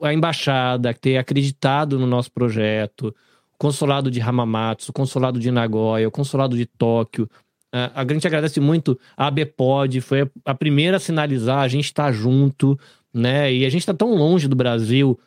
a 0.00 0.12
embaixada 0.12 0.94
ter 0.94 1.16
acreditado 1.16 1.98
no 1.98 2.06
nosso 2.06 2.30
projeto, 2.30 3.14
o 3.54 3.58
consulado 3.58 4.10
de 4.10 4.20
Hamamatsu, 4.20 4.90
o 4.90 4.94
consulado 4.94 5.38
de 5.38 5.50
Nagoya, 5.50 6.08
o 6.08 6.10
consulado 6.10 6.56
de 6.56 6.66
Tóquio. 6.66 7.28
A 7.72 8.04
gente 8.08 8.26
agradece 8.26 8.60
muito 8.60 8.98
a 9.16 9.28
ABPOD, 9.28 10.00
foi 10.02 10.30
a 10.44 10.54
primeira 10.54 10.98
a 10.98 11.00
sinalizar, 11.00 11.60
a 11.60 11.68
gente 11.68 11.86
está 11.86 12.12
junto, 12.12 12.78
né? 13.12 13.52
E 13.52 13.64
a 13.64 13.70
gente 13.70 13.80
está 13.80 13.94
tão 13.94 14.14
longe 14.14 14.46
do 14.46 14.54
Brasil 14.54 15.18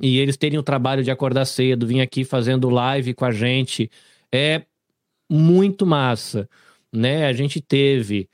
e 0.00 0.18
eles 0.18 0.36
terem 0.36 0.58
o 0.58 0.62
trabalho 0.62 1.04
de 1.04 1.10
acordar 1.10 1.44
cedo, 1.44 1.86
vir 1.86 2.00
aqui 2.00 2.24
fazendo 2.24 2.68
live 2.68 3.14
com 3.14 3.24
a 3.24 3.32
gente, 3.32 3.90
é 4.32 4.62
muito 5.30 5.86
massa, 5.86 6.48
né? 6.92 7.26
A 7.26 7.32
gente 7.32 7.60
teve, 7.60 8.28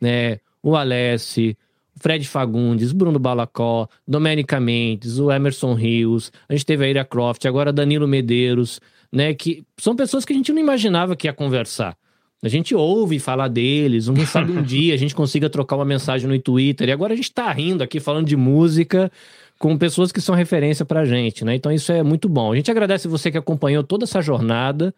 né, 0.00 0.38
o 0.62 0.76
Alessi, 0.76 1.56
Fred 2.00 2.26
Fagundes, 2.26 2.92
Bruno 2.92 3.18
Balacó, 3.18 3.86
Domênica 4.08 4.58
Mendes, 4.58 5.18
o 5.18 5.30
Emerson 5.30 5.74
Rios, 5.74 6.32
a 6.48 6.54
gente 6.54 6.66
teve 6.66 6.84
a 6.84 6.88
Ira 6.88 7.04
Croft, 7.04 7.44
agora 7.46 7.72
Danilo 7.72 8.08
Medeiros, 8.08 8.80
né, 9.12 9.34
que 9.34 9.64
são 9.76 9.94
pessoas 9.94 10.24
que 10.24 10.32
a 10.32 10.36
gente 10.36 10.52
não 10.52 10.60
imaginava 10.60 11.14
que 11.14 11.28
ia 11.28 11.32
conversar. 11.32 11.96
A 12.42 12.48
gente 12.48 12.74
ouve 12.74 13.18
falar 13.18 13.48
deles, 13.48 14.08
quem 14.08 14.24
sabe 14.26 14.50
um 14.50 14.62
dia 14.62 14.94
a 14.94 14.96
gente 14.96 15.14
consiga 15.14 15.50
trocar 15.50 15.76
uma 15.76 15.84
mensagem 15.84 16.26
no 16.26 16.38
Twitter, 16.38 16.88
e 16.88 16.92
agora 16.92 17.12
a 17.12 17.16
gente 17.16 17.30
tá 17.30 17.52
rindo 17.52 17.84
aqui 17.84 18.00
falando 18.00 18.26
de 18.26 18.36
música 18.36 19.12
com 19.58 19.76
pessoas 19.76 20.10
que 20.10 20.22
são 20.22 20.34
referência 20.34 20.86
pra 20.86 21.04
gente, 21.04 21.44
né? 21.44 21.54
Então 21.54 21.70
isso 21.70 21.92
é 21.92 22.02
muito 22.02 22.30
bom. 22.30 22.50
A 22.50 22.56
gente 22.56 22.70
agradece 22.70 23.06
você 23.06 23.30
que 23.30 23.36
acompanhou 23.36 23.84
toda 23.84 24.04
essa 24.04 24.22
jornada. 24.22 24.94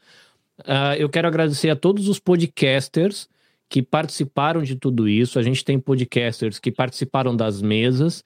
Ah, 0.65 0.97
eu 0.97 1.09
quero 1.09 1.27
agradecer 1.27 1.69
a 1.69 1.75
todos 1.75 2.07
os 2.07 2.21
podcasters 2.21 3.29
que 3.73 3.81
participaram 3.81 4.63
de 4.63 4.77
tudo 4.77 5.09
isso. 5.09 5.39
A 5.39 5.43
gente 5.43 5.65
tem 5.65 5.81
podcasters 5.81 6.59
que 6.59 6.71
participaram 6.71 7.35
das 7.35 7.63
mesas, 7.63 8.23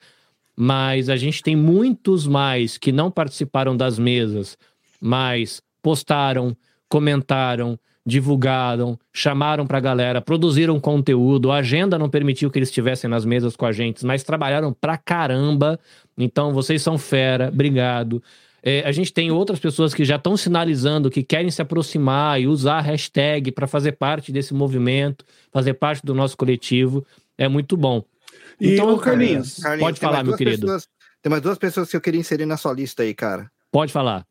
mas 0.53 1.07
a 1.07 1.15
gente 1.15 1.41
tem 1.41 1.55
muitos 1.55 2.27
mais 2.27 2.77
que 2.77 2.91
não 2.91 3.09
participaram 3.09 3.75
das 3.77 3.97
mesas, 3.97 4.57
mas 4.99 5.61
postaram, 5.81 6.53
comentaram, 6.89 7.79
divulgaram, 8.05 8.99
chamaram 9.13 9.65
pra 9.65 9.79
galera, 9.79 10.21
produziram 10.21 10.81
conteúdo. 10.81 11.49
A 11.49 11.59
agenda 11.59 11.97
não 11.97 12.09
permitiu 12.09 12.51
que 12.51 12.59
eles 12.59 12.67
estivessem 12.67 13.09
nas 13.09 13.23
mesas 13.23 13.55
com 13.55 13.65
a 13.65 13.71
gente, 13.71 14.05
mas 14.05 14.23
trabalharam 14.23 14.73
pra 14.73 14.97
caramba. 14.97 15.79
Então 16.17 16.51
vocês 16.51 16.81
são 16.81 16.97
fera, 16.97 17.47
obrigado. 17.47 18.21
É, 18.63 18.81
a 18.87 18.91
gente 18.91 19.13
tem 19.13 19.31
outras 19.31 19.59
pessoas 19.59 19.93
que 19.93 20.03
já 20.03 20.15
estão 20.17 20.35
sinalizando 20.35 21.09
que 21.09 21.23
querem 21.23 21.49
se 21.51 21.61
aproximar 21.61 22.41
e 22.41 22.47
usar 22.47 22.77
a 22.79 22.81
hashtag 22.81 23.51
para 23.51 23.67
fazer 23.67 23.93
parte 23.93 24.31
desse 24.31 24.53
movimento, 24.53 25.23
fazer 25.51 25.73
parte 25.75 26.05
do 26.05 26.13
nosso 26.13 26.35
coletivo. 26.35 27.05
É 27.37 27.47
muito 27.47 27.77
bom. 27.77 28.03
E 28.59 28.73
Então, 28.73 28.93
o 28.93 28.97
Carlinhos, 28.99 29.57
Carlinhos, 29.59 29.87
Pode 29.87 29.99
falar, 29.99 30.23
meu 30.23 30.35
querido. 30.35 30.61
pessoas- 30.61 30.87
tem 31.21 31.29
mais 31.29 31.41
duas 31.41 31.57
pessoas 31.57 31.89
que 31.89 31.95
eu 31.95 32.01
queria 32.01 32.19
inserir 32.19 32.45
na 32.45 32.57
sua 32.57 32.73
lista 32.73 33.03
aí, 33.03 33.13
cara. 33.13 33.49
Pode 33.71 33.91
falar. 33.93 34.25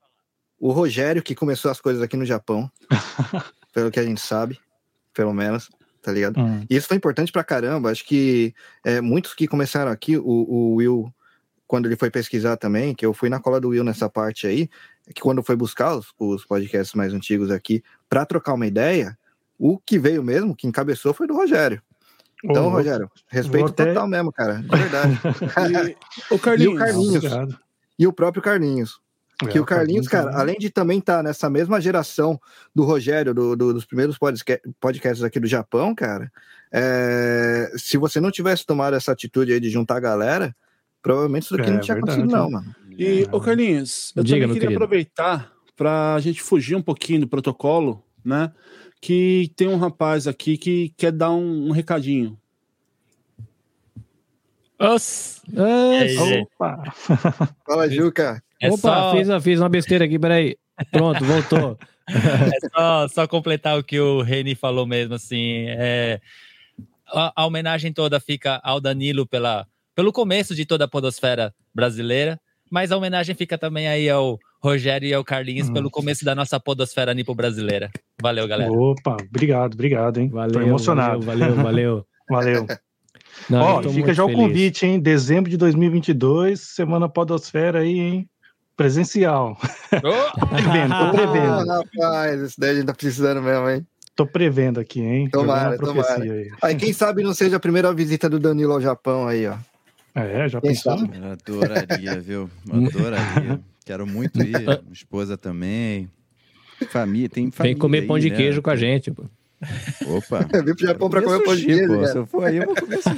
O 0.59 0.73
Rogério, 0.73 1.23
que 1.23 1.35
começou 1.35 1.71
as 1.71 1.81
coisas 1.81 2.03
aqui 2.03 2.17
no 2.17 2.25
Japão, 2.25 2.71
pelo 3.73 3.91
que 3.91 4.01
a 4.01 4.03
gente 4.05 4.21
sabe, 4.21 4.59
pelo 5.15 5.33
menos, 5.35 5.69
tá 6.03 6.11
ligado? 6.13 6.41
Hum. 6.41 6.65
E 6.69 6.77
isso 6.77 6.89
foi 6.89 6.97
importante 6.97 7.31
pra 7.31 7.45
caramba. 7.45 7.91
Acho 7.91 8.05
que 8.05 8.55
é, 8.85 9.01
muitos 9.01 9.35
que 9.35 9.47
começaram 9.47 9.91
aqui, 9.91 10.17
o, 10.17 10.23
o 10.25 10.75
Will, 10.77 11.13
quando 11.67 11.87
ele 11.87 11.97
foi 11.97 12.11
pesquisar 12.11 12.57
também, 12.57 12.95
que 12.95 13.05
eu 13.05 13.13
fui 13.13 13.29
na 13.29 13.41
cola 13.41 13.61
do 13.61 13.69
Will 13.69 13.83
nessa 13.85 14.09
parte 14.09 14.47
aí, 14.47 14.69
é 15.07 15.13
que 15.13 15.21
quando 15.21 15.43
foi 15.43 15.57
buscar 15.57 15.95
os, 15.97 16.07
os 16.19 16.45
podcasts 16.45 16.95
mais 16.95 17.13
antigos 17.13 17.51
aqui 17.51 17.83
pra 18.09 18.25
trocar 18.27 18.55
uma 18.55 18.67
ideia, 18.67 19.17
o 19.59 19.79
que 19.79 19.99
veio 19.99 20.23
mesmo, 20.23 20.55
que 20.55 20.67
encabeçou 20.67 21.13
foi 21.15 21.27
do 21.27 21.35
Rogério. 21.35 21.83
Então, 22.45 22.67
Ô, 22.67 22.71
Rogério, 22.71 23.11
respeito 23.29 23.69
até- 23.71 23.87
total 23.87 24.07
mesmo, 24.07 24.31
cara, 24.33 24.63
de 24.63 24.69
verdade. 24.69 25.19
e, 26.31 26.35
o 26.35 26.39
Carlinhos, 26.39 26.79
Carlinhos? 26.79 27.17
Obrigado. 27.25 27.59
e 27.99 28.07
o 28.07 28.13
próprio 28.13 28.43
Carlinhos. 28.43 29.01
Que 29.51 29.59
É, 29.59 29.61
o 29.61 29.65
Carlinhos, 29.67 30.09
cara, 30.09 30.27
também. 30.27 30.41
além 30.41 30.57
de 30.59 30.71
também 30.71 30.99
estar 30.99 31.23
nessa 31.23 31.51
mesma 31.51 31.79
geração 31.81 32.41
do 32.75 32.85
Rogério, 32.85 33.35
do- 33.35 33.55
do- 33.57 33.75
dos 33.75 33.85
primeiros 33.85 34.17
podca- 34.17 34.61
podcasts 34.81 35.23
aqui 35.23 35.39
do 35.41 35.47
Japão, 35.47 35.95
cara, 35.95 36.31
é, 36.73 37.71
se 37.77 37.97
você 37.99 38.19
não 38.21 38.31
tivesse 38.31 38.65
tomado 38.65 38.95
essa 38.97 39.13
atitude 39.13 39.53
aí 39.53 39.61
de 39.61 39.69
juntar 39.69 39.97
a 39.97 40.01
galera, 40.01 40.55
provavelmente 41.07 41.45
isso 41.45 41.57
daqui 41.57 41.71
É, 41.71 41.73
não 41.75 41.81
tinha 41.81 41.95
verdade. 41.95 42.21
acontecido, 42.21 42.37
não, 42.43 42.51
mano. 42.51 42.75
E, 42.99 43.27
ô 43.31 43.41
Carlinhos, 43.41 44.13
eu 44.17 44.25
Diga, 44.25 44.41
também 44.41 44.55
queria 44.55 44.69
querido. 44.69 44.85
aproveitar 44.85 45.53
para 45.77 46.15
a 46.15 46.21
gente 46.21 46.43
fugir 46.43 46.75
um 46.75 46.83
pouquinho 46.83 47.21
do 47.21 47.29
protocolo, 47.29 48.03
né? 48.25 48.51
Que 49.01 49.53
tem 49.55 49.69
um 49.69 49.77
rapaz 49.77 50.27
aqui 50.27 50.57
que 50.57 50.93
quer 50.97 51.13
dar 51.13 51.31
um, 51.31 51.69
um 51.69 51.71
recadinho. 51.71 52.37
É, 55.55 56.15
é. 56.15 56.41
Opa! 56.43 56.83
Fala, 57.67 57.89
Juca. 57.89 58.43
é, 58.61 58.69
Opa, 58.69 58.77
só, 58.79 59.11
fiz, 59.17 59.29
uma- 59.29 59.41
fiz 59.41 59.61
uma 59.61 59.69
besteira 59.69 60.05
aqui, 60.05 60.19
peraí. 60.19 60.57
Pronto, 60.91 61.25
voltou. 61.25 61.79
é 62.09 62.69
só, 62.75 63.09
só 63.09 63.29
completar 63.29 63.79
o 63.79 63.85
que 63.85 63.99
o 63.99 64.23
Reni 64.23 64.55
falou 64.55 64.87
mesmo, 64.87 65.15
assim, 65.15 65.65
é, 65.69 66.21
a, 67.09 67.33
a 67.43 67.47
homenagem 67.47 67.93
toda 67.93 68.21
fica 68.21 68.61
ao 68.63 68.81
Danilo 68.81 69.27
pela, 69.27 69.67
pelo 69.97 70.13
começo 70.13 70.55
de 70.55 70.65
toda 70.65 70.85
a 70.85 70.89
podosfera 70.89 71.53
brasileira, 71.75 72.39
mas 72.71 72.93
a 72.93 72.97
homenagem 72.97 73.35
fica 73.35 73.57
também 73.59 73.89
aí 73.89 74.09
ao 74.09 74.39
Rogério 74.63 75.09
e 75.09 75.15
ao 75.15 75.25
Carlinhos 75.25 75.69
Hum. 75.69 75.73
pelo 75.73 75.91
começo 75.91 76.25
da 76.25 76.35
nossa 76.35 76.61
podosfera 76.61 77.15
nipo 77.15 77.35
brasileira. 77.35 77.91
Valeu, 78.21 78.47
galera. 78.47 78.71
Opa, 78.71 79.17
obrigado, 79.29 79.75
obrigado, 79.75 80.19
hein? 80.19 80.29
Valeu, 80.29 80.53
Tô 80.53 80.61
emocionado. 80.61 81.21
valeu, 81.23 81.55
valeu. 81.55 81.65
valeu. 81.65 82.07
Valeu. 82.29 82.67
Não, 83.49 83.61
Ó, 83.61 83.83
tô 83.83 83.91
fica 83.91 84.13
já 84.13 84.25
o 84.25 84.29
feliz. 84.29 84.41
convite, 84.43 84.85
hein? 84.87 84.99
Dezembro 84.99 85.49
de 85.49 85.57
2022, 85.57 86.61
semana 86.61 87.09
Podosfera 87.09 87.81
aí, 87.81 87.99
hein? 88.01 88.29
Presencial. 88.77 89.57
Ô, 89.93 90.47
Prevendo, 90.51 90.89
tô 90.89 91.05
Ah, 91.05 91.11
prevendo. 91.13 91.67
rapaz, 91.69 92.41
esse 92.43 92.59
daí 92.61 92.71
a 92.71 92.75
gente 92.75 92.87
tá 92.87 92.95
precisando 92.95 93.41
mesmo, 93.41 93.71
hein? 93.71 93.87
Tô 94.17 94.27
prevendo 94.27 94.81
aqui, 94.81 95.01
hein? 95.01 95.29
Tomara, 95.31 95.79
tomara. 95.79 96.23
aí. 96.23 96.51
Aí, 96.61 96.75
quem 96.75 96.93
sabe 96.93 97.23
não 97.23 97.33
seja 97.33 97.57
a 97.57 97.61
primeira 97.61 97.93
visita 97.95 98.29
do 98.29 98.39
Danilo 98.41 98.73
ao 98.73 98.81
Japão 98.81 99.29
aí, 99.29 99.47
ó. 99.47 99.55
É, 100.17 100.49
já 100.49 100.61
Quem 100.63 100.71
pensou? 100.71 100.99
sabe? 100.99 101.11
Eu 101.15 101.33
adoraria, 101.33 102.21
viu? 102.21 102.51
Adoraria. 102.71 103.61
Quero 103.85 104.07
muito 104.07 104.43
ir. 104.43 104.49
Minha 104.59 104.81
esposa 104.91 105.37
também. 105.37 106.11
Família, 106.89 107.29
tem 107.29 107.51
família. 107.51 107.75
Vem 107.75 107.79
comer 107.79 108.07
pão 108.07 108.17
aí, 108.17 108.23
de 108.23 108.31
né? 108.31 108.37
queijo 108.37 108.63
com 108.63 108.71
a 108.71 108.77
gente. 108.77 109.11
pô. 109.11 109.25
Opa. 110.07 110.49
Eu 110.53 110.65
vim 110.65 110.75
pro 110.75 110.87
Japão 110.87 111.11
pra 111.11 111.21
comer 111.21 111.45
pão 111.45 111.55
de 111.55 111.67
queijo, 111.67 111.87
pô. 111.87 112.07
Se 112.07 112.17
eu 112.17 112.27
for 112.27 112.45
aí, 112.45 112.57
eu 112.57 112.65
vou 112.65 112.75
comer 112.75 112.99
sushi. 113.03 113.17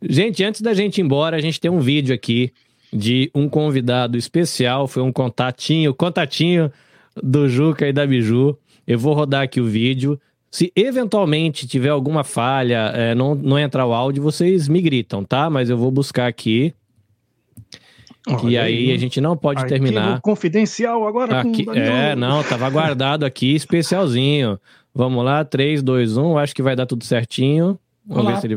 Gente, 0.02 0.42
antes 0.44 0.60
da 0.62 0.72
gente 0.72 0.98
ir 0.98 1.02
embora, 1.02 1.36
a 1.36 1.40
gente 1.40 1.60
tem 1.60 1.70
um 1.70 1.80
vídeo 1.80 2.14
aqui 2.14 2.52
de 2.92 3.30
um 3.34 3.48
convidado 3.48 4.16
especial. 4.16 4.88
Foi 4.88 5.02
um 5.02 5.12
contatinho, 5.12 5.94
contatinho 5.94 6.72
do 7.22 7.48
Juca 7.48 7.86
e 7.86 7.92
da 7.92 8.06
Biju. 8.06 8.58
Eu 8.86 8.98
vou 8.98 9.12
rodar 9.12 9.42
aqui 9.42 9.60
o 9.60 9.66
vídeo. 9.66 10.18
Se 10.50 10.72
eventualmente 10.74 11.68
tiver 11.68 11.90
alguma 11.90 12.24
falha, 12.24 12.92
é, 12.94 13.14
não, 13.14 13.36
não 13.36 13.58
entrar 13.58 13.86
o 13.86 13.92
áudio, 13.92 14.22
vocês 14.22 14.66
me 14.68 14.82
gritam, 14.82 15.24
tá? 15.24 15.48
Mas 15.48 15.70
eu 15.70 15.78
vou 15.78 15.90
buscar 15.92 16.26
aqui. 16.26 16.74
E 18.28 18.32
Olha 18.32 18.62
aí 18.62 18.92
a 18.92 18.98
gente 18.98 19.20
não 19.20 19.36
pode 19.36 19.62
Arquivo 19.62 19.84
terminar. 19.84 20.20
confidencial 20.20 21.06
agora 21.06 21.40
Aqui, 21.40 21.64
com 21.64 21.72
é, 21.72 22.14
não, 22.14 22.42
tava 22.42 22.68
guardado 22.68 23.24
aqui, 23.24 23.54
especialzinho. 23.54 24.58
Vamos 24.94 25.24
lá, 25.24 25.44
3, 25.44 25.82
2, 25.82 26.16
1. 26.16 26.38
Acho 26.38 26.54
que 26.54 26.62
vai 26.62 26.74
dar 26.74 26.84
tudo 26.84 27.04
certinho. 27.04 27.78
Vamos 28.04 28.24
Olá. 28.24 28.34
ver 28.34 28.40
se 28.40 28.46
ele. 28.48 28.56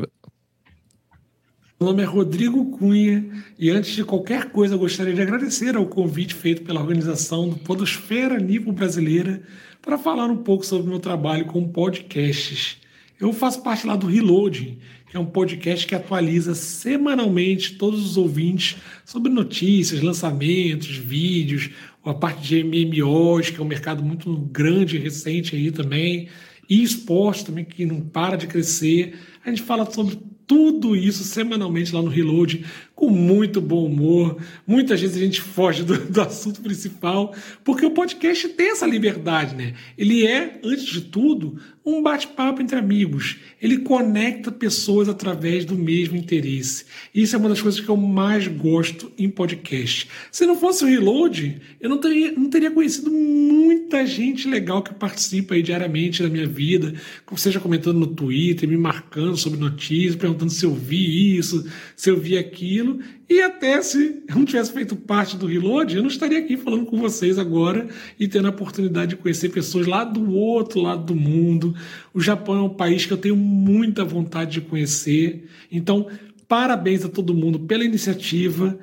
Meu 1.79 1.89
nome 1.89 2.01
é 2.01 2.05
Rodrigo 2.05 2.77
Cunha 2.77 3.25
e 3.59 3.69
antes 3.69 3.93
de 3.93 4.03
qualquer 4.03 4.51
coisa 4.51 4.75
eu 4.75 4.79
gostaria 4.79 5.13
de 5.13 5.21
agradecer 5.21 5.75
ao 5.75 5.85
convite 5.85 6.33
feito 6.33 6.63
pela 6.63 6.79
organização 6.79 7.49
do 7.49 7.57
Podosfera 7.57 8.39
Nível 8.39 8.71
Brasileira 8.71 9.41
para 9.83 9.97
falar 9.97 10.27
um 10.27 10.37
pouco 10.37 10.65
sobre 10.65 10.87
o 10.87 10.89
meu 10.89 10.99
trabalho 10.99 11.45
com 11.45 11.67
podcasts. 11.67 12.77
Eu 13.19 13.33
faço 13.33 13.61
parte 13.61 13.85
lá 13.85 13.97
do 13.97 14.07
Reloading, 14.07 14.79
que 15.09 15.17
é 15.17 15.19
um 15.19 15.25
podcast 15.25 15.85
que 15.85 15.93
atualiza 15.93 16.55
semanalmente 16.55 17.75
todos 17.75 18.03
os 18.03 18.15
ouvintes 18.15 18.77
sobre 19.03 19.29
notícias, 19.29 20.01
lançamentos, 20.01 20.95
vídeos, 20.95 21.69
a 22.03 22.13
parte 22.13 22.41
de 22.41 22.63
MMOs, 22.63 23.49
que 23.49 23.59
é 23.59 23.61
um 23.61 23.67
mercado 23.67 24.01
muito 24.01 24.33
grande 24.51 24.95
e 24.95 24.99
recente 24.99 25.55
aí 25.55 25.69
também, 25.69 26.29
e 26.69 26.81
esporte 26.81 27.45
também, 27.45 27.65
que 27.65 27.85
não 27.85 27.99
para 27.99 28.37
de 28.37 28.47
crescer. 28.47 29.19
A 29.45 29.49
gente 29.49 29.63
fala 29.63 29.89
sobre 29.91 30.17
tudo 30.47 30.95
isso 30.95 31.25
semanalmente 31.25 31.93
lá 31.93 32.01
no 32.01 32.09
Reload, 32.09 32.65
com 32.95 33.09
muito 33.09 33.59
bom 33.59 33.85
humor. 33.85 34.37
Muitas 34.65 35.01
vezes 35.01 35.17
a 35.17 35.19
gente 35.19 35.41
foge 35.41 35.83
do, 35.83 35.97
do 35.97 36.21
assunto 36.21 36.61
principal, 36.61 37.33
porque 37.63 37.85
o 37.85 37.91
podcast 37.91 38.47
tem 38.49 38.71
essa 38.71 38.85
liberdade, 38.85 39.55
né? 39.55 39.73
Ele 39.97 40.25
é, 40.25 40.59
antes 40.63 40.85
de 40.85 41.01
tudo, 41.01 41.57
um 41.85 42.01
bate-papo 42.01 42.61
entre 42.61 42.77
amigos. 42.77 43.37
Ele 43.61 43.79
conecta 43.79 44.51
pessoas 44.51 45.09
através 45.09 45.65
do 45.65 45.75
mesmo 45.75 46.15
interesse. 46.15 46.85
Isso 47.13 47.35
é 47.35 47.39
uma 47.39 47.49
das 47.49 47.61
coisas 47.61 47.79
que 47.79 47.89
eu 47.89 47.97
mais 47.97 48.47
gosto 48.47 49.11
em 49.17 49.29
podcast. 49.29 50.07
Se 50.31 50.45
não 50.45 50.55
fosse 50.55 50.83
o 50.83 50.87
Reload, 50.87 51.61
eu 51.81 51.89
não 51.89 51.97
teria, 51.97 52.31
não 52.31 52.49
teria 52.49 52.71
conhecido 52.71 53.11
muita 53.11 54.05
gente 54.05 54.47
legal 54.47 54.81
que 54.81 54.93
participa 54.93 55.61
diariamente 55.61 56.23
da 56.23 56.29
minha 56.29 56.47
vida, 56.47 56.93
seja 57.35 57.59
comentando 57.59 57.99
no 57.99 58.07
Twitter, 58.07 58.69
me 58.69 58.77
marcando 58.77 59.35
sobre 59.35 59.59
notícias, 59.59 60.15
perguntando 60.15 60.51
se 60.51 60.65
eu 60.65 60.73
vi 60.73 61.37
isso, 61.37 61.69
se 61.95 62.09
eu 62.09 62.19
vi 62.19 62.37
aquilo. 62.37 62.82
E 63.29 63.41
até 63.41 63.81
se 63.81 64.23
eu 64.27 64.35
não 64.35 64.45
tivesse 64.45 64.71
feito 64.71 64.95
parte 64.95 65.37
do 65.37 65.47
Reload, 65.47 65.95
eu 65.95 66.01
não 66.01 66.09
estaria 66.09 66.39
aqui 66.39 66.57
falando 66.57 66.85
com 66.85 66.97
vocês 66.97 67.39
agora 67.39 67.87
e 68.19 68.27
tendo 68.27 68.47
a 68.47 68.51
oportunidade 68.51 69.11
de 69.11 69.15
conhecer 69.15 69.49
pessoas 69.49 69.87
lá 69.87 70.03
do 70.03 70.33
outro 70.33 70.81
lado 70.81 71.03
do 71.03 71.15
mundo. 71.15 71.75
O 72.13 72.21
Japão 72.21 72.55
é 72.55 72.61
um 72.61 72.69
país 72.69 73.05
que 73.05 73.13
eu 73.13 73.17
tenho 73.17 73.35
muita 73.35 74.03
vontade 74.03 74.51
de 74.51 74.61
conhecer. 74.61 75.47
Então, 75.71 76.07
parabéns 76.47 77.03
a 77.05 77.09
todo 77.09 77.33
mundo 77.33 77.59
pela 77.59 77.83
iniciativa. 77.83 78.77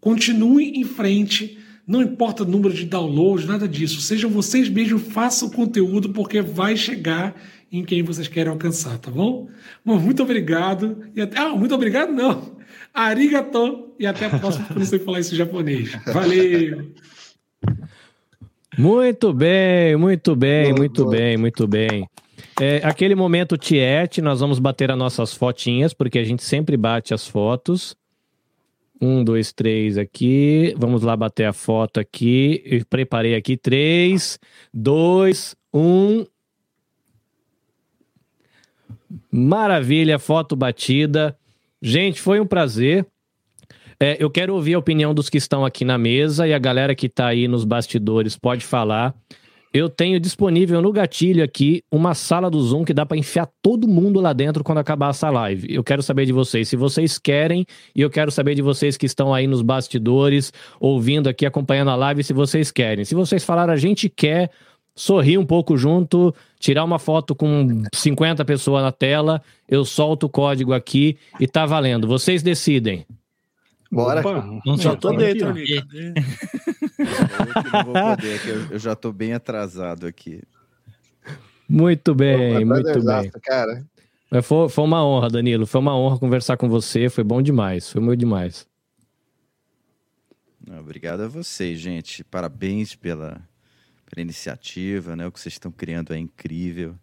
Continue 0.00 0.78
em 0.78 0.84
frente. 0.84 1.58
Não 1.86 2.02
importa 2.02 2.42
o 2.42 2.46
número 2.46 2.74
de 2.74 2.84
downloads, 2.84 3.46
nada 3.46 3.68
disso. 3.68 4.00
Sejam 4.00 4.28
vocês 4.30 4.68
mesmos, 4.68 5.02
façam 5.02 5.48
o 5.48 5.52
conteúdo, 5.52 6.10
porque 6.10 6.42
vai 6.42 6.76
chegar 6.76 7.34
em 7.70 7.84
quem 7.84 8.02
vocês 8.02 8.28
querem 8.28 8.50
alcançar, 8.50 8.98
tá 8.98 9.10
bom? 9.10 9.48
Muito 9.84 10.22
obrigado. 10.22 10.98
E 11.14 11.20
até... 11.20 11.38
Ah, 11.38 11.50
muito 11.50 11.74
obrigado, 11.74 12.12
não. 12.12 12.55
Arigato. 12.96 13.94
E 13.98 14.06
até 14.06 14.26
a 14.26 14.38
próxima, 14.38 14.64
porque 14.64 14.78
eu 14.78 14.80
não 14.80 14.86
sei 14.86 14.98
falar 14.98 15.20
isso 15.20 15.34
em 15.34 15.38
japonês. 15.38 15.92
Valeu. 16.06 16.92
Muito 18.78 19.32
bem, 19.32 19.96
muito 19.96 20.36
bem, 20.36 20.64
Boa, 20.66 20.78
muito 20.78 21.04
boa. 21.04 21.16
bem, 21.16 21.36
muito 21.36 21.66
bem. 21.66 22.08
É, 22.60 22.80
aquele 22.84 23.14
momento 23.14 23.56
Tiete, 23.56 24.20
nós 24.20 24.40
vamos 24.40 24.58
bater 24.58 24.90
as 24.90 24.98
nossas 24.98 25.34
fotinhas, 25.34 25.94
porque 25.94 26.18
a 26.18 26.24
gente 26.24 26.42
sempre 26.42 26.76
bate 26.76 27.14
as 27.14 27.26
fotos. 27.26 27.96
Um, 29.00 29.22
dois, 29.22 29.52
três 29.52 29.98
aqui. 29.98 30.74
Vamos 30.78 31.02
lá 31.02 31.16
bater 31.16 31.44
a 31.44 31.52
foto 31.52 32.00
aqui. 32.00 32.62
Eu 32.64 32.84
preparei 32.86 33.34
aqui. 33.34 33.56
Três, 33.56 34.38
dois, 34.72 35.54
um. 35.72 36.24
Maravilha, 39.30 40.18
foto 40.18 40.56
batida. 40.56 41.36
Gente, 41.86 42.20
foi 42.20 42.40
um 42.40 42.46
prazer. 42.46 43.06
É, 44.00 44.16
eu 44.18 44.28
quero 44.28 44.52
ouvir 44.52 44.74
a 44.74 44.78
opinião 44.80 45.14
dos 45.14 45.30
que 45.30 45.38
estão 45.38 45.64
aqui 45.64 45.84
na 45.84 45.96
mesa 45.96 46.44
e 46.48 46.52
a 46.52 46.58
galera 46.58 46.96
que 46.96 47.06
está 47.06 47.28
aí 47.28 47.46
nos 47.46 47.64
bastidores 47.64 48.36
pode 48.36 48.64
falar. 48.64 49.14
Eu 49.72 49.88
tenho 49.88 50.18
disponível 50.18 50.82
no 50.82 50.90
gatilho 50.90 51.44
aqui 51.44 51.84
uma 51.88 52.12
sala 52.12 52.50
do 52.50 52.60
Zoom 52.60 52.84
que 52.84 52.92
dá 52.92 53.06
para 53.06 53.16
enfiar 53.16 53.48
todo 53.62 53.86
mundo 53.86 54.20
lá 54.20 54.32
dentro 54.32 54.64
quando 54.64 54.78
acabar 54.78 55.10
essa 55.10 55.30
live. 55.30 55.72
Eu 55.72 55.84
quero 55.84 56.02
saber 56.02 56.26
de 56.26 56.32
vocês, 56.32 56.68
se 56.68 56.74
vocês 56.74 57.20
querem, 57.20 57.64
e 57.94 58.00
eu 58.00 58.10
quero 58.10 58.32
saber 58.32 58.56
de 58.56 58.62
vocês 58.62 58.96
que 58.96 59.06
estão 59.06 59.32
aí 59.32 59.46
nos 59.46 59.62
bastidores, 59.62 60.52
ouvindo 60.80 61.28
aqui, 61.28 61.46
acompanhando 61.46 61.92
a 61.92 61.94
live, 61.94 62.24
se 62.24 62.32
vocês 62.32 62.72
querem. 62.72 63.04
Se 63.04 63.14
vocês 63.14 63.44
falaram, 63.44 63.72
a 63.72 63.76
gente 63.76 64.08
quer 64.08 64.50
sorrir 64.96 65.36
um 65.36 65.44
pouco 65.44 65.76
junto, 65.76 66.34
tirar 66.58 66.82
uma 66.82 66.98
foto 66.98 67.34
com 67.34 67.82
50 67.94 68.44
pessoas 68.46 68.82
na 68.82 68.90
tela, 68.90 69.42
eu 69.68 69.84
solto 69.84 70.24
o 70.24 70.28
código 70.28 70.72
aqui 70.72 71.18
e 71.38 71.46
tá 71.46 71.66
valendo. 71.66 72.08
Vocês 72.08 72.42
decidem. 72.42 73.06
Bora. 73.92 74.20
Opa, 74.20 74.60
Não 74.64 74.76
Já 74.76 74.96
tô 74.96 75.12
dentro 75.12 75.50
ali. 75.50 75.76
Eu 75.76 75.82
que 77.62 77.70
não 77.72 77.84
vou 77.84 77.94
poder, 77.94 78.40
que 78.40 78.48
eu, 78.48 78.66
eu 78.72 78.78
já 78.78 78.96
tô 78.96 79.12
bem 79.12 79.34
atrasado 79.34 80.06
aqui. 80.06 80.42
Muito 81.68 82.14
bem, 82.14 82.36
Pô, 82.36 82.66
muito 82.66 82.68
bem. 82.68 82.82
prazerzaço, 82.82 83.30
Cara, 83.42 83.84
Mas 84.30 84.46
foi, 84.46 84.68
foi 84.68 84.84
uma 84.84 85.04
honra, 85.04 85.28
Danilo. 85.28 85.66
Foi 85.66 85.80
uma 85.80 85.96
honra 85.96 86.18
conversar 86.18 86.56
com 86.56 86.68
você. 86.68 87.08
Foi 87.08 87.22
bom 87.22 87.42
demais. 87.42 87.90
Foi 87.90 88.00
muito 88.00 88.20
demais. 88.20 88.66
Não, 90.66 90.80
Obrigado 90.80 91.20
a 91.20 91.28
vocês, 91.28 91.78
gente. 91.78 92.24
Parabéns 92.24 92.94
pela, 92.94 93.40
pela 94.06 94.22
iniciativa, 94.22 95.16
né? 95.16 95.26
O 95.26 95.32
que 95.32 95.40
vocês 95.40 95.54
estão 95.54 95.70
criando 95.70 96.14
é 96.14 96.18
incrível. 96.18 96.96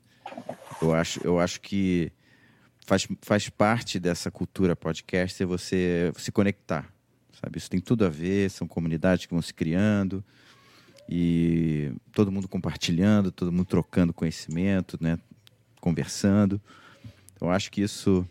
Eu 0.82 0.94
acho, 0.94 1.20
eu 1.24 1.40
acho 1.40 1.62
que 1.62 2.12
faz, 2.86 3.08
faz 3.22 3.50
parte 3.50 4.00
dessa 4.00 4.32
cultura 4.32 4.76
podcast 4.76 5.42
é 5.42 5.46
você 5.46 6.12
se 6.18 6.32
conectar, 6.32 6.92
sabe? 7.42 7.58
Isso 7.58 7.70
tem 7.70 7.80
tudo 7.80 8.06
a 8.06 8.10
ver, 8.10 8.50
são 8.50 8.68
comunidades 8.68 9.26
que 9.26 9.34
vão 9.34 9.42
se 9.42 9.54
criando 9.54 10.24
e 11.08 11.92
todo 12.12 12.32
mundo 12.32 12.48
compartilhando, 12.48 13.32
todo 13.32 13.52
mundo 13.52 13.66
trocando 13.66 14.14
conhecimento, 14.14 14.98
né? 15.02 15.18
Conversando. 15.80 16.62
Então, 17.36 17.52
acho 17.52 17.70
que 17.72 17.82
isso, 17.82 18.28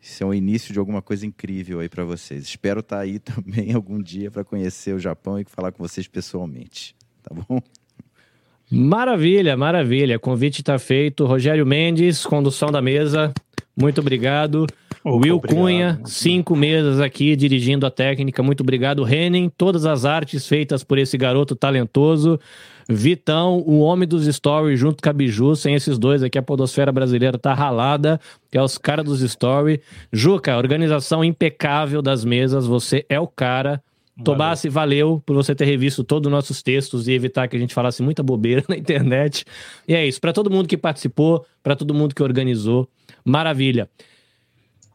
isso 0.00 0.22
é 0.22 0.26
o 0.26 0.32
início 0.32 0.72
de 0.72 0.78
alguma 0.78 1.02
coisa 1.02 1.26
incrível 1.26 1.80
aí 1.80 1.88
para 1.88 2.04
vocês. 2.04 2.44
Espero 2.44 2.80
estar 2.80 3.00
aí 3.00 3.18
também 3.20 3.72
algum 3.72 4.02
dia 4.02 4.30
para 4.30 4.44
conhecer 4.44 4.94
o 4.94 4.98
Japão 4.98 5.38
e 5.38 5.44
falar 5.44 5.72
com 5.72 5.82
vocês 5.86 6.08
pessoalmente, 6.08 6.96
tá 7.22 7.34
bom? 7.34 7.62
Maravilha, 8.74 9.56
maravilha. 9.56 10.18
Convite 10.18 10.60
está 10.60 10.78
feito. 10.78 11.24
Rogério 11.24 11.64
Mendes, 11.64 12.26
condução 12.26 12.72
da 12.72 12.82
mesa. 12.82 13.32
Muito 13.76 14.00
obrigado. 14.00 14.66
Will 15.04 15.36
obrigado. 15.36 15.60
Cunha, 15.60 16.00
cinco 16.04 16.56
mesas 16.56 16.98
aqui 16.98 17.36
dirigindo 17.36 17.86
a 17.86 17.90
técnica. 17.90 18.42
Muito 18.42 18.62
obrigado. 18.62 19.04
Renan, 19.04 19.48
todas 19.56 19.86
as 19.86 20.04
artes 20.04 20.48
feitas 20.48 20.82
por 20.82 20.98
esse 20.98 21.16
garoto 21.16 21.54
talentoso. 21.54 22.40
Vitão, 22.88 23.62
o 23.66 23.78
homem 23.80 24.08
dos 24.08 24.26
stories, 24.26 24.78
junto 24.80 25.02
com 25.02 25.08
a 25.08 25.12
Biju. 25.12 25.54
Sem 25.54 25.74
esses 25.74 25.98
dois 25.98 26.22
aqui, 26.22 26.36
a 26.38 26.42
podosfera 26.42 26.90
brasileira 26.90 27.38
tá 27.38 27.54
ralada, 27.54 28.20
que 28.50 28.58
é 28.58 28.62
os 28.62 28.76
caras 28.76 29.04
dos 29.04 29.20
stories. 29.20 29.78
Juca, 30.12 30.56
organização 30.56 31.24
impecável 31.24 32.02
das 32.02 32.24
mesas. 32.24 32.66
Você 32.66 33.04
é 33.08 33.20
o 33.20 33.28
cara. 33.28 33.82
Tobassi, 34.22 34.68
valeu 34.68 35.20
por 35.26 35.34
você 35.34 35.54
ter 35.54 35.64
revisto 35.64 36.04
todos 36.04 36.28
os 36.28 36.32
nossos 36.32 36.62
textos 36.62 37.08
e 37.08 37.12
evitar 37.12 37.48
que 37.48 37.56
a 37.56 37.58
gente 37.58 37.74
falasse 37.74 38.02
muita 38.02 38.22
bobeira 38.22 38.64
na 38.68 38.76
internet. 38.76 39.44
E 39.88 39.94
é 39.94 40.06
isso. 40.06 40.20
Para 40.20 40.32
todo 40.32 40.50
mundo 40.50 40.68
que 40.68 40.76
participou, 40.76 41.44
para 41.62 41.74
todo 41.74 41.92
mundo 41.92 42.14
que 42.14 42.22
organizou, 42.22 42.88
maravilha. 43.24 43.88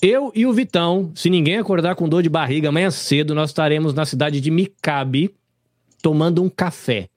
Eu 0.01 0.31
e 0.33 0.45
o 0.45 0.53
Vitão, 0.53 1.11
se 1.13 1.29
ninguém 1.29 1.57
acordar 1.57 1.95
com 1.95 2.07
dor 2.07 2.23
de 2.23 2.29
barriga 2.29 2.69
amanhã 2.69 2.89
cedo, 2.89 3.35
nós 3.35 3.49
estaremos 3.49 3.93
na 3.93 4.05
cidade 4.05 4.39
de 4.39 4.49
Mikabe 4.49 5.35
tomando 6.01 6.41
um 6.41 6.47
café, 6.47 7.09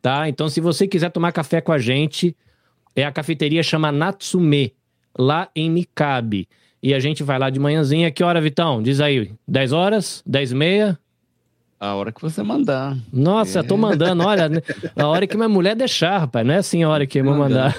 tá? 0.00 0.26
Então, 0.30 0.48
se 0.48 0.58
você 0.58 0.88
quiser 0.88 1.10
tomar 1.10 1.32
café 1.32 1.60
com 1.60 1.72
a 1.72 1.78
gente, 1.78 2.34
é 2.96 3.04
a 3.04 3.12
cafeteria 3.12 3.62
chama 3.62 3.92
Natsume, 3.92 4.72
lá 5.18 5.50
em 5.54 5.70
Mikabe. 5.70 6.48
E 6.82 6.94
a 6.94 6.98
gente 6.98 7.22
vai 7.22 7.38
lá 7.38 7.50
de 7.50 7.60
manhãzinha. 7.60 8.10
Que 8.10 8.24
hora, 8.24 8.40
Vitão? 8.40 8.82
Diz 8.82 9.00
aí. 9.00 9.30
10 9.46 9.72
horas? 9.72 10.22
10 10.26 10.52
e 10.52 10.54
meia? 10.54 10.98
A 11.84 11.96
hora 11.96 12.12
que 12.12 12.22
você 12.22 12.44
mandar. 12.44 12.96
Nossa, 13.12 13.58
É. 13.58 13.62
tô 13.64 13.76
mandando, 13.76 14.24
olha, 14.24 14.48
a 14.94 15.08
hora 15.08 15.26
que 15.26 15.36
minha 15.36 15.48
mulher 15.48 15.74
deixar, 15.74 16.16
rapaz, 16.18 16.46
não 16.46 16.54
é 16.54 16.58
assim 16.58 16.84
a 16.84 16.88
hora 16.88 17.04
que 17.04 17.18
eu 17.18 17.24
vou 17.24 17.34
mandar. 17.34 17.74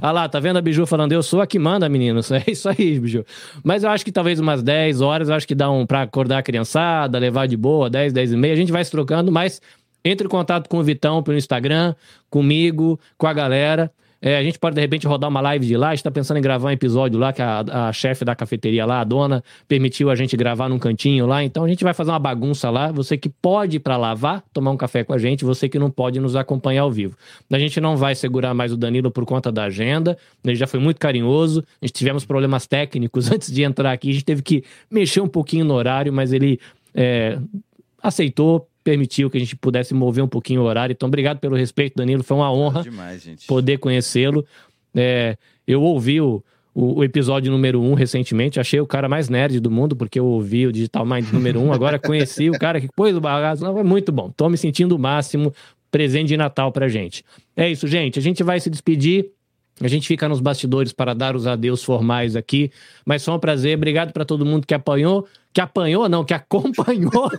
Olha 0.00 0.12
lá, 0.12 0.28
tá 0.30 0.40
vendo 0.40 0.56
a 0.56 0.62
Biju 0.62 0.86
falando, 0.86 1.12
eu 1.12 1.22
sou 1.22 1.42
a 1.42 1.46
que 1.46 1.58
manda, 1.58 1.86
meninos, 1.90 2.30
é 2.32 2.42
isso 2.46 2.70
aí, 2.70 2.98
Biju. 2.98 3.26
Mas 3.62 3.84
eu 3.84 3.90
acho 3.90 4.02
que 4.02 4.10
talvez 4.10 4.40
umas 4.40 4.62
10 4.62 5.02
horas, 5.02 5.28
eu 5.28 5.34
acho 5.34 5.46
que 5.46 5.54
dá 5.54 5.70
um 5.70 5.84
pra 5.84 6.00
acordar 6.00 6.38
a 6.38 6.42
criançada, 6.42 7.18
levar 7.18 7.46
de 7.46 7.54
boa, 7.54 7.90
10, 7.90 8.14
10 8.14 8.32
e 8.32 8.36
meia, 8.38 8.54
a 8.54 8.56
gente 8.56 8.72
vai 8.72 8.82
se 8.82 8.90
trocando, 8.90 9.30
mas 9.30 9.60
entre 10.02 10.26
em 10.26 10.30
contato 10.30 10.66
com 10.66 10.78
o 10.78 10.82
Vitão 10.82 11.22
pelo 11.22 11.36
Instagram, 11.36 11.94
comigo, 12.30 12.98
com 13.18 13.26
a 13.26 13.34
galera. 13.34 13.92
É, 14.20 14.36
a 14.36 14.42
gente 14.42 14.58
pode, 14.58 14.74
de 14.74 14.80
repente, 14.80 15.06
rodar 15.06 15.30
uma 15.30 15.40
live 15.40 15.66
de 15.66 15.76
lá. 15.76 15.90
A 15.90 15.94
gente 15.94 16.02
tá 16.02 16.10
pensando 16.10 16.38
em 16.38 16.40
gravar 16.40 16.68
um 16.68 16.72
episódio 16.72 17.18
lá, 17.18 17.32
que 17.32 17.40
a, 17.40 17.88
a 17.88 17.92
chefe 17.92 18.24
da 18.24 18.34
cafeteria 18.34 18.84
lá, 18.84 19.00
a 19.00 19.04
dona, 19.04 19.44
permitiu 19.68 20.10
a 20.10 20.14
gente 20.14 20.36
gravar 20.36 20.68
num 20.68 20.78
cantinho 20.78 21.26
lá. 21.26 21.44
Então 21.44 21.64
a 21.64 21.68
gente 21.68 21.84
vai 21.84 21.94
fazer 21.94 22.10
uma 22.10 22.18
bagunça 22.18 22.68
lá. 22.68 22.90
Você 22.90 23.16
que 23.16 23.28
pode 23.28 23.76
ir 23.76 23.80
pra 23.80 23.96
lá, 23.96 24.14
vá 24.14 24.42
tomar 24.52 24.72
um 24.72 24.76
café 24.76 25.04
com 25.04 25.12
a 25.12 25.18
gente. 25.18 25.44
Você 25.44 25.68
que 25.68 25.78
não 25.78 25.90
pode 25.90 26.18
nos 26.18 26.34
acompanhar 26.34 26.82
ao 26.82 26.90
vivo. 26.90 27.16
A 27.50 27.58
gente 27.58 27.80
não 27.80 27.96
vai 27.96 28.14
segurar 28.14 28.52
mais 28.54 28.72
o 28.72 28.76
Danilo 28.76 29.10
por 29.10 29.24
conta 29.24 29.52
da 29.52 29.64
agenda. 29.64 30.18
Ele 30.44 30.56
já 30.56 30.66
foi 30.66 30.80
muito 30.80 30.98
carinhoso. 30.98 31.64
A 31.80 31.86
gente 31.86 31.94
tivemos 31.94 32.24
problemas 32.24 32.66
técnicos 32.66 33.30
antes 33.32 33.52
de 33.52 33.62
entrar 33.62 33.92
aqui. 33.92 34.10
A 34.10 34.12
gente 34.12 34.24
teve 34.24 34.42
que 34.42 34.64
mexer 34.90 35.20
um 35.20 35.28
pouquinho 35.28 35.64
no 35.64 35.74
horário, 35.74 36.12
mas 36.12 36.32
ele 36.32 36.58
é, 36.92 37.38
aceitou, 38.02 38.66
permitiu 38.88 39.28
que 39.28 39.36
a 39.36 39.40
gente 39.40 39.54
pudesse 39.54 39.92
mover 39.92 40.24
um 40.24 40.28
pouquinho 40.28 40.62
o 40.62 40.64
horário. 40.64 40.94
Então, 40.94 41.08
obrigado 41.08 41.38
pelo 41.38 41.54
respeito, 41.54 41.96
Danilo. 41.96 42.24
Foi 42.24 42.38
uma 42.38 42.50
honra 42.50 42.82
Demais, 42.82 43.22
gente. 43.22 43.46
poder 43.46 43.76
conhecê-lo. 43.76 44.46
É, 44.94 45.36
eu 45.66 45.82
ouvi 45.82 46.22
o, 46.22 46.42
o, 46.74 47.04
episódio 47.04 47.52
número 47.52 47.82
um 47.82 47.92
recentemente, 47.92 48.58
achei 48.58 48.80
o 48.80 48.86
cara 48.86 49.06
mais 49.06 49.28
nerd 49.28 49.60
do 49.60 49.70
mundo, 49.70 49.94
porque 49.94 50.18
eu 50.18 50.24
ouvi 50.24 50.66
o 50.66 50.72
Digital 50.72 51.04
Mind 51.04 51.30
número 51.30 51.60
um, 51.60 51.70
agora 51.70 51.98
conheci 51.98 52.48
o 52.48 52.58
cara 52.58 52.80
que 52.80 52.88
pôs 52.96 53.14
o 53.14 53.20
bagaço. 53.20 53.62
Não, 53.62 53.74
foi 53.74 53.84
muito 53.84 54.10
bom. 54.10 54.30
Tô 54.30 54.48
me 54.48 54.56
sentindo 54.56 54.96
o 54.96 54.98
máximo. 54.98 55.52
Presente 55.90 56.28
de 56.28 56.36
Natal 56.36 56.72
pra 56.72 56.88
gente. 56.88 57.24
É 57.56 57.70
isso, 57.70 57.86
gente. 57.86 58.18
A 58.18 58.22
gente 58.22 58.42
vai 58.42 58.60
se 58.60 58.68
despedir. 58.68 59.30
A 59.80 59.88
gente 59.88 60.08
fica 60.08 60.28
nos 60.28 60.40
bastidores 60.40 60.92
para 60.92 61.14
dar 61.14 61.36
os 61.36 61.46
adeus 61.46 61.84
formais 61.84 62.34
aqui, 62.34 62.70
mas 63.04 63.24
foi 63.24 63.34
um 63.34 63.38
prazer. 63.38 63.76
Obrigado 63.76 64.12
para 64.12 64.24
todo 64.24 64.44
mundo 64.44 64.66
que 64.66 64.74
apanhou, 64.74 65.26
que 65.52 65.60
apanhou, 65.60 66.08
não, 66.08 66.24
que 66.24 66.34
acompanhou. 66.34 67.30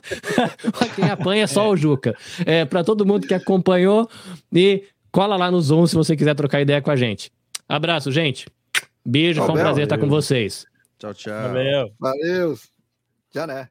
Quem 0.95 1.09
apanha 1.09 1.43
é 1.43 1.47
só 1.47 1.69
o 1.69 1.75
Juca. 1.75 2.15
É, 2.45 2.63
para 2.65 2.83
todo 2.83 3.05
mundo 3.05 3.27
que 3.27 3.33
acompanhou 3.33 4.09
e 4.53 4.83
cola 5.11 5.35
lá 5.35 5.51
no 5.51 5.59
Zoom 5.59 5.85
se 5.85 5.95
você 5.95 6.15
quiser 6.15 6.35
trocar 6.35 6.61
ideia 6.61 6.81
com 6.81 6.91
a 6.91 6.95
gente. 6.95 7.31
Abraço, 7.67 8.11
gente. 8.11 8.47
Beijo, 9.05 9.43
foi 9.43 9.55
um 9.55 9.59
prazer 9.59 9.83
estar 9.83 9.97
com 9.97 10.07
vocês. 10.07 10.65
Tchau, 10.97 11.13
tchau. 11.13 11.33
Valeu. 11.33 11.91
Valeu. 11.99 12.55
Já 13.33 13.45
né? 13.45 13.69